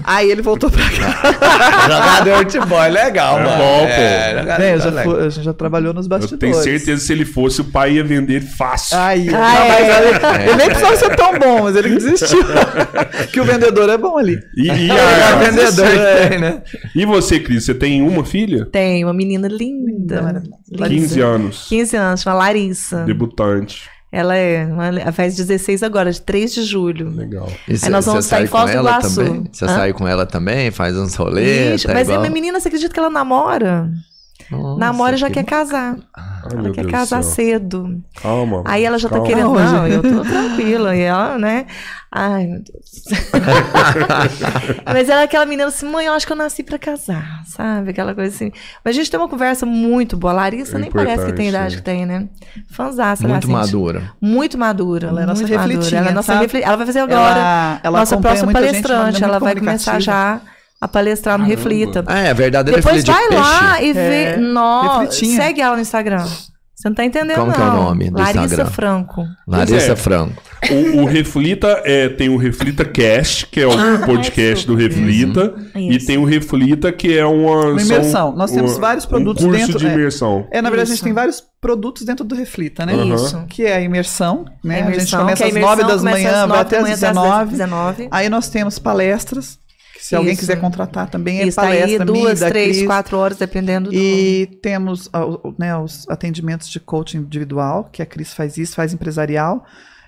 Aí 0.03 0.31
ele 0.31 0.41
voltou 0.41 0.69
pra 0.71 0.81
cá. 0.89 1.81
jogador 1.83 2.45
de 2.45 2.51
futebol 2.53 2.81
é 2.83 2.87
legal, 2.89 3.39
É 3.39 3.43
mano. 3.43 3.57
bom, 3.57 3.79
pô. 3.87 4.39
jogador 4.39 4.63
É, 4.63 4.73
eu 4.73 4.77
tá 4.77 4.83
já 4.85 4.89
legal. 4.91 5.03
fui- 5.15 5.25
a 5.25 5.29
gente 5.29 5.43
já 5.43 5.53
trabalhou 5.53 5.93
nos 5.93 6.05
Eu 6.05 6.09
bastidores. 6.09 6.39
tenho 6.39 6.55
certeza 6.55 7.01
que 7.01 7.07
se 7.07 7.13
ele 7.13 7.25
fosse, 7.25 7.59
o 7.61 7.65
pai 7.65 7.93
ia 7.93 8.03
vender 8.03 8.39
fácil. 8.41 8.97
Aí, 8.97 9.27
Ah, 9.29 9.31
não, 9.31 9.39
é. 9.39 9.67
mas 9.67 10.33
ele, 10.37 10.43
ele 10.49 10.55
nem 10.55 10.67
precisava 10.67 10.95
ser 10.95 11.15
tão 11.15 11.37
bom, 11.39 11.63
mas 11.63 11.75
ele 11.75 11.89
desistiu. 11.89 12.39
que 13.33 13.39
o 13.41 13.43
vendedor 13.43 13.89
é 13.89 13.97
bom 13.97 14.17
ali. 14.17 14.39
E, 14.55 14.67
e, 14.69 14.91
É, 14.91 15.23
a- 15.23 15.35
vendedor 15.35 15.85
que 15.87 16.29
tem, 16.29 16.39
né? 16.39 16.61
e 16.95 17.05
você, 17.05 17.39
Cris, 17.39 17.65
você 17.65 17.73
tem 17.73 18.01
uma 18.01 18.23
filha? 18.23 18.65
Tem 18.71 19.03
uma 19.03 19.13
menina 19.13 19.47
linda. 19.47 20.21
linda. 20.71 20.87
15 20.87 21.19
anos. 21.21 21.65
15 21.67 21.97
anos, 21.97 22.21
chama 22.21 22.37
Larissa. 22.37 23.03
Debutante. 23.03 23.89
Ela 24.11 24.37
é, 24.37 24.61
ela 25.01 25.11
faz 25.11 25.35
16 25.35 25.83
agora, 25.83 26.11
de 26.11 26.21
3 26.21 26.53
de 26.53 26.63
julho. 26.63 27.09
Legal. 27.09 27.51
E 27.67 27.77
cê- 27.77 27.89
nós 27.89 28.05
vamos 28.05 28.23
estar 28.25 28.41
em 28.41 28.47
Foz 28.47 28.71
do 28.71 28.77
ela 28.77 28.91
Iguaçu. 28.91 29.15
também? 29.25 29.43
Você 29.51 29.65
Hã? 29.65 29.67
sai 29.67 29.93
com 29.93 30.07
ela 30.07 30.25
também? 30.25 30.71
Faz 30.71 30.95
uns 30.97 31.13
rolês? 31.15 31.83
Tá 31.83 31.93
mas 31.93 32.07
é 32.07 32.11
igual? 32.11 32.21
minha 32.21 32.31
menina, 32.33 32.59
você 32.59 32.69
acredita 32.69 32.93
que 32.93 32.99
ela 32.99 33.09
namora? 33.09 33.89
Nossa, 34.49 34.79
namora 34.79 35.15
e 35.15 35.19
já 35.19 35.27
que 35.27 35.33
quer 35.33 35.43
casar. 35.43 35.97
Ai, 36.51 36.59
ela 36.59 36.71
quer 36.73 36.81
Deus 36.81 36.91
casar 36.91 37.23
cedo. 37.23 38.01
Calma. 38.21 38.63
Aí 38.65 38.83
ela 38.85 38.97
já 38.97 39.07
tá 39.09 39.15
calma. 39.15 39.27
querendo. 39.27 39.45
Calma, 39.53 39.63
Não, 39.63 39.89
gente. 39.91 40.05
eu 40.07 40.13
tô 40.15 40.21
tranquila. 40.29 40.95
E 40.95 41.01
ela, 41.01 41.37
né? 41.37 41.65
Ai, 42.11 42.47
meu 42.47 42.61
Deus. 42.61 43.03
Mas 44.85 45.09
ela 45.09 45.21
é 45.21 45.23
aquela 45.25 45.45
menina 45.45 45.67
assim, 45.67 45.85
mãe, 45.87 46.05
eu 46.05 46.13
acho 46.13 46.25
que 46.25 46.31
eu 46.31 46.37
nasci 46.37 46.63
pra 46.63 46.77
casar, 46.79 47.41
sabe? 47.45 47.91
Aquela 47.91 48.15
coisa 48.15 48.33
assim. 48.33 48.51
Mas 48.83 48.95
a 48.95 48.99
gente 48.99 49.11
tem 49.11 49.19
uma 49.19 49.27
conversa 49.29 49.65
muito 49.65 50.15
boa. 50.15 50.31
A 50.33 50.35
Larissa 50.35 50.77
É 50.77 50.79
nem 50.79 50.91
parece 50.91 51.25
que 51.25 51.33
tem 51.33 51.49
idade 51.49 51.77
que 51.77 51.81
tem, 51.83 52.05
né? 52.05 52.27
Fanzaça, 52.71 53.23
Muito 53.27 53.31
ela, 53.49 53.59
assim, 53.61 53.71
madura. 53.73 54.11
Muito 54.21 54.57
madura. 54.57 55.07
Ela 55.09 55.23
é 55.23 55.25
nossa 55.25 55.41
muito 55.41 55.53
madura. 55.53 55.73
refletinha, 55.75 55.99
Ela 56.01 56.09
é 56.09 56.13
nossa 56.13 56.33
Ela 56.33 56.77
vai 56.77 56.85
fazer 56.85 56.99
agora. 56.99 57.19
Ela, 57.39 57.79
ela 57.83 57.99
nossa 57.99 58.17
próxima 58.17 58.51
gente, 58.51 58.53
palestrante. 58.53 59.05
menina 59.13 59.27
ela 59.27 59.39
vai 59.39 59.55
começar 59.55 59.99
já 60.01 60.41
a 60.79 60.87
palestrar 60.87 61.37
no 61.37 61.45
Caramba. 61.45 61.61
Reflita. 61.63 62.03
Ah, 62.07 62.19
é 62.19 62.33
verdade. 62.33 62.69
Ele 62.69 62.75
é 62.77 62.79
Depois 62.79 62.95
filho 63.03 63.05
de 63.05 63.11
vai 63.11 63.27
peixe. 63.29 63.41
lá 63.43 63.81
e 63.81 63.93
vê. 63.93 64.23
É, 64.23 64.37
Nossa, 64.37 65.11
segue 65.11 65.61
ela 65.61 65.75
no 65.75 65.81
Instagram. 65.81 66.25
Você 66.79 66.89
não 66.89 66.95
tá 66.95 67.03
entendendo, 67.03 67.37
Como 67.39 67.47
não. 67.47 67.55
que 67.55 67.61
é 67.61 67.65
o 67.65 67.73
nome 67.73 68.11
do 68.11 68.19
Larissa 68.19 68.43
Instagram? 68.45 68.65
Franco. 68.67 69.25
Larissa 69.47 69.93
é. 69.93 69.95
Franco. 69.95 70.43
O, 70.69 71.01
o 71.01 71.05
Reflita 71.05 71.81
é, 71.83 72.07
tem 72.07 72.29
o 72.29 72.37
Reflita 72.37 72.85
Cast, 72.85 73.47
que 73.47 73.61
é 73.61 73.65
o 73.65 73.71
podcast 74.05 74.67
do 74.67 74.75
Reflita, 74.75 75.55
e 75.75 75.95
Isso. 75.97 76.05
tem 76.05 76.19
o 76.19 76.23
Reflita, 76.23 76.91
que 76.91 77.17
é 77.17 77.25
uma. 77.25 77.71
Uma 77.71 77.79
são 77.79 77.97
imersão. 77.97 78.35
Nós 78.35 78.51
temos 78.51 78.73
uma- 78.73 78.79
vários 78.81 79.07
produtos 79.07 79.43
um 79.43 79.47
curso 79.49 79.65
dentro- 79.65 79.79
de 79.79 79.87
é. 79.87 79.93
imersão. 79.93 80.47
É, 80.51 80.61
na 80.61 80.69
verdade, 80.69 80.81
a 80.81 80.93
Isso. 80.93 80.93
gente 80.97 81.03
tem 81.03 81.13
vários 81.13 81.43
produtos 81.59 82.05
dentro 82.05 82.23
do 82.23 82.35
Reflita, 82.35 82.85
né? 82.85 82.93
Isso. 82.95 83.43
Que 83.49 83.65
é 83.65 83.77
a 83.77 83.81
imersão, 83.81 84.45
né? 84.63 84.75
A 84.75 84.77
a 84.77 84.81
gente 84.83 84.93
imersão, 84.97 85.19
começa 85.21 85.43
a 85.43 85.47
às 85.47 85.51
imersão 85.51 85.69
9 85.77 85.83
das 85.83 86.03
manhã, 86.03 86.45
vai 86.47 86.59
até 86.59 86.75
às 86.77 86.83
manhã 86.83 86.95
até 86.95 87.07
às 87.07 87.15
19. 87.15 87.51
19. 87.53 88.07
Aí 88.11 88.29
nós 88.29 88.49
temos 88.49 88.77
palestras, 88.77 89.57
se 89.99 90.15
alguém 90.15 90.33
Isso. 90.33 90.41
quiser 90.41 90.59
contratar 90.59 91.09
também 91.09 91.39
é 91.39 91.47
Isso, 91.47 91.55
tá 91.55 91.63
aí 91.63 91.79
palestra 91.79 92.05
duas, 92.05 92.21
minha, 92.21 92.35
da 92.35 92.49
três, 92.49 92.85
quatro 92.85 93.17
horas, 93.17 93.37
dependendo 93.37 93.89
do... 93.89 93.95
E 93.95 94.47
temos 94.61 95.09
né, 95.57 95.75
os 95.77 96.07
atendimentos 96.09 96.69
de 96.69 96.79
coaching 96.79 97.19
individual, 97.19 97.89
que 97.91 98.01
a 98.01 98.05
Cris 98.05 98.33
faz 98.33 98.57
isso, 98.57 98.75
faz 98.75 98.93
empresarial. 98.93 99.65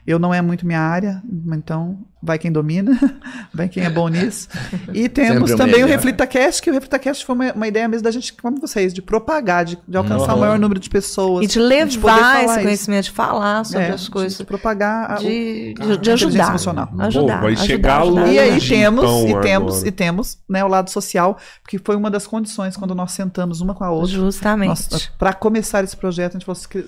Eu 0.08 0.18
não 0.18 0.34
é 0.34 0.42
muito 0.42 0.66
minha 0.66 0.82
área, 0.82 1.22
então 1.54 2.00
vai 2.22 2.38
quem 2.38 2.52
domina, 2.52 2.92
vai 3.54 3.70
quem 3.70 3.84
é 3.84 3.90
bom 3.90 4.08
nisso. 4.10 4.48
E 4.94 5.08
temos 5.08 5.52
o 5.52 5.56
também 5.58 5.76
o 5.76 5.78
melhor. 5.86 5.90
ReflitaCast, 5.90 6.62
que 6.62 6.70
o 6.70 6.74
ReflitaCast 6.74 7.26
foi 7.26 7.36
uma, 7.36 7.54
uma 7.54 7.68
ideia 7.68 7.88
mesmo 7.88 8.04
da 8.04 8.12
gente, 8.12 8.34
como 8.34 8.60
vocês, 8.60 8.94
de 8.94 9.02
propagar, 9.02 9.64
de, 9.66 9.78
de 9.88 9.98
alcançar 9.98 10.34
o 10.36 10.40
maior 10.40 10.60
número 10.60 10.80
de 10.80 10.90
pessoas. 10.90 11.46
E 11.46 11.48
de 11.48 11.60
levar 11.60 12.44
esse 12.44 12.54
isso. 12.54 12.62
conhecimento, 12.64 13.04
de 13.06 13.12
falar 13.12 13.64
sobre 13.66 13.84
É, 13.86 13.90
as 13.92 14.10
coisas. 14.10 14.38
De 14.38 14.44
propagar 14.44 15.12
a- 15.12 15.16
o- 15.16 15.20
De, 15.20 15.28
de, 15.28 15.74
de 15.74 15.82
inteligência 15.84 16.14
ajudar. 16.14 16.50
emocional. 16.50 16.90
Ajudar. 17.00 17.36
Pô, 17.38 17.42
vai 17.44 17.52
ajudar, 17.54 17.66
chegar 17.68 18.02
ajudar. 18.02 18.28
E 18.28 18.40
aí 18.40 18.60
temos, 18.62 19.04
então, 19.04 19.28
e 19.40 19.42
temos, 19.42 19.74
agora. 19.76 19.88
e 19.88 19.92
temos, 19.92 20.38
né, 20.50 20.64
o 20.64 20.68
lado 20.68 20.90
social, 20.90 21.38
porque 21.64 21.80
foi 21.84 21.96
uma 21.96 22.12
das 22.12 22.28
condições 22.28 22.76
quando 22.76 22.94
nós 22.94 23.12
sentamos 23.12 23.62
uma 23.62 23.74
com 23.74 23.84
a 23.84 23.92
outra. 23.92 24.10
Justamente. 24.10 25.12
Para 25.18 25.34
começar 25.34 25.84
esse 25.84 25.96
projeto, 25.96 26.32
a 26.36 26.40
gente 26.40 26.46
falou 26.46 26.58
assim, 26.60 26.68
que 26.70 26.86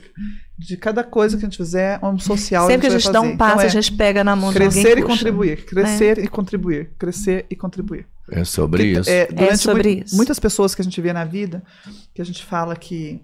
de 0.58 0.78
cada 0.78 1.04
coisa 1.04 1.38
que 1.38 1.44
a 1.44 1.48
gente 1.50 1.58
fizer, 1.58 2.00
um 2.04 2.20
social. 2.20 2.68
Sempre 2.68 2.82
que 2.82 2.94
a 2.96 3.00
gente 3.00 3.12
dá 3.12 3.20
fazer. 3.20 3.34
um 3.34 3.38
passo, 3.38 3.52
Então, 3.54 3.64
é 3.64 3.66
a 3.66 3.70
gente 3.70 3.92
pega 3.94 4.24
na 4.24 4.36
mão 4.36 4.50
de 4.52 4.60
Crescer 4.60 4.90
alguém 4.90 5.04
e 5.04 5.08
puxa. 5.08 5.21
Contribuir, 5.24 5.66
crescer 5.66 6.18
e 6.18 6.28
contribuir, 6.28 6.92
crescer 6.98 7.46
e 7.50 7.56
contribuir. 7.56 8.08
É 8.30 8.44
sobre 8.44 8.84
isso. 8.84 9.10
É, 9.10 9.28
durante 9.28 9.58
sobre 9.58 10.04
isso. 10.04 10.16
muitas 10.16 10.40
pessoas 10.40 10.74
que 10.74 10.82
a 10.82 10.84
gente 10.84 11.00
vê 11.02 11.12
na 11.12 11.26
vida, 11.26 11.64
que 12.14 12.22
a 12.22 12.26
gente 12.26 12.44
fala 12.46 12.76
que 12.76 13.22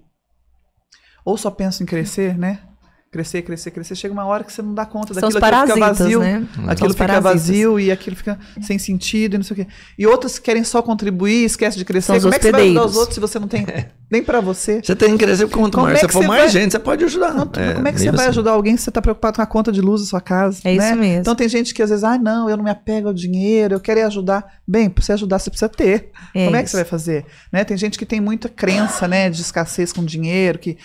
ou 1.24 1.38
só 1.38 1.52
pensa 1.52 1.84
em 1.84 1.86
crescer, 1.86 2.38
né? 2.38 2.62
Crescer, 3.10 3.42
crescer, 3.42 3.72
crescer. 3.72 3.96
Chega 3.96 4.14
uma 4.14 4.26
hora 4.26 4.44
que 4.44 4.52
você 4.52 4.62
não 4.62 4.74
dá 4.74 4.86
conta 4.86 5.14
São 5.14 5.30
os 5.30 5.34
daquilo, 5.36 5.56
aquilo 5.56 5.74
fica 5.74 5.80
parasitas, 5.80 5.98
vazio. 6.00 6.20
né? 6.20 6.48
Aquilo 6.68 6.90
fica 6.94 7.08
parasitas. 7.08 7.24
vazio 7.48 7.80
e 7.80 7.90
aquilo 7.92 8.16
fica 8.18 8.38
sem 8.62 8.78
sentido 8.78 9.36
e 9.36 9.38
não 9.38 9.46
sei 9.46 9.54
o 9.54 9.66
quê. 9.66 9.68
E 9.98 10.06
outras 10.06 10.38
que 10.38 10.44
querem 10.46 10.64
só 10.64 10.82
contribuir, 10.82 11.46
esquece 11.46 11.78
de 11.78 11.86
crescer. 11.86 12.08
São 12.08 12.18
os 12.18 12.24
Como 12.24 12.36
é 12.36 12.38
que 12.38 12.44
você 12.46 12.52
vai 12.52 12.62
ajudar 12.64 12.86
os 12.86 12.96
outros 12.98 13.16
se 13.16 13.20
você 13.22 13.40
não 13.40 13.48
tem 13.48 13.66
nem 14.12 14.22
pra 14.22 14.42
você? 14.42 14.82
Você 14.84 14.94
tem 14.94 15.18
que 15.18 15.24
crescer, 15.24 15.46
porque 15.48 15.58
quanto 15.60 15.74
Como 15.76 15.86
mais 15.88 15.98
é 15.98 16.02
você 16.02 16.08
que 16.08 16.14
for 16.14 16.22
você 16.24 16.28
mais 16.28 16.42
vai- 16.42 16.50
gente, 16.62 16.72
você 16.74 16.80
pode 16.80 17.06
ajudar. 17.06 17.34
Não, 17.34 17.48
como 17.48 17.88
é 17.88 17.92
que 17.94 18.00
você 18.00 18.12
vai 18.12 18.20
assim. 18.20 18.30
ajudar 18.30 18.52
alguém 18.52 18.76
se 18.76 18.84
você 18.84 18.90
está 18.90 19.02
preocupado 19.02 19.38
com 19.38 19.42
a 19.42 19.48
conta 19.48 19.72
de 19.72 19.80
luz 19.80 20.02
da 20.02 20.08
sua 20.08 20.22
casa? 20.22 20.60
É 20.66 20.72
isso 20.74 20.80
né? 20.82 20.96
mesmo. 20.96 21.22
Então 21.22 21.34
tem 21.34 21.48
gente 21.48 21.74
que 21.74 21.82
às 21.82 21.90
vezes, 21.90 22.04
ah, 22.04 22.18
não, 22.18 22.50
eu 22.50 22.58
não 22.58 22.64
me 22.66 22.70
apego 22.72 23.08
ao 23.08 23.14
dinheiro, 23.14 23.74
eu 23.76 23.80
quero 23.80 24.02
é 24.02 24.04
ajudar. 24.04 24.46
Bem, 24.68 24.90
para 24.90 25.02
você 25.02 25.14
ajudar, 25.14 25.40
você 25.40 25.50
precisa 25.50 25.70
ter. 25.70 26.12
É 26.36 26.44
Como 26.44 26.58
é 26.58 26.60
que 26.60 26.66
isso. 26.66 26.72
você 26.72 26.84
vai 26.84 26.86
fazer? 26.86 27.26
Né? 27.54 27.64
Tem 27.64 27.78
gente 27.78 27.98
que 27.98 28.06
tem 28.06 28.20
muita 28.20 28.50
crença 28.50 29.08
né, 29.08 29.30
de 29.30 29.42
escassez 29.42 29.94
com 29.94 30.04
dinheiro, 30.04 30.60
que, 30.60 30.78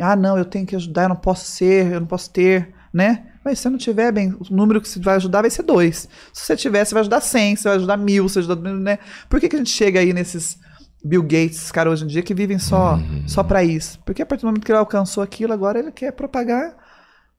ah, 0.00 0.16
não, 0.16 0.36
eu 0.36 0.44
tenho 0.44 0.66
que 0.66 0.76
ajudar, 0.76 1.04
eu 1.04 1.08
não 1.10 1.16
posso 1.16 1.44
ser, 1.46 1.92
eu 1.92 2.00
não 2.00 2.06
posso 2.06 2.30
ter, 2.30 2.72
né? 2.92 3.26
Mas 3.44 3.58
se 3.58 3.62
você 3.62 3.70
não 3.70 3.78
tiver, 3.78 4.10
bem, 4.12 4.32
o 4.32 4.54
número 4.54 4.80
que 4.80 4.88
você 4.88 4.98
vai 5.00 5.14
ajudar 5.16 5.42
vai 5.42 5.50
ser 5.50 5.62
dois. 5.62 6.08
Se 6.32 6.44
você 6.44 6.56
tiver, 6.56 6.84
você 6.84 6.92
vai 6.94 7.00
ajudar 7.02 7.20
100, 7.20 7.56
você 7.56 7.68
vai 7.68 7.76
ajudar 7.78 7.96
mil, 7.96 8.28
você 8.28 8.40
vai 8.40 8.50
ajudar, 8.56 8.70
né? 8.74 8.98
Por 9.28 9.38
que, 9.40 9.48
que 9.48 9.54
a 9.56 9.58
gente 9.58 9.70
chega 9.70 10.00
aí 10.00 10.12
nesses 10.12 10.58
Bill 11.04 11.22
Gates, 11.22 11.58
esses 11.58 11.72
caras 11.72 11.92
hoje 11.92 12.04
em 12.04 12.08
dia, 12.08 12.22
que 12.22 12.34
vivem 12.34 12.58
só, 12.58 12.94
Uhum. 12.96 13.22
só 13.28 13.42
para 13.44 13.62
isso? 13.62 14.00
Porque 14.04 14.20
a 14.22 14.26
partir 14.26 14.42
do 14.42 14.46
momento 14.48 14.64
que 14.64 14.72
ele 14.72 14.78
alcançou 14.78 15.22
aquilo, 15.22 15.52
agora 15.52 15.78
ele 15.78 15.92
quer 15.92 16.10
propagar 16.12 16.74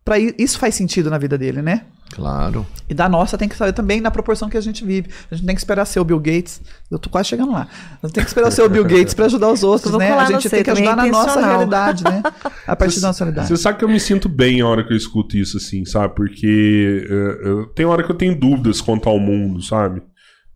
para 0.05 0.17
isso 0.17 0.57
faz 0.57 0.73
sentido 0.73 1.09
na 1.09 1.17
vida 1.17 1.37
dele, 1.37 1.61
né? 1.61 1.85
Claro. 2.13 2.65
E 2.89 2.93
da 2.93 3.09
nossa 3.09 3.37
tem 3.37 3.49
que 3.49 3.55
saber 3.55 3.73
também 3.73 3.99
na 3.99 4.09
proporção 4.09 4.49
que 4.49 4.57
a 4.57 4.61
gente 4.61 4.83
vive. 4.83 5.09
A 5.29 5.35
gente 5.35 5.45
tem 5.45 5.55
que 5.55 5.61
esperar 5.61 5.85
ser 5.85 5.99
o 5.99 6.05
Bill 6.05 6.19
Gates. 6.19 6.61
Eu 6.89 6.97
tô 6.97 7.09
quase 7.09 7.29
chegando 7.29 7.51
lá. 7.51 7.67
A 8.01 8.07
gente 8.07 8.15
tem 8.15 8.23
que 8.23 8.29
esperar 8.29 8.51
ser 8.51 8.61
o 8.61 8.69
Bill 8.69 8.85
Gates 8.85 9.13
para 9.13 9.25
ajudar 9.25 9.51
os 9.51 9.63
outros, 9.63 9.93
né? 9.97 10.11
A 10.11 10.25
gente 10.25 10.49
tem 10.49 10.63
que 10.63 10.71
também 10.71 10.85
é 10.85 10.87
ajudar 10.87 11.03
na 11.03 11.11
nossa 11.11 11.45
realidade, 11.45 12.03
né? 12.03 12.23
A 12.65 12.75
partir 12.75 12.99
da 12.99 13.07
nossa 13.07 13.23
realidade. 13.23 13.47
Você 13.49 13.57
sabe 13.57 13.77
que 13.77 13.85
eu 13.85 13.89
me 13.89 13.99
sinto 13.99 14.29
bem 14.29 14.61
a 14.61 14.67
hora 14.67 14.83
que 14.85 14.93
eu 14.93 14.97
escuto 14.97 15.37
isso, 15.37 15.57
assim, 15.57 15.85
sabe? 15.85 16.15
Porque 16.15 17.05
eu, 17.09 17.67
tem 17.67 17.85
hora 17.85 18.03
que 18.03 18.11
eu 18.11 18.15
tenho 18.15 18.39
dúvidas 18.39 18.81
quanto 18.81 19.09
ao 19.09 19.19
mundo, 19.19 19.61
sabe? 19.61 20.01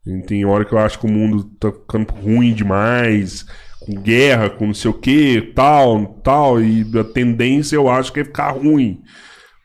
E 0.06 0.20
Tem 0.24 0.44
hora 0.46 0.66
que 0.66 0.74
eu 0.74 0.80
acho 0.80 0.98
que 0.98 1.06
o 1.06 1.10
mundo 1.10 1.44
tá 1.60 1.72
ficando 1.72 2.12
ruim 2.12 2.54
demais, 2.54 3.46
com 3.80 3.94
guerra, 3.94 4.50
com 4.50 4.68
não 4.68 4.74
sei 4.74 4.90
o 4.90 4.94
que, 4.94 5.52
tal, 5.56 6.06
tal, 6.24 6.62
e 6.62 6.86
a 6.98 7.04
tendência 7.04 7.76
eu 7.76 7.90
acho 7.90 8.12
que 8.12 8.22
é 8.22 8.24
ficar 8.24 8.52
ruim. 8.52 9.02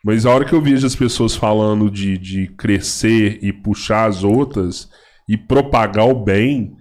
Mas 0.06 0.24
a 0.24 0.32
hora 0.32 0.44
que 0.44 0.52
eu 0.52 0.62
vejo 0.62 0.86
as 0.86 0.94
pessoas 0.94 1.34
falando 1.34 1.90
de, 1.90 2.16
de 2.16 2.46
crescer 2.46 3.40
e 3.42 3.52
puxar 3.52 4.08
as 4.08 4.22
outras 4.22 4.88
e 5.28 5.36
propagar 5.36 6.06
o 6.06 6.14
bem, 6.14 6.76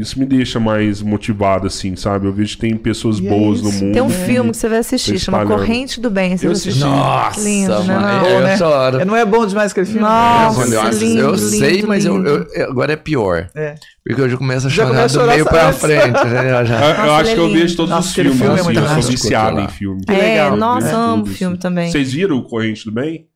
isso 0.00 0.18
me 0.18 0.24
deixa 0.24 0.60
mais 0.60 1.02
motivado, 1.02 1.66
assim, 1.66 1.96
sabe? 1.96 2.26
Eu 2.26 2.32
vejo 2.32 2.54
que 2.56 2.60
tem 2.60 2.76
pessoas 2.76 3.18
E 3.18 3.26
é 3.26 3.28
boas 3.30 3.60
no 3.60 3.72
mundo. 3.72 3.92
Tem 3.92 4.02
um 4.02 4.08
filme 4.08 4.50
que 4.50 4.56
você 4.56 4.68
vai 4.68 4.78
assistir, 4.78 5.14
Tá 5.14 5.18
chama. 5.18 5.44
Corrente 5.46 6.00
do 6.00 6.08
Bem. 6.10 6.36
Você 6.36 6.46
Eu 6.46 6.50
vai 6.50 6.52
assisti. 6.56 6.68
assistir. 6.84 6.84
Nossa, 6.88 7.40
Lindo, 7.40 7.82
né? 7.84 7.94
Não, 7.98 8.26
eu 8.28 8.40
né? 8.40 8.56
choro. 8.56 9.04
Não 9.04 9.16
é 9.16 9.24
bom 9.24 9.44
demais 9.46 9.72
aquele 9.72 9.86
filme? 9.86 10.00
Nossa, 10.02 10.66
Nossa, 10.66 10.90
lindo, 11.04 11.20
eu 11.20 11.26
lindo, 11.34 11.38
sei, 11.38 11.82
mas 11.82 12.04
eu, 12.04 12.16
lindo. 12.16 12.28
eu- 12.28 12.46
eu- 12.54 12.70
agora 12.70 12.92
é 12.92 12.96
pior. 12.96 13.48
É. 13.54 13.74
Porque 14.06 14.22
eu 14.22 14.28
já 14.30 14.36
começo 14.38 14.66
a 14.66 14.70
chorar 14.70 15.02
a 15.02 15.06
do 15.06 15.12
chorar 15.12 15.32
meio 15.32 15.44
pra 15.44 15.68
antes. 15.68 15.80
frente. 15.80 16.24
né? 16.26 16.50
Eu 16.60 16.64
já- 16.66 16.80
Eu, 16.80 16.88
eu 16.90 16.96
Nossa, 16.96 17.12
acho 17.12 17.30
ele 17.30 17.34
que 17.34 17.40
é 17.40 17.44
eu 17.44 17.48
vejo 17.52 17.64
lindo. 17.64 17.76
todos 17.76 17.90
Nossa, 17.90 18.08
os 18.08 18.14
filmes, 18.14 18.38
filme 18.38 18.56
é 18.56 18.60
assim, 18.60 18.74
eu 18.76 19.02
sou 19.02 19.10
viciado 19.10 19.60
em 19.60 19.68
filme. 19.68 20.00
É, 20.08 20.12
legal. 20.12 20.56
nossa, 20.56 20.86
Vejo 20.86 20.96
amo 20.98 21.26
filme 21.26 21.58
também. 21.58 21.90
Vocês 21.92 22.12
viram 22.12 22.36
o 22.38 22.42
Corrente 22.44 22.84
do 22.86 22.92
Bem? 22.92 23.26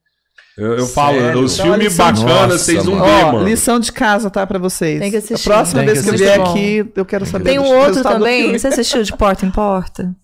Eu, 0.58 0.72
eu 0.78 0.86
falo, 0.86 1.18
Sério? 1.18 1.40
os 1.40 1.58
filmes 1.58 1.96
bacanas, 1.96 2.60
vocês 2.60 2.84
não 2.84 3.00
vê, 3.02 3.24
mano. 3.24 3.44
lição 3.44 3.80
de 3.80 3.90
casa, 3.90 4.28
tá, 4.28 4.46
pra 4.46 4.58
vocês. 4.58 5.00
Tem 5.00 5.10
que 5.10 5.16
assistir. 5.16 5.48
A 5.48 5.54
próxima 5.54 5.82
Tem 5.82 5.86
vez 5.94 5.98
que 6.00 6.04
que 6.04 6.14
eu 6.14 6.18
vier 6.18 6.40
aqui, 6.40 6.92
eu 6.94 7.04
quero 7.06 7.24
saber 7.24 7.44
Tem 7.44 7.58
do 7.58 7.64
um 7.64 7.74
outro 7.78 8.02
do 8.02 8.02
também. 8.02 8.52
Você 8.58 8.66
assistiu 8.68 9.02
de 9.02 9.16
Porta 9.16 9.46
em 9.46 9.50
Porta? 9.50 10.14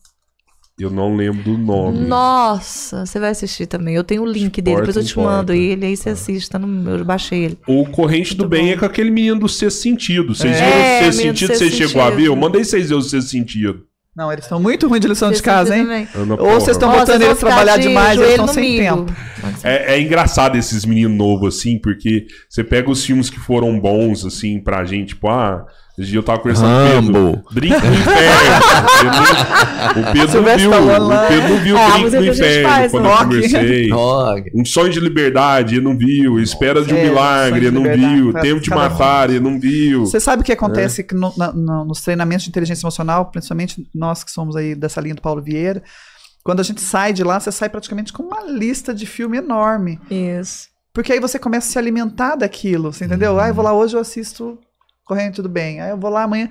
Eu 0.78 0.90
não 0.90 1.16
lembro 1.16 1.42
do 1.42 1.58
nome. 1.58 1.98
Nossa, 2.06 3.04
você 3.04 3.18
vai 3.18 3.30
assistir 3.30 3.66
também. 3.66 3.96
Eu 3.96 4.04
tenho 4.04 4.22
o 4.22 4.26
link 4.26 4.62
dele, 4.62 4.76
depois 4.76 4.96
eu 4.96 5.02
te 5.04 5.16
mando 5.16 5.46
Porta. 5.52 5.56
ele, 5.56 5.86
aí 5.86 5.96
você 5.96 6.10
assiste, 6.10 6.48
tá 6.48 6.56
no, 6.56 6.90
eu 6.90 7.04
baixei 7.04 7.46
ele. 7.46 7.58
O 7.66 7.84
Corrente 7.86 8.34
do 8.36 8.44
Muito 8.44 8.50
Bem 8.50 8.66
bom. 8.66 8.72
é 8.72 8.76
com 8.76 8.84
aquele 8.84 9.10
menino 9.10 9.40
do 9.40 9.48
Sexto 9.48 9.78
Sentido. 9.80 10.34
Vocês 10.36 10.56
É. 10.56 10.60
viram 10.60 10.76
o 10.76 10.82
É, 10.82 11.08
do 11.08 11.12
Sentido? 11.16 11.54
Vocês 11.54 11.72
chegou 11.74 12.00
a 12.00 12.10
ver? 12.10 12.26
Eu 12.28 12.36
mandei 12.36 12.62
vocês 12.62 12.90
ver 12.90 12.94
o 12.94 13.02
Sexto 13.02 13.28
Sentido. 13.30 13.87
Não, 14.18 14.32
eles 14.32 14.46
estão 14.46 14.58
muito 14.58 14.88
ruins 14.88 15.00
de 15.00 15.06
lição 15.06 15.30
de 15.30 15.40
casa, 15.40 15.76
hein? 15.76 16.08
Ana, 16.12 16.34
Ou 16.40 16.54
vocês 16.54 16.76
estão 16.76 16.90
botando 16.90 17.22
eles 17.22 17.38
trabalhar 17.38 17.76
de 17.76 17.86
demais, 17.86 18.18
eles 18.18 18.30
estão 18.30 18.48
sem 18.48 18.70
milho. 18.72 18.82
tempo. 19.06 19.16
É, 19.62 19.94
é 19.94 20.00
engraçado 20.00 20.58
esses 20.58 20.84
meninos 20.84 21.16
novos, 21.16 21.56
assim, 21.56 21.78
porque 21.78 22.26
você 22.48 22.64
pega 22.64 22.90
os 22.90 23.04
filmes 23.04 23.30
que 23.30 23.38
foram 23.38 23.78
bons, 23.78 24.26
assim, 24.26 24.58
pra 24.58 24.84
gente, 24.84 25.10
tipo, 25.10 25.28
ah, 25.28 25.64
esse 25.98 26.10
dia 26.10 26.18
eu 26.18 26.22
tava 26.22 26.38
conversando 26.38 27.12
com 27.12 27.30
o 27.30 27.32
Pedro. 27.32 27.44
Drink 27.50 27.86
no 27.86 27.94
Inferno. 27.94 30.08
o 30.08 30.12
Pedro 30.12 30.42
não 30.46 30.56
viu. 30.56 30.70
Lá. 30.70 31.24
O 31.24 31.28
Pedro 31.28 31.48
não 31.48 31.58
viu 31.58 31.76
Drink 31.76 32.02
mas 32.02 32.14
é 32.14 32.20
no 32.20 32.26
Inferno 32.26 32.68
faz, 32.68 32.90
quando 32.92 33.04
né? 33.04 33.08
eu 33.10 33.14
Rock. 33.14 33.24
conversei. 33.34 33.90
Rock. 33.94 34.50
Um 34.54 34.64
sonho 34.64 34.92
de 34.92 35.00
liberdade, 35.00 35.74
ele 35.76 35.84
não 35.84 35.96
viu. 35.96 36.38
Espera 36.40 36.82
de 36.84 36.94
um 36.94 36.96
É, 36.96 37.04
milagre, 37.04 37.66
ele 37.66 37.70
não 37.70 37.82
viu. 37.82 38.32
Tempo 38.34 38.60
de 38.60 38.70
matar, 38.70 39.30
ele 39.30 39.40
não 39.40 39.58
viu. 39.58 40.06
Você 40.06 40.20
sabe 40.20 40.42
o 40.42 40.44
que 40.44 40.52
É. 40.52 40.54
acontece 40.54 41.02
que 41.02 41.14
no- 41.14 41.32
na- 41.36 41.52
no- 41.52 41.84
nos 41.84 42.00
treinamentos 42.00 42.44
de 42.44 42.50
inteligência 42.50 42.84
emocional, 42.84 43.26
principalmente 43.30 43.86
nós 43.94 44.22
que 44.24 44.30
somos 44.30 44.56
aí 44.56 44.74
dessa 44.74 45.00
linha 45.00 45.14
do 45.14 45.22
Paulo 45.22 45.42
Vieira, 45.42 45.82
quando 46.44 46.60
a 46.60 46.64
gente 46.64 46.80
sai 46.80 47.12
de 47.12 47.22
lá, 47.24 47.38
você 47.38 47.52
sai 47.52 47.68
praticamente 47.68 48.12
com 48.12 48.22
uma 48.22 48.42
lista 48.44 48.94
de 48.94 49.06
filme 49.06 49.38
enorme. 49.38 49.98
Isso. 50.10 50.68
Porque 50.94 51.12
aí 51.12 51.20
você 51.20 51.38
começa 51.38 51.68
a 51.68 51.72
se 51.72 51.78
alimentar 51.78 52.36
daquilo, 52.36 52.92
você 52.92 53.04
entendeu? 53.04 53.38
Ah, 53.38 53.48
eu 53.48 53.54
vou 53.54 53.64
lá 53.64 53.72
hoje, 53.72 53.94
eu 53.94 54.00
assisto 54.00 54.58
Corrente 55.08 55.36
Tudo 55.36 55.48
Bem. 55.48 55.80
Aí 55.80 55.90
eu 55.90 55.96
vou 55.98 56.10
lá 56.10 56.22
amanhã. 56.24 56.48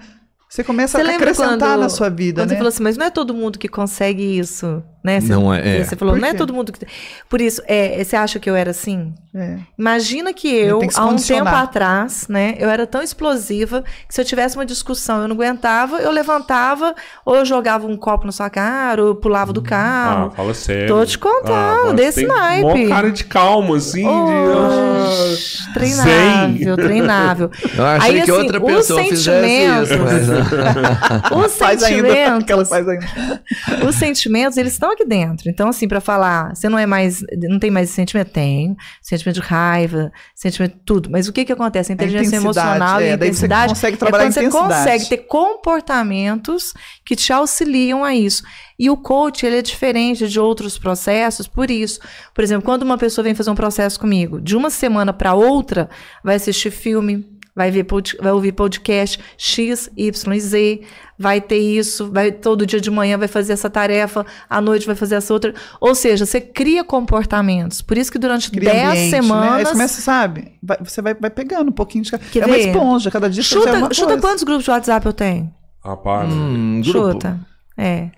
Você 0.50 0.64
começa 0.64 0.98
Você 0.98 1.10
a 1.10 1.16
acrescentar 1.16 1.60
quando- 1.60 1.80
na 1.82 1.90
sua 1.90 2.10
vida, 2.10 2.42
Quando 2.42 2.50
né? 2.50 2.56
você 2.56 2.58
falou 2.58 2.70
assim, 2.70 2.84
mas 2.84 2.98
não 2.98 3.06
é 3.06 3.10
todo 3.10 3.34
mundo 3.34 3.60
que 3.60 3.68
consegue 3.68 4.40
isso, 4.40 4.82
né? 5.08 5.22
Você, 5.22 5.32
Não 5.32 5.54
é, 5.54 5.78
é. 5.80 5.84
Você 5.84 5.96
falou, 5.96 6.18
não 6.18 6.28
é 6.28 6.34
todo 6.34 6.54
mundo 6.54 6.72
que... 6.74 6.86
Por 7.30 7.40
isso, 7.40 7.62
é, 7.66 8.04
você 8.04 8.16
acha 8.16 8.40
que 8.40 8.50
eu 8.50 8.56
era 8.56 8.72
assim? 8.72 9.14
É. 9.34 9.58
Imagina 9.78 10.34
que 10.34 10.48
eu, 10.54 10.80
que 10.80 10.90
há 10.96 11.06
um 11.06 11.16
tempo 11.16 11.48
atrás, 11.48 12.28
né, 12.28 12.56
eu 12.60 12.70
era 12.70 12.86
tão 12.88 13.02
explosiva 13.04 13.84
que 14.08 14.14
se 14.14 14.20
eu 14.20 14.26
tivesse 14.26 14.56
uma 14.58 14.66
discussão 14.66 15.22
eu 15.22 15.28
não 15.28 15.36
aguentava, 15.36 15.98
eu 16.02 16.12
levantava, 16.12 16.94
ou 17.24 17.36
eu 17.36 17.46
jogava 17.46 17.86
um 17.88 17.96
copo 17.96 18.26
na 18.26 18.32
sua 18.32 18.50
cara, 18.50 19.02
ou 19.02 19.10
eu 19.10 19.16
pulava 19.16 19.54
do 19.54 19.62
Ah, 19.62 19.70
carro. 19.70 20.32
fala 20.36 20.54
sério. 20.54 20.88
Tô 20.88 21.06
te 21.06 21.18
contando, 21.20 21.86
mas 21.88 21.94
desse 21.96 22.20
tem 22.20 22.28
naipe. 22.28 22.64
Mó 22.86 22.90
cara 22.90 23.12
de 23.12 23.24
calma, 23.24 23.78
assim. 23.78 24.06
Oxe, 24.08 25.68
de... 25.68 25.74
treinável, 25.74 26.76
treinável. 26.76 27.52
Eu 27.78 27.86
achei 27.86 28.10
Aí, 28.10 28.16
que 28.24 28.32
assim, 28.32 28.42
outra 28.42 28.60
pessoa 28.62 29.04
fizesse 29.04 29.14
isso. 29.14 29.88
sentimento- 29.88 30.04
Mas, 30.04 30.28
né? 30.28 31.46
Os 31.46 31.58
Faz 31.58 31.84
ainda, 31.84 32.08
sentimentos, 32.10 32.44
que 32.46 32.52
ela 32.52 32.66
faz 32.66 32.88
ainda. 32.88 33.06
os 33.88 33.96
sentimentos, 33.96 34.58
eles 34.58 34.74
estão 34.74 34.92
aqui 34.98 35.06
dentro. 35.06 35.50
Então, 35.50 35.70
assim, 35.70 35.88
pra 35.88 36.02
falar, 36.02 36.56
você 36.56 36.68
não 36.68 36.78
é 36.78 36.86
mais, 36.86 37.24
não 37.38 37.60
tem 37.60 37.70
mais 37.70 37.88
esse 37.88 37.96
sentimento? 37.96 38.32
Tem. 38.32 38.76
Sentimento 39.02 39.36
de 39.36 39.42
raiva, 39.42 40.12
sentimento 40.36 40.74
de 40.74 40.84
tudo. 40.84 41.10
Mas 41.10 41.28
o 41.28 41.34
que 41.34 41.46
que 41.46 41.54
acontece? 41.54 41.92
A 41.92 41.96
inteligência 41.96 42.38
intensidade, 42.38 42.68
emocional 42.68 43.02
e 43.02 43.06
é, 43.06 43.14
a 43.14 43.16
daí 43.16 43.28
você 43.28 43.46
intensidade 43.46 43.74
consegue 43.74 43.98
trabalhar 43.98 44.24
é 44.24 44.28
quando 44.28 44.38
a 44.38 44.44
intensidade. 44.44 44.74
você 44.74 44.84
consegue 44.84 45.10
ter 45.10 45.18
comportamentos 45.28 46.74
que 47.06 47.16
te 47.16 47.32
auxiliam 47.32 48.04
a 48.04 48.16
isso. 48.16 48.44
E 48.80 48.90
o 48.90 48.98
coach, 48.98 49.46
ele 49.46 49.58
é 49.58 49.62
diferente 49.62 50.28
de 50.28 50.40
outros 50.40 50.78
processos 50.78 51.48
por 51.48 51.70
isso. 51.70 52.00
Por 52.34 52.44
exemplo, 52.44 52.66
quando 52.66 52.84
uma 52.84 52.98
pessoa 52.98 53.24
vem 53.24 53.36
fazer 53.36 53.50
um 53.50 53.56
processo 53.56 54.00
comigo, 54.00 54.42
de 54.42 54.56
uma 54.56 54.70
semana 54.70 55.14
para 55.14 55.34
outra, 55.34 55.90
vai 56.24 56.36
assistir 56.36 56.72
filme, 56.72 57.37
vai 57.58 57.72
ver 57.72 57.86
vai 58.22 58.32
ouvir 58.32 58.52
podcast 58.52 59.20
X, 59.38 59.90
Y 59.98 60.34
e 60.36 60.40
Z, 60.40 60.82
vai 61.18 61.42
ter 61.42 61.58
isso, 61.58 62.12
vai 62.12 62.32
todo 62.32 62.66
dia 62.66 62.80
de 62.80 62.92
manhã 62.92 63.18
vai 63.18 63.28
fazer 63.28 63.54
essa 63.54 63.70
tarefa, 63.70 64.24
à 64.48 64.62
noite 64.62 64.86
vai 64.86 64.96
fazer 64.96 65.16
essa 65.16 65.34
outra. 65.34 65.54
Ou 65.82 65.96
seja, 65.96 66.26
você 66.26 66.40
cria 66.40 66.84
comportamentos. 66.84 67.82
Por 67.82 67.98
isso 67.98 68.12
que 68.12 68.20
durante 68.20 68.52
Cria 68.52 68.72
10 68.72 68.84
ambiente, 68.88 68.96
Né? 68.96 69.06
Aí 69.06 69.10
semanas 69.24 69.68
você 69.68 69.74
começa, 69.74 70.02
sabe? 70.02 70.54
vai- 70.62 70.78
você 70.84 71.02
vai, 71.02 71.16
vai 71.16 71.30
pegando 71.32 71.70
um 71.70 71.74
pouquinho 71.74 72.04
de 72.04 72.12
cada. 72.12 72.24
Quer 72.24 72.44
É 72.44 72.46
uma 72.46 72.56
ver? 72.56 72.68
esponja, 72.68 73.10
cada 73.10 73.28
dia 73.30 73.42
você 73.42 73.50
Chuta, 73.56 73.74
uma 73.74 73.94
chuta 73.94 74.08
coisa. 74.08 74.22
quantos 74.22 74.44
grupos 74.44 74.64
de 74.66 74.70
WhatsApp 74.72 75.06
eu 75.06 75.14
tenho? 75.14 75.52
Rapaz, 75.84 76.32
Hum, 76.32 76.82
grupo. 76.84 77.12
Chuta. 77.14 77.40
É, 77.76 78.10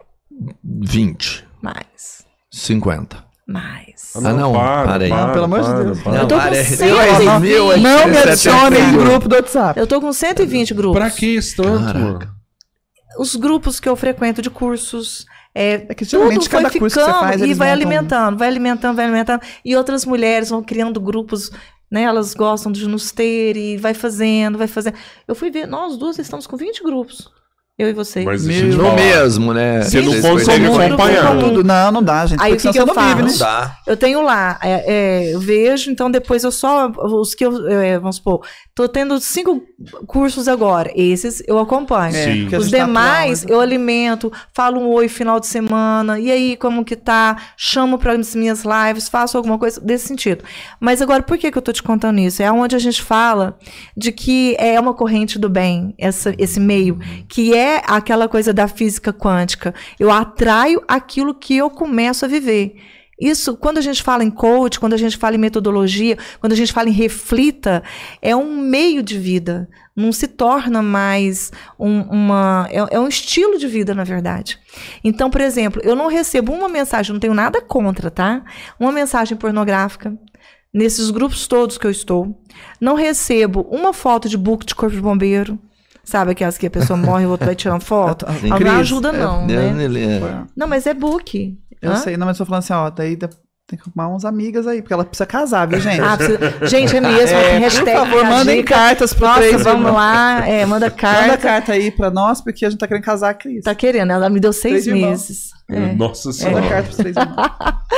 20, 0.64 1.46
mais. 1.62 2.26
50. 2.52 3.24
Mais. 3.50 4.12
Ah, 4.16 4.22
não, 4.22 4.54
para 4.54 5.04
aí. 5.04 5.10
Não, 5.10 5.32
pelo 5.34 5.46
amor 5.46 5.62
de 5.64 5.84
Deus. 5.84 6.00
para. 6.04 6.18
Eu 6.18 6.28
tô 6.28 6.36
com 6.36 6.42
Para 6.42 6.52
aí. 6.56 6.64
120. 6.66 7.40
Mil, 7.42 7.78
Não 7.80 8.08
me 8.08 8.18
870. 8.18 8.30
adicione 8.30 8.80
em 8.80 8.98
grupo 8.98 9.28
do 9.28 9.36
WhatsApp. 9.36 9.80
Eu 9.80 9.88
tô 9.88 10.00
com 10.00 10.14
120 10.14 10.74
grupos. 10.76 11.00
Pra 11.00 11.10
que 11.10 11.26
isso 11.36 11.56
tanto, 11.62 11.84
Caraca. 11.94 12.30
Os 13.18 13.36
grupos 13.36 13.80
que 13.80 13.90
eu 13.90 13.96
frequento 13.96 14.40
de 14.42 14.52
cursos. 14.52 15.26
É, 15.56 15.84
É 15.90 15.94
que 15.96 16.06
geralmente 16.06 16.42
tudo 16.42 16.50
foi 16.52 16.62
cada 16.62 16.70
curso 16.80 16.96
que 16.96 17.02
você 17.02 17.12
ficando 17.12 17.20
faz, 17.28 17.42
e 17.42 17.54
vai 17.56 17.72
alimentando, 17.72 18.38
vai 18.38 18.48
alimentando, 18.48 18.96
vai 18.96 19.06
alimentando. 19.06 19.42
E 19.66 19.76
outras 19.76 20.06
mulheres 20.06 20.52
vão 20.52 20.62
criando 20.62 21.02
grupos, 21.02 21.50
né? 21.90 22.04
Elas 22.04 22.36
gostam 22.36 22.72
de 22.72 22.88
nos 22.88 23.12
ter 23.12 23.58
e 23.58 23.78
vai 23.78 23.96
fazendo, 23.96 24.60
vai 24.60 24.68
fazendo. 24.68 24.94
Eu 25.28 25.34
fui 25.34 25.50
ver, 25.50 25.66
nós 25.66 25.98
duas 25.98 26.20
estamos 26.20 26.46
com 26.46 26.56
20 26.56 26.84
grupos. 26.84 27.32
Eu 27.80 27.88
e 27.88 27.94
vocês. 27.94 28.26
Mas 28.26 28.46
No 28.46 28.84
falar. 28.84 28.96
mesmo, 28.98 29.54
né? 29.54 29.82
Você 29.84 30.02
não 30.02 30.22
consegue 30.22 30.66
acompanhar. 30.66 31.40
Tudo. 31.40 31.64
Não, 31.64 31.92
não 31.94 32.04
dá, 32.04 32.26
gente. 32.26 32.44
Aí, 32.44 32.52
o 32.52 32.58
que 32.58 32.68
que 32.68 32.74
você 32.74 32.82
eu 32.82 32.86
não 32.86 32.94
vive, 32.94 33.06
faço? 33.08 33.24
né? 33.24 33.32
Não 33.32 33.38
dá. 33.38 33.78
Eu 33.88 33.96
tenho 33.96 34.22
lá, 34.22 34.60
é, 34.62 34.84
é, 34.86 35.34
eu 35.34 35.40
vejo, 35.40 35.90
então 35.90 36.12
depois 36.12 36.44
eu 36.44 36.52
só. 36.52 36.90
Os 36.90 37.34
que 37.34 37.46
eu. 37.46 37.70
é, 37.70 37.98
vamos 37.98 38.18
supor, 38.18 38.42
tô 38.76 38.86
tendo 38.90 39.18
cinco 39.22 39.62
cursos 40.06 40.50
agora. 40.50 40.92
Esses 40.94 41.42
eu 41.48 41.58
acompanho. 41.58 42.14
É, 42.18 42.26
Sim. 42.26 42.54
Os 42.54 42.70
tá 42.70 42.80
demais 42.80 43.44
atual, 43.44 43.58
eu 43.58 43.62
alimento, 43.62 44.30
falo 44.54 44.82
um 44.82 44.88
oi 44.90 45.08
final 45.08 45.40
de 45.40 45.48
semana, 45.48 46.20
e 46.20 46.30
aí 46.30 46.58
como 46.58 46.84
que 46.84 46.98
tá? 46.98 47.38
Chamo 47.56 47.98
para 47.98 48.12
as 48.12 48.36
minhas 48.36 48.64
lives, 48.66 49.08
faço 49.08 49.38
alguma 49.38 49.58
coisa 49.58 49.80
desse 49.80 50.06
sentido. 50.06 50.44
Mas 50.82 51.02
agora, 51.02 51.24
por 51.24 51.38
que, 51.38 51.50
que 51.50 51.58
eu 51.58 51.62
tô 51.62 51.72
te 51.72 51.82
contando 51.82 52.20
isso? 52.20 52.44
É 52.44 52.52
onde 52.52 52.76
a 52.76 52.80
gente 52.80 53.02
fala 53.02 53.58
de 53.96 54.12
que 54.12 54.58
é 54.60 54.78
uma 54.78 54.94
corrente 54.94 55.40
do 55.40 55.48
bem, 55.48 55.94
essa, 55.98 56.36
esse 56.38 56.60
meio, 56.60 57.00
que 57.30 57.56
é 57.56 57.69
aquela 57.78 58.28
coisa 58.28 58.54
da 58.54 58.68
física 58.68 59.14
quântica. 59.14 59.74
Eu 60.00 60.12
atraio 60.12 60.84
aquilo 60.88 61.34
que 61.34 61.56
eu 61.56 61.70
começo 61.70 62.26
a 62.26 62.28
viver. 62.28 62.76
Isso, 63.20 63.58
quando 63.58 63.80
a 63.80 63.82
gente 63.82 64.02
fala 64.02 64.24
em 64.24 64.32
coach, 64.32 64.80
quando 64.80 64.94
a 64.94 64.98
gente 64.98 65.18
fala 65.18 65.36
em 65.36 65.40
metodologia, 65.40 66.18
quando 66.40 66.54
a 66.54 66.56
gente 66.56 66.72
fala 66.72 66.88
em 66.88 66.94
reflita, 66.94 67.84
é 68.22 68.34
um 68.34 68.56
meio 68.56 69.04
de 69.04 69.20
vida. 69.20 69.70
Não 69.94 70.14
se 70.14 70.30
torna 70.30 70.82
mais 70.82 71.52
um, 71.78 72.02
uma. 72.04 72.66
É, 72.72 72.96
é 72.96 73.00
um 73.00 73.10
estilo 73.10 73.58
de 73.58 73.68
vida, 73.68 73.94
na 73.94 74.06
verdade. 74.06 74.58
Então, 75.04 75.30
por 75.30 75.42
exemplo, 75.42 75.82
eu 75.84 75.98
não 75.98 76.08
recebo 76.08 76.54
uma 76.54 76.70
mensagem, 76.70 77.12
não 77.12 77.20
tenho 77.20 77.34
nada 77.34 77.62
contra, 77.62 78.10
tá? 78.10 78.42
Uma 78.80 78.94
mensagem 78.94 79.38
pornográfica. 79.38 80.18
Nesses 80.74 81.10
grupos 81.10 81.48
todos 81.48 81.78
que 81.78 81.86
eu 81.86 81.92
estou. 81.92 82.42
Não 82.80 82.96
recebo 82.96 83.68
uma 83.70 83.92
foto 83.92 84.30
de 84.30 84.38
book 84.38 84.66
de 84.66 84.76
corpo 84.76 84.96
de 84.96 85.02
bombeiro. 85.02 85.60
Sabe 86.10 86.32
aquelas 86.32 86.58
que 86.58 86.66
a 86.66 86.72
pessoa 86.72 86.98
morre 86.98 87.24
e 87.24 87.28
o 87.28 87.30
outro 87.30 87.46
vai 87.46 87.56
tirando 87.56 87.82
foto? 87.82 88.26
Tem 88.26 88.50
Ela 88.50 88.50
não 88.50 88.58
crise. 88.58 88.76
ajuda, 88.82 89.12
não, 89.12 89.44
É, 89.44 89.72
né? 89.72 89.84
ele 89.84 90.04
é- 90.04 90.44
Não, 90.56 90.68
mas 90.68 90.88
é 90.88 90.94
book. 90.96 91.56
Eu 91.80 91.92
Hã? 91.92 91.96
sei, 91.98 92.18
não, 92.18 92.26
mas 92.26 92.40
eu 92.40 92.46
tô 92.46 92.50
falando 92.50 92.64
assim, 92.64 92.74
ó, 92.74 92.90
daí 92.90 93.16
da- 93.16 93.30
Tem 93.70 93.78
que 93.78 93.86
arrumar 93.88 94.16
uns 94.16 94.26
amigas 94.26 94.66
aí, 94.66 94.82
porque 94.82 94.94
ela 94.94 95.06
precisa 95.06 95.28
casar, 95.28 95.68
viu, 95.68 95.80
gente? 95.80 96.02
Ah, 96.02 96.18
precisa- 96.18 96.66
Gente, 96.68 96.98
é 96.98 97.02
mesmo. 97.02 97.38
É, 97.38 97.52
por 97.54 97.60
hashtag 97.60 97.92
favor, 97.98 98.26
a 98.26 98.30
mandem 98.30 98.58
dica. 98.58 98.74
cartas 98.74 99.14
pro 99.14 99.28
Nossa, 99.28 99.40
três 99.42 99.62
vamos 99.64 99.80
irmãos. 99.82 99.94
lá. 99.96 100.48
É, 100.48 100.66
manda 100.66 100.90
carta. 100.92 101.22
Manda 101.22 101.38
carta 101.38 101.74
aí 101.74 101.92
pra 101.92 102.10
nós, 102.10 102.42
porque 102.42 102.66
a 102.66 102.70
gente 102.70 102.80
tá 102.80 102.88
querendo 102.88 103.04
casar 103.04 103.30
a 103.30 103.34
Cris. 103.36 103.64
Tá 103.64 103.76
querendo, 103.76 104.12
ela 104.12 104.28
me 104.30 104.40
deu 104.40 104.52
seis 104.52 104.86
Três 104.86 105.00
meses. 105.02 105.50
É. 105.70 105.94
Nossa 105.94 106.30
Manda 106.30 106.38
senhora. 106.40 106.68
carta 106.68 106.84
pros 106.84 106.98
três 106.98 107.16
irmãos. 107.16 107.36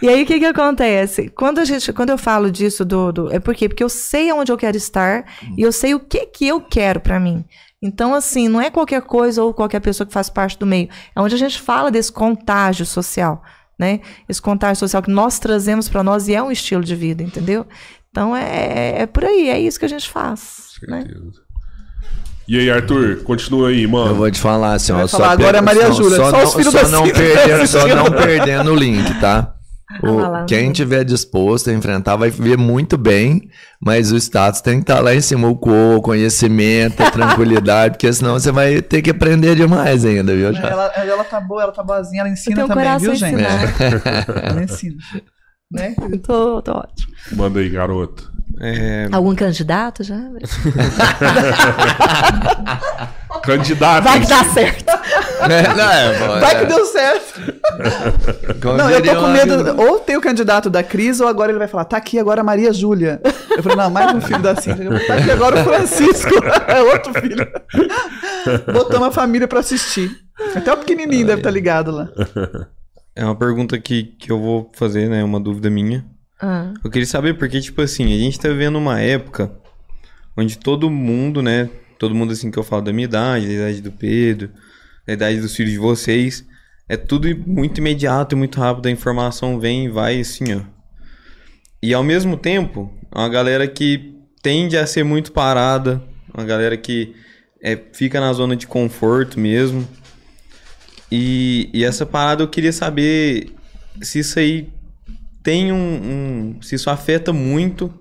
E 0.00 0.08
aí, 0.08 0.22
o 0.22 0.26
que 0.26 0.38
que 0.40 0.44
acontece? 0.46 1.28
Quando, 1.28 1.60
a 1.60 1.64
gente, 1.64 1.92
quando 1.92 2.10
eu 2.10 2.18
falo 2.18 2.50
disso, 2.50 2.84
do, 2.84 3.12
do- 3.12 3.32
é 3.32 3.38
por 3.38 3.54
quê? 3.54 3.68
Porque 3.68 3.84
eu 3.84 3.88
sei 3.88 4.30
aonde 4.30 4.50
eu 4.50 4.56
quero 4.56 4.76
estar 4.76 5.24
e 5.56 5.62
eu 5.62 5.70
sei 5.70 5.94
o 5.94 6.00
que 6.00 6.26
que 6.26 6.48
eu 6.48 6.60
quero 6.60 6.98
pra 6.98 7.20
mim. 7.20 7.44
Então, 7.80 8.12
assim, 8.14 8.48
não 8.48 8.60
é 8.60 8.68
qualquer 8.70 9.02
coisa 9.02 9.42
ou 9.44 9.54
qualquer 9.54 9.78
pessoa 9.80 10.04
que 10.06 10.12
faz 10.12 10.28
parte 10.28 10.58
do 10.58 10.66
meio. 10.66 10.88
É 11.14 11.20
onde 11.20 11.34
a 11.34 11.38
gente 11.38 11.60
fala 11.60 11.90
desse 11.90 12.10
contágio 12.10 12.84
social, 12.86 13.42
né? 13.78 14.00
Esse 14.28 14.40
contágio 14.40 14.76
social 14.80 15.02
que 15.02 15.10
nós 15.10 15.38
trazemos 15.38 15.88
pra 15.88 16.02
nós 16.02 16.28
e 16.28 16.34
é 16.34 16.42
um 16.42 16.50
estilo 16.52 16.82
de 16.84 16.94
vida, 16.94 17.22
entendeu? 17.22 17.66
Então, 18.10 18.36
é, 18.36 19.02
é 19.02 19.06
por 19.06 19.24
aí, 19.24 19.48
é 19.48 19.58
isso 19.58 19.78
que 19.78 19.84
a 19.84 19.88
gente 19.88 20.08
faz, 20.08 20.72
né? 20.86 21.04
E 22.46 22.58
aí, 22.58 22.70
Arthur, 22.70 23.22
continua 23.22 23.68
aí, 23.68 23.84
Eu 23.84 23.88
mano. 23.90 24.14
vou 24.16 24.30
te 24.30 24.40
falar 24.40 24.74
assim, 24.74 24.92
ó. 24.92 24.96
falar 24.96 25.08
só 25.08 25.24
agora 25.24 25.52
pe- 25.52 25.58
é 25.58 25.60
Maria 25.60 25.86
só- 25.86 25.92
Júlia, 25.92 26.16
Só, 26.16 26.30
só 26.30 26.36
não, 26.36 26.44
os 26.44 26.54
filhos 26.54 26.72
só 26.72 26.82
da 26.82 26.88
não 26.88 27.02
perdendo, 27.08 27.66
só 27.68 27.86
não 27.88 28.10
perdendo 28.10 28.72
o 28.72 28.74
link, 28.74 29.20
tá? 29.20 29.54
O- 30.02 30.18
lá, 30.18 30.44
quem 30.44 30.66
não. 30.66 30.72
tiver 30.72 31.04
disposto 31.04 31.70
a 31.70 31.72
enfrentar 31.72 32.16
vai 32.16 32.30
ver 32.30 32.56
muito 32.56 32.96
bem, 32.96 33.48
mas 33.80 34.12
o 34.12 34.16
status 34.16 34.60
tem 34.60 34.76
que 34.76 34.82
estar 34.82 35.00
lá 35.00 35.14
em 35.14 35.20
cima, 35.20 35.48
o 35.48 35.56
co, 35.56 35.96
o 35.96 36.02
conhecimento, 36.02 37.02
a 37.02 37.10
tranquilidade, 37.10 37.94
porque 37.94 38.12
senão 38.12 38.34
você 38.34 38.52
vai 38.52 38.80
ter 38.80 39.02
que 39.02 39.10
aprender 39.10 39.56
demais 39.56 40.04
ainda, 40.04 40.34
viu? 40.34 40.52
Já? 40.52 40.68
Ela, 40.68 40.86
ela 40.96 41.24
tá 41.24 41.40
boa, 41.40 41.62
ela 41.64 41.72
tá 41.72 41.82
boazinha, 41.82 42.20
ela 42.20 42.30
ensina 42.30 42.66
também, 42.66 42.84
coração 42.84 43.00
viu, 43.00 43.14
gente? 43.14 43.34
ensinado. 43.34 43.72
Ela 44.42 44.62
ensina. 44.64 44.96
Né? 45.70 45.94
Tô, 46.22 46.60
tô 46.62 46.72
ótimo. 46.72 47.12
Manda 47.32 47.60
aí, 47.60 47.68
garoto. 47.70 48.30
É, 48.60 49.08
Algum 49.10 49.34
candidato 49.34 50.04
já? 50.04 50.18
Candidato. 53.42 54.04
Vai 54.04 54.20
que 54.20 54.26
dá 54.28 54.44
certo. 54.44 54.84
É, 55.42 55.74
não, 55.74 55.90
é, 55.90 56.18
pô, 56.18 56.40
Vai 56.40 56.54
é. 56.54 56.58
que 56.60 56.66
deu 56.66 56.84
certo. 56.86 57.40
Como 58.62 58.76
Não, 58.76 58.88
eu 58.88 59.02
tô 59.02 59.20
com 59.20 59.26
medo. 59.26 59.80
Ou 59.82 59.98
tem 59.98 60.16
o 60.16 60.20
candidato 60.20 60.70
da 60.70 60.84
Cris, 60.84 61.18
ou 61.20 61.26
agora 61.26 61.50
ele 61.50 61.58
vai 61.58 61.66
falar, 61.66 61.84
tá 61.84 61.96
aqui 61.96 62.16
agora 62.16 62.42
a 62.42 62.44
Maria 62.44 62.72
Júlia. 62.72 63.20
Eu 63.50 63.60
falei, 63.60 63.76
não, 63.76 63.90
mais 63.90 64.14
um 64.14 64.20
filho 64.20 64.40
da 64.40 64.54
Cíntia. 64.54 64.88
Tá 65.04 65.14
aqui 65.14 65.30
agora 65.32 65.60
o 65.60 65.64
Francisco. 65.64 66.30
É 66.68 66.80
outro 66.80 67.12
filho. 67.20 67.44
Botamos 68.72 69.08
a 69.08 69.10
família 69.10 69.48
pra 69.48 69.58
assistir. 69.58 70.10
Até 70.54 70.72
o 70.72 70.76
pequenininho 70.76 71.26
deve 71.26 71.40
estar 71.40 71.50
ligado 71.50 71.90
lá. 71.90 72.08
é 73.16 73.24
uma 73.24 73.34
pergunta 73.36 73.76
que, 73.80 74.04
que 74.04 74.30
eu 74.30 74.38
vou 74.40 74.70
fazer, 74.74 75.08
né? 75.08 75.24
Uma 75.24 75.40
dúvida 75.40 75.68
minha. 75.68 76.04
Ah, 76.40 76.72
Eu 76.84 76.90
queria 76.90 77.06
saber 77.06 77.34
porque, 77.36 77.60
tipo 77.60 77.82
assim, 77.82 78.04
a 78.14 78.18
gente 78.18 78.38
tá 78.38 78.48
vivendo 78.48 78.76
uma 78.76 79.00
época 79.00 79.50
onde 80.36 80.56
todo 80.56 80.88
mundo, 80.88 81.42
né? 81.42 81.68
Todo 82.02 82.16
mundo, 82.16 82.32
assim, 82.32 82.50
que 82.50 82.58
eu 82.58 82.64
falo 82.64 82.82
da 82.82 82.92
minha 82.92 83.04
idade, 83.04 83.46
da 83.46 83.52
idade 83.52 83.80
do 83.80 83.92
Pedro, 83.92 84.50
da 85.06 85.12
idade 85.12 85.40
dos 85.40 85.54
filhos 85.54 85.70
de 85.70 85.78
vocês, 85.78 86.44
é 86.88 86.96
tudo 86.96 87.28
muito 87.46 87.78
imediato 87.78 88.34
e 88.34 88.36
muito 88.36 88.58
rápido. 88.58 88.86
A 88.86 88.90
informação 88.90 89.60
vem 89.60 89.84
e 89.84 89.88
vai, 89.88 90.18
assim, 90.18 90.52
ó. 90.52 90.62
E 91.80 91.94
ao 91.94 92.02
mesmo 92.02 92.36
tempo, 92.36 92.92
uma 93.14 93.28
galera 93.28 93.68
que 93.68 94.16
tende 94.42 94.76
a 94.76 94.84
ser 94.84 95.04
muito 95.04 95.30
parada, 95.30 96.02
uma 96.34 96.44
galera 96.44 96.76
que 96.76 97.14
é, 97.62 97.78
fica 97.92 98.20
na 98.20 98.32
zona 98.32 98.56
de 98.56 98.66
conforto 98.66 99.38
mesmo. 99.38 99.86
E, 101.08 101.70
e 101.72 101.84
essa 101.84 102.04
parada 102.04 102.42
eu 102.42 102.48
queria 102.48 102.72
saber 102.72 103.52
se 104.00 104.18
isso 104.18 104.40
aí 104.40 104.68
tem 105.40 105.70
um, 105.70 105.76
um- 106.56 106.62
se 106.62 106.74
isso 106.74 106.90
afeta 106.90 107.32
muito 107.32 107.94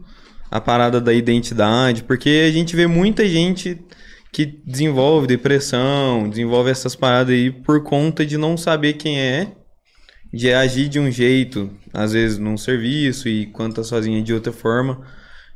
a 0.52 0.60
parada 0.60 1.00
da 1.00 1.14
identidade, 1.14 2.04
porque 2.04 2.46
a 2.46 2.52
gente 2.52 2.76
vê 2.76 2.86
muita 2.86 3.26
gente 3.26 3.80
que 4.34 4.46
desenvolve 4.46 5.26
depressão, 5.26 6.30
desenvolve 6.30 6.70
essas 6.70 6.94
paradas 6.94 7.34
aí 7.34 7.50
por 7.50 7.84
conta 7.84 8.26
de 8.26 8.38
não 8.38 8.58
saber 8.58 8.94
quem 8.94 9.18
é, 9.18 9.54
de 10.34 10.52
agir 10.54 10.90
de 10.90 11.00
um 11.00 11.10
jeito, 11.10 11.72
às 11.94 12.12
vezes 12.12 12.38
num 12.38 12.58
serviço 12.58 13.30
e 13.30 13.46
quando 13.48 13.76
tá 13.76 13.84
sozinha 13.84 14.22
de 14.22 14.34
outra 14.34 14.52
forma, 14.52 15.06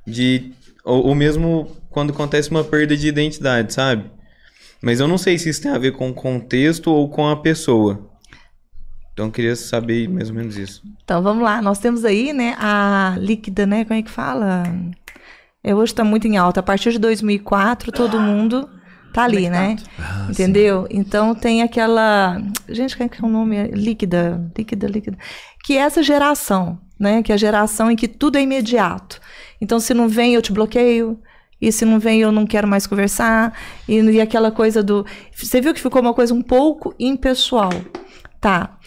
de 0.08 0.54
ou, 0.84 1.08
ou 1.08 1.16
mesmo 1.16 1.76
quando 1.90 2.12
acontece 2.12 2.50
uma 2.50 2.64
perda 2.64 2.96
de 2.96 3.08
identidade, 3.08 3.74
sabe? 3.74 4.10
Mas 4.82 5.00
eu 5.00 5.08
não 5.08 5.18
sei 5.18 5.38
se 5.38 5.50
isso 5.50 5.62
tem 5.62 5.72
a 5.72 5.78
ver 5.78 5.94
com 5.94 6.10
o 6.10 6.14
contexto 6.14 6.92
ou 6.92 7.10
com 7.10 7.28
a 7.28 7.42
pessoa. 7.42 8.10
Então 9.16 9.28
eu 9.28 9.32
queria 9.32 9.56
saber 9.56 10.10
mais 10.10 10.30
ou 10.30 10.36
menos 10.36 10.58
isso. 10.58 10.84
Então 11.06 11.24
vamos 11.24 11.42
lá, 11.42 11.62
nós 11.62 11.80
temos 11.80 12.04
aí, 12.04 12.34
né, 12.34 12.54
a 12.60 13.16
líquida, 13.18 13.66
né, 13.66 13.86
como 13.86 13.98
é 13.98 14.04
que 14.04 14.12
fala? 14.12 14.64
É, 15.64 15.74
hoje 15.74 15.94
está 15.94 16.04
muito 16.04 16.28
em 16.28 16.36
alta. 16.36 16.60
A 16.60 16.64
partir 16.64 16.92
de 16.92 17.00
2004, 17.00 17.94
todo 17.94 18.20
mundo 18.20 18.70
tá 19.14 19.24
ali, 19.24 19.50
né? 19.50 19.78
Entendeu? 20.30 20.86
Então 20.92 21.34
tem 21.34 21.64
aquela, 21.64 22.42
gente, 22.68 22.98
como 22.98 23.08
é 23.08 23.10
que 23.10 23.24
é 23.24 23.26
o 23.26 23.32
nome? 23.32 23.68
Líquida, 23.70 24.52
líquida, 24.56 24.86
líquida. 24.86 25.18
Que 25.64 25.78
é 25.78 25.82
essa 25.82 26.04
geração, 26.04 26.78
né? 27.00 27.24
Que 27.24 27.32
é 27.32 27.36
a 27.36 27.38
geração 27.38 27.90
em 27.90 27.96
que 27.96 28.10
tudo 28.10 28.38
é 28.38 28.42
imediato. 28.42 29.22
Então 29.62 29.80
se 29.80 29.94
não 29.94 30.10
vem, 30.10 30.34
eu 30.34 30.42
te 30.42 30.52
bloqueio. 30.52 31.18
E 31.60 31.72
se 31.72 31.86
não 31.86 32.00
vem, 32.00 32.20
eu 32.20 32.34
não 32.34 32.46
quero 32.46 32.68
mais 32.68 32.86
conversar. 32.86 33.58
E, 33.88 33.98
e 33.98 34.20
aquela 34.20 34.52
coisa 34.52 34.84
do. 34.84 35.06
Você 35.34 35.62
viu 35.62 35.74
que 35.74 35.82
ficou 35.82 36.02
uma 36.02 36.14
coisa 36.14 36.34
um 36.34 36.42
pouco 36.42 36.94
impessoal. 37.00 37.72
Tá. 38.42 38.78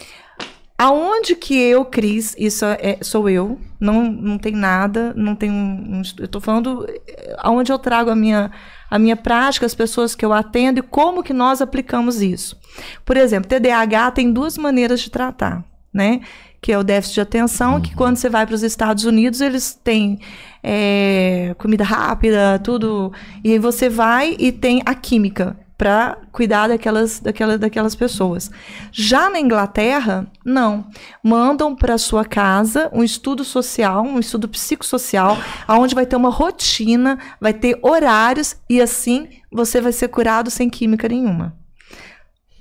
Aonde 0.81 1.35
que 1.35 1.53
eu, 1.59 1.83
Cris, 1.83 2.33
isso 2.39 2.63
é, 2.63 2.97
sou 3.01 3.29
eu, 3.29 3.59
não, 3.77 4.09
não 4.09 4.37
tem 4.37 4.53
nada, 4.53 5.13
não 5.13 5.35
tem 5.35 5.51
um, 5.51 5.99
um- 5.99 6.01
eu 6.17 6.27
tô 6.27 6.39
falando 6.39 6.85
eh, 7.05 7.35
aonde 7.39 7.69
eu 7.69 7.77
trago 7.77 8.09
a 8.09 8.15
minha, 8.15 8.49
a 8.89 8.97
minha 8.97 9.17
prática, 9.17 9.65
as 9.65 9.75
pessoas 9.75 10.15
que 10.15 10.23
eu 10.25 10.31
atendo 10.31 10.79
e 10.79 10.81
como 10.81 11.21
que 11.21 11.33
nós 11.33 11.61
aplicamos 11.61 12.21
isso. 12.21 12.57
Por 13.03 13.17
exemplo, 13.17 13.49
TDAH 13.49 14.11
tem 14.11 14.31
duas 14.31 14.57
maneiras 14.57 15.01
de 15.01 15.09
tratar, 15.11 15.65
né? 15.93 16.21
Que 16.61 16.71
é 16.71 16.77
o 16.77 16.83
déficit 16.83 17.15
de 17.15 17.21
atenção, 17.21 17.81
que 17.81 17.93
quando 17.93 18.15
você 18.15 18.29
vai 18.29 18.45
para 18.45 18.55
os 18.55 18.63
Estados 18.63 19.03
Unidos, 19.03 19.41
eles 19.41 19.73
têm 19.83 20.17
eh, 20.63 21.55
comida 21.57 21.83
rápida, 21.83 22.57
tudo, 22.63 23.11
e 23.43 23.51
aí 23.51 23.59
você 23.59 23.89
vai 23.89 24.33
e 24.39 24.49
tem 24.51 24.81
a 24.85 24.95
química, 24.95 25.57
para 25.79 26.17
cuidar 26.33 26.67
daquelas, 26.67 27.21
daquela, 27.21 27.57
daquelas 27.57 27.95
pessoas. 27.95 28.51
Já 28.91 29.29
na 29.29 29.39
Inglaterra, 29.39 30.27
não. 30.43 30.85
Mandam 31.23 31.73
para 31.73 31.97
sua 31.97 32.25
casa 32.25 32.89
um 32.91 33.01
estudo 33.01 33.45
social, 33.45 34.03
um 34.03 34.19
estudo 34.19 34.49
psicossocial, 34.49 35.37
onde 35.69 35.95
vai 35.95 36.05
ter 36.05 36.17
uma 36.17 36.29
rotina, 36.29 37.17
vai 37.39 37.53
ter 37.53 37.79
horários 37.81 38.57
e 38.69 38.81
assim 38.81 39.29
você 39.49 39.79
vai 39.79 39.93
ser 39.93 40.09
curado 40.09 40.51
sem 40.51 40.69
química 40.69 41.07
nenhuma. 41.07 41.55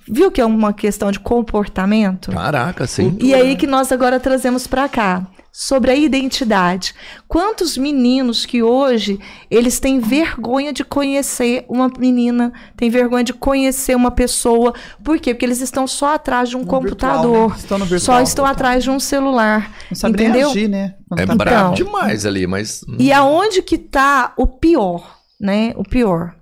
Viu 0.07 0.31
que 0.31 0.41
é 0.41 0.47
uma 0.47 0.73
questão 0.73 1.11
de 1.11 1.19
comportamento? 1.19 2.31
Caraca, 2.31 2.87
sim. 2.87 3.19
E 3.21 3.35
aí 3.35 3.57
que 3.57 3.67
nós 3.67 3.91
agora 3.91 4.21
trazemos 4.21 4.69
para 4.69 4.89
cá 4.89 5.27
sobre 5.61 5.91
a 5.91 5.95
identidade. 5.97 6.95
Quantos 7.27 7.77
meninos 7.77 8.47
que 8.47 8.63
hoje 8.63 9.19
eles 9.51 9.81
têm 9.81 9.99
vergonha 9.99 10.73
de 10.73 10.85
conhecer 10.85 11.65
uma 11.69 11.89
menina, 11.99 12.53
têm 12.77 12.89
vergonha 12.89 13.25
de 13.25 13.33
conhecer 13.33 13.97
uma 13.97 14.13
pessoa, 14.13 14.73
por 15.03 15.19
quê? 15.19 15.35
Porque 15.35 15.45
eles 15.45 15.61
estão 15.61 15.85
só 15.85 16.15
atrás 16.15 16.49
de 16.49 16.57
um 16.57 16.61
No 16.61 16.67
computador, 16.67 17.23
virtual, 17.25 17.49
né? 17.49 17.57
Estão 17.57 17.79
no 17.79 17.85
virtual, 17.87 18.17
só 18.19 18.23
estão 18.23 18.45
total. 18.45 18.53
atrás 18.53 18.85
de 18.85 18.91
um 18.91 19.01
celular, 19.01 19.73
Não 19.91 19.97
sabe 19.97 20.15
entendeu? 20.15 20.49
agir, 20.51 20.69
né? 20.69 20.95
Quando 21.09 21.21
É 21.21 21.27
tá- 21.27 21.35
brabo 21.35 21.75
Então. 21.75 21.87
demais 21.87 22.25
ali, 22.25 22.47
mas. 22.47 22.85
E 22.97 23.13
aonde 23.13 23.61
que 23.61 23.79
tá 23.79 24.35
o 24.37 24.47
pior, 24.47 25.19
né? 25.41 25.73
O 25.77 25.83
pior 25.83 26.37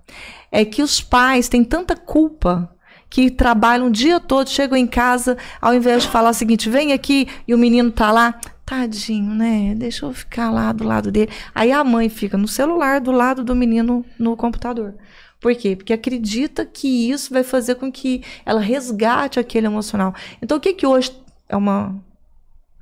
é 0.53 0.63
que 0.63 0.83
os 0.83 1.01
pais 1.01 1.49
têm 1.49 1.65
tanta 1.65 1.97
culpa 1.97 2.71
que 3.09 3.31
trabalham 3.31 3.87
o 3.87 3.91
dia 3.91 4.21
todo, 4.21 4.51
chegam 4.51 4.77
em 4.77 4.87
casa, 4.87 5.39
ao 5.59 5.73
invés 5.73 6.03
de 6.03 6.11
falar 6.11 6.29
o 6.29 6.35
seguinte, 6.35 6.69
vem 6.69 6.93
aqui 6.93 7.27
e 7.49 7.55
o 7.55 7.59
menino 7.59 7.91
tá 7.91 8.13
lá, 8.13 8.39
tadinho, 8.67 9.33
né? 9.33 9.75
Deixa 9.77 10.05
eu 10.05 10.13
ficar 10.13 10.51
lá 10.51 10.73
do 10.73 10.85
lado 10.85 11.13
dele. 11.13 11.31
Aí 11.55 11.71
a 11.71 11.85
mãe 11.85 12.09
fica 12.09 12.37
no 12.37 12.49
celular 12.49 13.01
do 13.01 13.13
lado 13.13 13.45
do 13.45 13.55
menino 13.55 14.05
no 14.19 14.37
computador. 14.37 14.95
Por 15.41 15.55
quê? 15.55 15.77
Porque 15.77 15.93
acredita 15.93 16.67
que 16.67 17.11
isso 17.11 17.33
vai 17.33 17.45
fazer 17.45 17.77
com 17.77 17.91
que 17.93 18.25
ela 18.45 18.61
resgate 18.61 19.39
aquele 19.39 19.67
emocional. 19.67 20.13
Então 20.43 20.59
o 20.59 20.61
que 20.61 20.75
que 20.75 20.87
hoje 20.87 21.17
é 21.49 21.57
uma 21.57 21.95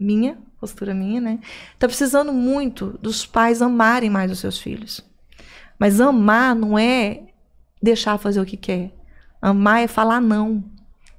minha 0.00 0.38
postura 0.58 0.94
minha, 0.94 1.20
né? 1.20 1.38
Tá 1.78 1.86
precisando 1.86 2.32
muito 2.32 2.98
dos 3.02 3.26
pais 3.26 3.60
amarem 3.60 4.08
mais 4.08 4.32
os 4.32 4.38
seus 4.38 4.58
filhos. 4.58 5.04
Mas 5.78 6.00
amar 6.00 6.54
não 6.54 6.78
é 6.78 7.24
deixar 7.82 8.16
fazer 8.16 8.40
o 8.40 8.46
que 8.46 8.56
quer. 8.56 8.90
Amar 9.42 9.82
é 9.82 9.86
falar 9.86 10.22
não. 10.22 10.64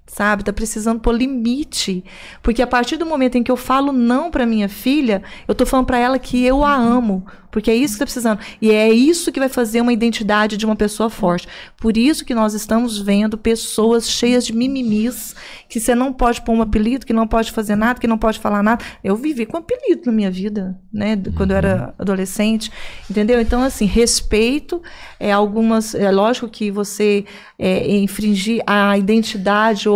Sabe? 0.08 0.44
Tá 0.44 0.54
precisando 0.54 1.00
pôr 1.00 1.16
limite. 1.16 2.04
Porque 2.42 2.62
a 2.62 2.68
partir 2.68 2.98
do 2.98 3.06
momento 3.06 3.38
em 3.38 3.44
que 3.44 3.52
eu 3.52 3.58
falo 3.58 3.92
não 3.92 4.30
para 4.30 4.46
minha 4.46 4.70
filha, 4.70 5.24
eu 5.48 5.56
tô 5.56 5.66
falando 5.66 5.88
para 5.88 5.98
ela 5.98 6.20
que 6.20 6.44
eu 6.44 6.64
a 6.64 6.74
amo. 6.76 7.26
Porque 7.56 7.72
é 7.72 7.76
isso 7.76 7.94
que 7.94 8.00
tá 8.00 8.06
precisando. 8.06 8.40
E 8.62 8.70
é 8.70 8.90
isso 8.92 9.32
que 9.32 9.40
vai 9.40 9.48
fazer 9.48 9.80
uma 9.80 9.94
identidade 9.94 10.58
de 10.58 10.66
uma 10.66 10.76
pessoa 10.76 11.10
forte. 11.10 11.48
Por 11.78 11.96
isso 11.96 12.26
que 12.26 12.36
nós 12.36 12.54
estamos 12.54 13.00
vendo 13.00 13.38
pessoas 13.38 14.10
cheias 14.10 14.46
de 14.46 14.52
mimimis, 14.52 15.34
que 15.70 15.80
você 15.80 15.96
não 15.96 16.12
pode 16.12 16.42
pôr 16.42 16.52
um 16.52 16.62
apelido, 16.62 17.06
que 17.06 17.14
não 17.14 17.26
pode 17.26 17.54
fazer 17.54 17.78
nada, 17.78 17.98
que 17.98 18.08
não 18.08 18.18
pode 18.18 18.40
falar 18.40 18.62
nada. 18.62 18.84
Eu 19.02 19.16
vivi 19.16 19.46
com 19.46 19.56
apelido 19.56 20.02
na 20.06 20.12
minha 20.12 20.30
vida, 20.30 20.78
né? 20.92 21.18
Quando 21.38 21.52
eu 21.52 21.58
era 21.58 21.96
adolescente. 21.98 22.70
Entendeu? 23.10 23.40
Então, 23.40 23.64
assim, 23.64 23.86
respeito 23.86 24.84
é 25.18 25.32
algumas. 25.32 25.96
É 25.96 26.12
lógico 26.12 26.50
que 26.50 26.70
você 26.70 27.24
é, 27.58 27.96
infringir 27.96 28.62
a 28.68 28.98
identidade 28.98 29.88
ou 29.88 29.95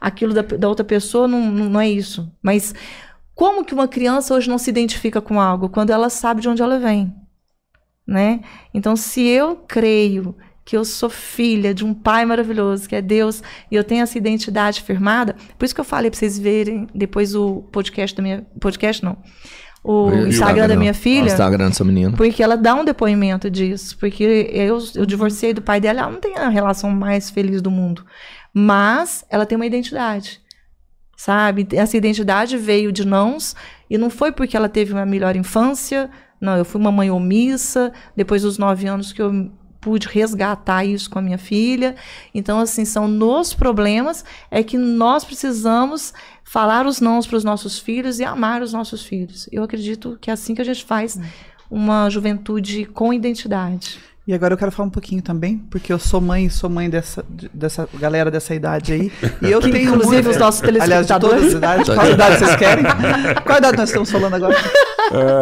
aquilo 0.00 0.32
da, 0.34 0.42
da 0.42 0.68
outra 0.68 0.84
pessoa 0.84 1.26
não, 1.28 1.40
não 1.50 1.80
é 1.80 1.88
isso. 1.88 2.30
Mas 2.42 2.74
como 3.34 3.64
que 3.64 3.74
uma 3.74 3.86
criança 3.88 4.34
hoje 4.34 4.48
não 4.48 4.58
se 4.58 4.70
identifica 4.70 5.20
com 5.20 5.40
algo 5.40 5.68
quando 5.68 5.90
ela 5.90 6.08
sabe 6.10 6.40
de 6.40 6.48
onde 6.48 6.62
ela 6.62 6.78
vem, 6.78 7.12
né? 8.06 8.40
Então, 8.72 8.96
se 8.96 9.22
eu 9.26 9.56
creio 9.66 10.34
que 10.64 10.76
eu 10.76 10.84
sou 10.84 11.08
filha 11.08 11.72
de 11.72 11.84
um 11.84 11.94
pai 11.94 12.24
maravilhoso, 12.24 12.88
que 12.88 12.96
é 12.96 13.00
Deus, 13.02 13.42
e 13.70 13.76
eu 13.76 13.84
tenho 13.84 14.02
essa 14.02 14.18
identidade 14.18 14.82
firmada, 14.82 15.36
por 15.56 15.64
isso 15.64 15.74
que 15.74 15.80
eu 15.80 15.84
falei 15.84 16.10
para 16.10 16.18
vocês 16.18 16.38
verem 16.38 16.88
depois 16.94 17.34
o 17.34 17.62
podcast 17.70 18.16
da 18.16 18.22
minha 18.22 18.44
podcast 18.60 19.04
não. 19.04 19.16
O 19.84 20.10
Eu- 20.10 20.26
Instagram 20.26 20.66
da 20.66 20.74
minha 20.76 20.90
O 20.90 20.94
filha, 20.94 21.26
Instagram 21.30 21.68
do 21.70 21.76
seu 21.76 21.86
menino. 21.86 22.16
porque 22.16 22.42
ela 22.42 22.56
dá 22.56 22.74
um 22.74 22.84
depoimento 22.84 23.48
disso. 23.48 23.96
Porque 23.96 24.24
eu, 24.52 24.78
eu 24.96 25.06
divorciei 25.06 25.54
do 25.54 25.62
pai 25.62 25.80
dela, 25.80 26.00
ela 26.00 26.10
não 26.10 26.18
tem 26.20 26.36
a 26.36 26.48
relação 26.48 26.90
mais 26.90 27.30
feliz 27.30 27.62
do 27.62 27.70
mundo. 27.70 28.04
Mas 28.58 29.22
ela 29.28 29.44
tem 29.44 29.54
uma 29.54 29.66
identidade. 29.66 30.40
Sabe? 31.14 31.68
Essa 31.72 31.98
identidade 31.98 32.56
veio 32.56 32.90
de 32.90 33.06
nãos 33.06 33.54
e 33.90 33.98
não 33.98 34.08
foi 34.08 34.32
porque 34.32 34.56
ela 34.56 34.66
teve 34.66 34.94
uma 34.94 35.04
melhor 35.04 35.36
infância. 35.36 36.10
Não, 36.40 36.56
eu 36.56 36.64
fui 36.64 36.80
uma 36.80 36.90
mãe 36.90 37.10
omissa, 37.10 37.92
depois 38.16 38.40
dos 38.40 38.56
nove 38.56 38.86
anos 38.86 39.12
que 39.12 39.20
eu 39.20 39.50
pude 39.78 40.08
resgatar 40.08 40.86
isso 40.86 41.10
com 41.10 41.18
a 41.18 41.22
minha 41.22 41.36
filha. 41.36 41.96
Então, 42.34 42.58
assim, 42.58 42.86
são 42.86 43.06
nos 43.06 43.52
problemas 43.52 44.24
é 44.50 44.62
que 44.62 44.78
nós 44.78 45.22
precisamos 45.22 46.14
falar 46.42 46.86
os 46.86 46.98
nãos 46.98 47.26
para 47.26 47.36
os 47.36 47.44
nossos 47.44 47.78
filhos 47.78 48.20
e 48.20 48.24
amar 48.24 48.62
os 48.62 48.72
nossos 48.72 49.04
filhos. 49.04 49.46
Eu 49.52 49.64
acredito 49.64 50.16
que 50.18 50.30
é 50.30 50.32
assim 50.32 50.54
que 50.54 50.62
a 50.62 50.64
gente 50.64 50.82
faz 50.82 51.20
uma 51.70 52.08
juventude 52.08 52.86
com 52.86 53.12
identidade. 53.12 54.00
E 54.26 54.34
agora 54.34 54.54
eu 54.54 54.58
quero 54.58 54.72
falar 54.72 54.88
um 54.88 54.90
pouquinho 54.90 55.22
também, 55.22 55.58
porque 55.70 55.92
eu 55.92 55.98
sou 56.00 56.20
mãe, 56.20 56.48
sou 56.50 56.68
mãe 56.68 56.90
dessa, 56.90 57.24
de- 57.30 57.48
dessa 57.54 57.88
galera 57.94 58.28
dessa 58.28 58.52
idade 58.56 58.92
aí. 58.92 59.12
E 59.40 59.50
eu 59.50 59.60
Que, 59.60 59.70
tenho 59.70 59.90
inclusive, 59.90 60.14
muito- 60.16 60.30
os 60.30 60.36
nossos 60.36 60.62
Aliás, 60.64 61.06
de 61.06 61.18
todas 61.20 61.44
as 61.44 61.52
telespectadores. 61.52 61.52
idades. 61.52 61.88
Qual 61.94 62.10
idade 62.10 62.38
vocês 62.38 62.56
querem? 62.56 62.84
Qual 63.44 63.58
idade 63.58 63.76
nós 63.76 63.88
estamos 63.88 64.10
falando 64.10 64.34
agora? 64.34 64.56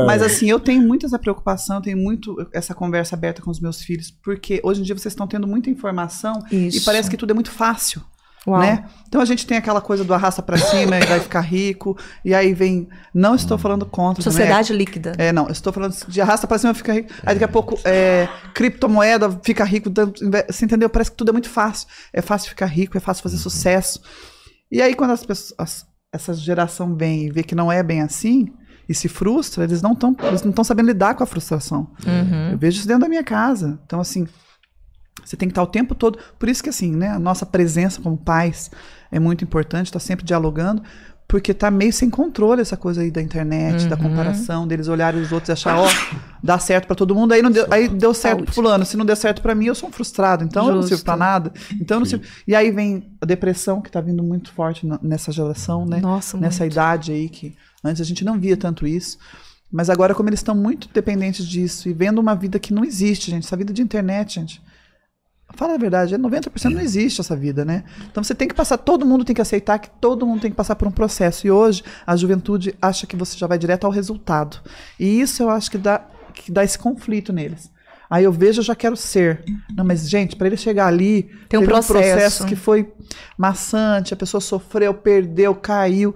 Mas 0.07 0.21
assim, 0.23 0.51
eu 0.51 0.61
tenho 0.61 0.83
muito 0.83 1.07
essa 1.07 1.19
preocupação, 1.19 1.81
tenho 1.81 1.97
muito 1.97 2.37
essa 2.53 2.75
conversa 2.75 3.17
aberta 3.17 3.41
com 3.41 3.51
os 3.51 3.59
meus 3.59 3.83
filhos, 3.83 4.11
porque 4.23 4.61
hoje 4.63 4.81
em 4.81 4.85
dia 4.85 4.95
vocês 4.95 5.13
estão 5.13 5.27
tendo 5.27 5.47
muita 5.47 5.71
informação 5.71 6.45
e 6.53 6.67
Isso. 6.69 6.85
parece 6.85 7.09
que 7.09 7.17
tudo 7.17 7.31
é 7.31 7.35
muito 7.35 7.51
fácil. 7.51 8.03
Uau. 8.47 8.61
Né? 8.61 8.85
Então 9.09 9.21
a 9.21 9.25
gente 9.25 9.47
tem 9.47 9.57
aquela 9.57 9.81
coisa 9.81 10.05
do 10.05 10.13
arrasta 10.13 10.43
pra 10.43 10.59
cima 10.59 10.99
e 10.99 11.07
vai 11.07 11.19
ficar 11.21 11.41
rico, 11.41 11.97
e 12.25 12.35
aí 12.35 12.53
vem. 12.53 12.89
Não 13.15 13.35
estou 13.35 13.57
falando 13.57 13.87
contra. 13.87 14.23
também, 14.23 14.37
Sociedade 14.39 14.73
líquida. 14.73 15.13
é, 15.17 15.33
não, 15.33 15.49
estou 15.49 15.73
falando 15.73 15.95
de 16.09 16.21
arrasta 16.21 16.47
pra 16.47 16.59
cima, 16.59 16.75
fica 16.75 16.93
rico. 16.93 17.11
Aí 17.25 17.35
daqui 17.35 17.45
a 17.45 17.49
pouco, 17.49 17.79
é, 17.85 18.29
criptomoeda 18.55 19.31
fica 19.43 19.65
rico. 19.65 19.91
Você 20.51 20.65
entendeu? 20.65 20.89
Parece 20.91 21.11
que 21.11 21.17
tudo 21.17 21.31
é 21.31 21.33
muito 21.33 21.49
fácil. 21.49 21.87
É 22.13 22.21
fácil 22.21 22.49
ficar 22.51 22.67
rico, 22.67 22.97
é 22.97 23.01
fácil 23.01 23.23
fazer 23.23 23.37
sucesso. 23.39 24.01
E 24.71 24.81
aí, 24.83 24.95
quando 24.95 25.13
as 25.13 25.25
pessoas, 25.25 25.55
as- 25.59 25.87
essa 26.13 26.33
geração 26.35 26.95
vem 26.95 27.27
e 27.27 27.31
vê 27.31 27.43
que 27.43 27.55
não 27.55 27.71
é 27.73 27.83
bem 27.83 28.01
assim, 28.03 28.47
e 28.89 28.95
se 28.95 29.09
frustra, 29.09 29.65
eles 29.65 29.83
não 29.83 29.93
estão 29.93 30.15
eles 30.23 30.43
não 30.43 30.51
estão 30.51 30.63
sabendo 30.65 30.87
lidar 30.87 31.15
com 31.15 31.23
a 31.25 31.27
frustração. 31.27 31.91
Eu 32.53 32.59
vejo 32.59 32.79
isso 32.79 32.87
dentro 32.87 33.03
da 33.03 33.09
minha 33.09 33.25
casa. 33.25 33.81
Então, 33.87 34.01
assim, 34.01 34.27
você 35.25 35.37
tem 35.37 35.49
que 35.49 35.53
estar 35.53 35.63
o 35.63 35.67
tempo 35.67 35.95
todo. 35.95 36.19
Por 36.39 36.49
isso 36.49 36.63
que, 36.63 36.69
assim, 36.69 36.95
né, 36.95 37.09
a 37.09 37.19
nossa 37.19 37.47
presença 37.47 38.01
como 38.01 38.17
pais 38.17 38.71
é 39.11 39.19
muito 39.19 39.45
importante, 39.45 39.93
tá 39.93 39.99
sempre 39.99 40.25
dialogando, 40.25 40.83
porque 41.27 41.55
tá 41.55 41.71
meio 41.71 41.93
sem 41.93 42.11
controle 42.11 42.61
essa 42.61 42.77
coisa 42.77 43.01
aí 43.01 43.11
da 43.11 43.23
internet, 43.23 43.87
da 43.87 43.97
comparação, 43.97 44.69
deles 44.69 44.89
olharem 44.89 45.21
os 45.21 45.33
outros 45.33 45.49
e 45.49 45.53
achar, 45.53 45.79
ó, 45.79 45.89
dá 46.43 46.59
certo 46.59 46.87
pra 46.87 46.95
todo 46.95 47.15
mundo, 47.15 47.33
aí 47.33 47.41
não 47.41 47.51
deu, 47.51 47.67
aí 47.71 47.89
deu 47.89 48.13
certo 48.13 48.45
pro 48.45 48.53
fulano, 48.53 48.85
se 48.85 48.97
não 48.97 49.07
der 49.07 49.17
certo 49.17 49.41
pra 49.41 49.55
mim, 49.55 49.67
eu 49.67 49.75
sou 49.75 49.89
um 49.89 49.93
frustrado, 49.93 50.45
então 50.45 50.69
eu 50.69 50.75
não 50.75 50.83
sirvo 50.83 50.97
Justo. 50.97 51.05
pra 51.05 51.17
nada. 51.17 51.53
Então 51.81 51.99
não 51.99 52.07
sirvo. 52.07 52.25
E 52.47 52.55
aí 52.55 52.71
vem 52.71 53.11
a 53.21 53.27
depressão 53.27 53.81
que 53.81 53.91
tá 53.91 54.01
vindo 54.01 54.23
muito 54.23 54.53
forte 54.53 54.87
nessa 55.03 55.33
geração, 55.33 55.87
né? 55.87 55.99
Nossa, 56.01 56.37
nessa 56.37 56.63
muito. 56.63 56.73
idade 56.73 57.13
aí 57.13 57.29
que 57.29 57.57
antes 57.83 58.03
a 58.03 58.05
gente 58.05 58.25
não 58.25 58.39
via 58.39 58.57
tanto 58.57 58.87
isso. 58.87 59.19
Mas 59.73 59.91
agora, 59.91 60.15
como 60.15 60.29
eles 60.29 60.41
estão 60.41 60.55
muito 60.55 60.89
dependentes 60.93 61.45
disso 61.45 61.89
e 61.89 61.93
vendo 61.93 62.21
uma 62.21 62.37
vida 62.37 62.61
que 62.61 62.73
não 62.73 62.85
existe, 62.85 63.31
gente, 63.31 63.45
essa 63.45 63.57
vida 63.57 63.73
de 63.73 63.83
internet, 63.83 64.35
gente. 64.35 64.63
Fala 65.57 65.75
a 65.75 65.79
verdade, 65.79 66.15
é 66.15 66.19
90% 66.19 66.71
não 66.71 66.81
existe 66.81 67.21
essa 67.21 67.37
vida, 67.37 67.65
né? 67.65 67.85
Então 68.11 68.23
você 68.23 68.35
tem 68.35 68.49
que 68.49 68.55
passar, 68.55 68.77
todo 68.77 69.07
mundo 69.07 69.25
tem 69.25 69.35
que 69.35 69.43
aceitar 69.43 69.79
que 69.79 69.89
todo 70.01 70.27
mundo 70.27 70.41
tem 70.41 70.51
que 70.51 70.57
passar 70.57 70.75
por 70.75 70.89
um 70.89 70.91
processo. 70.91 71.47
E 71.47 71.51
hoje 71.51 71.83
a 72.07 72.17
juventude 72.17 72.75
acha 72.83 73.07
que 73.07 73.17
você 73.17 73.39
já 73.39 73.47
vai 73.47 73.59
direto 73.59 73.85
ao 73.85 73.91
resultado. 73.91 74.59
E 74.99 75.21
isso 75.21 75.43
eu 75.43 75.51
acho 75.51 75.71
que 75.71 75.79
dá, 75.79 76.05
que 76.35 76.51
dá 76.51 76.65
esse 76.65 76.79
conflito 76.79 77.33
neles. 77.33 77.73
Aí 78.11 78.25
eu 78.25 78.33
vejo, 78.33 78.61
eu 78.61 78.65
já 78.65 78.75
quero 78.75 78.97
ser. 78.97 79.45
Não, 79.75 79.85
mas 79.85 80.09
gente, 80.09 80.37
para 80.37 80.47
ele 80.47 80.57
chegar 80.57 80.87
ali, 80.87 81.23
Tem 81.49 81.59
um 81.59 81.63
teve 81.63 81.73
processo. 81.73 82.45
que 82.45 82.55
foi 82.55 82.93
maçante, 83.37 84.13
a 84.13 84.17
pessoa 84.17 84.41
sofreu, 84.41 84.93
perdeu, 84.95 85.55
caiu. 85.55 86.15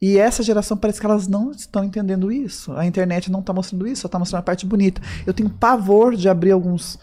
E 0.00 0.18
essa 0.18 0.42
geração 0.42 0.76
parece 0.76 1.00
que 1.00 1.06
elas 1.06 1.26
não 1.26 1.50
estão 1.50 1.84
entendendo 1.84 2.30
isso. 2.30 2.72
A 2.72 2.86
internet 2.86 3.30
não 3.30 3.40
está 3.40 3.52
mostrando 3.52 3.86
isso, 3.86 4.02
só 4.02 4.06
está 4.06 4.18
mostrando 4.18 4.40
a 4.40 4.42
parte 4.42 4.66
bonita. 4.66 5.00
Eu 5.26 5.32
tenho 5.32 5.48
pavor 5.48 6.14
de 6.14 6.28
abrir 6.28 6.52
alguns. 6.52 6.98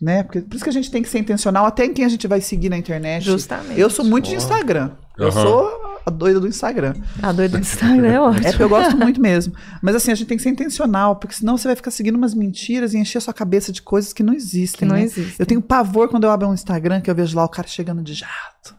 Né? 0.00 0.22
Porque, 0.22 0.40
por 0.40 0.54
isso 0.54 0.64
que 0.64 0.70
a 0.70 0.72
gente 0.72 0.90
tem 0.90 1.02
que 1.02 1.08
ser 1.08 1.18
intencional 1.18 1.66
até 1.66 1.84
em 1.84 1.92
quem 1.92 2.04
a 2.04 2.08
gente 2.08 2.26
vai 2.28 2.40
seguir 2.40 2.68
na 2.68 2.76
internet. 2.76 3.24
Justamente. 3.24 3.80
Eu 3.80 3.90
sou 3.90 4.04
muito 4.04 4.28
de 4.28 4.36
Instagram. 4.36 4.92
Eu 5.18 5.28
Aham. 5.28 5.42
sou 5.42 5.84
a 6.06 6.10
doida 6.10 6.38
do 6.38 6.46
Instagram. 6.46 6.94
A 7.22 7.32
doida 7.32 7.56
do 7.56 7.62
Instagram 7.62 8.08
é 8.08 8.20
ótimo. 8.20 8.46
É 8.46 8.50
porque 8.50 8.62
eu 8.62 8.68
gosto 8.68 8.96
muito 8.96 9.20
mesmo. 9.20 9.54
Mas 9.82 9.96
assim, 9.96 10.12
a 10.12 10.14
gente 10.14 10.26
tem 10.26 10.36
que 10.36 10.42
ser 10.42 10.50
intencional, 10.50 11.16
porque 11.16 11.34
senão 11.34 11.56
você 11.56 11.66
vai 11.66 11.76
ficar 11.76 11.90
seguindo 11.90 12.16
umas 12.16 12.34
mentiras 12.34 12.94
e 12.94 12.98
encher 12.98 13.18
a 13.18 13.20
sua 13.20 13.34
cabeça 13.34 13.72
de 13.72 13.80
coisas 13.80 14.12
que 14.12 14.22
não 14.22 14.34
existem. 14.34 14.80
Que 14.80 14.84
não 14.84 14.96
né? 14.96 15.02
existem. 15.02 15.36
Eu 15.38 15.46
tenho 15.46 15.62
pavor 15.62 16.08
quando 16.08 16.24
eu 16.24 16.30
abro 16.30 16.48
um 16.48 16.54
Instagram 16.54 17.00
que 17.00 17.10
eu 17.10 17.14
vejo 17.14 17.36
lá 17.36 17.44
o 17.44 17.48
cara 17.48 17.66
chegando 17.66 18.02
de 18.02 18.14
jato. 18.14 18.74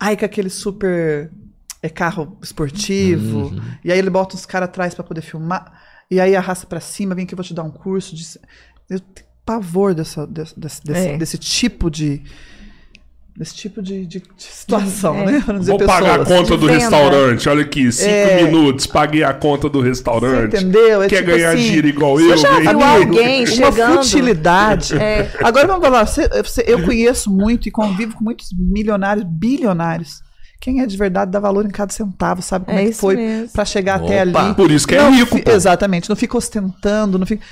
Aí 0.00 0.16
com 0.16 0.24
aquele 0.24 0.50
super 0.50 1.30
é, 1.82 1.88
carro 1.88 2.36
esportivo. 2.42 3.52
E 3.84 3.92
aí 3.92 3.98
ele 3.98 4.10
bota 4.10 4.34
os 4.34 4.44
caras 4.44 4.68
atrás 4.68 4.94
pra 4.94 5.04
poder 5.04 5.22
filmar. 5.22 5.72
E 6.10 6.20
aí 6.20 6.34
arrasta 6.34 6.66
pra 6.66 6.80
cima, 6.80 7.14
vem 7.14 7.26
que 7.26 7.34
eu 7.34 7.36
vou 7.36 7.44
te 7.44 7.54
dar 7.54 7.62
um 7.62 7.70
curso. 7.70 8.16
De... 8.16 8.24
Eu 8.90 8.98
tenho 9.00 9.27
pavor 9.48 9.94
dessa, 9.94 10.26
desse, 10.26 10.58
desse, 10.60 10.84
desse, 10.84 11.08
É. 11.08 11.16
desse 11.16 11.38
tipo 11.38 11.90
de. 11.90 12.22
Desse 13.34 13.54
tipo 13.54 13.80
de, 13.80 14.04
de- 14.04 14.20
situação, 14.36 15.14
É. 15.20 15.26
né? 15.26 15.44
Vou 15.60 15.78
pagar 15.78 16.20
a 16.22 16.24
conta 16.24 16.56
do 16.56 16.66
venda. 16.66 16.72
restaurante. 16.80 17.48
Olha 17.48 17.62
aqui, 17.62 17.92
cinco 17.92 18.10
É. 18.10 18.42
minutos, 18.42 18.84
paguei 18.84 19.22
a 19.22 19.32
conta 19.32 19.68
do 19.68 19.78
Você 19.80 19.88
restaurante. 19.88 20.56
entendeu? 20.56 21.02
É 21.04 21.08
Quer 21.08 21.18
tipo 21.18 21.30
ganhar 21.30 21.50
assim, 21.54 21.62
dinheiro 21.62 21.86
igual 21.86 22.16
você 22.18 22.32
eu? 22.32 22.36
já 22.36 22.58
viu 22.58 22.72
comigo. 22.72 22.82
alguém 22.84 23.38
uma 23.44 23.46
chegando? 23.46 24.02
futilidade. 24.02 24.96
É. 24.98 25.30
Agora 25.40 25.68
vamos 25.68 25.82
falar, 25.84 26.04
você- 26.04 26.28
você- 26.42 26.64
eu 26.66 26.82
conheço 26.84 27.30
muito 27.30 27.68
e 27.68 27.70
convivo 27.70 28.16
com 28.16 28.24
muitos 28.24 28.48
milionários, 28.52 29.24
bilionários. 29.24 30.20
Quem 30.60 30.80
é 30.80 30.86
de 30.86 30.96
verdade 30.96 31.30
dá 31.30 31.38
valor 31.38 31.64
em 31.64 31.70
cada 31.70 31.92
centavo, 31.92 32.42
sabe 32.42 32.64
como 32.66 32.78
É 32.78 32.84
é, 32.84 32.86
que 32.88 32.92
foi 32.94 33.16
pra 33.52 33.64
chegar 33.64 33.94
até 33.96 34.24
Opa. 34.24 34.42
ali. 34.46 34.54
Por 34.54 34.70
isso 34.70 34.86
que 34.88 34.94
é 34.96 34.98
Não 35.02 35.12
rico, 35.14 35.36
fi- 35.36 35.42
pô. 35.42 35.50
Exatamente, 35.50 36.08
não 36.08 36.16
fica 36.16 36.36
ostentando, 36.36 37.18
não 37.18 37.26
fica. 37.26 37.44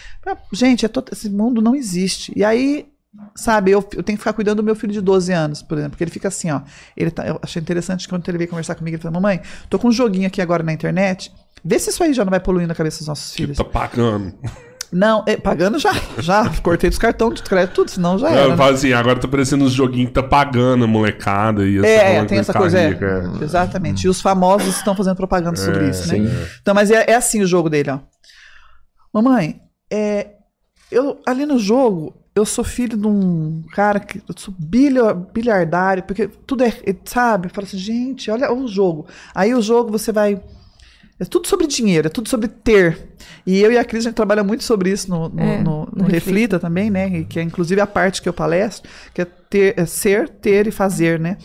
Gente, 0.52 0.84
é 0.84 0.88
todo- 0.88 1.10
esse 1.12 1.30
mundo 1.30 1.62
não 1.62 1.74
existe. 1.76 2.32
E 2.34 2.44
aí, 2.44 2.86
sabe, 3.34 3.70
eu, 3.70 3.78
eu 3.94 4.02
tenho 4.02 4.16
que 4.18 4.22
ficar 4.22 4.32
cuidando 4.32 4.56
do 4.56 4.62
meu 4.64 4.74
filho 4.74 4.92
de 4.92 5.00
12 5.00 5.32
anos, 5.32 5.62
por 5.62 5.78
exemplo, 5.78 5.92
porque 5.92 6.02
ele 6.04 6.10
fica 6.10 6.28
assim, 6.28 6.50
ó. 6.50 6.62
Ele 6.96 7.10
tá, 7.12 7.24
eu 7.26 7.38
achei 7.40 7.62
interessante 7.62 8.04
que 8.04 8.08
quando 8.12 8.28
ele 8.28 8.38
veio 8.38 8.50
conversar 8.50 8.74
comigo, 8.74 8.96
ele 8.96 9.02
falou: 9.02 9.14
Mamãe, 9.20 9.40
tô 9.70 9.78
com 9.78 9.86
um 9.88 9.92
joguinho 9.92 10.26
aqui 10.26 10.42
agora 10.42 10.62
na 10.64 10.72
internet. 10.72 11.32
Vê 11.64 11.78
se 11.78 11.90
isso 11.90 12.02
aí 12.02 12.12
já 12.12 12.24
não 12.24 12.30
vai 12.30 12.40
poluindo 12.40 12.72
a 12.72 12.76
cabeça 12.76 12.98
dos 12.98 13.08
nossos 13.08 13.30
Que 13.30 13.42
filhos. 13.42 13.56
tá 13.56 13.64
pagando. 13.64 14.34
Não, 14.92 15.24
é, 15.26 15.36
pagando 15.36 15.78
já. 15.78 15.92
Já. 16.18 16.48
Cortei 16.62 16.88
dos 16.88 16.98
cartões 16.98 17.34
de 17.34 17.42
crédito, 17.42 17.74
tudo, 17.74 17.90
senão 17.90 18.18
já 18.18 18.30
era. 18.30 18.40
Ela 18.40 18.56
né? 18.56 18.70
assim, 18.70 18.92
agora 18.92 19.18
tá 19.18 19.28
parecendo 19.28 19.64
uns 19.64 19.72
joguinhos 19.72 20.08
que 20.08 20.14
tá 20.14 20.22
pagando 20.22 20.84
a 20.84 20.86
molecada. 20.86 21.66
E 21.66 21.78
É, 21.84 22.14
falando 22.14 22.28
tem 22.28 22.38
essa 22.38 22.52
ficar 22.52 22.60
coisa. 22.60 22.78
é. 22.78 22.90
é. 22.90 23.44
Exatamente. 23.44 24.04
E 24.04 24.08
os 24.08 24.20
famosos 24.20 24.76
estão 24.76 24.96
fazendo 24.96 25.16
propaganda 25.16 25.56
sobre 25.56 25.86
É, 25.86 25.90
isso, 25.90 26.08
né? 26.08 26.30
Então, 26.60 26.74
mas 26.74 26.90
é, 26.90 27.04
é 27.08 27.14
assim 27.14 27.42
o 27.42 27.46
jogo 27.46 27.68
dele, 27.68 27.90
ó. 27.90 27.98
Mamãe, 29.12 29.60
é, 29.90 30.28
eu, 30.90 31.20
ali 31.26 31.46
no 31.46 31.58
jogo, 31.58 32.14
eu 32.34 32.44
sou 32.44 32.62
filho 32.62 32.96
de 32.96 33.06
um 33.06 33.64
cara 33.72 33.98
que. 33.98 34.18
Eu 34.18 34.34
sou 34.36 34.54
bilhardário, 35.32 36.02
porque 36.02 36.28
tudo 36.28 36.64
é. 36.64 36.68
é, 36.68 36.94
Sabe? 37.04 37.48
Fala 37.48 37.66
assim, 37.66 37.78
gente, 37.78 38.30
olha 38.30 38.52
o 38.52 38.68
jogo. 38.68 39.06
Aí 39.34 39.54
o 39.54 39.62
jogo 39.62 39.90
você 39.90 40.12
vai. 40.12 40.40
É 41.18 41.24
tudo 41.24 41.48
sobre 41.48 41.66
dinheiro, 41.66 42.06
é 42.08 42.10
tudo 42.10 42.28
sobre 42.28 42.46
ter. 42.48 43.14
E 43.46 43.58
eu 43.62 43.72
e 43.72 43.78
a 43.78 43.84
Cris, 43.84 44.04
a 44.04 44.08
gente 44.10 44.16
trabalha 44.16 44.44
muito 44.44 44.64
sobre 44.64 44.90
isso 44.90 45.08
no, 45.10 45.28
no, 45.30 45.40
É, 45.42 45.58
no- 45.62 45.88
no 45.92 46.02
no 46.02 46.04
Reflita 46.04 46.58
também, 46.58 46.90
né? 46.90 47.08
E 47.20 47.24
que 47.24 47.38
é 47.38 47.42
inclusive 47.42 47.80
a 47.80 47.86
parte 47.86 48.20
que 48.20 48.28
eu 48.28 48.32
palestro, 48.34 48.88
que 49.14 49.22
é, 49.22 49.24
ter, 49.24 49.74
é 49.78 49.86
ser, 49.86 50.28
ter 50.28 50.66
e 50.66 50.70
fazer, 50.70 51.18
né? 51.18 51.38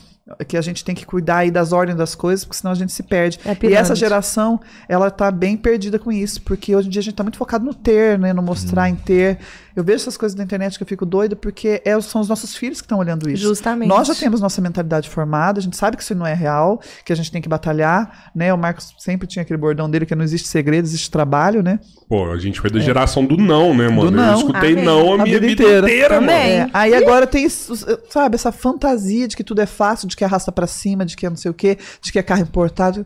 que 0.48 0.56
a 0.56 0.62
gente 0.62 0.86
tem 0.86 0.96
que 0.96 1.06
cuidar 1.06 1.38
aí 1.40 1.52
das 1.52 1.74
ordens 1.74 1.98
das 1.98 2.16
coisas, 2.16 2.46
porque 2.46 2.58
senão 2.58 2.72
a 2.72 2.76
gente 2.76 2.94
se 2.94 3.04
perde. 3.04 3.38
É 3.44 3.50
e 3.50 3.74
essa 3.74 3.94
geração, 3.96 4.62
ela 4.88 5.12
tá 5.12 5.30
bem 5.30 5.58
perdida 5.58 6.00
com 6.00 6.10
isso, 6.10 6.42
porque 6.44 6.74
hoje 6.74 6.88
em 6.88 6.92
dia 6.92 7.02
a 7.02 7.04
gente 7.04 7.16
tá 7.16 7.24
muito 7.24 7.38
focado 7.38 7.66
no 7.66 7.74
ter, 7.74 8.18
né, 8.18 8.32
no 8.32 8.42
mostrar 8.42 8.88
em 8.88 8.96
ter. 8.96 9.40
Eu 9.76 9.84
vejo 9.84 9.98
essas 9.98 10.18
coisas 10.18 10.36
na 10.38 10.44
internet 10.44 10.78
que 10.78 10.84
eu 10.84 10.88
fico 10.88 11.06
doida, 11.06 11.36
porque 11.36 11.82
é- 11.86 12.00
são 12.02 12.22
os 12.22 12.28
nossos 12.28 12.56
filhos 12.56 12.82
que 12.82 12.86
estão 12.86 13.00
olhando 13.00 13.30
isso. 13.30 13.44
Justamente. 13.44 13.88
Nós 13.90 14.08
já 14.08 14.16
temos 14.16 14.42
nossa 14.42 14.62
mentalidade 14.62 15.10
formada, 15.10 15.60
a 15.60 15.62
gente 15.62 15.78
sabe 15.78 15.96
que 15.98 16.04
isso 16.04 16.14
não 16.16 16.26
é 16.26 16.34
real, 16.34 16.82
que 17.06 17.14
a 17.14 17.16
gente 17.16 17.32
tem 17.32 17.42
que 17.42 17.50
batalhar, 17.50 18.32
né? 18.36 18.54
O 18.54 18.58
Marcos 18.58 18.94
sempre 19.00 19.28
tinha 19.28 19.42
aquele 19.44 19.58
bordão 19.58 19.90
dele 19.90 20.06
que 20.06 20.16
não 20.16 20.24
existe 20.24 20.48
segredo, 20.48 20.86
existe 20.86 21.10
trabalho, 21.10 21.62
né? 21.64 21.80
Pô, 22.10 22.32
a 22.32 22.38
gente 22.38 22.60
foi 22.60 22.70
da 22.70 22.80
geração 22.80 23.26
do 23.26 23.38
não, 23.38 23.74
né, 23.74 23.88
mano? 23.88 24.12
não. 24.12 24.32
Eu 24.32 24.38
escutei 24.38 24.74
Amém. 24.74 24.84
não 24.86 25.14
a, 25.14 25.24
minha 25.24 25.40
vida, 25.40 25.64
inteira, 25.64 26.16
Também. 26.20 26.60
mano. 26.60 26.72
É, 26.74 26.78
aí 26.78 26.94
agora 26.94 27.26
tem, 27.26 27.48
sabe, 27.50 28.36
essa 28.36 28.52
fantasia 28.52 29.28
de 29.28 29.36
que 29.36 29.44
tudo 29.44 29.62
é 29.62 29.66
fácil, 29.66 30.08
de 30.08 30.16
que 30.16 30.24
arrasta 30.24 30.52
pra 30.52 30.68
cima, 30.68 31.06
de 31.06 31.16
que 31.16 31.26
é 31.26 31.30
não 31.30 31.38
sei 31.38 31.50
o 31.52 31.54
quê, 31.54 31.78
de 32.02 32.12
que 32.12 32.20
é 32.20 32.24
carro 32.24 32.42
importado. 32.42 33.06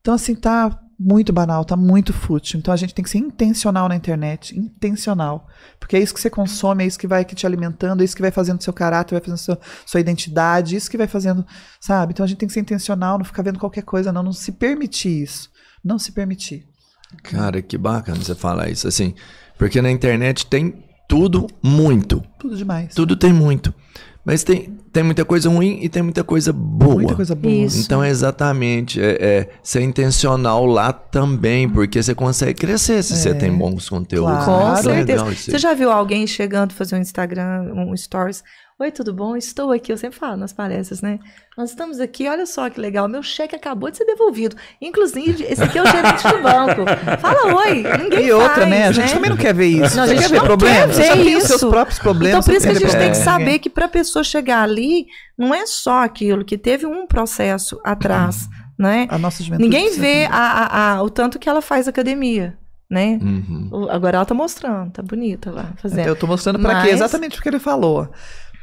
Então, 0.00 0.14
assim, 0.14 0.34
tá 0.34 0.76
muito 1.02 1.32
banal, 1.32 1.64
tá 1.64 1.76
muito 1.76 2.12
fútil. 2.12 2.58
Então 2.58 2.74
a 2.74 2.76
gente 2.76 2.92
tem 2.92 3.02
que 3.02 3.08
ser 3.08 3.16
intencional 3.16 3.88
na 3.88 3.96
internet, 3.96 4.54
intencional. 4.54 5.48
Porque 5.78 5.96
é 5.96 5.98
isso 5.98 6.12
que 6.12 6.20
você 6.20 6.28
consome, 6.28 6.84
é 6.84 6.86
isso 6.86 6.98
que 6.98 7.06
vai 7.06 7.24
que 7.24 7.34
te 7.34 7.46
alimentando, 7.46 8.02
é 8.02 8.04
isso 8.04 8.14
que 8.14 8.20
vai 8.20 8.30
fazendo 8.30 8.62
seu 8.62 8.72
caráter, 8.72 9.14
vai 9.14 9.20
fazendo 9.22 9.38
seu, 9.38 9.58
sua 9.86 9.98
identidade, 9.98 10.76
isso 10.76 10.90
que 10.90 10.98
vai 10.98 11.06
fazendo, 11.06 11.46
sabe? 11.80 12.12
Então 12.12 12.22
a 12.22 12.26
gente 12.26 12.36
tem 12.36 12.46
que 12.46 12.52
ser 12.52 12.60
intencional, 12.60 13.16
não 13.16 13.24
ficar 13.24 13.42
vendo 13.42 13.58
qualquer 13.58 13.82
coisa, 13.82 14.12
não, 14.12 14.22
não 14.22 14.32
se 14.32 14.52
permitir 14.52 15.22
isso. 15.22 15.48
Não 15.82 15.98
se 15.98 16.12
permitir. 16.12 16.66
Cara, 17.22 17.62
que 17.62 17.78
bacana 17.78 18.18
você 18.18 18.34
falar 18.34 18.68
isso, 18.68 18.86
assim. 18.86 19.14
Porque 19.56 19.80
na 19.80 19.90
internet 19.90 20.44
tem 20.44 20.84
tudo 21.08 21.46
muito. 21.62 22.22
Tudo 22.38 22.54
demais. 22.54 22.94
Tudo 22.94 23.16
tem 23.16 23.32
muito. 23.32 23.74
Mas 24.24 24.44
tem, 24.44 24.76
tem 24.92 25.02
muita 25.02 25.24
coisa 25.24 25.48
ruim 25.48 25.78
e 25.80 25.88
tem 25.88 26.02
muita 26.02 26.22
coisa 26.22 26.52
boa. 26.52 26.94
Muita 26.96 27.14
coisa 27.14 27.34
boa. 27.34 27.52
Isso. 27.52 27.80
Então, 27.80 28.04
exatamente, 28.04 29.00
é, 29.00 29.16
é 29.20 29.48
ser 29.62 29.80
intencional 29.80 30.66
lá 30.66 30.92
também, 30.92 31.68
porque 31.68 32.02
você 32.02 32.14
consegue 32.14 32.54
crescer 32.54 33.02
se 33.02 33.16
você 33.16 33.34
tem 33.34 33.50
bons 33.50 33.88
conteúdos. 33.88 34.44
Claro. 34.44 34.44
Com 34.44 34.66
Muito 34.66 34.82
certeza. 34.82 35.24
Você 35.34 35.58
já 35.58 35.72
viu 35.72 35.90
alguém 35.90 36.26
chegando 36.26 36.74
fazer 36.74 36.96
um 36.96 36.98
Instagram, 36.98 37.72
um 37.74 37.96
stories? 37.96 38.42
Oi, 38.80 38.90
tudo 38.90 39.12
bom? 39.12 39.36
Estou 39.36 39.70
aqui. 39.72 39.92
Eu 39.92 39.98
sempre 39.98 40.18
falo 40.18 40.38
nas 40.38 40.54
palestras, 40.54 41.02
né? 41.02 41.18
Nós 41.54 41.68
estamos 41.68 42.00
aqui, 42.00 42.26
olha 42.26 42.46
só 42.46 42.70
que 42.70 42.80
legal. 42.80 43.06
Meu 43.08 43.22
cheque 43.22 43.54
acabou 43.54 43.90
de 43.90 43.98
ser 43.98 44.06
devolvido. 44.06 44.56
Inclusive, 44.80 45.44
esse 45.44 45.62
aqui 45.62 45.76
é 45.76 45.82
o 45.82 45.86
gerente 45.86 46.22
do 46.26 46.42
banco. 46.42 46.86
Fala 47.20 47.56
oi. 47.66 47.84
Ninguém 48.02 48.24
E 48.28 48.32
outra, 48.32 48.54
faz, 48.54 48.70
né? 48.70 48.88
A 48.88 48.92
gente 48.92 49.12
também 49.12 49.28
não 49.28 49.36
quer 49.36 49.52
ver 49.52 49.66
isso. 49.66 49.94
Não, 49.96 50.04
a 50.04 50.06
gente 50.06 50.22
quer 50.22 50.30
ver 50.30 50.38
não 50.38 50.44
problema? 50.46 50.86
quer 50.86 50.92
Você 50.94 51.02
ver 51.14 51.24
tem 51.24 51.36
os 51.36 51.42
seus 51.44 51.56
isso. 51.60 51.68
próprios 51.68 51.98
problemas. 51.98 52.38
Então, 52.38 52.42
por 52.42 52.54
isso 52.56 52.66
que 52.66 52.72
a 52.72 52.74
gente 52.88 52.96
tem 52.98 53.12
que 53.12 53.18
ver 53.18 53.22
saber 53.24 53.58
que 53.58 53.68
para 53.68 53.84
a 53.84 53.88
pessoa 53.88 54.24
chegar 54.24 54.62
ali, 54.62 55.04
não 55.36 55.54
é 55.54 55.66
só 55.66 56.02
aquilo, 56.02 56.42
que 56.42 56.56
teve 56.56 56.86
um 56.86 57.06
processo 57.06 57.78
atrás, 57.84 58.48
né? 58.78 59.06
A 59.10 59.18
nossa 59.18 59.42
Ninguém 59.58 59.90
vê 59.92 60.24
a, 60.30 60.38
a- 60.38 60.92
a- 60.94 61.02
o 61.02 61.10
tanto 61.10 61.38
que 61.38 61.50
ela 61.50 61.60
faz 61.60 61.86
academia, 61.86 62.56
né? 62.90 63.18
Uhum. 63.20 63.88
Agora 63.90 64.16
ela 64.16 64.24
tá 64.24 64.32
mostrando, 64.32 64.90
tá 64.90 65.02
bonita 65.02 65.50
lá, 65.50 65.70
fazendo. 65.76 66.06
Eu 66.08 66.16
tô 66.16 66.26
mostrando 66.26 66.58
pra 66.58 66.72
Mas- 66.72 66.84
quê? 66.84 66.90
Exatamente 66.92 67.38
o 67.38 67.42
que 67.42 67.48
ele 67.50 67.58
falou. 67.58 68.08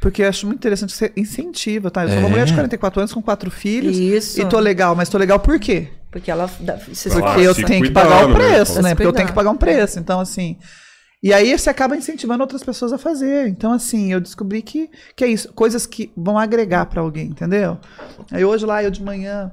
Porque 0.08 0.22
eu 0.22 0.28
acho 0.28 0.46
muito 0.46 0.58
interessante, 0.60 0.90
você 0.90 1.12
incentiva, 1.14 1.90
tá? 1.90 2.04
Eu 2.04 2.08
sou 2.08 2.18
uma 2.18 2.28
É. 2.28 2.30
mulher 2.30 2.46
de 2.46 2.54
44 2.54 3.00
anos 3.00 3.12
com 3.12 3.20
quatro 3.20 3.50
filhos. 3.50 3.94
Isso. 3.98 4.40
E 4.40 4.44
tô 4.46 4.58
legal, 4.58 4.96
mas 4.96 5.10
tô 5.10 5.18
legal 5.18 5.38
por 5.38 5.58
quê? 5.58 5.88
Porque 6.10 6.30
ela 6.30 6.48
se 6.48 6.64
Porque 6.64 7.20
Porque 7.20 7.40
eu 7.42 7.54
se 7.54 7.62
tenho 7.62 7.84
que 7.84 7.90
pagar 7.90 8.24
o 8.24 8.28
né, 8.28 8.34
preço, 8.34 8.80
né? 8.80 8.88
Se 8.88 8.94
Porque 8.94 9.06
eu 9.06 9.12
tenho 9.12 9.28
que 9.28 9.34
pagar 9.34 9.50
um 9.50 9.56
preço. 9.56 9.98
Então, 9.98 10.18
assim. 10.18 10.56
E 11.22 11.30
aí 11.30 11.58
você 11.58 11.68
acaba 11.68 11.94
incentivando 11.94 12.42
outras 12.42 12.62
pessoas 12.62 12.90
a 12.90 12.96
fazer. 12.96 13.48
Então, 13.48 13.70
assim, 13.70 14.10
eu 14.10 14.18
descobri 14.20 14.62
que, 14.62 14.88
que 15.14 15.22
é 15.24 15.26
isso. 15.26 15.52
Coisas 15.52 15.84
que 15.84 16.10
vão 16.16 16.38
agregar 16.38 16.86
pra 16.86 17.02
alguém, 17.02 17.26
entendeu? 17.26 17.76
Aí 18.32 18.42
hoje 18.46 18.64
lá, 18.64 18.82
eu 18.82 18.90
de 18.90 19.02
manhã. 19.02 19.52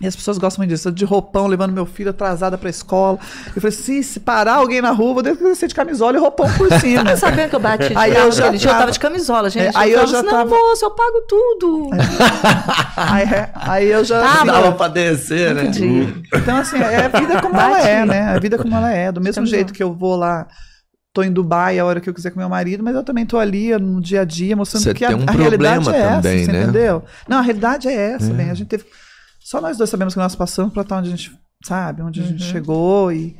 E 0.00 0.06
as 0.06 0.14
pessoas 0.14 0.38
gostam 0.38 0.60
muito 0.62 0.70
disso. 0.70 0.86
Eu 0.88 0.92
de 0.92 1.04
roupão, 1.04 1.48
levando 1.48 1.72
meu 1.72 1.84
filho 1.84 2.10
atrasada 2.10 2.56
pra 2.56 2.70
escola. 2.70 3.18
Eu 3.48 3.60
falei 3.60 3.76
assim: 3.76 4.00
se 4.00 4.20
parar 4.20 4.54
alguém 4.54 4.80
na 4.80 4.92
rua, 4.92 5.14
vou 5.14 5.22
descer 5.24 5.68
de 5.68 5.74
camisola 5.74 6.16
e 6.16 6.20
roupão 6.20 6.48
por 6.56 6.72
cima. 6.78 7.04
Tá 7.04 7.16
sabendo 7.16 7.50
que 7.50 7.56
eu 7.56 7.60
bati 7.60 7.88
de 7.88 7.96
Aí 7.96 8.14
eu 8.14 8.30
já 8.30 8.48
dia? 8.50 8.58
Eu 8.58 8.60
tava- 8.68 8.78
tava 8.78 8.92
de 8.92 9.00
camisola, 9.00 9.50
gente. 9.50 9.74
É, 9.74 9.78
aí 9.78 9.90
eu 9.90 9.98
falava 10.06 10.12
já 10.12 10.18
assim, 10.20 10.28
tava- 10.30 10.50
Não, 10.50 10.68
moço, 10.68 10.84
eu 10.84 10.90
pago 10.92 11.20
tudo. 11.28 11.90
aí, 12.96 13.22
é, 13.24 13.50
aí 13.54 13.88
eu 13.90 14.04
já. 14.04 14.20
Ah, 14.24 14.34
assim, 14.36 14.46
Dava 14.46 14.72
pra 14.72 14.88
descer, 14.88 15.54
né? 15.54 15.62
Entendi. 15.64 16.22
Então, 16.32 16.56
assim, 16.56 16.76
é 16.78 17.04
a 17.06 17.08
vida 17.08 17.40
como 17.42 17.56
ela 17.56 17.70
Bate. 17.70 17.88
é, 17.88 18.06
né? 18.06 18.20
A 18.34 18.38
vida 18.38 18.56
como 18.58 18.76
ela 18.76 18.92
é. 18.92 19.10
Do 19.12 19.20
mesmo 19.20 19.30
Estamos 19.30 19.50
jeito 19.50 19.72
que 19.72 19.82
eu 19.82 19.92
vou 19.92 20.14
lá, 20.14 20.46
tô 21.12 21.24
em 21.24 21.32
Dubai 21.32 21.76
a 21.78 21.84
hora 21.84 22.00
que 22.00 22.08
eu 22.08 22.14
quiser 22.14 22.30
com 22.30 22.38
meu 22.38 22.48
marido, 22.48 22.84
mas 22.84 22.94
eu 22.94 23.02
também 23.02 23.26
tô 23.26 23.36
ali 23.36 23.76
no 23.78 24.00
dia 24.00 24.20
a 24.20 24.24
dia 24.24 24.54
mostrando 24.54 24.84
Você 24.84 24.94
que 24.94 25.04
a, 25.04 25.10
um 25.10 25.24
a 25.26 25.32
realidade 25.32 25.88
é 25.90 25.92
também, 25.92 26.02
essa, 26.02 26.22
você 26.46 26.52
né? 26.52 26.62
entendeu? 26.62 27.02
Não, 27.28 27.38
a 27.38 27.42
realidade 27.42 27.88
é 27.88 28.12
essa, 28.12 28.32
bem. 28.32 28.50
A 28.50 28.54
gente 28.54 28.68
teve. 28.68 28.84
Só 29.48 29.62
nós 29.62 29.78
dois 29.78 29.88
sabemos 29.88 30.12
que 30.12 30.20
nós 30.20 30.36
passamos 30.36 30.74
pra 30.74 30.82
estar 30.82 30.98
onde 30.98 31.08
a 31.08 31.16
gente 31.16 31.32
sabe, 31.64 32.02
onde 32.02 32.20
a 32.20 32.22
gente 32.24 32.42
Uhum. 32.42 32.50
chegou 32.50 33.10
e. 33.10 33.34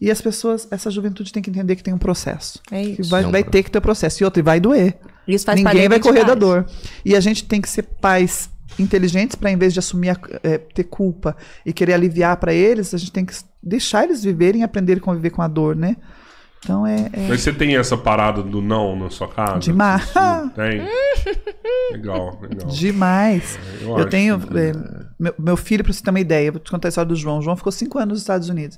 E 0.00 0.10
as 0.10 0.18
pessoas, 0.22 0.66
essa 0.70 0.90
juventude 0.90 1.30
tem 1.30 1.42
que 1.42 1.50
entender 1.50 1.76
que 1.76 1.82
tem 1.82 1.92
um 1.92 1.98
processo. 1.98 2.58
É 2.70 2.82
Que 2.82 3.02
isso. 3.02 3.10
vai, 3.10 3.22
É 3.22 3.26
um 3.26 3.30
vai 3.30 3.42
pro- 3.42 3.52
ter 3.52 3.62
que 3.62 3.70
ter 3.70 3.78
processo. 3.82 4.22
E 4.22 4.24
outro, 4.24 4.40
e 4.40 4.42
vai 4.42 4.58
doer. 4.58 4.98
Isso 5.28 5.44
faz 5.44 5.62
Ninguém 5.62 5.86
vai 5.90 6.00
correr 6.00 6.24
da 6.24 6.34
dor. 6.34 6.64
E 7.04 7.14
a 7.14 7.20
gente 7.20 7.44
tem 7.44 7.60
que 7.60 7.68
ser 7.68 7.82
pais 7.82 8.48
inteligentes 8.78 9.34
para, 9.36 9.50
em 9.50 9.58
vez 9.58 9.74
de 9.74 9.78
assumir, 9.78 10.08
a- 10.08 10.18
é, 10.42 10.56
ter 10.56 10.84
culpa 10.84 11.36
e 11.66 11.72
querer 11.74 11.92
aliviar 11.92 12.38
para 12.38 12.54
eles, 12.54 12.94
a 12.94 12.96
gente 12.98 13.12
tem 13.12 13.26
que 13.26 13.34
deixar 13.62 14.04
eles 14.04 14.24
viverem 14.24 14.62
e 14.62 14.64
aprender 14.64 14.94
a 14.96 15.00
conviver 15.00 15.28
com 15.28 15.42
a 15.42 15.48
dor, 15.48 15.76
né? 15.76 15.96
Então 16.62 16.86
é. 16.86 17.08
é- 17.12 17.28
Mas 17.28 17.40
você 17.40 17.52
tem 17.52 17.76
essa 17.76 17.96
parada 17.96 18.42
do 18.42 18.60
não 18.60 18.94
na 18.96 19.08
sua 19.10 19.28
casa? 19.28 19.58
Demais. 19.60 20.12
Tem. 20.54 20.82
legal, 21.92 22.38
legal. 22.42 22.68
Demais. 22.68 23.58
Eu 23.80 23.88
Eu, 23.88 23.96
acho 23.96 24.08
tenho. 24.08 24.38
que- 24.38 24.58
é, 24.58 24.72
meu, 25.18 25.34
meu 25.38 25.56
filho, 25.56 25.82
pra 25.82 25.92
você 25.92 26.02
ter 26.02 26.10
uma 26.10 26.20
ideia, 26.20 26.48
eu 26.48 26.52
vou 26.52 26.60
te 26.60 26.70
contar 26.70 26.88
a 26.88 26.90
história 26.90 27.08
do 27.08 27.16
João. 27.16 27.38
O 27.38 27.42
João 27.42 27.56
ficou 27.56 27.72
cinco 27.72 27.98
anos 27.98 28.10
nos 28.14 28.20
Estados 28.20 28.48
Unidos. 28.48 28.76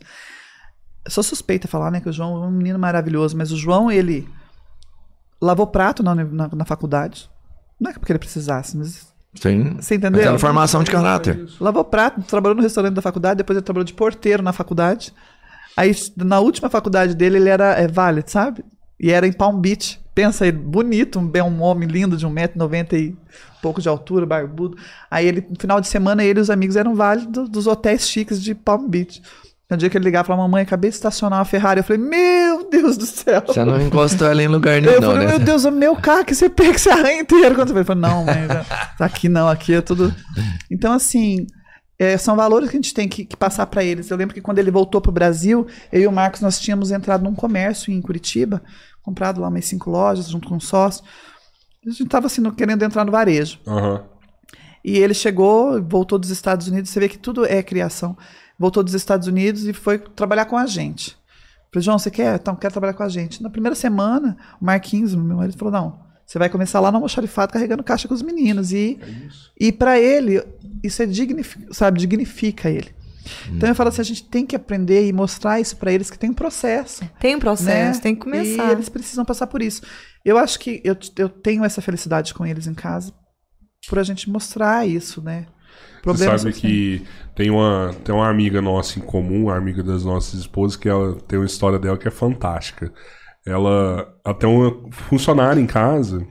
Eu 1.05 1.11
sou 1.11 1.25
suspeita 1.25 1.67
a 1.67 1.71
falar, 1.71 1.91
né? 1.91 2.01
Que 2.01 2.09
o 2.09 2.13
João 2.13 2.45
é 2.45 2.47
um 2.47 2.51
menino 2.53 2.79
maravilhoso, 2.79 3.37
mas 3.37 3.51
o 3.51 3.57
João, 3.57 3.91
ele 3.91 4.29
lavou 5.41 5.67
prato 5.67 6.03
na, 6.03 6.15
na, 6.15 6.49
na 6.55 6.65
faculdade. 6.65 7.29
Não 7.81 7.91
é 7.91 7.95
porque 7.95 8.13
ele 8.13 8.19
precisasse, 8.21 8.77
mas. 8.77 9.11
Tem 9.41 9.75
Você 9.77 9.95
entendeu? 9.97 10.21
aquela 10.21 10.39
formação 10.39 10.85
de 10.85 10.91
caráter. 10.91 11.49
Lavou 11.59 11.83
prato, 11.85 12.21
trabalhou 12.23 12.55
no 12.55 12.63
restaurante 12.63 12.95
da 12.95 13.03
faculdade, 13.03 13.39
depois 13.39 13.57
ele 13.57 13.65
trabalhou 13.65 13.85
de 13.85 13.95
porteiro 13.95 14.43
na 14.43 14.53
faculdade. 14.53 15.13
Aí, 15.77 15.94
na 16.16 16.39
última 16.40 16.69
faculdade 16.69 17.15
dele, 17.15 17.36
ele 17.39 17.49
era 17.49 17.73
é, 17.74 17.86
valet, 17.89 18.28
sabe? 18.31 18.65
E 19.01 19.11
era 19.11 19.27
em 19.27 19.32
Palm 19.32 19.59
Beach. 19.61 20.01
Pensa 20.15 20.47
ele, 20.47 20.59
bonito, 20.59 21.19
um, 21.19 21.27
bem- 21.27 21.43
um 21.43 21.62
homem 21.62 21.89
lindo 21.89 22.16
de 22.16 22.27
1,90m 22.27 22.93
e 22.93 23.16
pouco 23.62 23.81
de 23.81 23.89
altura, 23.89 24.27
barbudo. 24.27 24.77
Aí 25.11 25.27
ele, 25.27 25.47
no 25.49 25.57
final 25.59 25.81
de 25.81 25.89
semana, 25.89 26.23
ele 26.23 26.39
e 26.39 26.43
os 26.43 26.51
amigos 26.51 26.77
eram 26.77 26.94
vale 26.94 27.27
do- 27.27 27.49
dos 27.49 27.66
hotéis 27.66 28.07
chiques 28.09 28.43
de 28.43 28.55
Palm 28.55 28.86
Beach. 28.89 29.23
No 29.70 29.77
dia 29.78 29.89
que 29.89 29.97
ele 29.97 30.05
ligava 30.05 30.27
e 30.27 30.28
falava, 30.28 30.43
mamãe, 30.47 30.62
acabei 30.65 30.90
de 30.90 30.97
estacionar 30.97 31.39
uma 31.39 31.44
Ferrari. 31.47 31.81
Eu 31.81 31.85
falei, 31.85 32.03
meu 32.03 32.69
Deus 32.70 32.99
do 32.99 33.07
céu. 33.07 33.43
Você 33.47 33.65
não 33.65 33.81
encostou 33.81 34.28
ela 34.28 34.43
em 34.43 34.47
lugar 34.49 34.78
nenhum, 34.82 34.93
Eu 34.93 35.01
não, 35.01 35.12
falei, 35.12 35.27
né? 35.27 35.31
meu 35.39 35.39
Deus, 35.47 35.65
o 35.65 35.70
meu 35.70 35.97
carro 35.97 36.27
que 36.27 36.35
você 36.35 36.51
pega, 36.51 36.77
você 36.77 36.90
arranha 36.90 37.23
inteiro. 37.23 37.55
Quando 37.55 37.73
você 37.73 37.82
falou, 37.82 38.03
não, 38.03 38.24
mãe, 38.27 38.47
já- 38.47 38.66
aqui 39.01 39.31
não, 39.31 39.49
aqui 39.49 39.73
é 39.73 39.81
tudo. 39.81 40.15
Então, 40.70 40.93
assim, 40.93 41.47
é, 42.03 42.19
são 42.19 42.35
valores 42.35 42.69
que 42.69 42.77
a 42.77 42.81
gente 42.81 42.93
tem 42.93 43.09
que, 43.09 43.24
que 43.24 43.37
passar 43.37 43.65
para 43.66 43.85
eles. 43.85 44.11
Eu 44.11 44.16
lembro 44.16 44.35
que 44.35 44.41
quando 44.41 44.59
ele 44.59 44.73
voltou 44.73 45.01
pro 45.01 45.12
Brasil, 45.12 45.69
eu 45.93 46.01
e 46.01 46.07
o 46.09 46.11
Marcos, 46.11 46.41
nós 46.41 46.59
tínhamos 46.59 46.91
entrado 46.91 47.23
num 47.23 47.33
comércio 47.33 47.93
em 47.93 48.03
Curitiba, 48.03 48.61
comprado 49.05 49.41
lá 49.41 49.47
umas 49.47 49.66
cinco 49.66 49.89
lojas, 49.89 50.29
junto 50.29 50.49
com 50.49 50.57
um 50.57 50.61
sócio. 50.61 51.05
A 51.87 51.91
gente 51.91 52.07
tava 52.07 52.27
assim, 52.27 52.43
querendo 52.51 52.83
entrar 52.83 53.05
no 53.05 53.12
varejo. 53.12 53.61
Aham. 53.65 54.03
E 54.85 54.99
ele 54.99 55.15
chegou, 55.15 55.81
voltou 55.81 56.19
dos 56.19 56.31
Estados 56.31 56.66
Unidos, 56.66 56.91
você 56.91 56.99
vê 56.99 57.09
que 57.09 57.19
tudo 57.19 57.47
é 57.47 57.62
criação. 57.62 58.19
Voltou 58.59 58.83
dos 58.83 58.95
Estados 58.95 59.29
Unidos 59.29 59.65
e 59.65 59.73
foi 59.73 59.97
trabalhar 59.99 60.47
com 60.47 60.57
a 60.57 60.66
gente. 60.66 61.16
Falei, 61.73 61.85
João, 61.85 62.01
você 62.01 62.11
quer? 62.11 62.35
Então, 62.35 62.57
quero 62.57 62.73
trabalhar 62.73 62.95
com 62.95 63.05
a 63.05 63.09
gente. 63.09 63.41
Na 63.41 63.49
primeira 63.49 63.77
semana, 63.77 64.37
o 64.61 64.65
Marquinhos, 64.65 65.15
meu 65.15 65.37
marido, 65.37 65.57
falou: 65.57 65.73
não, 65.73 66.01
você 66.27 66.39
vai 66.39 66.49
começar 66.49 66.81
lá 66.81 66.90
no 66.90 66.97
almoxarifado 66.97 67.53
carregando 67.53 67.82
caixa 67.82 68.09
com 68.09 68.15
os 68.15 68.23
meninos. 68.23 68.73
E, 68.73 68.99
e 69.59 69.70
para 69.73 70.01
ele, 70.01 70.43
isso 70.82 71.03
é 71.03 71.07
dignifica, 71.07 71.73
sabe, 71.73 72.01
dignifica 72.01 72.70
ele. 72.70 72.90
Então 73.49 73.69
eu 73.69 73.74
falo 73.74 73.89
assim, 73.89 74.01
a 74.01 74.05
gente 74.05 74.24
tem 74.24 74.44
que 74.44 74.57
aprender 74.57 75.07
e 75.07 75.12
mostrar 75.12 75.61
isso 75.61 75.77
para 75.77 75.93
eles 75.93 76.11
que 76.11 76.19
tem 76.19 76.31
um 76.31 76.35
processo 76.35 77.09
Tem 77.20 77.36
um 77.36 77.39
processo, 77.39 77.99
né? 77.99 78.03
tem 78.03 78.15
que 78.15 78.23
começar. 78.23 78.69
E 78.69 78.73
eles 78.73 78.89
precisam 78.89 79.24
passar 79.24 79.47
por 79.47 79.62
isso. 79.62 79.82
Eu 80.24 80.39
acho 80.39 80.59
que 80.59 80.81
eu, 80.85 80.97
eu 81.16 81.28
tenho 81.28 81.65
essa 81.65 81.81
felicidade 81.81 82.35
com 82.35 82.44
eles 82.44 82.66
em 82.66 82.74
casa 82.74 83.12
por 83.89 83.99
a 83.99 84.03
gente 84.03 84.31
mostrar 84.31 84.86
isso, 84.86 85.20
né? 85.23 85.47
Você 85.97 86.03
Problemas 86.03 86.43
sabe 86.43 86.55
que 86.55 87.05
tem 87.35 87.51
uma, 87.51 87.94
tem 88.05 88.15
uma 88.15 88.28
amiga 88.28 88.61
nossa 88.61 88.99
em 88.99 89.03
comum, 89.03 89.49
a 89.49 89.57
amiga 89.57 89.82
das 89.82 90.05
nossas 90.05 90.40
esposas, 90.40 90.77
que 90.77 90.89
ela 90.89 91.15
tem 91.28 91.39
uma 91.39 91.47
história 91.47 91.78
dela 91.78 91.97
que 91.97 92.09
é 92.09 92.11
fantástica. 92.11 92.93
Ela, 93.47 94.14
tem 94.39 94.48
uma 94.48 94.77
funcionária 94.90 95.60
em 95.60 95.66
casa 95.66 96.27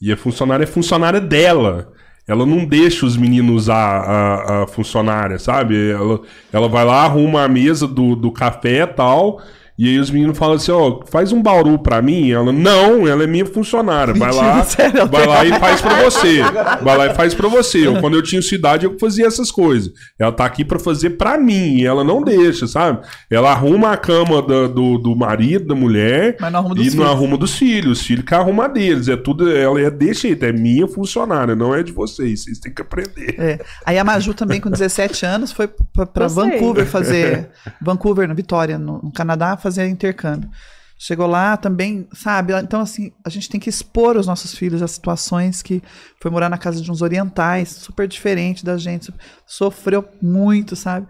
e 0.00 0.10
a 0.12 0.16
funcionária 0.16 0.64
é 0.64 0.66
funcionária 0.66 1.20
dela. 1.20 1.92
Ela 2.26 2.46
não 2.46 2.64
deixa 2.64 3.04
os 3.04 3.16
meninos 3.16 3.64
usar 3.64 3.76
a, 3.76 4.62
a 4.62 4.66
funcionária, 4.66 5.38
sabe? 5.38 5.90
Ela, 5.90 6.20
ela 6.52 6.68
vai 6.68 6.84
lá, 6.84 7.04
arruma 7.04 7.44
a 7.44 7.48
mesa 7.48 7.86
do, 7.86 8.14
do 8.14 8.30
café 8.32 8.82
e 8.82 8.86
tal, 8.86 9.40
E 9.82 9.88
aí 9.88 9.98
os 9.98 10.10
meninos 10.10 10.36
falam 10.36 10.56
assim, 10.56 10.70
ó, 10.72 11.00
faz 11.06 11.32
um 11.32 11.40
bauru 11.40 11.78
pra 11.78 12.02
mim. 12.02 12.30
Ela, 12.30 12.52
não, 12.52 13.08
ela 13.08 13.24
é 13.24 13.26
minha 13.26 13.46
funcionária. 13.46 14.12
Vai 14.12 14.30
lá, 14.30 14.62
sério, 14.62 15.06
vai 15.08 15.26
lá 15.26 15.42
e 15.46 15.58
faz 15.58 15.80
pra 15.80 16.02
você. 16.04 16.42
Vai 16.82 16.98
lá 16.98 17.06
e 17.06 17.14
faz 17.14 17.32
pra 17.32 17.48
você. 17.48 17.86
Eu, 17.86 17.98
quando 17.98 18.14
eu 18.14 18.22
tinha 18.22 18.42
cidade, 18.42 18.84
eu 18.84 18.98
fazia 19.00 19.26
essas 19.26 19.50
coisas. 19.50 19.90
Ela 20.18 20.32
tá 20.32 20.44
aqui 20.44 20.66
pra 20.66 20.78
fazer 20.78 21.10
pra 21.16 21.38
mim. 21.38 21.76
E 21.78 21.86
ela 21.86 22.04
não 22.04 22.20
deixa, 22.22 22.66
sabe? 22.66 23.00
Ela 23.30 23.52
arruma 23.52 23.92
a 23.92 23.96
cama 23.96 24.42
da- 24.42 24.66
do, 24.66 24.98
do 24.98 25.16
marido, 25.16 25.68
da 25.68 25.74
mulher. 25.74 26.36
Mas 26.38 26.52
não 26.52 26.58
arruma 26.58 26.74
dos 26.74 26.86
e 26.86 26.90
filhos. 26.90 27.02
não 27.06 27.10
arruma 27.10 27.36
dos 27.38 27.54
filhos. 27.56 28.00
Os 28.00 28.06
filhos 28.06 28.24
que 28.26 28.34
arruma 28.34 28.68
deles. 28.68 29.08
É 29.08 29.16
tudo, 29.16 29.50
ela 29.50 29.80
é 29.80 29.90
desse 29.90 30.28
jeito. 30.28 30.44
É 30.44 30.52
minha 30.52 30.86
funcionária, 30.88 31.56
não 31.56 31.74
é 31.74 31.82
de 31.82 31.90
vocês. 31.92 32.44
Vocês 32.44 32.58
têm 32.58 32.70
que 32.74 32.82
aprender. 32.82 33.34
É. 33.38 33.58
Aí 33.86 33.98
a 33.98 34.04
Maju 34.04 34.34
também, 34.34 34.60
com 34.60 34.68
17 34.68 35.24
anos, 35.24 35.52
foi 35.52 35.68
pra, 35.94 36.04
pra. 36.04 36.26
Vancouver 36.26 36.84
fazer. 36.84 37.48
Vancouver, 37.80 38.28
na 38.28 38.34
Vitória, 38.34 38.78
no, 38.78 39.00
no 39.02 39.10
Canadá, 39.10 39.56
fazer 39.56 39.69
intercâmbio. 39.78 40.50
Chegou 40.98 41.26
lá 41.26 41.56
também, 41.56 42.06
sabe? 42.12 42.52
Então, 42.60 42.80
assim, 42.80 43.10
a 43.24 43.30
gente 43.30 43.48
tem 43.48 43.58
que 43.58 43.70
expor 43.70 44.18
os 44.18 44.26
nossos 44.26 44.54
filhos 44.54 44.82
a 44.82 44.86
situações 44.86 45.62
que 45.62 45.82
foi 46.20 46.30
morar 46.30 46.50
na 46.50 46.58
casa 46.58 46.82
de 46.82 46.90
uns 46.90 47.00
orientais, 47.00 47.70
super 47.70 48.06
diferente 48.06 48.64
da 48.64 48.76
gente, 48.76 49.12
sofreu 49.46 50.06
muito, 50.20 50.76
sabe? 50.76 51.06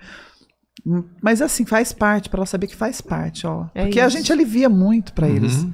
Mas 1.20 1.42
assim, 1.42 1.66
faz 1.66 1.92
parte, 1.92 2.28
pra 2.28 2.38
ela 2.38 2.46
saber 2.46 2.66
que 2.68 2.76
faz 2.76 3.00
parte, 3.00 3.46
ó. 3.46 3.66
É 3.74 3.82
Porque 3.82 4.00
a 4.00 4.06
isso. 4.06 4.16
gente 4.16 4.32
alivia 4.32 4.68
muito 4.68 5.12
pra 5.12 5.28
eles. 5.28 5.66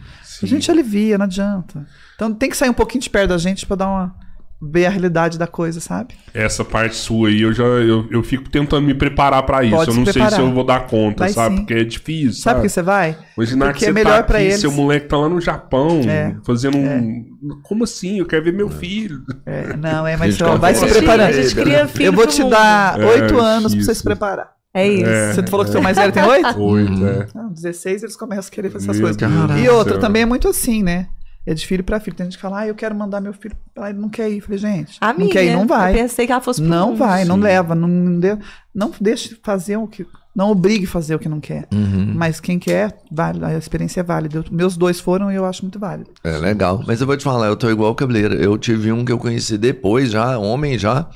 A 0.43 0.47
gente 0.47 0.71
alivia, 0.71 1.19
não 1.19 1.27
adianta. 1.27 1.87
Então 2.15 2.33
tem 2.33 2.51
que 2.51 2.57
sair 2.57 2.71
um 2.71 2.75
pouquinho 2.75 3.03
de 3.03 3.11
perto 3.11 3.29
da 3.29 3.39
gente 3.39 3.67
pra 3.67 3.77
dar 3.77 3.87
uma. 3.87 4.26
Ver 4.61 4.87
a 4.87 4.91
realidade 4.91 5.39
da 5.39 5.47
coisa, 5.47 5.81
sabe? 5.81 6.15
Essa 6.33 6.65
parte 6.65 6.97
sua 6.97 7.29
aí, 7.29 7.43
eu 7.43 7.53
já 7.53 7.63
eu, 7.65 8.07
eu 8.11 8.23
fico 8.23 8.49
tentando 8.49 8.87
me 8.87 8.95
preparar 8.95 9.43
pra 9.45 9.63
isso. 9.63 9.77
Pode 9.77 9.89
eu 9.89 9.93
se 9.93 9.99
não 9.99 10.05
sei 10.07 10.13
preparar. 10.15 10.35
se 10.41 10.41
eu 10.41 10.53
vou 10.53 10.65
dar 10.65 10.87
conta, 10.87 11.25
Vai 11.25 11.29
sabe? 11.33 11.55
sim. 11.57 11.61
Porque 11.63 11.75
é 11.75 11.85
difícil, 11.85 12.33
Sabe 12.33 12.43
sabe? 12.43 12.55
por 12.57 12.63
que 12.63 12.69
você 12.71 12.83
vai? 12.83 13.19
Imaginar 13.37 13.67
Porque 13.67 13.79
que 13.81 13.85
é 13.85 13.89
você 13.89 13.93
melhor 13.93 14.17
tá 14.19 14.23
pra 14.23 14.39
aqui, 14.39 14.47
eles. 14.47 14.61
seu 14.61 14.73
moleque 14.73 15.07
tá 15.09 15.17
lá 15.19 15.29
no 15.29 15.41
Japão, 15.41 16.01
É. 16.09 16.35
fazendo 16.45 16.79
um... 16.79 17.27
Como 17.63 17.85
assim? 17.85 18.19
Eu 18.19 18.27
quero 18.27 18.45
ver 18.45 18.53
meu 18.53 18.69
filho. 18.71 19.21
É, 19.45 19.77
não, 19.77 20.07
é, 20.07 20.17
mas 20.17 20.41
ó, 20.41 20.57
vai 20.57 20.75
se 20.75 20.81
confere. 20.81 20.99
preparando. 21.01 21.29
A 21.29 21.33
gente 21.33 21.55
cria 21.55 21.87
filho 21.89 22.07
Eu 22.07 22.13
vou 22.13 22.27
te 22.27 22.43
dar 22.49 22.99
É, 23.01 23.05
oito 23.05 23.39
anos 23.39 23.75
pra 23.75 23.85
você 23.85 23.95
se 23.95 24.03
preparar. 24.03 24.57
É 24.75 24.87
isso. 24.89 25.07
É. 25.07 25.33
Você 25.33 25.43
falou 25.47 25.65
que 25.65 25.73
seu 25.73 25.81
mais 25.83 25.97
velho 25.97 26.13
tem 26.13 26.23
oito? 26.23 26.61
Oito, 26.61 27.07
é. 27.07 27.27
Não, 27.35 27.51
16 27.53 28.03
eles 28.03 28.17
começam 28.17 28.49
a 28.49 28.51
querer 28.55 28.71
fazer 28.71 28.87
essas 28.91 28.97
Meu 29.01 29.09
coisas. 29.15 29.49
Deus 29.49 29.61
E 29.65 29.69
outra, 29.71 29.99
também 29.99 30.23
é 30.23 30.27
muito 30.27 30.49
assim, 30.49 30.83
né? 30.83 31.07
É 31.47 31.55
de 31.55 31.65
filho 31.65 31.85
pra 31.85 32.01
filho. 32.01 32.17
Tem 32.17 32.27
gente 32.27 32.37
que 32.37 32.43
fala, 32.43 32.61
ah, 32.61 32.67
eu 32.67 32.75
quero 32.75 32.95
mandar 32.95 33.21
meu 33.21 33.33
filho. 33.33 33.55
Ela 33.77 33.93
não 33.93 34.09
quer 34.09 34.29
ir. 34.29 34.37
Eu 34.39 34.43
falei, 34.43 34.59
gente, 34.59 34.99
A 35.01 35.13
não 35.13 35.21
minha, 35.21 35.31
quer 35.33 35.45
ir, 35.45 35.53
não 35.53 35.67
vai. 35.67 35.93
Eu 35.93 35.99
pensei 35.99 36.27
que 36.27 36.33
ela 36.33 36.41
fosse 36.41 36.61
pro 36.61 36.69
Não 36.69 36.89
mundo. 36.89 36.99
vai, 36.99 37.25
não 37.25 37.37
leva, 37.37 37.75
não, 37.75 37.87
não, 37.87 38.19
dê- 38.19 38.37
não 38.75 38.93
deixe 39.01 39.39
fazer 39.45 39.77
o 39.77 39.87
que. 39.87 40.05
Não 40.35 40.51
obrigue 40.51 40.85
a 40.85 40.89
fazer 40.89 41.15
o 41.15 41.19
que 41.19 41.29
não 41.31 41.41
quer. 41.41 41.67
Uhum. 41.73 42.13
Mas 42.15 42.41
quem 42.41 42.59
quer, 42.59 42.95
vale, 43.11 43.43
a 43.45 43.57
experiência 43.57 44.01
é 44.01 44.03
válida. 44.03 44.39
Eu- 44.39 44.45
Meus 44.51 44.77
dois 44.77 44.99
foram 45.01 45.31
e 45.33 45.35
eu 45.37 45.47
acho 45.47 45.63
muito 45.63 45.79
válido. 45.79 46.11
É 46.25 46.37
legal. 46.37 46.83
Mas 46.87 47.01
eu 47.01 47.07
vou 47.07 47.17
te 47.17 47.25
falar, 47.25 47.47
eu 47.47 47.57
tô 47.57 47.71
igual 47.71 47.93
o 47.93 47.95
Cabeleira. 47.95 48.35
Eu 48.35 48.59
tive 48.59 48.93
um 48.93 49.03
que 49.05 49.13
eu 49.13 49.19
conheci 49.19 49.57
depois 49.57 50.11
já, 50.11 50.37
homem 50.39 50.77
já. 50.79 51.07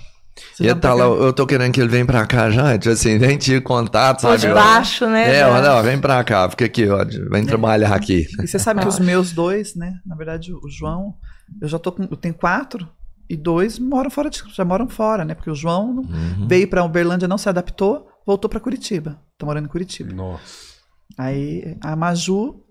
Você 0.55 0.62
e 0.62 0.67
já 0.67 0.73
ele 0.73 0.81
tá 0.81 0.89
tá 0.89 0.95
lá, 0.95 1.05
eu 1.05 1.33
tô 1.33 1.47
querendo 1.47 1.73
que 1.73 1.81
ele 1.81 1.89
venha 1.89 2.05
pra 2.07 2.27
cá 2.27 2.51
já, 2.51 2.77
tipo 2.79 2.93
assim, 2.93 3.19
nem 3.19 3.37
tive 3.39 3.61
contato, 3.61 4.23
sabe? 4.23 4.39
debaixo, 4.39 5.07
né? 5.09 5.37
É, 5.37 5.41
da- 5.45 5.51
olha, 5.53 5.73
ó, 5.75 5.83
vem 5.83 5.99
pra 6.01 6.23
cá, 6.25 6.49
fica 6.51 6.65
aqui, 6.65 6.89
ó, 6.89 7.05
vem 7.31 7.45
trabalhar 7.45 7.95
aqui. 7.95 8.27
E 8.43 8.47
você 8.47 8.59
sabe 8.59 8.81
que 8.81 8.89
os 8.89 8.99
meus 8.99 9.33
dois, 9.33 9.75
né? 9.75 9.95
Na 10.07 10.15
verdade, 10.17 10.53
o 10.53 10.69
João, 10.69 11.15
eu 11.61 11.69
já 11.69 11.79
tô 11.79 11.93
com. 11.93 12.03
Eu 12.05 12.17
tenho 12.17 12.35
quatro 12.35 12.89
e 13.29 13.37
dois 13.37 13.79
moram 13.79 14.11
fora 14.11 14.29
de, 14.31 14.43
já 14.55 14.65
moram 14.65 14.89
fora, 14.89 15.25
né? 15.25 15.35
Porque 15.35 15.51
o 15.51 15.55
João 15.55 15.97
Uhum. 16.01 16.47
veio 16.49 16.67
pra 16.69 16.85
Uberlândia, 16.85 17.29
não 17.29 17.39
se 17.39 17.49
adaptou, 17.49 18.09
voltou 18.27 18.49
pra 18.51 18.59
Curitiba. 18.61 19.19
Tá 19.39 19.47
morando 19.47 19.67
em 19.67 19.69
Curitiba. 19.69 20.12
Nossa. 20.12 20.71
Aí 21.19 21.77
a 21.83 21.95
Maju 21.97 22.62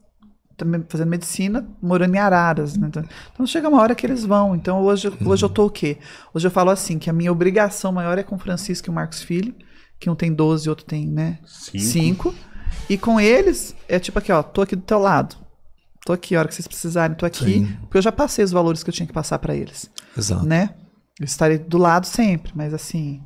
também 0.60 0.84
fazendo 0.88 1.10
medicina, 1.10 1.68
morando 1.82 2.14
em 2.14 2.20
Araras, 2.20 2.76
né? 2.78 2.88
Então, 2.88 3.04
então 3.34 3.48
chega 3.48 3.68
uma 3.68 3.82
hora 3.82 3.96
que 3.96 4.06
eles 4.06 4.24
vão. 4.24 4.56
Então 4.56 4.82
hoje, 4.82 5.12
hoje 5.26 5.44
eu 5.44 5.50
tô 5.50 5.66
o 5.66 5.70
quê? 5.70 5.98
Hoje 6.34 6.46
eu 6.46 6.52
falo 6.52 6.70
assim, 6.70 7.00
que 7.00 7.10
a 7.10 7.14
minha 7.14 7.32
obrigação 7.32 7.92
maior 7.92 8.18
é 8.18 8.24
com 8.24 8.36
o 8.36 8.40
Francisco 8.40 8.90
e 8.90 8.92
o 8.92 8.94
Marcos 8.94 9.24
Filho, 9.24 9.56
que 10.00 10.10
um 10.10 10.16
tem 10.16 10.34
12 10.34 10.68
e 10.68 10.70
outro 10.70 10.86
tem, 10.86 11.08
né? 11.08 11.40
Cinco. 11.46 12.36
E 12.90 12.98
com 12.98 13.20
eles, 13.20 13.76
é 13.88 13.98
tipo 13.98 14.20
aqui, 14.20 14.32
ó, 14.32 14.44
tô 14.44 14.62
aqui 14.62 14.76
do 14.76 14.82
teu 14.82 15.00
lado. 15.00 15.36
Tô 16.06 16.14
aqui, 16.14 16.36
a 16.36 16.40
hora 16.40 16.48
que 16.48 16.56
vocês 16.56 16.68
precisarem, 16.68 17.16
tô 17.16 17.26
aqui. 17.26 17.46
Sim. 17.46 17.78
Porque 17.82 17.98
eu 17.98 18.02
já 18.02 18.12
passei 18.12 18.44
os 18.44 18.52
valores 18.52 18.84
que 18.84 18.90
eu 18.90 18.94
tinha 18.94 19.08
que 19.08 19.14
passar 19.14 19.40
pra 19.40 19.56
eles, 19.56 19.90
Exato. 20.18 20.46
né? 20.46 20.72
Eu 21.20 21.26
estarei 21.26 21.58
do 21.58 21.78
lado 21.78 22.06
sempre, 22.06 22.52
mas 22.56 22.74
assim, 22.74 23.22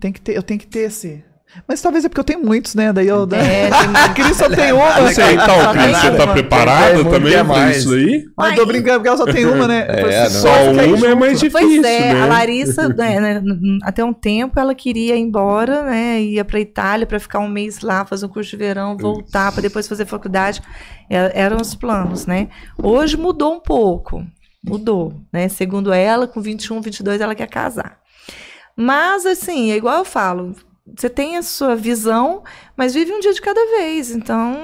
tem 0.00 0.10
que 0.12 0.20
ter, 0.20 0.36
eu 0.36 0.42
tenho 0.42 0.58
que 0.58 0.66
ter 0.66 0.80
esse. 0.80 1.22
Mas 1.66 1.82
talvez 1.82 2.04
é 2.04 2.08
porque 2.08 2.20
eu 2.20 2.24
tenho 2.24 2.44
muitos, 2.44 2.74
né? 2.74 2.92
Daí 2.92 3.08
eu. 3.08 3.28
É, 3.32 3.68
a 4.04 4.08
Cris 4.10 4.36
só 4.36 4.48
tem 4.48 4.72
uma. 4.72 5.00
Você, 5.00 5.32
então, 5.32 5.60
Só 5.62 5.72
Cris, 5.72 5.96
você 5.98 6.10
tá 6.16 6.26
preparada 6.28 6.94
muito 6.94 7.10
também 7.10 7.32
pra 7.32 7.44
mais. 7.44 7.76
isso 7.78 7.92
aí? 7.92 8.24
Mas 8.36 8.50
eu 8.50 8.56
tô 8.56 8.66
brincando 8.66 8.94
porque 8.96 9.08
ela 9.08 9.16
só 9.16 9.24
tem 9.26 9.46
uma, 9.46 9.66
né? 9.66 9.84
É, 9.88 10.22
não. 10.24 10.30
Só 10.30 10.70
uma 10.70 10.82
junto- 10.84 11.06
é 11.06 11.14
mais 11.14 11.40
difícil, 11.40 11.66
Pois 11.68 11.84
é, 11.84 12.14
né? 12.14 12.22
a 12.22 12.26
Larissa, 12.26 12.88
né, 12.88 13.20
né, 13.20 13.42
até 13.82 14.04
um 14.04 14.12
tempo, 14.12 14.60
ela 14.60 14.74
queria 14.74 15.16
ir 15.16 15.20
embora, 15.20 15.82
né? 15.82 16.20
Ia 16.22 16.44
pra 16.44 16.60
Itália 16.60 17.06
pra 17.06 17.18
ficar 17.18 17.40
um 17.40 17.48
mês 17.48 17.80
lá, 17.80 18.04
fazer 18.04 18.26
um 18.26 18.28
curso 18.28 18.50
de 18.50 18.56
verão, 18.56 18.96
voltar 18.96 19.50
pra 19.50 19.60
depois 19.60 19.88
fazer 19.88 20.06
faculdade. 20.06 20.62
É, 21.10 21.32
Eram 21.34 21.56
os 21.60 21.74
planos, 21.74 22.26
né? 22.26 22.48
Hoje 22.80 23.16
mudou 23.16 23.54
um 23.54 23.60
pouco. 23.60 24.24
Mudou, 24.64 25.14
né? 25.32 25.48
Segundo 25.48 25.92
ela, 25.92 26.28
com 26.28 26.40
21, 26.40 26.80
22, 26.80 27.20
ela 27.20 27.34
quer 27.34 27.48
casar. 27.48 27.96
Mas, 28.76 29.26
assim, 29.26 29.72
é 29.72 29.76
igual 29.76 29.98
eu 29.98 30.04
falo. 30.04 30.54
Você 30.96 31.08
tem 31.08 31.36
a 31.36 31.42
sua 31.42 31.74
visão, 31.76 32.42
mas 32.76 32.92
vive 32.94 33.12
um 33.12 33.20
dia 33.20 33.32
de 33.32 33.40
cada 33.40 33.60
vez. 33.78 34.10
Então, 34.10 34.56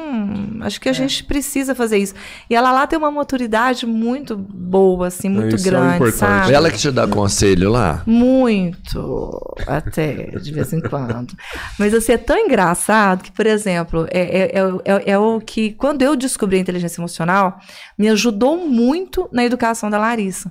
acho 0.63 0.77
É. 0.79 0.81
que 0.81 0.89
a 0.89 0.93
gente 0.93 1.25
precisa 1.25 1.75
fazer 1.75 1.99
isso. 1.99 2.15
E 2.51 2.55
ela 2.55 2.73
lá 2.73 2.87
tem 2.87 2.99
uma 2.99 3.11
maturidade 3.11 3.87
muito 3.87 4.37
boa, 4.37 5.07
assim, 5.07 5.29
muito 5.29 5.57
isso 5.57 5.67
é 5.67 5.71
grande, 5.71 5.95
importante. 5.97 6.17
sabe? 6.19 6.53
Ela 6.53 6.71
que 6.71 6.79
te 6.79 6.91
dá 6.91 7.07
conselho 7.07 7.71
lá? 7.71 8.03
Muito, 8.07 9.41
até, 9.67 10.31
de 10.41 10.53
vez 10.53 10.73
em 10.73 10.81
quando. 10.81 11.35
Mas 11.79 11.95
assim, 11.95 12.13
é 12.13 12.19
tão 12.19 12.37
engraçado 12.39 13.23
que, 13.23 13.33
por 13.33 13.47
exemplo, 13.47 14.07
é, 14.11 14.21
é, 14.21 14.59
é, 14.59 14.63
é- 14.85 15.11
é 15.13 15.19
o 15.19 15.41
que, 15.41 15.73
quando 15.73 16.03
eu 16.03 16.17
descobri 16.17 16.57
a 16.57 16.61
inteligência 16.61 17.01
emocional, 17.01 17.59
me 17.99 18.09
ajudou 18.09 18.57
muito 18.69 19.29
na 19.33 19.45
educação 19.45 19.89
da 19.91 19.99
Larissa. 19.99 20.51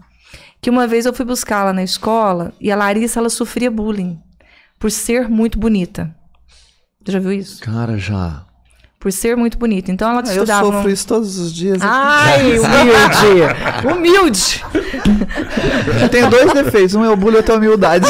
Que 0.62 0.70
uma 0.70 0.88
vez 0.88 1.06
eu 1.06 1.14
fui 1.14 1.26
buscá-la 1.26 1.72
na 1.74 1.84
escola 1.84 2.52
e 2.60 2.72
a 2.72 2.76
Larissa, 2.76 3.20
ela 3.20 3.30
sofria 3.30 3.70
bullying 3.70 4.20
por 4.86 4.92
ser 4.92 5.28
muito 5.28 5.58
bonita. 5.58 6.14
Você 7.04 7.14
já 7.14 7.18
viu 7.20 7.32
isso? 7.32 7.60
Cara, 7.64 7.98
já. 7.98 8.44
Por 9.00 9.12
ser 9.12 9.36
muito 9.36 9.58
bonita. 9.58 9.92
Então 9.92 10.12
ela 10.12 10.20
Ah, 10.24 10.28
Eu 10.28 10.44
estudava... 10.44 10.64
sofro 10.68 10.84
num- 10.84 10.90
isso 10.90 11.08
todos 11.08 11.40
os 11.40 11.52
dias. 11.52 11.80
Ai, 11.82 12.52
humilde! 12.60 13.92
Humilde! 13.92 14.64
Eu 16.04 16.08
tenho 16.10 16.30
dois 16.30 16.54
defeitos. 16.54 16.94
Um 16.94 17.04
é 17.04 17.10
o 17.10 17.16
bullying 17.18 17.34
e 17.34 17.38
outro 17.38 17.54
é 17.54 17.56
a 17.56 17.58
humildade. 17.58 18.06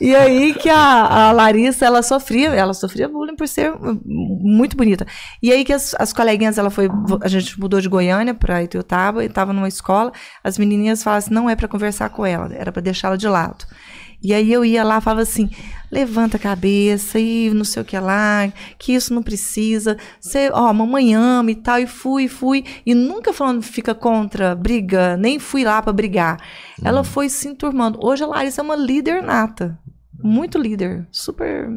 E 0.00 0.16
aí 0.16 0.52
que 0.54 0.68
a, 0.68 1.28
a 1.28 1.30
Larissa, 1.32 1.86
ela 1.86 2.02
sofria, 2.02 2.48
ela 2.48 2.74
sofria 2.74 3.08
bullying 3.08 3.36
por 3.36 3.46
ser 3.46 3.72
muito 4.04 4.76
bonita. 4.76 5.06
E 5.40 5.52
aí 5.52 5.64
que 5.64 5.72
as, 5.72 5.94
as 5.96 6.12
coleguinhas, 6.12 6.58
ela 6.58 6.70
foi, 6.70 6.88
a 7.22 7.28
gente 7.28 7.58
mudou 7.60 7.80
de 7.80 7.88
Goiânia 7.88 8.34
para 8.34 8.64
Ituiutaba, 8.64 9.22
e 9.22 9.28
estava 9.28 9.52
numa 9.52 9.68
escola, 9.68 10.10
as 10.42 10.58
menininhas 10.58 11.04
falavam 11.04 11.18
assim, 11.18 11.32
não 11.34 11.48
é 11.48 11.54
para 11.54 11.68
conversar 11.68 12.08
com 12.10 12.26
ela, 12.26 12.50
era 12.52 12.72
para 12.72 12.82
deixá-la 12.82 13.14
de 13.14 13.28
lado. 13.28 13.64
E 14.22 14.32
aí 14.32 14.52
eu 14.52 14.64
ia 14.64 14.84
lá, 14.84 15.00
falava 15.00 15.22
assim, 15.22 15.50
levanta 15.90 16.36
a 16.36 16.40
cabeça 16.40 17.18
e 17.18 17.50
não 17.50 17.64
sei 17.64 17.82
o 17.82 17.84
que 17.84 17.98
lá, 17.98 18.50
que 18.78 18.94
isso 18.94 19.12
não 19.12 19.22
precisa. 19.22 19.96
Você, 20.20 20.48
ó, 20.52 20.72
mamãe 20.72 21.14
ama 21.14 21.50
e 21.50 21.54
tal, 21.54 21.78
e 21.78 21.86
fui, 21.86 22.28
fui. 22.28 22.64
E 22.86 22.94
nunca 22.94 23.32
falando 23.32 23.62
fica 23.62 23.94
contra, 23.94 24.54
briga, 24.54 25.16
nem 25.16 25.38
fui 25.38 25.64
lá 25.64 25.82
para 25.82 25.92
brigar. 25.92 26.38
Ela 26.82 27.02
foi 27.02 27.28
se 27.28 27.48
enturmando. 27.48 27.98
Hoje 28.00 28.22
a 28.22 28.26
Larissa 28.26 28.60
é 28.60 28.64
uma 28.64 28.76
líder 28.76 29.22
nata. 29.22 29.78
Muito 30.22 30.56
líder. 30.56 31.06
Super. 31.10 31.68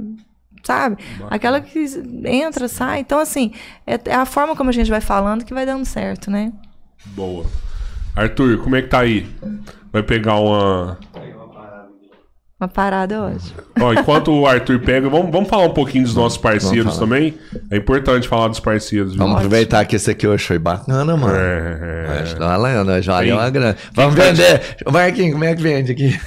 Sabe? 0.64 0.98
Aquela 1.30 1.62
que 1.62 1.86
entra, 2.26 2.68
sai. 2.68 3.00
Então, 3.00 3.20
assim, 3.20 3.52
é, 3.86 4.00
é 4.06 4.16
a 4.16 4.26
forma 4.26 4.56
como 4.56 4.70
a 4.70 4.74
gente 4.74 4.90
vai 4.90 5.02
falando 5.02 5.46
que 5.46 5.54
vai 5.54 5.66
dando 5.66 5.86
certo, 5.86 6.32
né? 6.32 6.52
Boa. 7.08 7.46
Arthur, 8.16 8.64
como 8.64 8.76
é 8.76 8.82
que 8.82 8.88
tá 8.88 9.00
aí? 9.02 9.28
Vai 9.92 10.02
pegar 10.02 10.36
uma. 10.36 10.98
Uma 12.58 12.70
parada 12.70 13.22
hoje. 13.22 13.54
Ó, 13.82 13.92
enquanto 13.92 14.32
o 14.32 14.48
Arthur 14.48 14.80
pega, 14.80 15.10
vamos, 15.10 15.30
vamos 15.30 15.50
falar 15.50 15.66
um 15.66 15.74
pouquinho 15.74 16.06
dos 16.06 16.16
nossos 16.16 16.38
parceiros 16.38 16.98
também. 16.98 17.34
É 17.70 17.76
importante 17.76 18.30
falar 18.30 18.48
dos 18.48 18.62
parceiros, 18.62 19.12
viu? 19.12 19.20
Vamos 19.20 19.36
aproveitar 19.36 19.84
que 19.84 19.98
esse 19.98 20.10
aqui 20.10 20.26
hoje 20.26 20.46
foi 20.46 20.58
bacana, 20.58 21.18
mano. 21.18 21.36
É, 21.36 22.22
Acho 22.22 22.34
que 22.34 22.40
tá 22.40 22.58
valendo, 22.58 23.02
já 23.02 23.22
deu 23.22 23.36
uma 23.36 23.50
grana. 23.50 23.76
Vamos 23.94 24.16
vender. 24.16 24.78
Marquinhos, 24.90 25.34
como 25.34 25.44
é 25.44 25.54
que 25.54 25.62
vende 25.62 25.92
aqui? 25.92 26.18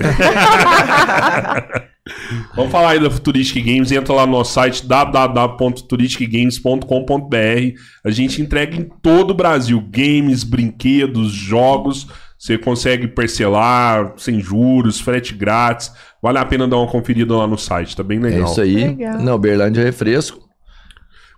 Vamos 2.54 2.72
falar 2.72 2.90
aí 2.90 3.00
da 3.00 3.10
Futuristic 3.10 3.64
Games. 3.64 3.90
Entra 3.90 4.12
lá 4.14 4.26
no 4.26 4.32
nosso 4.32 4.52
site 4.52 4.86
www.futuristicgames.com.br. 4.86 7.80
A 8.04 8.10
gente 8.10 8.42
entrega 8.42 8.76
em 8.76 8.86
todo 9.02 9.30
o 9.30 9.34
Brasil 9.34 9.80
games, 9.90 10.44
brinquedos, 10.44 11.32
jogos. 11.32 12.06
Você 12.48 12.56
consegue 12.56 13.06
parcelar 13.06 14.14
sem 14.16 14.40
juros, 14.40 14.98
frete 14.98 15.34
grátis. 15.34 15.92
Vale 16.22 16.38
a 16.38 16.44
pena 16.46 16.66
dar 16.66 16.78
uma 16.78 16.86
conferida 16.86 17.36
lá 17.36 17.46
no 17.46 17.58
site, 17.58 17.94
tá 17.94 18.02
bem 18.02 18.16
É 18.16 18.22
legal. 18.22 18.50
isso 18.50 18.60
aí. 18.62 18.74
Legal. 18.86 19.18
Não, 19.20 19.38
Berlândia 19.38 19.82
é 19.82 19.84
refresco. 19.84 20.48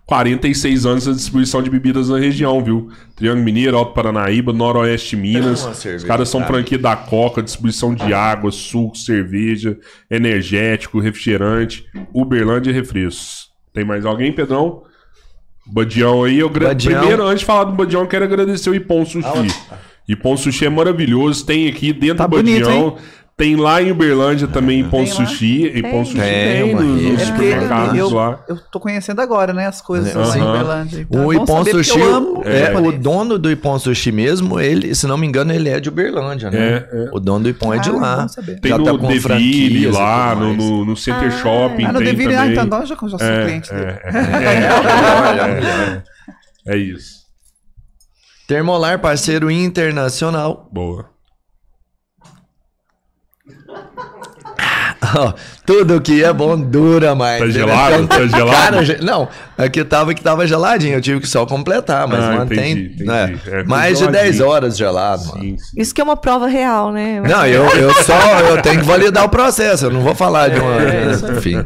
46 0.05 0.85
anos 0.85 1.05
da 1.05 1.11
distribuição 1.11 1.61
de 1.61 1.69
bebidas 1.69 2.07
na 2.07 2.17
região, 2.17 2.63
viu? 2.63 2.89
Triângulo 3.15 3.43
Mineiro, 3.43 3.75
Alto 3.77 3.93
Paranaíba, 3.93 4.53
Noroeste 4.53 5.17
Minas. 5.17 5.63
uma 5.63 5.71
Os 5.71 5.77
cerveja 5.79 6.07
caras 6.07 6.29
são 6.29 6.39
pra 6.41 6.49
franquia 6.53 6.77
da 6.77 6.95
Coca, 6.95 7.43
distribuição 7.43 7.93
de 7.93 8.13
água, 8.13 8.49
suco, 8.49 8.97
cerveja, 8.97 9.77
energético, 10.09 10.97
refrigerante, 11.01 11.85
Uberlândia 12.13 12.71
e 12.71 12.73
refrescos. 12.73 13.49
Tem 13.73 13.83
mais 13.83 14.05
alguém, 14.05 14.31
Pedrão? 14.31 14.83
Badião 15.67 16.23
aí, 16.23 16.39
eu 16.39 16.49
gra- 16.49 16.69
Badião. 16.69 16.99
primeiro, 16.99 17.23
antes 17.25 17.41
de 17.41 17.45
falar 17.45 17.65
do 17.65 17.73
Badião, 17.73 18.01
eu 18.01 18.07
quero 18.07 18.23
agradecer 18.23 18.69
o 18.69 18.75
Ipom 18.75 19.05
Sushi. 19.05 19.27
Ipom 20.07 20.35
Sushi 20.35 20.65
é 20.65 20.69
maravilhoso, 20.69 21.45
tem 21.45 21.67
aqui 21.69 21.93
dentro 21.93 22.17
Tá 22.17 22.27
do 22.27 22.35
bonito, 22.37 22.65
Badião, 22.65 22.97
tem 23.37 23.55
lá 23.55 23.81
em 23.81 23.91
Uberlândia 23.91 24.47
também 24.47 24.83
lá? 24.83 25.05
Sushi, 25.07 25.65
Ipom 25.75 26.05
Sushi 26.05 26.19
Tem, 26.19 26.63
tem, 26.65 26.75
nos, 26.75 27.01
nos 27.01 27.21
É 27.21 27.25
supermercados 27.25 27.97
eu, 27.97 28.09
lá. 28.11 28.39
eu 28.47 28.57
tô 28.71 28.79
conhecendo 28.79 29.19
agora, 29.19 29.51
né, 29.51 29.65
as 29.65 29.81
coisas 29.81 30.15
É, 30.15 30.19
assim, 30.21 30.39
aham. 30.39 30.47
em 30.47 30.49
Uberlândia. 30.51 31.01
Então 31.09 31.25
O 31.25 31.33
é 31.33 31.37
Ipon 31.37 31.65
Sushi, 31.65 31.99
eu 31.99 32.15
amo 32.15 32.43
é, 32.45 32.77
o 32.77 32.91
dono 32.91 33.39
do 33.39 33.49
Ipon 33.49 33.79
Sushi 33.79 34.11
mesmo, 34.11 34.59
ele, 34.59 34.93
se 34.93 35.07
não 35.07 35.17
me 35.17 35.25
engano, 35.25 35.51
ele 35.53 35.69
é 35.69 35.79
de 35.79 35.89
Uberlândia, 35.89 36.51
né? 36.51 36.59
É, 36.59 36.89
é. 36.91 37.09
O 37.13 37.19
dono 37.19 37.43
do 37.45 37.49
Ipon 37.49 37.73
é 37.73 37.79
de 37.79 37.89
Ah, 37.89 37.93
lá. 37.93 38.17
bom 38.17 38.27
saber. 38.27 38.59
Tem 38.59 38.69
Já 38.71 38.77
no 38.77 38.83
tá 38.85 38.91
com 38.97 39.07
Deville 39.07 39.83
e 39.83 39.87
lá, 39.87 40.35
no, 40.35 40.53
no, 40.55 40.85
no 40.85 40.95
Center 40.97 41.27
Ah, 41.27 41.31
Shopping 41.31 41.85
Ah, 41.85 41.93
no 41.93 41.99
Deville, 41.99 42.35
ah, 42.35 42.45
então 42.47 42.63
eu 42.81 42.85
já, 42.85 42.95
já 42.95 43.17
sou 43.17 43.19
É, 43.27 43.43
cliente 43.45 43.71
dele. 43.73 43.85
é, 44.03 44.11
é, 46.67 46.71
é, 46.71 46.73
é 46.75 46.77
isso. 46.77 47.20
Termolar, 48.51 48.99
parceiro 48.99 49.49
internacional. 49.49 50.67
Boa. 50.73 51.05
Ó, 55.15 55.33
Tudo 55.65 56.01
que 56.01 56.21
é 56.21 56.33
bom 56.33 56.59
dura 56.59 57.15
mais. 57.15 57.39
Tá 57.39 57.45
né? 57.45 57.51
gelado? 57.53 58.07
Tá 58.11 58.27
gelado? 58.27 58.51
Cara, 58.51 58.81
não, 59.01 59.29
aqui 59.57 59.85
tava 59.85 60.13
que 60.13 60.21
tava 60.21 60.45
geladinho, 60.45 60.95
eu 60.95 61.01
tive 61.01 61.21
que 61.21 61.27
só 61.29 61.45
completar, 61.45 62.05
mas 62.09 62.21
Ah, 62.25 62.31
mantém 62.39 62.71
entendi, 62.73 62.85
entendi. 62.95 63.05
né, 63.05 63.39
É, 63.47 63.63
mais 63.63 63.97
de 63.97 64.03
geladinho. 64.03 64.23
10 64.25 64.41
horas 64.41 64.77
gelado, 64.77 65.25
mano. 65.27 65.41
Sim, 65.41 65.57
sim. 65.57 65.81
Isso 65.81 65.95
que 65.95 66.01
é 66.01 66.03
uma 66.03 66.17
prova 66.17 66.47
real, 66.47 66.91
né? 66.91 67.21
Não, 67.21 67.45
eu, 67.47 67.63
eu 67.69 67.93
só 68.03 68.13
eu 68.41 68.61
tenho 68.61 68.81
que 68.81 68.85
validar 68.85 69.23
o 69.23 69.29
processo, 69.29 69.85
eu 69.85 69.91
não 69.91 70.01
vou 70.01 70.13
falar 70.13 70.49
de 70.49 70.59
uma. 70.59 70.75
É, 70.81 71.11
enfim. 71.37 71.65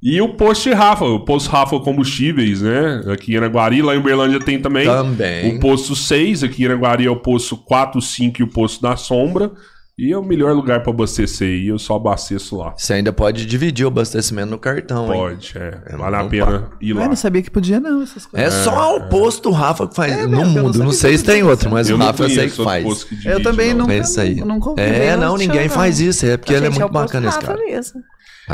E 0.00 0.20
o 0.20 0.28
posto 0.34 0.72
Rafa, 0.72 1.04
o 1.04 1.20
posto 1.24 1.50
Rafa 1.50 1.80
Combustíveis, 1.80 2.62
né? 2.62 3.02
Aqui 3.12 3.34
em 3.34 3.36
Araguari, 3.36 3.82
lá 3.82 3.94
em 3.96 3.98
Uberlândia 3.98 4.38
tem 4.38 4.60
também. 4.60 4.86
Também. 4.86 5.56
O 5.56 5.60
posto 5.60 5.96
6, 5.96 6.44
aqui 6.44 6.62
em 6.62 6.66
Araguari 6.66 7.06
é 7.06 7.10
o 7.10 7.16
posto 7.16 7.56
4, 7.56 8.00
5 8.00 8.40
e 8.40 8.44
o 8.44 8.48
posto 8.48 8.80
da 8.80 8.96
Sombra. 8.96 9.50
E 9.98 10.12
é 10.12 10.16
o 10.16 10.22
melhor 10.22 10.54
lugar 10.54 10.80
para 10.84 10.92
abastecer 10.92 11.48
aí, 11.48 11.66
eu 11.66 11.76
só 11.76 11.96
abasteço 11.96 12.56
lá. 12.56 12.72
Você 12.76 12.92
ainda 12.92 13.12
pode 13.12 13.44
dividir 13.44 13.84
o 13.84 13.88
abastecimento 13.88 14.48
no 14.48 14.56
cartão, 14.56 15.12
hein? 15.12 15.18
Pode, 15.20 15.52
é. 15.56 15.96
Vale 15.96 16.14
a 16.14 16.22
não 16.22 16.28
pena 16.28 16.70
ir 16.80 16.92
lá. 16.92 17.02
eu 17.02 17.08
não 17.08 17.16
sabia 17.16 17.42
que 17.42 17.50
podia 17.50 17.80
não, 17.80 18.00
essas 18.00 18.24
coisas. 18.24 18.54
É 18.54 18.62
só 18.62 18.96
o 18.96 19.08
posto 19.08 19.50
Rafa 19.50 19.88
que 19.88 19.96
faz 19.96 20.12
É 20.12 20.16
no 20.18 20.22
eu 20.22 20.28
não 20.28 20.44
mundo. 20.44 20.78
Não, 20.78 20.92
sabia 20.92 20.92
sei 20.92 21.18
se 21.18 21.24
tem 21.24 21.42
outro, 21.42 21.68
mas 21.68 21.90
Eu 21.90 21.96
o 21.96 21.98
não 21.98 22.06
Rafa 22.06 22.22
eu 22.22 22.30
sei 22.30 22.48
que 22.48 22.62
faz. 22.62 22.84
posto 22.84 23.06
que 23.08 23.14
Eu 23.16 23.18
divide, 23.22 23.42
também 23.42 23.74
não. 23.74 23.88
nunca, 23.88 23.94
É 23.94 24.20
aí. 24.20 24.34
nunca 24.36 24.70
ouvi. 24.70 24.82
É, 24.82 25.14
eu 25.14 25.18
não, 25.18 25.36
ninguém 25.36 25.66
não. 25.66 25.74
faz 25.74 25.98
isso, 25.98 26.24
é 26.24 26.36
porque 26.36 26.52
ele 26.54 26.66
é 26.66 26.70
muito 26.70 26.88
bacana 26.88 27.28
esse 27.28 27.40
cara. 27.40 27.58
mesmo. 27.58 28.00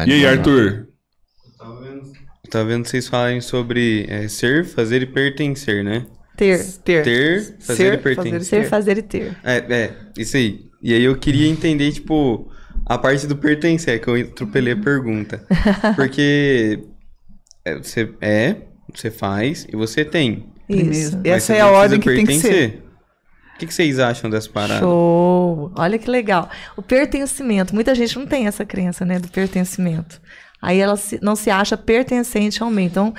E 0.07 0.13
aí, 0.15 0.27
Arthur? 0.27 0.89
Tá 2.55 2.63
vendo 2.63 2.87
vocês 2.87 3.09
falarem 3.09 3.41
sobre 3.41 4.07
é, 4.09 4.29
ser, 4.29 4.65
fazer 4.65 5.03
e 5.03 5.07
pertencer, 5.07 5.83
né? 5.83 6.07
Ter. 6.37 6.65
Ter. 6.85 7.03
Ter, 7.03 7.57
fazer 7.59 7.77
Ser, 7.77 7.95
e 7.95 7.97
pertencer. 7.97 8.15
fazer 8.15 8.37
e 8.37 8.45
Ser, 8.45 8.61
ter. 8.63 8.69
fazer 8.69 8.99
e 8.99 9.03
ter. 9.03 9.37
É, 9.43 9.57
é, 9.57 9.93
isso 10.17 10.37
aí. 10.37 10.61
E 10.81 10.95
aí 10.95 11.03
eu 11.03 11.17
queria 11.17 11.49
entender, 11.49 11.91
tipo, 11.91 12.49
a 12.87 12.97
parte 12.97 13.27
do 13.27 13.35
pertencer, 13.35 14.01
que 14.01 14.07
eu 14.07 14.15
atropelei 14.15 14.75
a 14.75 14.77
pergunta. 14.77 15.45
Porque 15.97 16.79
é, 17.65 17.77
você 17.77 18.09
é, 18.21 18.57
você 18.95 19.11
faz 19.11 19.67
e 19.69 19.75
você 19.75 20.05
tem. 20.05 20.47
Isso. 20.69 21.17
Mas 21.17 21.25
Essa 21.25 21.55
é 21.55 21.61
a 21.61 21.69
ordem 21.69 21.99
que 21.99 22.09
tem 22.09 22.25
que 22.25 22.35
ser. 22.35 22.49
pertencer. 22.49 22.85
O 23.55 23.59
que, 23.59 23.67
que 23.67 23.75
vocês 23.75 23.99
acham 23.99 24.31
dessa 24.31 24.49
parada? 24.49 24.79
Show! 24.79 25.73
Olha 25.77 25.99
que 25.99 26.09
legal. 26.09 26.49
O 26.77 26.83
pertencimento. 26.83 27.75
Muita 27.75 27.97
gente 27.97 28.17
não 28.17 28.27
tem 28.27 28.47
essa 28.47 28.65
crença, 28.65 29.05
né, 29.05 29.19
do 29.19 29.27
pertencimento. 29.29 30.21
Aí 30.65 30.79
ela 30.81 30.97
se- 30.97 31.19
não 31.23 31.37
se 31.37 31.51
acha 31.51 31.77
pertencente 31.77 32.63
ao 32.63 32.71
meio. 32.71 32.87
Então, 32.87 33.13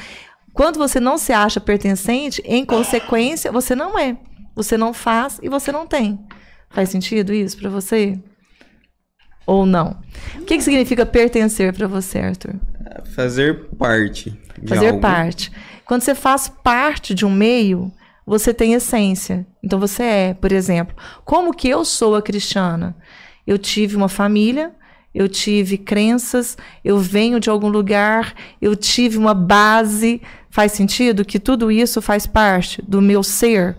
quando 0.54 0.78
você 0.78 1.00
não 1.00 1.18
se 1.18 1.32
acha 1.32 1.60
pertencente, 1.62 2.42
em 2.46 2.66
consequência, 2.66 3.52
você 3.52 3.76
não 3.76 3.98
é. 4.00 4.18
Você 4.56 4.78
não 4.78 4.94
faz 4.94 5.40
e 5.44 5.50
você 5.50 5.72
não 5.72 5.86
tem. 5.86 6.20
Faz 6.70 6.90
sentido 6.90 7.34
isso 7.34 7.58
para 7.58 7.70
você? 7.70 8.18
Ou 9.46 9.66
não? 9.66 9.98
O 10.40 10.46
que, 10.46 10.58
que 10.58 10.64
significa 10.64 11.06
pertencer 11.06 11.72
para 11.74 11.88
você, 11.88 12.20
Arthur? 12.20 12.56
Fazer 13.16 13.66
parte. 13.78 14.38
Fazer 14.68 14.88
algo. 14.88 15.02
parte. 15.02 15.52
Quando 15.86 16.02
você 16.02 16.16
faz 16.16 16.48
parte 16.48 17.14
de 17.14 17.26
um 17.26 17.32
meio, 17.32 17.92
você 18.26 18.54
tem 18.54 18.74
essência. 18.74 19.46
Então 19.62 19.80
você 19.80 20.02
é, 20.04 20.34
por 20.34 20.52
exemplo, 20.52 20.96
como 21.24 21.54
que 21.54 21.70
eu 21.70 21.86
sou 21.86 22.16
a 22.16 22.22
cristiana? 22.22 22.96
Eu 23.46 23.60
tive 23.60 23.96
uma 23.96 24.10
família, 24.10 24.74
eu 25.16 25.30
tive 25.30 25.78
crenças, 25.78 26.58
eu 26.84 27.00
venho 27.00 27.40
de 27.40 27.50
algum 27.50 27.70
lugar, 27.70 28.36
eu 28.62 28.76
tive 28.76 29.18
uma 29.18 29.34
base. 29.34 30.22
Faz 30.50 30.74
sentido 30.74 31.24
que 31.24 31.40
tudo 31.40 31.72
isso 31.72 32.02
faz 32.02 32.28
parte 32.28 32.82
do 32.82 33.02
meu 33.02 33.24
ser? 33.24 33.78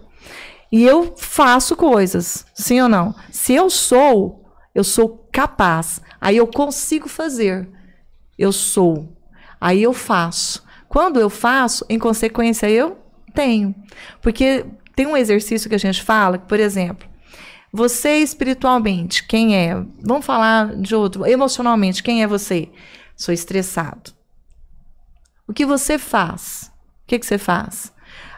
E 0.72 0.82
eu 0.82 1.14
faço 1.16 1.76
coisas, 1.76 2.46
sim 2.54 2.80
ou 2.80 2.88
não? 2.88 3.14
Se 3.30 3.52
eu 3.52 3.68
sou, 3.68 4.46
eu 4.74 4.82
sou 4.82 5.28
capaz. 5.30 6.00
Aí 6.18 6.38
eu 6.38 6.46
consigo 6.46 7.06
fazer. 7.06 7.68
Eu 8.38 8.50
sou. 8.50 9.14
Aí 9.60 9.82
eu 9.82 9.92
faço. 9.92 10.64
Quando 10.88 11.20
eu 11.20 11.28
faço, 11.28 11.84
em 11.90 11.98
consequência, 11.98 12.70
eu 12.70 12.96
tenho. 13.34 13.74
Porque 14.22 14.64
tem 14.94 15.06
um 15.06 15.16
exercício 15.16 15.68
que 15.68 15.74
a 15.74 15.78
gente 15.78 16.02
fala, 16.02 16.38
que, 16.38 16.46
por 16.46 16.58
exemplo, 16.58 17.06
você 17.77 18.19
espiritualmente, 18.19 19.24
quem 19.24 19.55
é? 19.55 19.74
Vamos 20.03 20.24
falar 20.24 20.74
de 20.77 20.94
outro. 20.94 21.27
Emocionalmente, 21.27 22.03
quem 22.03 22.23
é 22.23 22.27
você? 22.27 22.70
Sou 23.15 23.35
estressado. 23.35 24.12
O 25.47 25.53
que 25.53 25.66
você 25.66 25.98
faz? 25.98 26.73
O 27.05 27.07
que, 27.07 27.19
que 27.19 27.27
você 27.27 27.36
faz? 27.36 27.93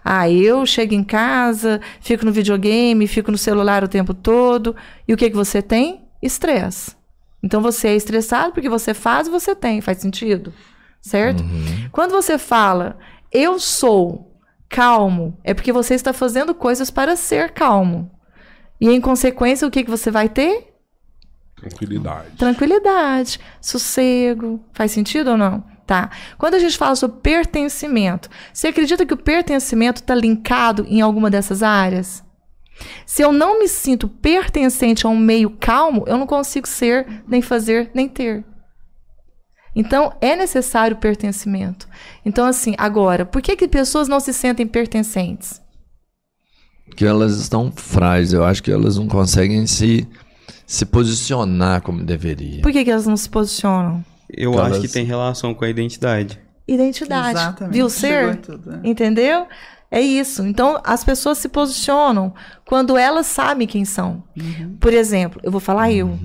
Ah, 0.05 0.29
eu 0.29 0.67
chego 0.67 0.93
em 0.93 1.05
casa, 1.05 1.81
fico 2.01 2.25
no 2.25 2.33
videogame, 2.33 3.07
fico 3.07 3.31
no 3.31 3.39
celular 3.39 3.85
o 3.85 3.89
tempo 3.89 4.13
todo. 4.13 4.75
E 5.07 5.15
o 5.15 5.17
que, 5.17 5.31
que 5.31 5.37
você 5.37 5.63
tem? 5.63 6.03
Estresse. 6.21 6.97
Então 7.41 7.63
você 7.63 7.89
é 7.89 7.97
estressado 7.97 8.53
porque 8.53 8.69
você 8.69 8.93
faz 8.93 9.29
e 9.29 9.31
você 9.31 9.55
tem. 9.55 9.81
Faz 9.81 9.99
sentido? 9.99 10.53
Certo? 11.01 11.45
Quando 11.93 12.11
você 12.11 12.37
fala, 12.37 12.99
eu 13.31 13.61
sou 13.61 14.37
calmo, 14.69 15.39
é 15.45 15.55
porque 15.55 15.73
você 15.73 15.95
está 15.95 16.13
fazendo 16.13 16.55
coisas 16.55 16.91
para 16.91 17.15
ser 17.15 17.53
calmo. 17.53 18.11
E 18.81 18.89
em 18.89 19.01
consequência, 19.01 19.67
o 19.67 19.71
que, 19.71 19.85
que 19.85 19.91
você 19.91 20.11
vai 20.11 20.29
ter? 20.29 20.75
Tranquilidade. 21.57 22.31
Tranquilidade, 22.37 23.41
sossego. 23.61 24.65
Faz 24.73 24.93
sentido 24.93 25.33
ou 25.33 25.37
não? 25.37 25.65
Tá. 25.87 26.11
Quando 26.37 26.55
a 26.55 26.59
gente 26.59 26.77
fala 26.77 26.95
sobre 26.95 27.21
pertencimento, 27.21 28.29
você 28.53 28.69
acredita 28.69 29.07
que 29.07 29.15
o 29.15 29.17
pertencimento 29.17 30.03
está 30.03 30.15
linkado 30.15 30.87
em 30.89 31.01
alguma 31.01 31.31
dessas 31.31 31.63
áreas? 31.63 32.23
Se 33.07 33.23
eu 33.23 33.33
não 33.33 33.59
me 33.59 33.67
sinto 33.67 34.07
pertencente 34.09 35.07
a 35.07 35.09
um 35.09 35.17
meio 35.17 35.51
calmo, 35.51 36.05
eu 36.07 36.17
não 36.17 36.27
consigo 36.27 36.69
ser, 36.69 37.25
nem 37.27 37.43
fazer, 37.43 37.91
nem 37.95 38.09
ter. 38.09 38.45
Então, 39.75 40.13
é 40.21 40.37
necessário 40.37 40.97
pertencimento. 40.97 41.89
Então, 42.25 42.47
assim, 42.47 42.75
agora, 42.79 43.25
por 43.25 43.41
que, 43.41 43.57
que 43.57 43.67
pessoas 43.67 44.09
não 44.09 44.21
se 44.21 44.33
sentem 44.33 44.67
pertencentes? 44.67 45.63
Que 46.97 47.05
elas 47.07 47.37
estão 47.39 47.71
frágeis, 47.75 48.33
eu 48.33 48.45
acho 48.45 48.63
que 48.63 48.71
elas 48.73 48.97
não 48.97 49.07
conseguem 49.07 49.67
se, 49.67 50.07
se 50.67 50.85
posicionar 50.85 51.81
como 51.83 52.03
deveria. 52.05 52.61
Por 52.63 52.73
que, 52.73 52.85
que 52.85 52.91
elas 52.91 53.07
não 53.07 53.17
se 53.17 53.29
posicionam? 53.29 54.05
Eu 54.31 54.53
Elas- 54.55 54.73
acho 54.73 54.81
que 54.83 54.89
tem 54.89 55.05
relação 55.05 55.55
com 55.55 55.65
a 55.65 55.69
identidade. 55.71 56.39
Identidade. 56.67 57.39
Exatamente. 57.39 57.75
Viu 57.75 57.89
ser? 57.89 58.37
tudo, 58.37 58.71
né? 58.71 58.81
Entendeu? 58.85 59.47
É 59.91 60.03
isso. 60.03 60.47
Então, 60.47 60.79
as 60.85 61.03
pessoas 61.03 61.39
se 61.39 61.49
posicionam 61.49 62.35
quando 62.67 62.99
elas 62.99 63.25
sabem 63.27 63.67
quem 63.67 63.87
são. 63.87 64.23
Por 64.79 64.93
exemplo, 64.93 65.41
eu 65.43 65.51
vou 65.51 65.61
falar 65.63 65.91
eu. 65.91 66.19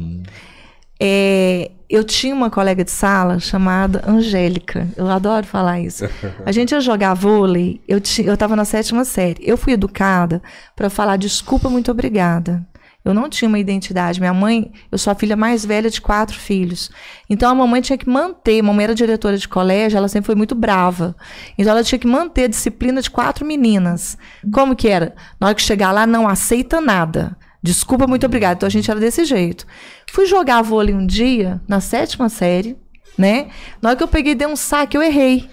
É, 1.00 1.72
eu 1.90 2.04
tinha 2.04 2.34
uma 2.34 2.50
colega 2.50 2.84
de 2.84 2.92
sala 2.92 3.40
chamada 3.40 4.04
Angélica. 4.08 4.88
Eu 4.96 5.10
adoro 5.10 5.46
falar 5.46 5.80
isso. 5.80 6.06
A 6.46 6.52
gente 6.52 6.72
ia 6.72 6.82
jogar 6.82 7.14
vôlei. 7.14 7.82
Eu 7.88 8.00
estava 8.00 8.56
na 8.56 8.66
sétima 8.66 9.06
série. 9.06 9.44
Eu 9.46 9.58
fui 9.58 9.74
educada 9.74 10.42
para 10.76 10.90
falar 10.90 11.18
desculpa, 11.18 11.70
muito 11.70 11.92
obrigada. 11.92 12.66
Eu 13.06 13.14
não 13.14 13.30
tinha 13.30 13.50
uma 13.50 13.60
identidade. 13.60 14.20
Minha 14.20 14.34
mãe, 14.34 14.72
eu 14.90 14.98
sou 14.98 15.12
a 15.12 15.16
filha 15.16 15.36
mais 15.36 15.66
velha 15.66 15.90
de 15.90 16.00
quatro 16.00 16.40
filhos. 16.40 16.90
Então 17.30 17.52
a 17.52 17.56
mamãe 17.56 17.82
tinha 17.82 17.98
que 17.98 18.10
manter. 18.10 18.62
A 18.62 18.64
mamãe 18.64 18.86
era 18.86 18.96
diretora 18.96 19.38
de 19.38 19.48
colégio, 19.48 19.98
ela 19.98 20.08
sempre 20.08 20.28
foi 20.28 20.36
muito 20.36 20.56
brava. 20.56 21.16
Então 21.58 21.74
ela 21.74 21.84
tinha 21.84 22.00
que 22.00 22.08
manter 22.08 22.46
a 22.46 22.48
disciplina 22.48 23.02
de 23.02 23.12
quatro 23.12 23.46
meninas. 23.46 24.18
Como 24.54 24.76
que 24.76 24.88
era? 24.88 25.14
Na 25.40 25.48
hora 25.48 25.56
que 25.56 25.62
chegar 25.62 25.92
lá, 25.92 26.08
não 26.08 26.28
aceita 26.28 26.80
nada. 26.80 27.36
Desculpa, 27.64 28.06
muito 28.06 28.26
obrigada. 28.26 28.56
Então 28.56 28.68
a 28.68 28.70
gente 28.70 28.92
era 28.92 29.00
desse 29.00 29.24
jeito. 29.24 29.66
Fui 30.12 30.26
jogar 30.26 30.62
vôlei 30.62 30.94
um 30.94 31.08
dia, 31.08 31.62
na 31.66 31.80
sétima 31.80 32.28
série, 32.28 32.78
né? 33.18 33.50
Na 33.82 33.90
hora 33.90 33.98
que 33.98 34.04
eu 34.04 34.08
peguei 34.08 34.36
dei 34.36 34.46
um 34.46 34.56
saque, 34.56 34.98
eu 34.98 35.02
errei. 35.02 35.50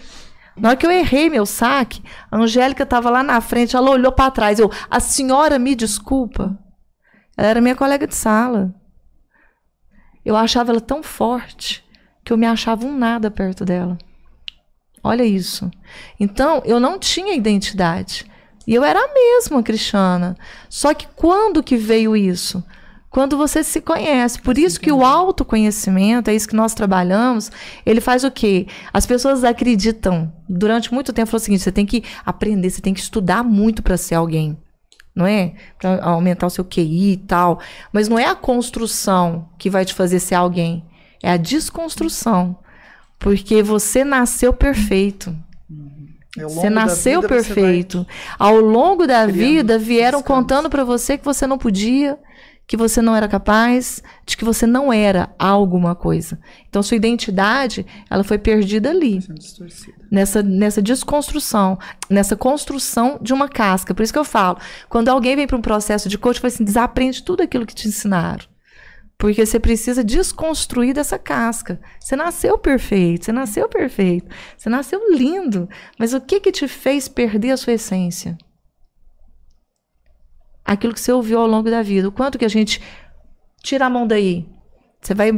Na 0.57 0.70
hora 0.70 0.77
que 0.77 0.85
eu 0.85 0.91
errei 0.91 1.31
meu 1.31 1.47
saque, 1.47 2.03
a 2.28 2.37
Angélica 2.37 2.82
estava 2.82 3.09
lá 3.11 3.23
na 3.23 3.41
frente, 3.41 3.77
ela 3.77 3.91
olhou 3.91 4.11
para 4.11 4.31
trás. 4.32 4.59
Eu, 4.59 4.70
a 4.91 4.99
senhora 4.99 5.57
me 5.57 5.77
desculpa. 5.77 6.59
Ela 7.37 7.49
era 7.49 7.61
minha 7.61 7.77
colega 7.77 8.09
de 8.09 8.15
sala. 8.15 8.74
Eu 10.24 10.37
achava 10.37 10.73
ela 10.73 10.81
tão 10.81 11.05
forte 11.05 11.85
que 12.24 12.32
eu 12.32 12.37
me 12.37 12.47
achava 12.47 12.85
um 12.85 12.99
nada 12.99 13.31
perto 13.31 13.65
dela. 13.65 13.97
Olha 15.03 15.24
isso. 15.24 15.70
Então, 16.19 16.61
eu 16.66 16.81
não 16.81 16.99
tinha 16.99 17.35
identidade. 17.35 18.30
E 18.70 18.74
eu 18.76 18.84
era 18.84 19.01
a 19.01 19.12
mesma, 19.12 19.64
Cristiana. 19.64 20.36
Só 20.68 20.94
que 20.94 21.09
quando 21.16 21.60
que 21.60 21.76
veio 21.76 22.16
isso? 22.16 22.62
Quando 23.10 23.36
você 23.36 23.64
se 23.64 23.80
conhece. 23.80 24.40
Por 24.40 24.56
isso 24.56 24.80
que 24.80 24.92
o 24.92 25.05
autoconhecimento, 25.05 26.30
é 26.30 26.34
isso 26.36 26.47
que 26.47 26.55
nós 26.55 26.72
trabalhamos, 26.72 27.51
ele 27.84 28.01
faz 28.01 28.22
o 28.22 28.30
quê? 28.30 28.68
As 28.92 29.05
pessoas 29.05 29.42
acreditam, 29.42 30.32
durante 30.48 30.94
muito 30.94 31.12
tempo, 31.12 31.28
falou 31.28 31.40
o 31.40 31.44
seguinte: 31.44 31.64
você 31.64 31.72
tem 31.72 31.84
que 31.84 32.05
aprender, 32.24 32.70
você 32.70 32.80
tem 32.80 32.94
que 32.94 33.01
estudar 33.01 33.42
muito 33.42 33.82
para 33.82 33.97
ser 33.97 34.14
alguém. 34.14 34.56
Não 35.16 35.26
é? 35.26 35.55
Para 35.76 36.05
aumentar 36.05 36.47
o 36.47 36.51
seu 36.51 36.64
QI 36.64 37.14
e 37.14 37.16
tal. 37.16 37.59
Mas 37.92 38.06
não 38.06 38.20
é 38.20 38.26
a 38.26 38.36
construção 38.36 39.48
que 39.59 39.68
vai 39.68 39.84
te 39.84 39.94
fazer 39.94 40.20
ser 40.20 40.36
alguém. 40.36 40.84
É 41.20 41.32
a 41.32 41.36
desconstrução. 41.36 42.56
Porque 43.18 43.64
você 43.64 44.05
nasceu 44.05 44.52
perfeito. 44.52 45.36
Você 46.36 46.70
nasceu 46.70 47.20
você 47.20 47.28
perfeito. 47.28 48.07
Ao 48.39 48.61
longo 48.61 49.07
da 49.07 49.24
criando 49.24 49.36
vida 49.36 49.78
vieram 49.78 50.23
contando 50.23 50.70
para 50.70 50.85
você 50.85 51.19
que 51.19 51.24
você 51.24 51.47
não 51.47 51.59
podia, 51.59 52.19
que 52.70 52.77
você 52.77 53.02
não 53.02 53.16
era 53.16 53.27
capaz, 53.27 54.01
de 54.24 54.36
que 54.36 54.44
você 54.44 54.65
não 54.65 54.93
era 54.93 55.35
alguma 55.36 55.93
coisa. 55.97 56.39
Então 56.69 56.85
sua 56.85 56.97
identidade, 56.97 57.85
ela 58.09 58.23
foi 58.23 58.39
perdida 58.39 58.90
ali, 58.90 59.19
vai 59.19 59.35
nessa 60.09 60.40
nessa 60.40 60.81
desconstrução, 60.81 61.77
nessa 62.09 62.36
construção 62.36 63.19
de 63.20 63.32
uma 63.32 63.48
casca. 63.48 63.93
Por 63.93 64.05
isso 64.05 64.12
que 64.12 64.19
eu 64.20 64.24
falo, 64.24 64.59
quando 64.89 65.09
alguém 65.09 65.35
vem 65.35 65.48
para 65.48 65.57
um 65.57 65.62
processo 65.62 66.09
de 66.09 66.16
coach, 66.16 66.40
vai 66.40 66.48
assim, 66.48 66.62
desaprende 66.62 67.24
tudo 67.24 67.43
aquilo 67.43 67.66
que 67.66 67.74
te 67.74 67.89
ensinaram. 67.89 68.49
Porque 69.20 69.44
você 69.44 69.60
precisa 69.60 70.02
desconstruir 70.02 70.94
dessa 70.94 71.18
casca. 71.18 71.78
Você 72.01 72.16
nasceu 72.16 72.56
perfeito, 72.56 73.26
você 73.26 73.32
nasceu 73.32 73.68
perfeito, 73.68 74.34
você 74.56 74.70
nasceu 74.70 74.98
lindo. 75.12 75.68
Mas 75.98 76.14
o 76.14 76.20
que 76.22 76.40
que 76.40 76.51
te 76.51 76.66
fez 76.66 77.06
perder 77.06 77.51
a 77.51 77.56
sua 77.59 77.74
essência? 77.74 78.38
Aquilo 80.64 80.94
que 80.94 81.01
você 81.01 81.12
ouviu 81.12 81.38
ao 81.38 81.47
longo 81.47 81.70
da 81.70 81.82
vida. 81.82 82.09
O 82.09 82.12
quanto 82.12 82.38
que 82.38 82.47
a 82.47 82.48
gente 82.48 82.80
tira 83.62 83.84
a 83.84 83.90
mão 83.90 84.06
daí. 84.06 84.48
Você 85.02 85.12
vai 85.12 85.32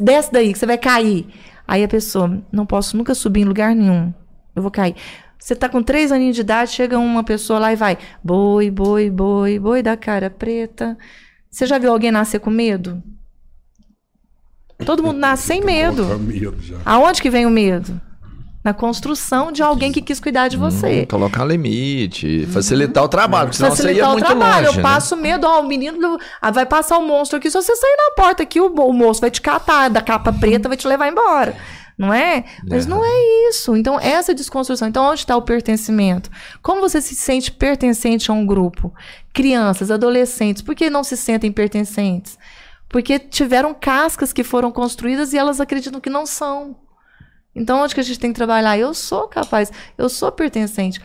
desce 0.00 0.32
daí, 0.32 0.50
que 0.50 0.58
você 0.58 0.64
vai 0.64 0.78
cair. 0.78 1.26
Aí 1.68 1.84
a 1.84 1.88
pessoa, 1.88 2.42
não 2.50 2.64
posso 2.64 2.96
nunca 2.96 3.14
subir 3.14 3.42
em 3.42 3.44
lugar 3.44 3.74
nenhum. 3.74 4.14
Eu 4.56 4.62
vou 4.62 4.70
cair. 4.70 4.96
Você 5.38 5.54
tá 5.54 5.68
com 5.68 5.82
três 5.82 6.10
aninhos 6.10 6.36
de 6.36 6.40
idade, 6.40 6.70
chega 6.70 6.98
uma 6.98 7.22
pessoa 7.22 7.58
lá 7.58 7.70
e 7.70 7.76
vai, 7.76 7.98
boi, 8.24 8.70
boi, 8.70 9.10
boi, 9.10 9.58
boi 9.58 9.82
da 9.82 9.94
cara 9.94 10.30
preta. 10.30 10.96
Você 11.52 11.66
já 11.66 11.76
viu 11.78 11.92
alguém 11.92 12.10
nascer 12.10 12.40
com 12.40 12.48
medo? 12.50 13.02
Todo 14.86 15.02
mundo 15.02 15.18
nasce 15.18 15.46
sem 15.46 15.60
medo. 15.64 16.06
Aonde 16.84 17.20
que 17.20 17.30
vem 17.30 17.44
o 17.46 17.50
medo? 17.50 18.00
Na 18.64 18.72
construção 18.72 19.50
de 19.50 19.60
alguém 19.62 19.90
que 19.92 20.00
quis 20.00 20.18
cuidar 20.20 20.46
de 20.48 20.56
você. 20.56 21.02
Hum, 21.02 21.06
colocar 21.06 21.44
limite, 21.44 22.46
facilitar 22.46 23.02
o 23.04 23.08
trabalho, 23.08 23.46
porque 23.48 23.56
senão 23.56 23.70
você 23.70 23.82
ia 23.92 24.06
Facilitar 24.06 24.08
o 24.08 24.12
muito 24.12 24.26
trabalho. 24.26 24.66
longe. 24.66 24.78
eu 24.78 24.82
né? 24.82 24.82
passo 24.82 25.16
medo, 25.16 25.46
ó, 25.48 25.60
o 25.60 25.66
menino 25.66 26.16
ah, 26.40 26.50
vai 26.52 26.64
passar 26.64 26.96
o 26.98 27.02
monstro 27.06 27.38
aqui. 27.38 27.50
Se 27.50 27.60
você 27.60 27.74
sair 27.74 27.96
na 27.98 28.14
porta 28.14 28.44
aqui, 28.44 28.60
o, 28.60 28.66
o 28.68 28.92
moço 28.92 29.20
vai 29.20 29.32
te 29.32 29.40
catar 29.40 29.90
da 29.90 30.00
capa 30.00 30.32
preta, 30.32 30.68
vai 30.68 30.76
te 30.78 30.86
levar 30.86 31.08
embora. 31.08 31.56
Não 31.96 32.12
é? 32.12 32.44
Mas 32.68 32.86
É. 32.86 32.88
não 32.88 33.04
é 33.04 33.48
isso. 33.48 33.76
Então, 33.76 33.98
essa 34.00 34.34
desconstrução. 34.34 34.88
Então, 34.88 35.04
onde 35.04 35.20
está 35.20 35.36
o 35.36 35.42
pertencimento? 35.42 36.30
Como 36.62 36.80
você 36.80 37.00
se 37.00 37.14
sente 37.14 37.52
pertencente 37.52 38.30
a 38.30 38.34
um 38.34 38.46
grupo? 38.46 38.92
Crianças, 39.32 39.90
adolescentes, 39.90 40.62
por 40.62 40.74
que 40.74 40.90
não 40.90 41.04
se 41.04 41.16
sentem 41.16 41.52
pertencentes? 41.52 42.38
Porque 42.88 43.18
tiveram 43.18 43.74
cascas 43.74 44.32
que 44.32 44.44
foram 44.44 44.70
construídas 44.70 45.32
e 45.32 45.38
elas 45.38 45.60
acreditam 45.60 46.00
que 46.00 46.10
não 46.10 46.26
são. 46.26 46.76
Então, 47.54 47.82
onde 47.82 47.94
que 47.94 48.00
a 48.00 48.04
gente 48.04 48.18
tem 48.18 48.32
que 48.32 48.36
trabalhar? 48.36 48.78
Eu 48.78 48.94
sou 48.94 49.28
capaz, 49.28 49.70
eu 49.96 50.08
sou 50.08 50.32
pertencente. 50.32 51.00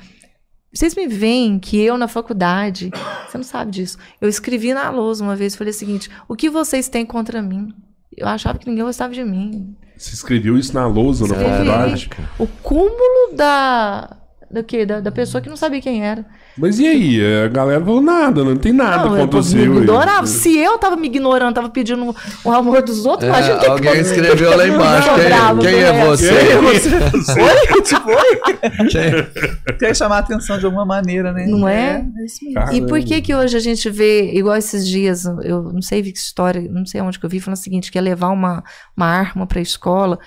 Vocês 0.74 0.96
me 0.96 1.08
veem 1.08 1.60
que 1.60 1.80
eu 1.80 1.98
na 1.98 2.08
faculdade, 2.08 2.92
você 3.28 3.38
não 3.38 3.44
sabe 3.44 3.72
disso. 3.72 3.98
Eu 4.20 4.30
escrevi 4.30 4.74
na 4.74 4.90
lousa 4.90 5.24
uma 5.24 5.36
vez, 5.36 5.56
falei 5.56 5.72
o 5.72 5.74
seguinte: 5.74 6.10
o 6.28 6.36
que 6.36 6.50
vocês 6.50 6.88
têm 6.90 7.06
contra 7.06 7.42
mim? 7.42 7.74
Eu 8.18 8.28
achava 8.28 8.58
que 8.58 8.68
ninguém 8.68 8.84
gostava 8.84 9.14
de 9.14 9.24
mim. 9.24 9.76
Você 9.96 10.14
escreveu 10.14 10.58
isso 10.58 10.74
na 10.74 10.88
lousa 10.88 11.28
na 11.28 11.36
faculdade? 11.36 12.10
O 12.40 12.48
cúmulo 12.48 13.34
da. 13.34 14.17
Do 14.50 14.64
quê? 14.64 14.86
Da, 14.86 15.02
da 15.02 15.12
pessoa 15.12 15.42
que 15.42 15.50
não 15.50 15.58
sabia 15.58 15.82
quem 15.82 16.06
era. 16.06 16.26
Mas 16.58 16.80
e 16.80 16.88
aí? 16.88 17.20
A 17.44 17.50
galera 17.50 17.84
falou 17.84 18.02
nada, 18.02 18.46
não 18.46 18.56
tem 18.56 18.72
nada 18.72 19.10
não, 19.10 19.18
contra 19.18 19.42
você. 19.42 19.58
me 19.58 19.68
ué. 19.68 19.78
ignorava. 19.84 20.26
Se 20.26 20.58
eu 20.58 20.78
tava 20.78 20.96
me 20.96 21.08
ignorando, 21.08 21.54
tava 21.54 21.70
pedindo 21.70 22.16
o 22.46 22.52
amor 22.52 22.82
dos 22.82 23.06
outros, 23.06 23.30
É, 23.30 23.34
imagina 23.34 23.56
o 23.58 23.60
que 23.60 23.66
alguém 23.66 23.92
que 23.92 24.00
escreveu 24.00 24.56
lá 24.56 24.66
embaixo. 24.66 25.10
Quem, 25.16 25.26
bravo 25.26 25.62
quem 25.62 25.72
com 25.74 25.80
é 25.80 26.06
você? 26.06 26.30
Quem 26.30 26.52
é 26.52 26.62
você? 26.62 26.96
Oi? 27.42 27.82
Tipo, 27.84 28.10
oi? 28.10 28.88
Quem- 28.90 29.78
Quer 29.78 29.96
chamar 29.96 30.16
a 30.16 30.20
atenção 30.20 30.58
de 30.58 30.66
alguma 30.66 30.86
maneira, 30.86 31.34
né? 31.34 31.46
Não 31.46 31.68
é? 31.68 32.06
É 32.18 32.26
isso 32.26 32.44
mesmo. 32.44 32.54
Caramba. 32.56 32.74
E 32.76 32.88
por 32.88 33.00
que 33.02 33.22
que 33.22 33.36
hoje 33.36 33.58
a 33.58 33.60
gente 33.60 33.90
vê, 33.90 34.32
igual 34.34 34.56
esses 34.56 34.88
dias, 34.88 35.26
eu 35.44 35.64
não 35.74 35.82
sei 35.82 36.02
que 36.02 36.18
história, 36.18 36.62
não 36.72 36.86
sei 36.86 37.02
onde 37.02 37.20
que 37.20 37.26
eu 37.26 37.30
vi, 37.30 37.42
falando 37.42 37.58
o 37.58 37.62
seguinte, 37.62 37.92
que 37.92 37.98
é 37.98 38.02
levar 38.02 38.30
uma, 38.30 38.64
uma 38.96 39.06
arma 39.08 39.46
para 39.46 39.60
a 39.60 39.62
escola, 39.62 40.18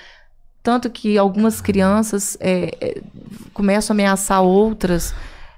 tanto 0.62 0.90
que 0.90 1.16
algumas 1.16 1.60
crianças 1.60 2.36
é, 2.40 2.76
é, 2.80 3.02
começam 3.52 3.94
a 3.94 3.96
ameaçar 3.96 4.42
outras, 4.42 5.14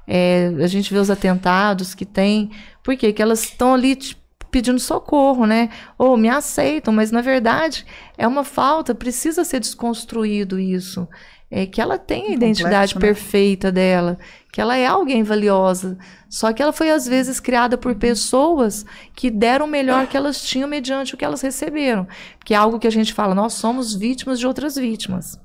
é, 0.06 0.52
a 0.62 0.66
gente 0.66 0.92
vê 0.92 0.98
os 0.98 1.10
atentados 1.10 1.94
que 1.94 2.04
tem, 2.04 2.50
por 2.82 2.96
quê? 2.96 3.12
Que 3.12 3.22
elas 3.22 3.44
estão 3.44 3.74
ali 3.74 3.96
tipo, 3.96 4.20
pedindo 4.50 4.78
socorro, 4.78 5.46
né? 5.46 5.70
Ou 5.96 6.16
me 6.16 6.28
aceitam, 6.28 6.92
mas 6.92 7.10
na 7.10 7.20
verdade 7.22 7.86
é 8.18 8.26
uma 8.28 8.44
falta, 8.44 8.94
precisa 8.94 9.44
ser 9.44 9.60
desconstruído 9.60 10.60
isso. 10.60 11.08
É 11.54 11.66
que 11.66 11.82
ela 11.82 11.98
tem 11.98 12.28
a 12.28 12.30
identidade 12.30 12.94
né? 12.94 13.00
perfeita 13.00 13.70
dela, 13.70 14.16
que 14.50 14.58
ela 14.58 14.74
é 14.74 14.86
alguém 14.86 15.22
valiosa. 15.22 15.98
Só 16.26 16.50
que 16.50 16.62
ela 16.62 16.72
foi, 16.72 16.88
às 16.90 17.06
vezes, 17.06 17.38
criada 17.40 17.76
por 17.76 17.94
pessoas 17.94 18.86
que 19.14 19.30
deram 19.30 19.66
o 19.66 19.68
melhor 19.68 20.06
que 20.06 20.16
elas 20.16 20.40
tinham 20.42 20.66
mediante 20.66 21.14
o 21.14 21.18
que 21.18 21.24
elas 21.26 21.42
receberam. 21.42 22.08
Que 22.42 22.54
é 22.54 22.56
algo 22.56 22.78
que 22.78 22.86
a 22.86 22.90
gente 22.90 23.12
fala, 23.12 23.34
nós 23.34 23.52
somos 23.52 23.94
vítimas 23.94 24.38
de 24.38 24.46
outras 24.46 24.76
vítimas. 24.76 25.38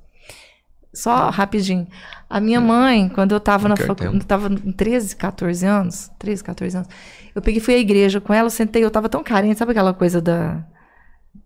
Só 0.94 1.30
rapidinho. 1.30 1.86
A 2.30 2.40
minha 2.40 2.62
mãe, 2.62 3.10
quando 3.10 3.34
eu 3.34 3.38
estava 3.38 3.68
na 3.68 3.74
Ok, 3.74 3.86
facu- 3.86 4.04
tempo. 4.04 4.16
eu 4.16 4.24
tava 4.24 4.50
com 4.50 4.72
13, 4.72 5.14
14 5.16 5.66
anos, 5.66 6.10
13, 6.18 6.42
14 6.44 6.78
anos, 6.78 6.90
eu 7.36 7.42
peguei 7.42 7.60
fui 7.60 7.76
à 7.76 7.78
igreja 7.78 8.22
com 8.22 8.34
ela, 8.34 8.48
eu 8.48 8.50
sentei, 8.52 8.82
eu 8.84 8.90
tava 8.90 9.10
tão 9.10 9.22
carente, 9.24 9.60
sabe 9.60 9.72
aquela 9.72 9.94
coisa 9.94 10.22
da. 10.22 10.64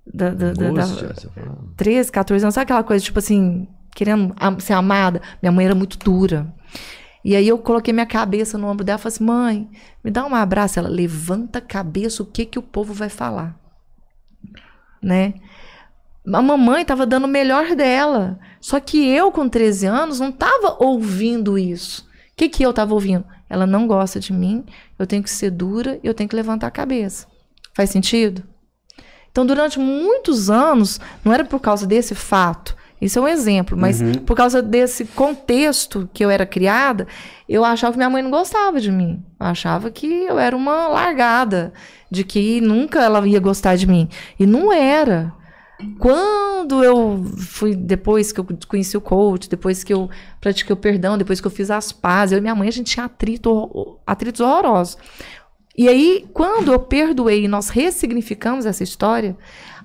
da, 0.05 0.29
da, 0.29 0.53
da- 0.53 0.53
da- 0.53 0.83
Angústia, 0.83 1.13
você 1.15 1.29
fala. 1.29 1.57
13, 1.75 2.11
14 2.11 2.45
anos, 2.45 2.53
sabe 2.53 2.63
aquela 2.63 2.83
coisa, 2.83 3.03
tipo 3.03 3.17
assim, 3.19 3.67
querendo 3.95 4.33
ser 4.59 4.73
amada? 4.73 5.21
Minha 5.41 5.51
mãe 5.51 5.65
era 5.65 5.75
muito 5.75 5.97
dura. 5.97 6.53
E 7.23 7.35
aí 7.35 7.47
eu 7.47 7.57
coloquei 7.57 7.93
minha 7.93 8.05
cabeça 8.05 8.57
no 8.57 8.67
ombro 8.67 8.83
dela 8.83 8.99
e 8.99 9.01
falei 9.01 9.15
assim, 9.15 9.23
mãe, 9.23 9.69
me 10.03 10.09
dá 10.09 10.25
um 10.25 10.33
abraço. 10.33 10.79
Ela, 10.79 10.89
levanta 10.89 11.59
a 11.59 11.61
cabeça, 11.61 12.23
o 12.23 12.25
que 12.25 12.45
que 12.45 12.57
o 12.57 12.63
povo 12.63 12.93
vai 12.93 13.09
falar? 13.09 13.55
Né? 15.01 15.35
A 16.25 16.41
mamãe 16.41 16.81
estava 16.81 17.05
dando 17.05 17.25
o 17.25 17.29
melhor 17.29 17.75
dela. 17.75 18.39
Só 18.59 18.79
que 18.79 19.07
eu, 19.07 19.31
com 19.31 19.47
13 19.47 19.85
anos, 19.85 20.19
não 20.19 20.29
estava 20.29 20.77
ouvindo 20.79 21.57
isso. 21.57 22.01
O 22.33 22.35
que, 22.35 22.49
que 22.49 22.63
eu 22.63 22.71
estava 22.71 22.93
ouvindo? 22.93 23.25
Ela 23.47 23.67
não 23.67 23.85
gosta 23.85 24.19
de 24.19 24.31
mim, 24.31 24.63
eu 24.97 25.05
tenho 25.05 25.21
que 25.21 25.29
ser 25.29 25.51
dura, 25.51 25.99
eu 26.03 26.13
tenho 26.13 26.29
que 26.29 26.35
levantar 26.35 26.67
a 26.67 26.71
cabeça. 26.71 27.27
Faz 27.73 27.89
sentido? 27.89 28.43
Então, 29.29 29.45
durante 29.45 29.77
muitos 29.77 30.49
anos, 30.49 30.99
não 31.23 31.33
era 31.33 31.43
por 31.43 31.59
causa 31.59 31.85
desse 31.85 32.15
fato, 32.15 32.75
isso 33.01 33.17
é 33.17 33.21
um 33.23 33.27
exemplo, 33.27 33.75
mas 33.75 33.99
por 34.27 34.37
causa 34.37 34.61
desse 34.61 35.05
contexto 35.05 36.07
que 36.13 36.23
eu 36.23 36.29
era 36.29 36.45
criada, 36.45 37.07
eu 37.49 37.65
achava 37.65 37.93
que 37.93 37.97
minha 37.97 38.09
mãe 38.09 38.21
não 38.21 38.29
gostava 38.29 38.79
de 38.79 38.91
mim. 38.91 39.23
Eu 39.39 39.47
achava 39.47 39.89
que 39.89 40.05
eu 40.05 40.37
era 40.37 40.55
uma 40.55 40.87
largada, 40.87 41.73
de 42.11 42.23
que 42.23 42.61
nunca 42.61 43.01
ela 43.01 43.27
ia 43.27 43.39
gostar 43.39 43.75
de 43.75 43.87
mim. 43.87 44.07
E 44.39 44.45
não 44.45 44.71
era. 44.71 45.33
Quando 45.97 46.83
eu 46.83 47.25
fui, 47.37 47.75
depois 47.75 48.31
que 48.31 48.39
eu 48.39 48.47
conheci 48.67 48.95
o 48.95 49.01
coach, 49.01 49.49
depois 49.49 49.83
que 49.83 49.91
eu 49.91 50.07
pratiquei 50.39 50.73
o 50.73 50.77
perdão, 50.77 51.17
depois 51.17 51.41
que 51.41 51.47
eu 51.47 51.51
fiz 51.51 51.71
as 51.71 51.91
pazes, 51.91 52.33
eu 52.33 52.37
e 52.37 52.41
minha 52.41 52.53
mãe, 52.53 52.67
a 52.67 52.71
gente 52.71 52.91
tinha 52.91 53.05
atrito, 53.05 53.97
atritos 54.05 54.41
horrorosos. 54.41 54.97
E 55.75 55.87
aí, 55.87 56.27
quando 56.33 56.71
eu 56.71 56.79
perdoei 56.79 57.45
e 57.45 57.47
nós 57.47 57.69
ressignificamos 57.69 58.65
essa 58.65 58.83
história, 58.83 59.35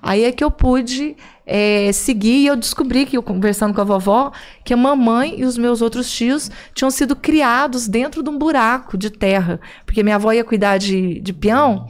aí 0.01 0.23
é 0.23 0.31
que 0.31 0.43
eu 0.43 0.51
pude 0.51 1.15
é, 1.45 1.91
seguir 1.91 2.39
e 2.39 2.47
eu 2.47 2.55
descobri 2.55 3.05
que, 3.05 3.17
eu 3.17 3.23
conversando 3.23 3.73
com 3.73 3.81
a 3.81 3.85
vovó, 3.85 4.31
que 4.65 4.73
a 4.73 4.77
mamãe 4.77 5.39
e 5.39 5.45
os 5.45 5.57
meus 5.57 5.81
outros 5.81 6.11
tios 6.11 6.51
tinham 6.73 6.91
sido 6.91 7.15
criados 7.15 7.87
dentro 7.87 8.21
de 8.21 8.29
um 8.29 8.37
buraco 8.37 8.97
de 8.97 9.09
terra. 9.09 9.59
Porque 9.85 10.03
minha 10.03 10.15
avó 10.15 10.31
ia 10.31 10.43
cuidar 10.43 10.77
de, 10.77 11.19
de 11.21 11.33
peão 11.33 11.87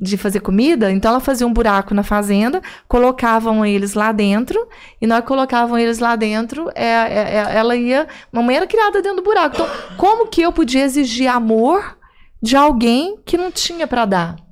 de 0.00 0.16
fazer 0.16 0.40
comida, 0.40 0.92
então 0.92 1.10
ela 1.10 1.20
fazia 1.20 1.46
um 1.46 1.52
buraco 1.52 1.92
na 1.92 2.04
fazenda, 2.04 2.62
colocavam 2.86 3.66
eles 3.66 3.94
lá 3.94 4.12
dentro, 4.12 4.68
e 5.00 5.06
que 5.06 5.22
colocavam 5.22 5.76
eles 5.76 5.98
lá 5.98 6.14
dentro, 6.14 6.70
é, 6.74 6.84
é- 6.84 7.34
é- 7.34 7.56
ela 7.56 7.74
ia. 7.74 8.06
Mamãe 8.30 8.56
era 8.56 8.66
criada 8.66 9.02
dentro 9.02 9.16
do 9.16 9.24
buraco. 9.24 9.56
Então, 9.56 9.68
como 9.96 10.28
que 10.28 10.40
eu 10.40 10.52
podia 10.52 10.84
exigir 10.84 11.26
amor 11.26 11.98
de 12.40 12.54
alguém 12.54 13.18
que 13.26 13.36
não 13.36 13.50
tinha 13.50 13.88
pra 13.88 14.04
dar? 14.04 14.47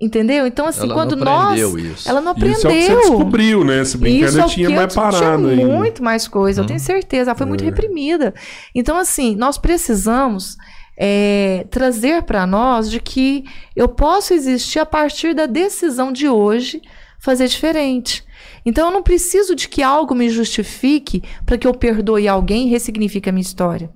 Entendeu? 0.00 0.46
Então, 0.46 0.66
assim, 0.66 0.84
Ela 0.84 0.94
quando 0.94 1.14
não 1.14 1.24
nós. 1.26 1.60
aprendeu 1.62 1.78
isso. 1.78 2.08
Ela 2.08 2.20
não 2.22 2.32
aprendeu. 2.32 2.56
Isso 2.56 2.66
é 2.66 2.70
o 2.70 2.72
que 2.72 2.82
você 2.82 2.96
descobriu, 2.96 3.64
né? 3.64 3.84
Se 3.84 3.98
bem 3.98 4.18
que 4.18 4.24
Isso 4.24 4.30
ainda 4.30 4.42
é 4.42 4.46
o 4.46 4.48
tinha 4.48 4.66
que 4.68 4.72
eu 4.72 4.76
mais 4.76 4.92
tinha 4.94 5.04
parado 5.04 5.48
ainda. 5.48 5.66
muito 5.66 6.02
mais 6.02 6.26
coisa, 6.26 6.62
eu 6.62 6.66
tenho 6.66 6.80
certeza. 6.80 7.30
Ela 7.30 7.36
foi 7.36 7.46
muito 7.46 7.62
reprimida. 7.62 8.32
Então, 8.74 8.96
assim, 8.96 9.36
nós 9.36 9.58
precisamos 9.58 10.56
é, 10.96 11.66
trazer 11.70 12.22
para 12.22 12.46
nós 12.46 12.90
de 12.90 12.98
que 12.98 13.44
eu 13.76 13.88
posso 13.88 14.32
existir 14.32 14.78
a 14.78 14.86
partir 14.86 15.34
da 15.34 15.44
decisão 15.44 16.10
de 16.10 16.26
hoje 16.28 16.80
fazer 17.18 17.46
diferente. 17.46 18.24
Então, 18.64 18.88
eu 18.88 18.92
não 18.94 19.02
preciso 19.02 19.54
de 19.54 19.68
que 19.68 19.82
algo 19.82 20.14
me 20.14 20.30
justifique 20.30 21.22
para 21.44 21.58
que 21.58 21.66
eu 21.66 21.74
perdoe 21.74 22.26
alguém 22.26 22.66
e 22.68 22.70
ressignifique 22.70 23.28
a 23.28 23.32
minha 23.32 23.42
história. 23.42 23.90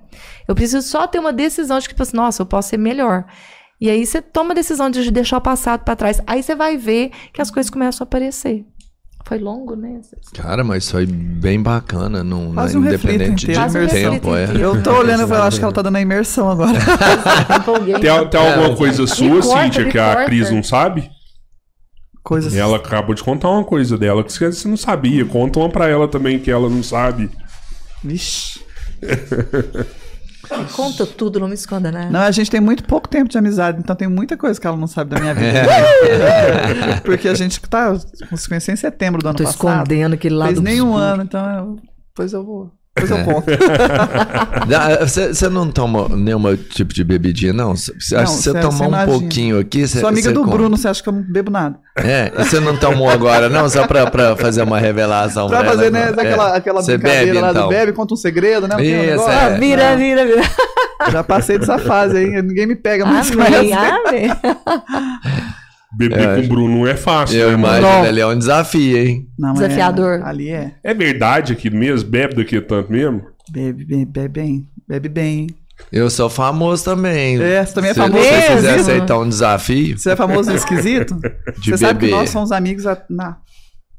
Eu 0.47 0.55
preciso 0.55 0.87
só 0.87 1.07
ter 1.07 1.19
uma 1.19 1.33
decisão 1.33 1.79
de 1.79 1.85
que, 1.89 1.95
tipo 1.95 2.03
assim, 2.03 2.17
nossa, 2.17 2.43
eu 2.43 2.47
posso 2.47 2.69
ser 2.69 2.77
melhor. 2.79 3.25
E 3.81 3.91
aí 3.91 4.07
você 4.07 4.23
toma 4.23 4.53
a 4.53 4.55
decisão 4.55 4.89
de 4.89 5.11
deixar 5.11 5.39
o 5.39 5.41
passado 5.41 5.85
para 5.85 5.97
trás. 5.97 6.21
Aí 6.27 6.43
você 6.43 6.55
vai 6.55 6.77
ver 6.77 7.11
que 7.33 7.43
as 7.43 7.51
coisas 7.51 7.71
começam 7.71 8.05
a 8.05 8.07
aparecer. 8.07 8.65
Foi 9.27 9.39
longo, 9.39 9.75
né? 9.75 10.01
Cara, 10.35 10.63
mas 10.63 10.91
foi 10.91 11.07
bem 11.07 11.63
bacana, 11.63 12.23
não, 12.23 12.49
é 12.49 12.77
um 12.77 12.81
reflito 12.81 12.85
independente 12.85 13.47
de 13.47 13.53
inteiro. 13.53 13.61
Quase 13.61 13.79
um 13.79 13.89
tempo. 13.89 14.37
É. 14.37 14.45
Eu 14.55 14.83
tô 14.83 14.99
olhando, 14.99 15.23
eu 15.23 15.43
acho 15.43 15.59
que 15.59 15.65
ela 15.65 15.73
tá 15.73 15.81
dando 15.81 15.97
a 15.97 16.01
imersão 16.01 16.51
agora. 16.51 16.79
Tem, 18.01 18.29
tem 18.29 18.41
alguma 18.41 18.77
coisa 18.77 19.07
sua, 19.07 19.41
Cíntia, 19.41 19.89
que 19.89 19.99
a. 19.99 20.27
Cris 20.27 20.51
não 20.51 20.63
sabe? 20.63 21.11
Coisas. 22.23 22.55
Ela 22.55 22.77
acabou 22.77 23.15
de 23.15 23.23
contar 23.23 23.49
uma 23.49 23.65
coisa 23.65 23.97
dela 23.97 24.23
que 24.23 24.33
você 24.33 24.69
não 24.69 24.77
sabia. 24.77 25.25
Conta 25.25 25.59
uma 25.59 25.71
pra 25.71 25.89
ela 25.89 26.07
também 26.07 26.39
que 26.39 26.51
ela 26.51 26.69
não 26.69 26.83
sabe. 26.83 27.31
Vixe. 28.03 28.61
Conta 30.73 31.07
tudo, 31.07 31.41
não 31.41 31.49
me 31.49 31.55
esconda 31.55 31.91
nada. 31.91 32.11
Não, 32.11 32.21
a 32.21 32.31
gente 32.31 32.51
tem 32.51 32.61
muito 32.61 32.85
pouco 32.85 33.09
tempo 33.09 33.29
de 33.31 33.37
amizade, 33.39 33.79
então 33.79 33.95
tem 33.97 34.09
muita 34.09 34.37
coisa 34.37 34.61
que 34.61 34.67
ela 34.67 34.77
não 34.77 34.87
sabe 34.87 35.11
da 35.15 35.21
minha 35.21 35.35
vida. 35.35 35.63
Porque 37.05 37.29
a 37.29 37.35
gente 37.35 37.61
tá 37.61 37.97
se 37.99 38.49
conheceu 38.49 38.75
em 38.75 38.77
setembro 38.77 39.23
do 39.23 39.29
ano 39.29 39.37
Tô 39.39 39.45
passado. 39.45 39.69
escondendo 39.83 40.15
aquele 40.15 40.35
lado 40.35 40.49
Fez 40.53 40.61
nem 40.61 40.81
um 40.81 40.89
obscuro. 40.93 41.05
ano, 41.05 41.23
então 41.23 41.51
eu- 41.57 41.77
depois 42.09 42.33
eu 42.33 42.45
vou. 42.45 42.71
Depois 42.97 43.11
eu 43.11 43.25
conto. 43.25 43.47
Você 45.07 45.49
não 45.49 45.69
toma 45.71 46.09
nenhum 46.11 46.57
tipo 46.57 46.95
de 46.95 47.03
bebidinha, 47.03 47.53
não? 47.53 47.75
Cê- 47.75 47.93
cê- 47.99 48.15
Não, 48.15 48.23
acho 48.23 48.37
que 48.37 48.43
você 48.43 48.53
cê- 48.53 48.61
tomar 48.61 48.85
um 48.85 48.89
imagina. 48.89 49.19
pouquinho 49.19 49.59
aqui. 49.59 49.87
Cê, 49.89 49.99
Sou 50.01 50.09
amiga 50.09 50.33
do 50.33 50.41
come. 50.41 50.53
Bruno, 50.53 50.77
você 50.77 50.87
acha 50.89 51.03
que 51.03 51.09
eu 51.09 51.13
não 51.13 51.23
bebo 51.23 51.51
nada? 51.51 51.77
É, 51.97 52.31
e 52.39 52.45
você 52.45 52.61
não 52.61 52.77
tomou 52.77 53.11
agora, 53.11 53.49
não? 53.49 53.69
Só 53.69 53.87
pra, 53.87 54.09
pra 54.11 54.37
fazer 54.37 54.63
uma 54.63 54.79
revelação. 54.79 55.49
Pra 55.49 55.65
fazer, 55.65 55.91
né, 55.91 56.13
não. 56.13 56.23
aquela, 56.23 56.55
É. 56.55 56.57
aquela 56.57 56.83
Cê 56.83 56.97
brincadeira 56.97 57.27
bebe, 57.33 57.41
lá 57.41 57.51
então. 57.51 57.63
do 57.65 57.69
bebe, 57.69 57.93
conta 57.93 58.15
um 58.15 58.17
segredo, 58.17 58.69
né? 58.69 58.77
Não 58.77 58.83
um 58.83 59.15
Isso, 59.15 59.29
é. 59.29 59.35
Ah, 59.45 59.49
vira, 59.59 59.97
vira, 59.97 60.25
vira. 60.25 60.43
Já 61.11 61.25
passei 61.25 61.59
dessa 61.59 61.79
fase 61.79 62.17
aí, 62.17 62.43
ninguém 62.43 62.67
me 62.67 62.77
pega 62.77 63.05
mais 63.07 63.31
Amém, 63.33 63.73
essa. 63.73 63.99
amém. 64.09 64.31
Beber 65.97 66.37
com 66.37 66.45
o 66.45 66.49
Bruno 66.49 66.79
não 66.79 66.87
é 66.87 66.97
fácil, 66.97 67.39
Eu 67.39 67.49
né, 67.49 67.55
imagino, 67.55 67.83
Não. 67.89 68.03
ali 68.05 68.21
é 68.21 68.27
um 68.27 68.39
desafio, 68.39 68.97
hein? 68.97 69.29
Não, 69.39 69.51
é- 69.51 69.55
Desafiador. 69.55 70.23
ali 70.25 70.51
é. 70.51 70.75
É 70.83 70.95
verdade 70.95 71.53
aquilo 71.53 71.77
mesmo? 71.77 72.09
Bebe 72.11 72.35
daqui 72.37 72.61
tanto 72.61 72.91
mesmo? 72.91 73.23
Bebe, 73.51 73.85
bebe, 73.85 74.05
bebe 74.07 74.29
bem. 74.29 74.69
Bebe 74.89 75.09
bem. 75.09 75.47
Eu 75.91 76.09
sou 76.09 76.31
famoso 76.31 76.85
também. 76.85 77.41
É, 77.43 77.65
você 77.65 77.75
também 77.75 77.91
é 77.91 77.95
famoso. 77.95 78.23
Se 78.23 78.29
você 78.31 78.55
quiser 78.55 78.77
Mesmo? 78.77 78.81
aceitar 78.93 79.19
um 79.19 79.29
desafio 79.29 79.99
Você 79.99 80.11
é 80.11 80.17
famoso 80.17 80.53
e 80.53 80.55
esquisito? 80.55 81.15
de 81.61 81.71
você 81.71 81.79
sabe 81.79 81.99
que 82.01 82.07
beber. 82.07 82.17
nós 82.17 82.31
somos 82.31 82.53
amigos 82.53 82.87
há 82.87 83.03
na 83.11 83.39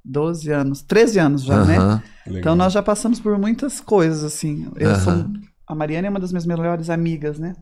12 0.03 0.51
anos, 0.51 0.81
13 0.81 1.19
anos 1.19 1.43
já, 1.43 1.65
né? 1.65 1.77
Aham. 1.77 2.03
Então 2.27 2.55
nós 2.55 2.71
já 2.71 2.81
passamos 2.81 3.19
por 3.19 3.37
muitas 3.37 3.81
coisas, 3.81 4.23
assim. 4.23 4.67
Eu 4.77 4.89
Aham. 4.91 4.99
sou, 4.99 5.25
a 5.67 5.75
Mariana 5.75 6.07
é 6.07 6.09
uma 6.09 6.19
das 6.19 6.31
minhas 6.31 6.45
melhores 6.45 6.89
amigas, 6.89 7.37
né? 7.39 7.53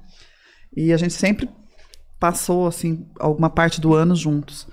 E 0.76 0.94
a 0.94 0.98
gente 0.98 1.14
sempre 1.14 1.50
passou, 2.24 2.68
assim, 2.68 3.06
alguma 3.20 3.50
parte 3.50 3.82
do 3.82 3.94
ano 3.94 4.16
juntos. 4.16 4.66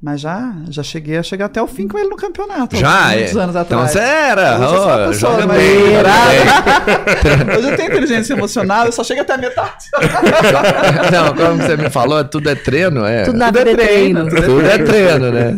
Mas 0.00 0.20
já, 0.20 0.54
já 0.70 0.80
cheguei 0.84 1.16
a 1.16 1.24
chegar 1.24 1.46
até 1.46 1.60
o 1.60 1.66
fim 1.66 1.88
com 1.88 1.98
ele 1.98 2.08
no 2.08 2.14
campeonato. 2.14 2.76
Já, 2.76 3.12
é. 3.12 3.16
muitos 3.16 3.36
anos 3.36 3.56
Então 3.56 3.80
atrás. 3.80 3.90
você 3.90 3.98
era. 3.98 4.58
Ó, 4.60 5.08
pessoa 5.08 5.32
joga 5.40 5.46
bem. 5.54 5.74
joga 5.74 5.86
liberada. 5.88 7.58
Hoje 7.58 7.68
eu 7.70 7.76
tenho 7.76 7.90
inteligência 7.90 8.34
emocional, 8.34 8.86
eu 8.86 8.92
só 8.92 9.02
chego 9.02 9.22
até 9.22 9.32
a 9.34 9.38
metade. 9.38 9.86
Não, 11.10 11.34
como 11.34 11.62
você 11.62 11.76
me 11.76 11.90
falou, 11.90 12.22
tudo 12.24 12.48
é 12.48 12.54
treino, 12.54 13.04
é. 13.04 13.24
Tudo 13.24 13.38
na 13.38 13.46
Tudo 13.46 13.58
é 13.58 13.64
vida 13.64 13.82
é 13.82 13.86
treino, 13.86 14.26
treino. 14.26 14.46
tudo 14.46 14.56
Tudo 14.56 14.68
é 14.68 14.78
treino, 14.78 15.32
né? 15.32 15.56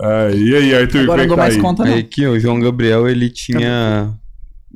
Ah, 0.00 0.28
e 0.32 0.56
aí, 0.56 0.74
Arthur, 0.74 1.00
Agora 1.02 1.22
eu 1.24 1.28
não 1.28 1.36
dou 1.36 1.44
é 1.44 1.48
mais 1.48 1.54
tá 1.54 1.58
aí? 1.58 1.62
conta, 1.62 1.84
não. 1.84 2.02
Que 2.02 2.26
o 2.26 2.40
João 2.40 2.60
Gabriel, 2.60 3.06
ele 3.06 3.28
tinha, 3.28 4.10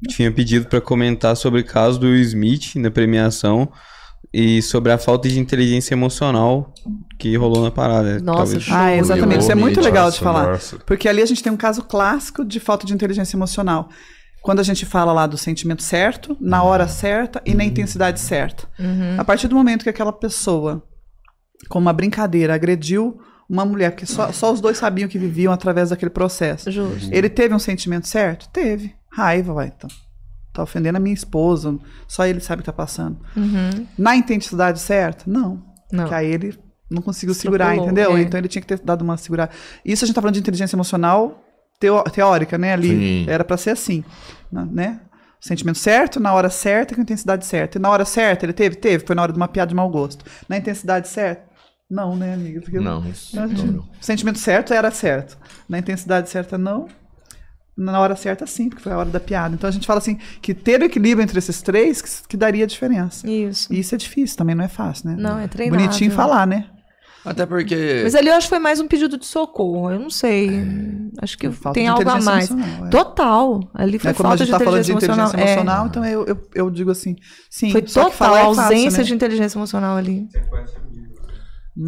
tinha 0.09 0.31
pedido 0.31 0.67
pra 0.67 0.81
comentar 0.81 1.35
sobre 1.37 1.61
o 1.61 1.65
caso 1.65 1.99
do 1.99 2.15
Smith 2.17 2.75
na 2.77 2.91
premiação 2.91 3.71
e 4.33 4.61
sobre 4.61 4.93
a 4.93 4.99
falta 4.99 5.29
de 5.29 5.39
inteligência 5.39 5.95
emocional 5.95 6.73
que 7.19 7.35
rolou 7.37 7.63
na 7.63 7.71
parada. 7.71 8.21
Nossa, 8.21 8.53
Talvez-. 8.53 8.69
Ah, 8.71 8.95
exatamente. 8.95 9.41
Isso 9.41 9.53
é 9.53 9.55
muito 9.55 9.81
legal 9.81 10.11
de 10.11 10.19
falar. 10.19 10.59
Porque 10.87 11.09
ali 11.09 11.23
a 11.23 11.27
gente 11.27 11.43
tem 11.43 11.53
um 11.53 11.57
caso 11.57 11.83
clássico 11.83 12.45
de 12.45 12.61
falta 12.61 12.87
de 12.87 12.95
inteligência 12.95 13.37
emocional. 13.37 13.89
Quando 14.43 14.61
a 14.61 14.63
gente 14.63 14.87
fala 14.87 15.13
lá 15.13 15.27
do 15.27 15.37
sentimento 15.37 15.83
certo, 15.83 16.37
na 16.41 16.63
hora 16.63 16.87
certa 16.87 17.43
e 17.45 17.55
na 17.55 17.65
intensidade 17.65 18.21
certa. 18.21 18.69
A 19.17 19.25
partir 19.25 19.49
do 19.49 19.57
momento 19.57 19.83
que 19.83 19.91
aquela 19.91 20.13
pessoa, 20.13 20.83
com 21.69 21.79
uma 21.79 21.93
brincadeira, 21.93 22.55
agrediu 22.55 23.19
uma 23.49 23.65
mulher, 23.65 23.93
porque 23.93 24.05
só, 24.07 24.31
só 24.31 24.53
os 24.53 24.61
dois 24.61 24.77
sabiam 24.77 25.09
que 25.09 25.19
viviam 25.19 25.53
através 25.53 25.89
daquele 25.89 26.11
processo. 26.11 26.71
Justo. 26.71 27.09
Ele 27.11 27.31
teve 27.31 27.55
um 27.55 27.59
sentimento 27.59 28.07
certo? 28.07 28.47
Teve. 28.51 28.95
Raiva, 29.11 29.55
vai. 29.55 29.73
Então. 29.75 29.89
Tá 30.59 30.63
ofendendo 30.65 30.97
a 30.99 31.01
minha 31.01 31.15
esposa. 31.15 31.79
Só 32.09 32.27
ele 32.27 32.41
sabe 32.41 32.61
o 32.61 32.63
que 32.63 32.67
tá 32.67 32.73
passando. 32.73 33.17
Uhum. 33.37 33.87
Na 33.97 34.17
intensidade 34.17 34.81
certa? 34.81 35.25
Não. 35.31 35.63
Não. 35.93 36.03
Porque 36.05 36.15
aí 36.15 36.27
ele 36.33 36.59
não 36.91 37.01
conseguiu 37.01 37.35
segurar, 37.35 37.77
entendeu? 37.77 38.17
é. 38.17 38.21
Então 38.23 38.39
ele 38.41 38.49
tinha 38.49 38.61
que 38.61 38.67
ter 38.69 38.81
dado 38.81 39.03
uma 39.03 39.17
segurada. 39.17 39.53
Isso 39.85 40.05
a 40.05 40.07
gente 40.07 40.15
tá 40.15 40.21
falando 40.21 40.35
de 40.35 40.41
inteligência 40.41 40.75
emocional 40.75 41.43
teo- 41.79 42.03
teórica, 42.05 42.59
né? 42.59 42.73
Ali 42.73 42.89
Sim. 42.89 43.27
era 43.31 43.45
para 43.45 43.57
ser 43.57 43.71
assim, 43.71 44.03
né? 44.51 45.01
Sentimento 45.41 45.79
certo, 45.79 46.19
na 46.19 46.33
hora 46.35 46.51
certa, 46.51 46.95
com 46.97 47.01
a 47.01 47.05
intensidade 47.05 47.47
certa. 47.47 47.79
E 47.79 47.81
na 47.81 47.89
hora 47.91 48.05
certa 48.05 48.45
ele 48.45 48.53
teve? 48.53 48.75
Teve. 48.75 49.07
Foi 49.07 49.15
na 49.15 49.23
hora 49.23 49.33
de 49.33 49.37
uma 49.39 49.47
piada 49.47 49.69
de 49.69 49.75
mau 49.77 49.89
gosto. 49.89 50.25
Na 50.49 50.57
intensidade 50.57 51.07
certa? 51.09 51.47
Não, 51.89 52.17
né, 52.17 52.35
amiga? 52.35 52.61
Porque 52.61 52.81
Não, 52.81 52.99
o 53.01 53.15
sentimento 54.05 54.39
certo 54.41 54.75
era 54.75 54.91
certo. 54.91 55.39
Na 55.69 55.79
intensidade 55.79 56.29
certa, 56.29 56.59
não. 56.59 56.87
Na 57.81 58.01
hora 58.01 58.17
certa, 58.17 58.45
sim, 58.45 58.69
porque 58.69 58.83
foi 58.83 58.91
a 58.93 58.99
hora 58.99 59.09
da 59.09 59.21
piada. 59.21 59.55
Então 59.55 59.69
a 59.69 59.71
gente 59.71 59.87
fala 59.87 59.99
assim, 59.99 60.19
que 60.43 60.53
ter 60.53 60.81
o 60.81 60.85
equilíbrio 60.85 61.23
entre 61.23 61.39
esses 61.39 61.63
três 61.63 62.03
que, 62.03 62.11
que 62.31 62.37
daria 62.37 62.65
a 62.65 62.67
diferença. 62.67 63.25
Isso. 63.31 63.73
E 63.73 63.79
isso 63.79 63.95
é 63.95 63.99
difícil, 63.99 64.37
também 64.37 64.57
não 64.57 64.65
é 64.65 64.69
fácil, 64.69 65.09
né? 65.11 65.17
Não, 65.17 65.39
é 65.39 65.47
treinável. 65.47 65.87
Bonitinho 65.87 66.11
falar, 66.11 66.45
né? 66.47 66.67
Até 67.25 67.45
porque. 67.47 68.01
Mas 68.05 68.15
ali 68.15 68.29
eu 68.29 68.35
acho 68.35 68.47
que 68.47 68.51
foi 68.51 68.59
mais 68.59 68.81
um 68.81 68.89
pedido 68.89 69.19
de 69.19 69.27
socorro. 69.27 69.91
Eu 69.91 69.99
não 70.01 70.09
sei. 70.09 70.49
Acho 71.21 71.37
que 71.37 71.51
Falta 71.51 71.75
tem 71.79 71.87
algo 71.87 72.09
a 72.09 72.21
mais. 72.21 72.51
emocional, 72.51 72.87
é. 72.87 72.91
Total. 72.91 73.61
Ali 73.75 73.99
foi 73.99 74.11
É, 74.11 74.15
falta 74.15 74.37
gente 74.39 74.47
de 74.47 74.53
tá 74.53 74.59
falando 74.59 74.81
inteligência 74.81 74.99
de 74.99 75.05
inteligência 75.15 75.37
emocional. 75.37 75.47
emocional, 75.47 75.85
É. 75.85 75.89
então 75.89 76.05
eu, 76.05 76.27
eu, 76.27 76.49
eu 76.55 76.71
digo 76.71 76.91
assim, 76.91 77.17
sim. 77.51 77.71
Foi 77.71 77.83
que 77.83 77.93
total 77.93 78.35
a 78.35 78.39
é 78.39 78.45
fácil, 78.45 78.63
ausência 78.63 78.99
né? 78.99 79.05
de 79.05 79.15
inteligência 79.15 79.59
emocional 79.59 79.97
ali. 79.97 80.27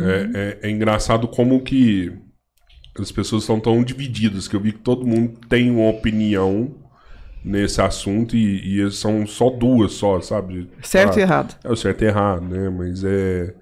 É, 0.00 0.30
é- 0.34 0.68
é 0.68 0.70
engraçado 0.70 1.26
como 1.26 1.62
que 1.62 2.12
as 2.98 3.12
pessoas 3.12 3.42
estão 3.42 3.60
tão 3.60 3.82
divididas, 3.82 4.48
que 4.48 4.56
eu 4.56 4.60
vi 4.60 4.72
que 4.72 4.80
todo 4.80 5.06
mundo 5.06 5.38
tem 5.48 5.70
uma 5.70 5.88
opinião 5.88 6.74
nesse 7.44 7.80
assunto 7.80 8.36
e, 8.36 8.80
e 8.80 8.90
são 8.90 9.26
só 9.26 9.50
duas 9.50 9.92
só, 9.92 10.20
sabe? 10.20 10.68
Certo 10.82 11.18
e 11.18 11.20
Ah, 11.20 11.22
errado. 11.22 11.56
É 11.64 11.70
o 11.70 11.76
certo 11.76 12.02
e 12.02 12.06
errado, 12.06 12.42
né? 12.42 12.68
Mas 12.68 13.04
é. 13.04 13.54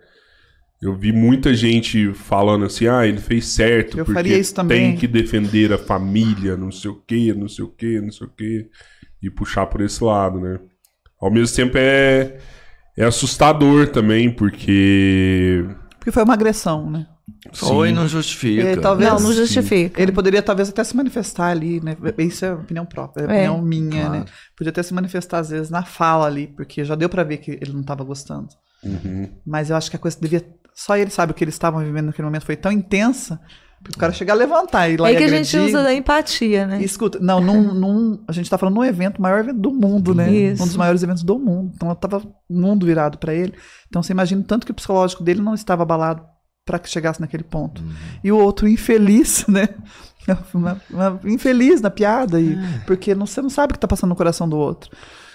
Eu 0.80 0.94
vi 0.94 1.12
muita 1.12 1.52
gente 1.52 2.12
falando 2.14 2.64
assim, 2.64 2.86
ah, 2.86 3.04
ele 3.04 3.18
fez 3.18 3.46
certo, 3.46 3.98
Eu 3.98 4.04
porque 4.04 4.40
tem 4.68 4.94
que 4.94 5.08
defender 5.08 5.72
a 5.72 5.78
família, 5.78 6.56
não 6.56 6.70
sei 6.70 6.88
o 6.88 7.02
quê, 7.04 7.34
não 7.36 7.48
sei 7.48 7.64
o 7.64 7.68
quê, 7.68 8.00
não 8.00 8.12
sei 8.12 8.28
o 8.28 8.30
quê, 8.30 8.68
e 9.20 9.28
puxar 9.28 9.66
por 9.66 9.80
esse 9.80 10.02
lado, 10.04 10.38
né? 10.38 10.60
Ao 11.20 11.32
mesmo 11.32 11.56
tempo 11.56 11.76
é, 11.76 12.38
é 12.96 13.04
assustador 13.04 13.88
também, 13.88 14.30
porque. 14.30 15.64
Porque 15.98 16.12
foi 16.12 16.22
uma 16.22 16.34
agressão, 16.34 16.88
né? 16.88 17.08
Foi, 17.52 17.92
não 17.92 18.06
justifica. 18.08 18.62
É, 18.62 18.76
talvez- 18.76 19.10
Não, 19.10 19.20
não 19.20 19.32
justifica. 19.32 20.00
Ele 20.00 20.12
poderia 20.12 20.42
talvez 20.42 20.68
até 20.68 20.82
se 20.84 20.96
manifestar 20.96 21.48
ali, 21.48 21.80
né? 21.80 21.96
Isso 22.18 22.44
é 22.44 22.52
opinião 22.52 22.84
própria, 22.86 23.22
é 23.24 23.44
É. 23.44 23.50
opinião 23.50 23.62
minha, 23.62 24.04
Claro. 24.06 24.20
né? 24.20 24.24
Podia 24.56 24.70
até 24.70 24.82
se 24.82 24.92
manifestar 24.94 25.38
às 25.38 25.50
vezes 25.50 25.70
na 25.70 25.82
fala 25.84 26.26
ali, 26.26 26.46
porque 26.48 26.84
já 26.84 26.94
deu 26.94 27.08
pra 27.08 27.22
ver 27.24 27.38
que 27.38 27.52
ele 27.52 27.72
não 27.72 27.82
tava 27.82 28.02
gostando. 28.04 28.48
Uhum. 28.82 29.28
Mas 29.46 29.70
eu 29.70 29.76
acho 29.76 29.90
que 29.90 29.96
a 29.96 29.98
coisa 29.98 30.16
devia. 30.20 30.44
Só 30.74 30.96
ele 30.96 31.10
sabe 31.10 31.32
o 31.32 31.34
que 31.34 31.42
eles 31.44 31.54
estavam 31.54 31.80
vivendo 31.84 32.06
naquele 32.06 32.26
momento 32.26 32.44
foi 32.46 32.56
tão 32.56 32.70
intensa 32.70 33.40
que 33.84 33.90
o 33.92 33.98
cara 33.98 34.12
chegar 34.12 34.32
a 34.34 34.36
levantar 34.36 34.88
e 34.88 34.96
lá 34.96 35.08
É 35.08 35.12
e 35.12 35.16
que 35.16 35.22
a 35.24 35.28
gente 35.28 35.56
usa 35.56 35.82
da 35.84 35.94
empatia, 35.94 36.66
né? 36.66 36.80
E 36.80 36.84
escuta, 36.84 37.18
não, 37.20 37.40
num, 37.40 37.72
num- 37.74 38.24
a 38.26 38.32
gente 38.32 38.48
tá 38.50 38.58
falando 38.58 38.74
num 38.76 38.84
evento, 38.84 39.18
o 39.18 39.22
maior 39.22 39.40
evento 39.40 39.58
do 39.58 39.70
mundo, 39.72 40.14
né? 40.14 40.30
Isso. 40.32 40.62
Um 40.62 40.66
dos 40.66 40.76
maiores 40.76 41.02
eventos 41.02 41.22
do 41.22 41.38
mundo. 41.38 41.72
Então 41.74 41.92
tava 41.94 42.18
o 42.18 42.32
mundo 42.60 42.84
virado 42.86 43.18
pra 43.18 43.32
ele. 43.34 43.54
Então 43.88 44.02
você 44.02 44.12
imagina 44.12 44.40
o 44.40 44.44
tanto 44.44 44.64
que 44.66 44.72
o 44.72 44.74
psicológico 44.74 45.22
dele 45.22 45.40
não 45.40 45.54
estava 45.54 45.82
abalado 45.84 46.22
para 46.68 46.78
que 46.78 46.88
chegasse 46.90 47.18
naquele 47.20 47.42
ponto. 47.42 47.82
E 48.22 48.30
o 48.30 48.36
outro 48.36 48.68
infeliz, 48.68 49.44
né? 49.48 49.68
Uma- 50.52 50.78
uma- 50.90 51.20
infeliz 51.24 51.80
na 51.80 51.88
piada, 51.88 52.38
e, 52.38 52.54
porque 52.86 53.14
não, 53.14 53.24
você 53.24 53.40
não 53.40 53.48
sabe 53.48 53.70
o 53.70 53.74
que 53.74 53.80
tá 53.80 53.88
passando 53.88 54.10
no 54.10 54.16
coração 54.16 54.46
do 54.46 54.58
outro. 54.58 54.90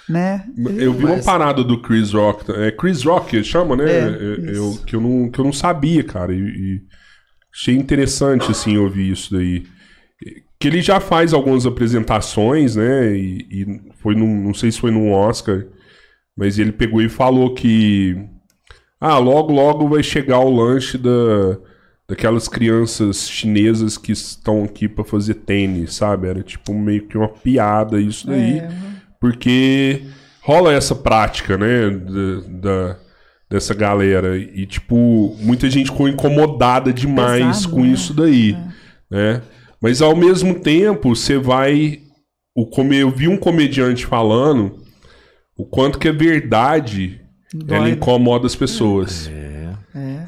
Né? 0.07 0.45
Eu 0.77 0.93
vi 0.93 1.05
uma 1.05 1.18
parada 1.23 1.64
do 1.64 1.81
Chris 1.81 2.11
Rock. 2.14 2.51
É 2.51 2.69
Chris 2.72 3.03
Rock 3.03 3.43
chama, 3.43 3.76
né? 3.76 3.85
É, 3.89 4.57
Eu- 4.57 4.77
que, 4.85 4.95
eu 4.95 5.01
não, 5.01 5.31
que 5.31 5.39
eu 5.39 5.45
não 5.45 5.53
sabia, 5.53 6.03
cara. 6.03 6.31
E, 6.34 6.39
e 6.39 6.81
achei 7.51 7.76
interessante, 7.76 8.51
assim, 8.51 8.77
ouvir 8.77 9.11
isso 9.11 9.34
daí. 9.34 9.64
Que 10.60 10.68
ele 10.68 10.81
já 10.81 10.99
faz 10.99 11.34
algumas 11.34 11.65
apresentações, 11.65 12.76
né? 12.76 13.15
E, 13.18 13.47
e 13.49 13.81
foi 14.01 14.14
num. 14.14 14.43
Não 14.43 14.53
sei 14.53 14.72
se 14.72 14.80
foi 14.80 14.91
num 14.91 15.11
Oscar, 15.11 15.64
mas 16.38 16.60
ele 16.60 16.72
pegou 16.72 17.01
e 17.01 17.10
falou 17.10 17.53
que. 17.55 18.15
Ah, 19.05 19.17
logo, 19.17 19.51
logo 19.51 19.89
vai 19.89 20.01
chegar 20.01 20.39
o 20.39 20.49
lanche 20.55 20.97
da, 20.97 21.57
daquelas 22.07 22.47
crianças 22.47 23.30
chinesas 23.30 23.97
que 23.97 24.13
estão 24.13 24.63
aqui 24.63 24.88
pra 24.88 25.03
fazer 25.03 25.34
tênis, 25.34 25.93
sabe? 25.95 26.30
Era 26.30 26.41
tipo 26.41 26.73
meio 26.73 27.05
que 27.05 27.17
uma 27.17 27.27
piada 27.27 27.99
isso 27.99 28.25
daí. 28.27 28.59
É, 28.59 28.69
Porque 29.19 30.03
rola 30.41 30.71
essa 30.71 30.95
prática, 30.95 31.57
né? 31.57 31.89
Da, 31.89 32.47
da- 32.47 32.97
dessa 33.49 33.73
galera. 33.73 34.38
E, 34.38 34.65
tipo, 34.65 35.35
muita 35.39 35.69
gente 35.69 35.91
ficou 35.91 36.07
incomodada 36.07 36.91
demais 36.93 37.57
Pesado, 37.57 37.75
com 37.75 37.81
né? 37.81 37.88
isso 37.89 38.13
daí. 38.13 38.57
Né? 39.11 39.41
Mas 39.81 40.01
ao 40.01 40.15
mesmo 40.15 40.55
tempo, 40.61 41.13
você 41.13 41.38
vai. 41.38 41.99
O 42.55 42.65
come... 42.65 42.97
Eu 42.99 43.11
vi 43.11 43.27
um 43.27 43.35
comediante 43.38 44.05
falando 44.05 44.77
o 45.57 45.65
quanto 45.65 45.99
que 45.99 46.07
é 46.07 46.11
verdade 46.11 47.19
Dói, 47.53 47.77
ela 47.77 47.89
incomoda 47.89 48.45
as 48.47 48.55
pessoas. 48.55 49.27
É. 49.27 49.53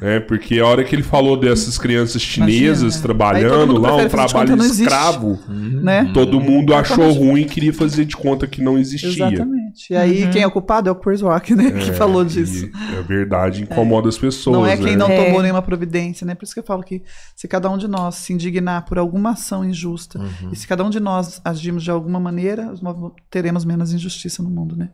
É, 0.00 0.20
porque 0.20 0.60
a 0.60 0.66
hora 0.66 0.84
que 0.84 0.94
ele 0.94 1.02
falou 1.02 1.36
dessas 1.36 1.76
crianças 1.76 2.22
chinesas 2.22 2.82
Imagina. 2.82 3.02
Trabalhando 3.02 3.80
lá, 3.80 3.96
um 3.96 4.08
trabalho 4.08 4.54
escravo, 4.62 5.40
Né? 5.48 6.10
todo 6.14 6.38
mundo 6.40 6.72
achou 6.72 7.04
Exatamente. 7.06 7.18
ruim 7.18 7.40
e 7.40 7.44
queria 7.46 7.72
fazer 7.72 8.04
de 8.04 8.16
conta 8.16 8.46
que 8.46 8.62
não 8.62 8.78
existia. 8.78 9.08
Exatamente. 9.26 9.92
E 9.92 9.96
aí, 9.96 10.28
quem 10.30 10.42
é 10.42 10.46
o 10.46 10.50
culpado 10.52 10.88
é 10.88 10.92
o 10.92 10.94
Chris 10.94 11.20
Rock, 11.20 11.54
né? 11.54 11.72
que 11.72 11.92
falou 11.92 12.24
disso. 12.24 12.70
A 12.96 13.00
verdade 13.02 13.62
incomoda 13.62 14.08
as 14.08 14.16
pessoas. 14.16 14.56
Não 14.56 14.66
é 14.66 14.76
quem 14.76 14.92
né? 14.92 14.96
não 14.96 15.08
É. 15.10 15.24
tomou 15.24 15.42
nenhuma 15.42 15.62
providência, 15.62 16.24
né? 16.24 16.34
Por 16.36 16.44
isso 16.44 16.54
que 16.54 16.60
eu 16.60 16.64
falo 16.64 16.84
que 16.84 17.02
se 17.34 17.48
cada 17.48 17.68
um 17.68 17.76
de 17.76 17.88
nós 17.88 18.14
se 18.16 18.32
indignar 18.32 18.84
por 18.84 18.98
alguma 18.98 19.30
ação 19.30 19.64
injusta, 19.64 20.18
Uhum. 20.20 20.50
e 20.52 20.56
se 20.56 20.66
cada 20.68 20.84
um 20.84 20.90
de 20.90 21.00
nós 21.00 21.40
agirmos 21.44 21.82
de 21.82 21.90
alguma 21.90 22.20
maneira, 22.20 22.72
nós 22.80 22.96
teremos 23.28 23.64
menos 23.64 23.92
injustiça 23.92 24.42
no 24.44 24.50
mundo, 24.50 24.76
né? 24.76 24.90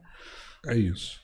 É 0.67 0.79
isso. 0.79 1.21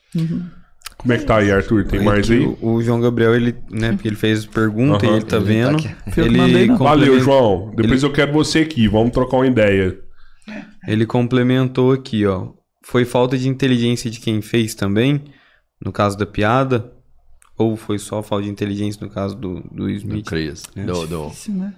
Como 0.99 1.13
é 1.13 1.19
que 1.19 1.25
tá 1.25 1.37
aí, 1.37 1.51
Arthur? 1.53 1.87
Tem 1.87 2.03
mais 2.03 2.29
aí? 2.29 2.45
O, 2.61 2.73
o 2.75 2.83
João 2.83 3.01
Gabriel, 3.01 3.35
ele, 3.35 3.55
né, 3.71 3.93
porque 3.93 4.09
ele 4.09 4.17
fez 4.17 4.45
pergunta 4.45 5.07
e 5.07 5.09
ele 5.09 5.23
tá 5.25 5.37
Ele 5.37 5.63
tá 5.63 5.71
vendo. 5.71 5.79
que 6.13 6.37
mandei, 6.37 6.67
não. 6.67 6.77
Valeu, 6.77 7.21
João. 7.21 7.71
Depois 7.75 8.03
eu 8.03 8.13
quero 8.13 8.33
você 8.33 8.61
aqui. 8.61 8.89
Vamos 8.89 9.13
trocar 9.13 9.37
uma 9.37 9.47
ideia. 9.47 9.97
Ele 10.87 11.07
complementou 11.07 11.93
aqui, 11.93 12.27
ó. 12.27 12.49
Foi 12.85 13.05
falta 13.05 13.39
de 13.39 13.49
inteligência 13.49 14.11
de 14.11 14.19
quem 14.19 14.41
fez 14.43 14.75
também, 14.75 15.23
no 15.85 15.93
caso 15.93 16.17
da 16.19 16.27
piada? 16.27 16.93
Ou 17.57 17.77
foi 17.77 17.99
só 17.99 18.23
falta 18.23 18.45
de 18.45 18.51
inteligência 18.51 19.05
no 19.05 19.13
caso 19.13 19.37
do, 19.37 19.61
do 19.61 19.85
Do 19.85 19.91
Smith? 19.91 20.27
Chris. 20.27 20.63
Do, 20.75 21.07
do... 21.07 21.27
Difícil, 21.29 21.55
né? 21.55 21.75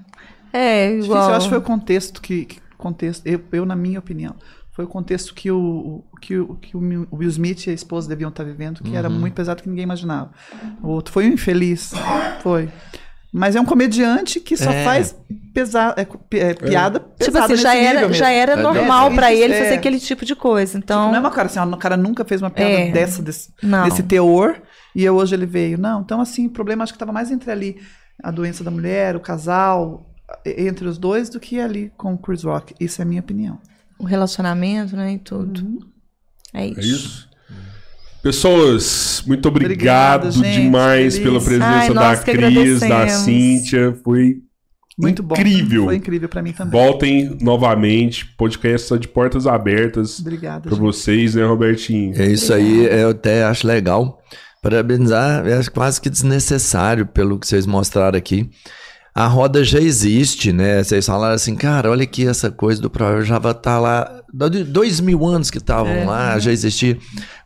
É, 0.52 0.88
Difícil, 0.88 1.04
igual. 1.06 1.30
eu 1.30 1.36
acho 1.36 1.46
que 1.46 1.50
foi 1.50 1.58
o 1.58 1.62
contexto 1.62 2.20
que. 2.22 2.44
que 2.44 2.60
contexto, 2.78 3.26
eu, 3.26 3.40
eu, 3.52 3.66
na 3.66 3.76
minha 3.76 3.98
opinião, 3.98 4.34
foi 4.80 4.84
o 4.84 4.88
contexto 4.88 5.34
que 5.34 5.50
o, 5.50 6.02
que, 6.22 6.38
o, 6.38 6.54
que 6.56 6.74
o 6.76 6.80
Will 7.12 7.28
Smith 7.28 7.66
e 7.66 7.70
a 7.70 7.74
esposa 7.74 8.08
deviam 8.08 8.30
estar 8.30 8.44
vivendo, 8.44 8.82
que 8.82 8.96
era 8.96 9.10
Uhum. 9.10 9.18
muito 9.20 9.34
pesado 9.34 9.62
que 9.62 9.68
ninguém 9.68 9.84
imaginava. 9.84 10.30
O 10.82 10.88
outro 10.88 11.12
foi 11.12 11.28
um 11.28 11.34
infeliz. 11.34 11.92
Foi. 12.42 12.70
Mas 13.32 13.54
é 13.54 13.60
um 13.60 13.64
comediante 13.64 14.40
que 14.40 14.56
só 14.56 14.70
É. 14.70 14.82
faz 14.84 15.14
pesa, 15.54 15.94
é, 15.96 16.04
pi- 16.04 16.38
é, 16.40 16.54
piada 16.54 16.98
Tipo 16.98 17.14
pesada 17.16 17.44
assim, 17.52 17.62
já 17.62 17.76
era, 17.76 18.00
mesmo. 18.00 18.14
já 18.14 18.30
era 18.30 18.52
É, 18.52 18.56
normal 18.56 19.10
é, 19.10 19.14
pra 19.14 19.32
isso, 19.34 19.42
ele 19.44 19.54
é. 19.54 19.62
fazer 19.64 19.74
aquele 19.74 20.00
tipo 20.00 20.24
de 20.24 20.34
coisa. 20.34 20.78
Então, 20.78 21.08
Não 21.08 21.16
é 21.16 21.20
uma 21.20 21.30
cara 21.30 21.46
assim, 21.46 21.58
ó, 21.58 21.66
o 21.66 21.76
cara 21.76 21.96
nunca 21.96 22.24
fez 22.24 22.40
uma 22.42 22.50
piada 22.50 22.72
É. 22.72 22.90
dessa, 22.90 23.22
desse, 23.22 23.52
Não. 23.62 23.84
desse 23.84 24.02
teor, 24.02 24.56
e 24.96 25.04
eu, 25.04 25.14
hoje 25.14 25.34
ele 25.34 25.46
veio. 25.46 25.76
Não, 25.78 26.00
então 26.00 26.20
assim, 26.22 26.46
o 26.46 26.50
problema 26.50 26.82
acho 26.84 26.92
que 26.92 26.96
estava 26.96 27.12
mais 27.12 27.30
entre 27.30 27.50
ali 27.52 27.76
a 28.24 28.30
doença 28.30 28.64
da 28.64 28.70
mulher, 28.70 29.14
o 29.14 29.20
casal, 29.20 30.06
entre 30.44 30.88
os 30.88 30.96
dois, 30.98 31.28
do 31.28 31.38
que 31.38 31.60
ali 31.60 31.92
com 31.98 32.14
o 32.14 32.18
Chris 32.18 32.42
Rock. 32.44 32.74
Isso 32.80 33.00
é 33.00 33.04
a 33.04 33.06
minha 33.06 33.20
opinião. 33.20 33.58
O 34.00 34.04
relacionamento, 34.04 34.96
né, 34.96 35.14
e 35.14 35.18
tudo. 35.18 35.78
É 36.52 36.66
isso. 36.66 36.80
É 36.80 36.82
isso? 36.82 37.30
Pessoas, 38.22 39.22
muito 39.26 39.48
obrigado, 39.48 40.26
Obrigado, 40.26 40.44
gente. 40.44 40.60
demais 40.60 41.16
Feliz. 41.16 41.18
pela 41.26 41.40
presença 41.40 41.64
Ai, 41.66 41.94
da 41.94 42.16
Cris, 42.18 42.80
da. 42.80 43.08
Cíntia. 43.08 43.98
Foi 44.04 44.36
Muito 44.98 45.22
bom. 45.22 45.34
incrível. 45.34 45.84
Foi 45.84 45.96
incrível 45.96 46.28
pra 46.28 46.42
mim 46.42 46.52
também. 46.52 46.70
Voltem 46.78 47.38
novamente. 47.40 48.26
Podcast 48.36 48.84
está 48.84 48.96
de 48.98 49.08
portas 49.08 49.46
abertas 49.46 50.20
Obrigada. 50.20 50.68
para 50.68 50.78
vocês, 50.78 51.34
né, 51.34 51.46
Robertinho? 51.46 52.14
É 52.20 52.26
isso 52.26 52.52
aí, 52.52 52.84
eu 52.84 53.10
até 53.10 53.42
acho 53.44 53.66
legal. 53.66 54.20
Parabenizar, 54.62 55.46
é 55.46 55.62
quase 55.72 55.98
que 55.98 56.10
desnecessário 56.10 57.06
pelo 57.06 57.38
que 57.38 57.46
vocês 57.46 57.64
mostraram 57.64 58.18
aqui. 58.18 58.50
A 59.14 59.26
roda 59.26 59.64
já 59.64 59.80
existe, 59.80 60.52
né? 60.52 60.82
Vocês 60.82 61.04
falaram 61.04 61.34
assim, 61.34 61.56
cara, 61.56 61.90
olha 61.90 62.04
aqui 62.04 62.26
essa 62.26 62.50
coisa 62.50 62.80
do 62.80 62.88
Pro 62.88 63.22
Java 63.22 63.52
tá 63.52 63.78
lá, 63.78 64.22
dois 64.68 65.00
mil 65.00 65.26
anos 65.26 65.50
que 65.50 65.58
estavam 65.58 65.92
É. 65.92 66.04
lá, 66.04 66.38
já 66.38 66.52
existia. 66.52 66.96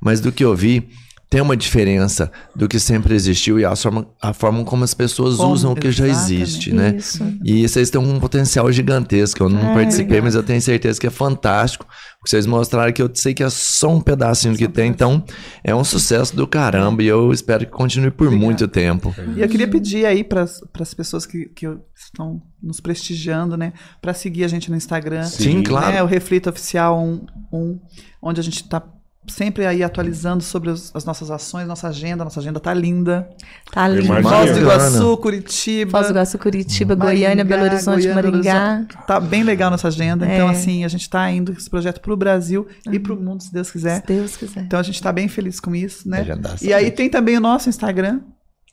Mas 0.01 0.21
do 0.21 0.31
que 0.31 0.45
eu 0.45 0.55
vi, 0.55 0.89
tem 1.35 1.41
uma 1.41 1.57
diferença 1.57 2.31
do 2.55 2.69
que 2.69 2.79
sempre 2.79 3.13
existiu 3.13 3.59
e 3.59 3.65
a 3.65 3.75
forma, 3.75 4.07
a 4.23 4.33
forma 4.33 4.63
como 4.63 4.85
as 4.85 4.95
pessoas 4.95 5.35
Como, 5.35 5.53
usam 5.53 5.73
o 5.73 5.75
que 5.75 5.91
já 5.91 6.07
existe, 6.07 6.73
né? 6.73 6.95
Isso. 6.97 7.25
E 7.45 7.69
vocês 7.69 7.91
têm 7.91 8.01
um 8.01 8.21
potencial 8.21 8.71
gigantesco. 8.71 9.43
Eu 9.43 9.49
não 9.49 9.67
Ai, 9.67 9.75
participei, 9.75 10.05
obrigada. 10.05 10.25
mas 10.27 10.35
eu 10.37 10.45
tenho 10.45 10.63
certeza 10.63 11.01
que 11.01 11.09
é 11.09 11.11
fantástico. 11.11 11.89
Vocês 12.25 12.47
mostraram 12.47 12.93
que 12.93 13.03
eu 13.03 13.11
sei 13.13 13.35
que 13.35 13.43
é 13.43 13.51
só 13.51 13.91
um 13.91 14.01
pedacinho 14.01 14.57
que 14.57 14.69
tem. 14.69 14.89
Então, 14.89 15.25
é 15.65 15.75
um 15.75 15.83
sucesso 15.83 16.37
do 16.37 16.47
caramba. 16.47 17.03
E 17.03 17.07
eu 17.09 17.33
espero 17.33 17.67
que 17.67 17.73
continue 17.73 18.13
por 18.13 18.29
Obrigada. 18.29 18.47
muito 18.47 18.69
tempo. 18.69 19.13
E 19.37 19.41
eu 19.41 19.49
queria 19.49 19.67
pedir 19.67 20.07
aí 20.07 20.23
para 20.23 20.43
as 20.43 20.95
pessoas 20.95 21.27
que, 21.27 21.47
que 21.47 21.67
estão 21.97 22.41
nos 22.63 22.79
prestigiando, 22.79 23.57
né, 23.57 23.73
para 24.01 24.15
seguir 24.15 24.45
a 24.45 24.49
gente 24.49 24.71
no 24.71 24.77
Instagram. 24.77 25.25
Sim, 25.25 25.65
claro. 25.65 25.93
né, 25.95 26.01
o 26.01 26.07
Reflita 26.07 26.51
Oficial 26.51 26.97
1, 26.97 27.27
um, 27.53 27.81
onde 28.23 28.41
a 28.41 28.45
gente 28.45 28.63
está 28.63 28.81
sempre 29.27 29.67
aí 29.67 29.83
atualizando 29.83 30.43
sobre 30.43 30.71
os- 30.71 30.91
as 30.95 31.05
nossas 31.05 31.31
ações, 31.31 31.67
nossa 31.67 31.89
agenda. 31.89 32.25
Nossa 32.25 32.41
agenda 32.41 32.61
tá 32.61 32.73
linda. 32.75 33.29
Tá. 33.73 33.89
Imagina. 33.89 34.23
Foz 34.23 34.53
do. 34.53 34.59
Iguaçu, 34.61 35.17
Curitiba. 35.17 35.91
Foz 35.91 36.07
do 36.07 36.13
Iguaçu, 36.13 36.39
Curitiba, 36.39 36.95
Maringá, 36.97 37.27
Goiânia, 37.27 37.45
Belo 37.45 37.63
Horizonte, 37.65 38.03
Goiânia, 38.03 38.23
Belo 38.23 38.37
Maringá. 38.37 38.71
Horizonte. 38.73 39.07
Tá 39.07 39.21
bem 39.21 39.43
legal 39.43 39.71
nossa 39.71 39.89
agenda. 39.89 40.27
Então, 40.27 40.49
É. 40.49 40.53
assim, 40.53 40.85
a 40.85 40.89
gente 40.89 41.09
tá 41.09 41.31
indo 41.31 41.53
com 41.53 41.59
esse 41.59 41.71
projeto 41.71 42.01
pro 42.01 42.17
Brasil 42.17 42.67
e 42.91 42.99
pro 42.99 43.17
mundo, 43.21 43.43
se 43.43 43.53
Deus 43.53 43.71
quiser. 43.71 44.01
Se 44.01 44.07
Deus 44.07 44.37
quiser. 44.37 44.61
Então 44.63 44.79
a 44.79 44.83
gente 44.83 45.03
tá 45.03 45.11
bem 45.13 45.29
feliz 45.29 45.59
com 45.61 45.75
isso, 45.75 46.09
né? 46.09 46.25
E 46.63 46.73
aí 46.73 46.91
tem 46.91 47.09
também 47.09 47.37
o 47.37 47.41
nosso 47.41 47.69
Instagram, 47.69 48.21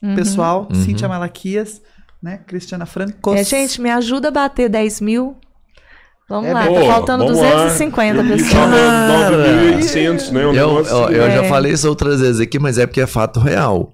Uhum. 0.03 0.15
pessoal, 0.15 0.67
Uhum. 0.73 0.83
Cíntia 0.83 1.07
Malaquias, 1.07 1.81
né? 2.21 2.39
Cristiana 2.45 2.85
Francos. 2.85 3.35
É, 3.35 3.43
gente, 3.43 3.81
me 3.81 3.89
ajuda 3.89 4.27
a 4.27 4.31
bater 4.31 4.67
10 4.69 4.99
mil. 5.01 5.35
Vamos 6.31 6.49
É 6.49 6.53
lá, 6.53 6.65
Pô, 6.65 6.73
tá 6.75 6.85
faltando 6.85 7.23
vamos 7.25 7.39
lá. 7.41 7.49
250 7.51 8.17
Eu 8.17 8.23
vi 8.23 8.29
pessoas. 8.31 8.51
só 8.51 8.67
9.800, 8.67 10.31
né? 10.31 10.47
Um 10.47 10.53
Eu, 10.53 10.85
eu, 10.85 11.09
eu 11.09 11.31
já 11.31 11.43
É. 11.43 11.49
falei 11.49 11.73
isso 11.73 11.87
outras 11.89 12.21
vezes 12.21 12.39
aqui, 12.39 12.57
mas 12.57 12.77
é 12.77 12.85
porque 12.87 13.01
é 13.01 13.05
fato 13.07 13.39
real. 13.39 13.91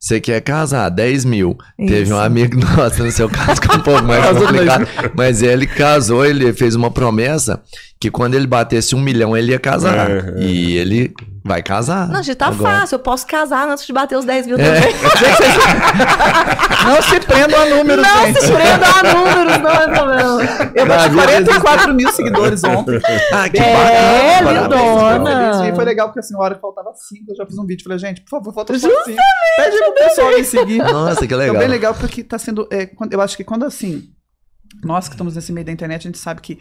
Você 0.00 0.20
quer 0.20 0.40
casar, 0.42 0.88
10 0.90 1.24
mil. 1.24 1.56
Teve 1.76 2.02
Isso. 2.02 2.14
um 2.14 2.18
amigo 2.18 2.56
nosso, 2.76 3.02
no 3.02 3.10
seu 3.10 3.28
caso, 3.28 3.60
que 3.60 3.68
é 3.68 3.74
um 3.74 3.80
pouco 3.80 4.04
mais 4.04 4.24
complicado. 4.38 4.86
Mas 5.16 5.42
ele 5.42 5.66
casou, 5.66 6.24
ele 6.24 6.52
fez 6.52 6.76
uma 6.76 6.88
promessa 6.88 7.60
que 8.00 8.10
quando 8.10 8.34
ele 8.34 8.46
batesse 8.46 8.94
um 8.94 9.00
milhão, 9.00 9.36
ele 9.36 9.50
ia 9.52 9.58
casar. 9.58 10.08
É, 10.10 10.18
é. 10.36 10.42
E 10.42 10.76
ele 10.76 11.12
vai 11.44 11.62
casar. 11.62 12.06
Não, 12.08 12.22
gente, 12.22 12.36
tá 12.36 12.46
agora. 12.48 12.80
fácil. 12.80 12.94
Eu 12.96 12.98
posso 13.00 13.26
casar 13.26 13.68
antes 13.68 13.84
de 13.86 13.92
bater 13.92 14.16
os 14.16 14.24
10 14.24 14.46
mil 14.46 14.56
É. 14.58 14.62
também. 14.80 14.94
Não 16.86 17.02
se 17.02 17.20
prendam 17.20 17.60
a 17.60 17.64
números, 17.66 18.06
Não 18.06 18.26
gente. 18.26 18.40
se 18.40 18.52
prenda 18.52 18.86
a 18.86 19.02
números, 19.14 19.58
não 19.62 19.70
é 19.70 19.88
problema. 19.88 20.72
Eu 20.74 20.86
bati 20.86 21.08
vida 21.10 21.22
44 21.22 21.94
mil 21.94 22.12
seguidores 22.12 22.64
ontem. 22.64 23.00
Ah, 23.32 23.48
que 23.48 23.58
É, 23.58 24.42
bacana. 24.42 24.62
lindona. 24.62 25.68
E 25.68 25.74
foi 25.74 25.84
legal 25.84 26.08
porque 26.08 26.20
assim, 26.20 26.34
a 26.34 26.38
hora 26.38 26.54
que 26.54 26.60
faltava 26.60 26.92
5, 26.94 27.24
eu 27.30 27.36
já 27.36 27.46
fiz 27.46 27.58
um 27.58 27.66
vídeo. 27.66 27.82
Falei, 27.84 27.98
gente, 27.98 28.20
por 28.22 28.30
favor, 28.30 28.54
falta 28.54 28.78
só 28.78 28.88
5. 28.88 29.16
Pede 29.56 29.76
pro 29.78 29.94
pessoal 29.94 30.30
me 30.30 30.44
seguir. 30.44 30.78
Nossa, 30.78 31.26
que 31.26 31.34
legal. 31.34 31.56
Então, 31.56 31.58
bem 31.60 31.68
legal 31.68 31.94
porque 31.94 32.22
tá 32.22 32.38
sendo. 32.38 32.68
é, 32.70 32.86
quando- 32.86 33.12
eu 33.12 33.20
acho 33.20 33.36
que 33.36 33.44
quando 33.44 33.64
assim, 33.64 34.04
nós 34.84 35.08
que 35.08 35.14
estamos 35.14 35.34
nesse 35.34 35.52
meio 35.52 35.66
da 35.66 35.72
internet, 35.72 36.02
a 36.02 36.08
gente 36.10 36.18
sabe 36.18 36.40
que 36.40 36.58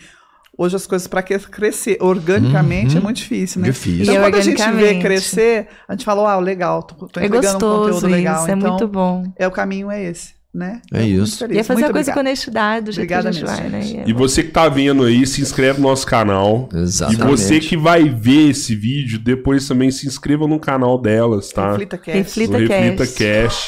hoje 0.57 0.75
as 0.75 0.87
coisas 0.87 1.07
para 1.07 1.21
crescer 1.21 1.97
organicamente 2.01 2.93
Uhum. 2.95 3.01
é 3.01 3.03
muito 3.03 3.17
difícil, 3.17 3.61
né? 3.61 3.67
Difícil. 3.69 4.01
Então, 4.03 4.15
E 4.15 4.19
quando 4.19 4.35
a 4.35 4.41
gente 4.41 4.71
vê 4.71 4.99
crescer, 4.99 5.67
a 5.87 5.93
gente 5.93 6.03
fala, 6.05 6.23
uau, 6.23 6.39
legal, 6.41 6.83
tô, 6.83 7.07
tô 7.07 7.19
É 7.19 7.25
entregando 7.25 7.47
um 7.57 7.59
gostoso 7.59 7.83
conteúdo 7.93 8.07
legal. 8.07 8.41
isso, 8.43 8.51
é 8.51 8.53
então, 8.55 8.69
muito 8.71 8.87
bom. 8.87 9.23
é 9.37 9.47
o 9.47 9.51
caminho 9.51 9.91
é 9.91 10.03
esse, 10.03 10.31
né? 10.53 10.81
É 10.93 11.03
isso. 11.05 11.45
E 11.45 11.57
é 11.57 11.63
fazer 11.63 11.81
Muito 11.81 11.89
a 11.91 11.93
coisa 11.93 12.11
com 12.11 12.19
obrigada. 12.19 12.19
honestidade, 12.21 12.85
do 12.85 12.91
jeito 12.91 13.13
Obrigada 13.13 13.29
que 13.31 13.43
a 13.43 13.47
gente 13.55 13.61
vai, 13.61 13.69
né? 13.69 13.81
E 13.85 13.97
é 13.97 14.03
E 14.09 14.13
você 14.13 14.43
que 14.43 14.49
tá 14.51 14.67
vendo 14.67 15.03
aí, 15.03 15.25
se 15.27 15.41
inscreve 15.41 15.79
no 15.79 15.87
nosso 15.87 16.05
canal. 16.07 16.67
Exatamente. 16.73 17.21
E 17.21 17.25
você 17.27 17.59
que 17.59 17.77
vai 17.77 18.09
ver 18.09 18.49
esse 18.49 18.75
vídeo, 18.75 19.19
depois 19.19 19.67
também 19.67 19.91
se 19.91 20.07
inscreva 20.07 20.47
no 20.47 20.59
canal 20.59 20.99
delas, 20.99 21.49
tá? 21.51 21.71
Reflita 21.71 21.97
Cast. 21.97 22.17
Reflita 22.17 22.59
no 22.59 22.67
Reflita 22.67 23.05
Cast. 23.05 23.17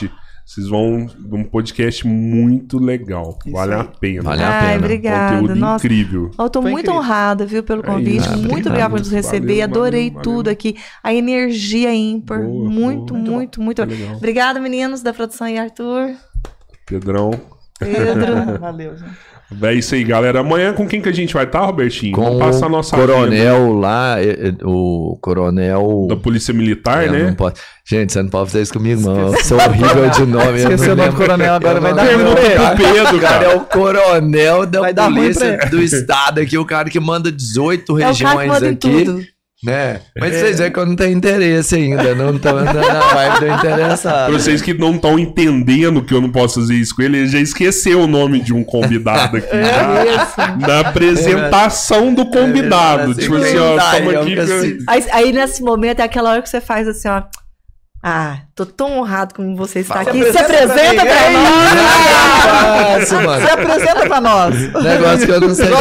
Cast. 0.07 0.11
Vocês 0.49 0.67
vão 0.67 1.05
um 1.31 1.43
podcast 1.43 2.07
muito 2.07 2.79
legal. 2.79 3.37
Isso 3.45 3.55
vale 3.55 3.75
a 3.75 3.81
aí. 3.81 3.89
pena. 3.99 4.23
Vale 4.23 4.41
a 4.41 4.49
Ai, 4.49 4.65
pena. 4.73 4.77
obrigada. 4.79 5.35
Conteúdo 5.41 5.59
Nossa, 5.59 5.85
incrível. 5.85 6.31
eu 6.39 6.49
tô 6.49 6.61
Foi 6.63 6.71
muito 6.71 6.85
incrível. 6.85 7.01
honrada, 7.03 7.45
viu, 7.45 7.61
pelo 7.61 7.81
É 7.81 7.85
convite. 7.85 8.17
isso, 8.17 8.29
muito 8.31 8.41
obrigado. 8.45 8.65
obrigada 8.67 8.89
por 8.89 8.99
nos 8.99 9.11
receber. 9.11 9.47
Valeu, 9.59 9.63
Adorei 9.65 10.09
valeu, 10.09 10.23
tudo 10.23 10.37
valeu. 10.37 10.51
aqui. 10.53 10.75
A 11.03 11.13
energia 11.13 11.93
ímpar. 11.93 12.41
Boa, 12.41 12.67
muito, 12.67 13.13
boa. 13.13 13.23
muito, 13.23 13.61
muito. 13.61 13.83
Legal. 13.83 14.15
Obrigada, 14.15 14.59
meninos 14.59 15.03
da 15.03 15.13
produção 15.13 15.47
e 15.47 15.55
Arthur. 15.59 16.15
Pedrão. 16.83 17.29
Pedro. 17.77 18.57
Valeu, 18.59 18.97
gente. 18.97 19.11
É 19.63 19.73
isso 19.73 19.95
aí, 19.95 20.03
galera. 20.03 20.41
Amanhã 20.41 20.73
com 20.73 20.87
quem 20.87 21.01
que 21.01 21.09
a 21.09 21.11
gente 21.11 21.33
vai 21.33 21.43
estar, 21.45 21.61
Robertinho? 21.61 22.13
Com 22.15 22.23
Vamos 22.23 22.39
passar 22.39 22.67
a 22.67 22.69
nossa 22.69 22.95
o 22.95 22.99
agenda 22.99 23.13
coronel 23.17 23.73
lá, 23.73 24.17
o 24.63 25.17
coronel... 25.21 26.05
da 26.07 26.15
Polícia 26.15 26.53
Militar, 26.53 27.05
Eu 27.07 27.11
né? 27.11 27.23
não 27.23 27.33
posso- 27.33 27.55
Gente, 27.89 28.13
você 28.13 28.21
não 28.21 28.29
pode 28.29 28.51
fazer 28.51 28.61
isso 28.61 28.73
comigo, 28.73 29.01
não. 29.01 29.33
Eu 29.33 29.43
sou 29.43 29.57
horrível 29.57 30.09
de 30.11 30.25
nome. 30.27 30.45
eu 30.49 30.55
Esqueceu 30.57 30.93
o 30.93 30.95
nome 30.95 31.09
do 31.09 31.15
coronel 31.15 31.53
agora, 31.55 31.79
vai 31.81 31.93
dar 31.95 32.03
ruim 32.03 32.17
pra 32.19 32.35
Pergunta 32.35 32.75
pro 32.75 32.85
Pedro, 32.93 33.17
O 33.17 33.19
cara 33.21 33.43
é 33.45 33.55
o 33.55 33.59
coronel 33.61 34.65
da 34.67 34.79
Vai 34.81 34.93
polícia 34.93 35.57
do 35.71 35.81
estado 35.81 36.39
aqui, 36.39 36.55
o 36.57 36.65
cara 36.65 36.87
que 36.89 36.99
manda 36.99 37.31
18 37.31 37.91
É 37.91 37.95
o 37.95 37.97
cara 37.97 38.13
que 38.13 38.23
regiões 38.23 38.47
manda 38.47 38.67
em 38.67 38.73
aqui. 38.73 39.29
Né? 39.61 39.99
Mas 40.17 40.35
vocês 40.35 40.57
veem 40.59 40.71
que 40.71 40.79
eu 40.79 40.85
não 40.85 40.95
tenho 40.95 41.17
interesse 41.17 41.75
ainda, 41.75 42.15
não 42.15 42.39
tô 42.39 42.47
andando 42.49 42.75
na 42.87 42.99
vibe 43.01 43.33
do 43.33 43.45
Pra 43.45 43.55
interessado. 43.57 44.31
vocês 44.31 44.61
que 44.61 44.73
não 44.73 44.95
estão 44.95 45.19
entendendo 45.19 46.01
que 46.01 46.13
eu 46.13 46.21
não 46.21 46.31
posso 46.31 46.61
fazer 46.61 46.75
isso 46.75 46.95
com 46.95 47.01
ele, 47.01 47.17
ele 47.17 47.27
já 47.27 47.39
esqueceu 47.39 47.99
o 48.01 48.07
nome 48.07 48.39
de 48.39 48.53
um 48.53 48.63
convidado 48.63 49.35
aqui. 49.35 49.47
É 49.51 49.63
já, 49.65 50.55
na 50.55 50.79
apresentação 50.79 52.13
do 52.13 52.25
convidado. 52.27 53.13
tipo 53.15 53.35
assim, 53.35 53.57
ó, 53.57 53.77
estamos 53.77 54.15
aqui. 54.15 54.35
com- 54.35 54.91
Aí, 54.91 55.05
aí, 55.11 55.31
nesse 55.33 55.61
momento 55.61 55.99
é 55.99 56.03
aquela 56.03 56.31
hora 56.31 56.41
que 56.41 56.49
você 56.49 56.61
faz 56.61 56.87
assim, 56.87 57.09
ó. 57.09 57.23
Ah, 58.01 58.39
tô 58.55 58.65
tão 58.65 58.99
honrado 58.99 59.33
como 59.35 59.57
você 59.57 59.79
está 59.79 59.95
Fala. 59.95 60.09
aqui. 60.09 60.23
Se 60.23 60.31
Se 60.31 60.37
apresenta 60.37 60.73
apresenta 60.73 61.05
pra 61.05 61.15
pra 61.15 61.29
mim. 61.29 61.35
nós. 61.35 63.11
Mano. 63.11 63.41
Se 63.45 63.51
apresenta 63.51 64.07
pra 64.07 64.21
nós. 64.21 64.55
Negócio 64.83 65.25
que 65.25 65.31
eu 65.31 65.41
não 65.41 65.55
sei 65.55 65.65
ele. 65.65 65.73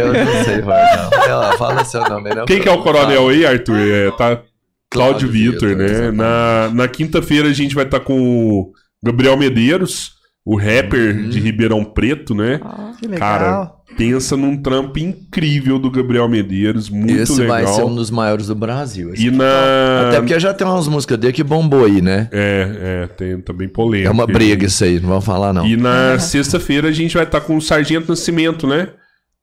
Eu 0.00 0.12
não 0.12 0.44
sei 0.44 0.62
forjar. 0.62 1.10
Ela, 1.26 1.56
Fala 1.56 1.84
seu 1.84 2.02
nome, 2.02 2.34
né? 2.34 2.44
Quem 2.46 2.60
que 2.60 2.68
é 2.68 2.72
o 2.72 2.82
coronel 2.82 3.28
aí, 3.28 3.46
Arthur? 3.46 3.78
É, 3.78 4.10
tá 4.10 4.16
Cláudio 4.16 4.42
Cláudio 4.90 5.28
Vitor, 5.30 5.68
né? 5.76 5.84
exatamente. 5.86 6.16
Na, 6.16 6.70
na 6.74 6.88
quinta-feira 6.88 7.48
a 7.48 7.52
gente 7.52 7.74
vai 7.74 7.84
estar 7.84 8.00
com 8.00 8.20
o 8.20 8.72
Gabriel 9.02 9.36
Medeiros, 9.36 10.12
o 10.44 10.56
rapper 10.56 11.16
Uhum. 11.16 11.28
de 11.28 11.38
Ribeirão 11.40 11.84
Preto, 11.84 12.34
né? 12.34 12.60
Que 12.98 13.06
legal. 13.06 13.18
Cara, 13.20 13.72
pensa 13.96 14.36
num 14.36 14.56
trampo 14.60 14.98
incrível 14.98 15.78
do 15.78 15.90
Gabriel 15.90 16.28
Medeiros, 16.28 16.88
muito 16.90 17.12
Esse 17.14 17.40
legal. 17.40 17.48
vai 17.56 17.66
ser 17.66 17.82
um 17.84 17.94
dos 17.94 18.10
maiores 18.10 18.46
do 18.48 18.54
Brasil. 18.54 19.12
esse 19.14 19.26
E 19.26 19.30
na. 19.30 20.08
Até 20.08 20.18
porque 20.20 20.38
já 20.40 20.52
tem 20.52 20.66
umas 20.66 20.88
músicas 20.88 21.18
dele 21.18 21.32
que 21.32 21.44
bombou 21.44 21.84
aí, 21.84 22.00
né? 22.02 22.28
É, 22.32 23.04
é, 23.04 23.06
tem 23.06 23.40
também 23.40 23.68
polêmica. 23.68 24.08
É 24.08 24.12
uma 24.12 24.26
briga 24.26 24.66
isso 24.66 24.82
aí, 24.82 24.98
não 24.98 25.08
vamos 25.10 25.24
falar 25.24 25.52
não. 25.52 25.66
E 25.66 25.76
na 25.76 26.18
sexta-feira 26.18 26.88
a 26.88 26.92
gente 26.92 27.14
vai 27.14 27.24
estar 27.24 27.40
com 27.40 27.56
o 27.56 27.62
Sargento 27.62 28.08
Nascimento, 28.08 28.66
né? 28.66 28.88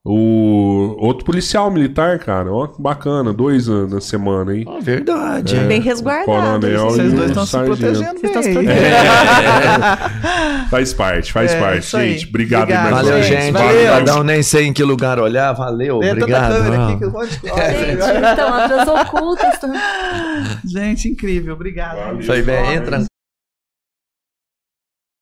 O 0.06 0.96
outro 0.98 1.26
policial 1.26 1.70
militar, 1.70 2.18
cara. 2.20 2.50
Ó, 2.52 2.68
que 2.68 2.82
bacana. 2.82 3.34
Dois 3.34 3.68
na, 3.68 3.86
na 3.86 4.02
semana, 4.02 4.56
hein? 4.56 4.66
Ah, 4.66 4.80
verdade. 4.82 5.58
É. 5.58 5.64
Bem 5.66 5.82
resguardado. 5.82 6.26
Coronel 6.26 6.86
Vocês 6.86 7.12
e 7.12 7.16
dois 7.16 7.30
estão 7.30 7.46
se 7.46 7.58
protegendo 7.60 8.20
Vocês 8.20 8.24
estão 8.24 8.44
se 8.44 8.54
protegendo. 8.54 8.80
Faz 10.70 10.94
parte, 10.94 11.34
faz 11.34 11.52
É, 11.52 11.60
parte, 11.60 11.92
gente. 11.92 12.28
Obrigado, 12.30 12.62
Obrigado, 12.64 12.92
mais 12.92 13.06
uma 13.06 13.12
Valeu, 13.12 13.24
gente. 13.24 13.52
Valeu. 13.52 14.24
Nem 14.24 14.42
sei 14.42 14.68
em 14.68 14.74
que 14.74 14.84
lugar 14.84 15.20
olhar. 15.20 15.52
Valeu, 15.54 15.98
obrigado. 15.98 16.54
câmera 16.54 16.78
Ah. 16.78 16.88
aqui 16.88 16.98
que 16.98 17.06
eu 17.06 17.12
pode... 17.12 17.32
Gente, 17.32 17.48
então, 18.34 18.54
as 18.54 18.88
ocultas. 18.88 19.60
Gente, 20.66 21.10
incrível. 21.10 21.54
Obrigado. 21.56 21.98
Valeu. 21.98 22.24
Foi 22.24 22.42
bem, 22.42 22.74
entra 22.74 23.09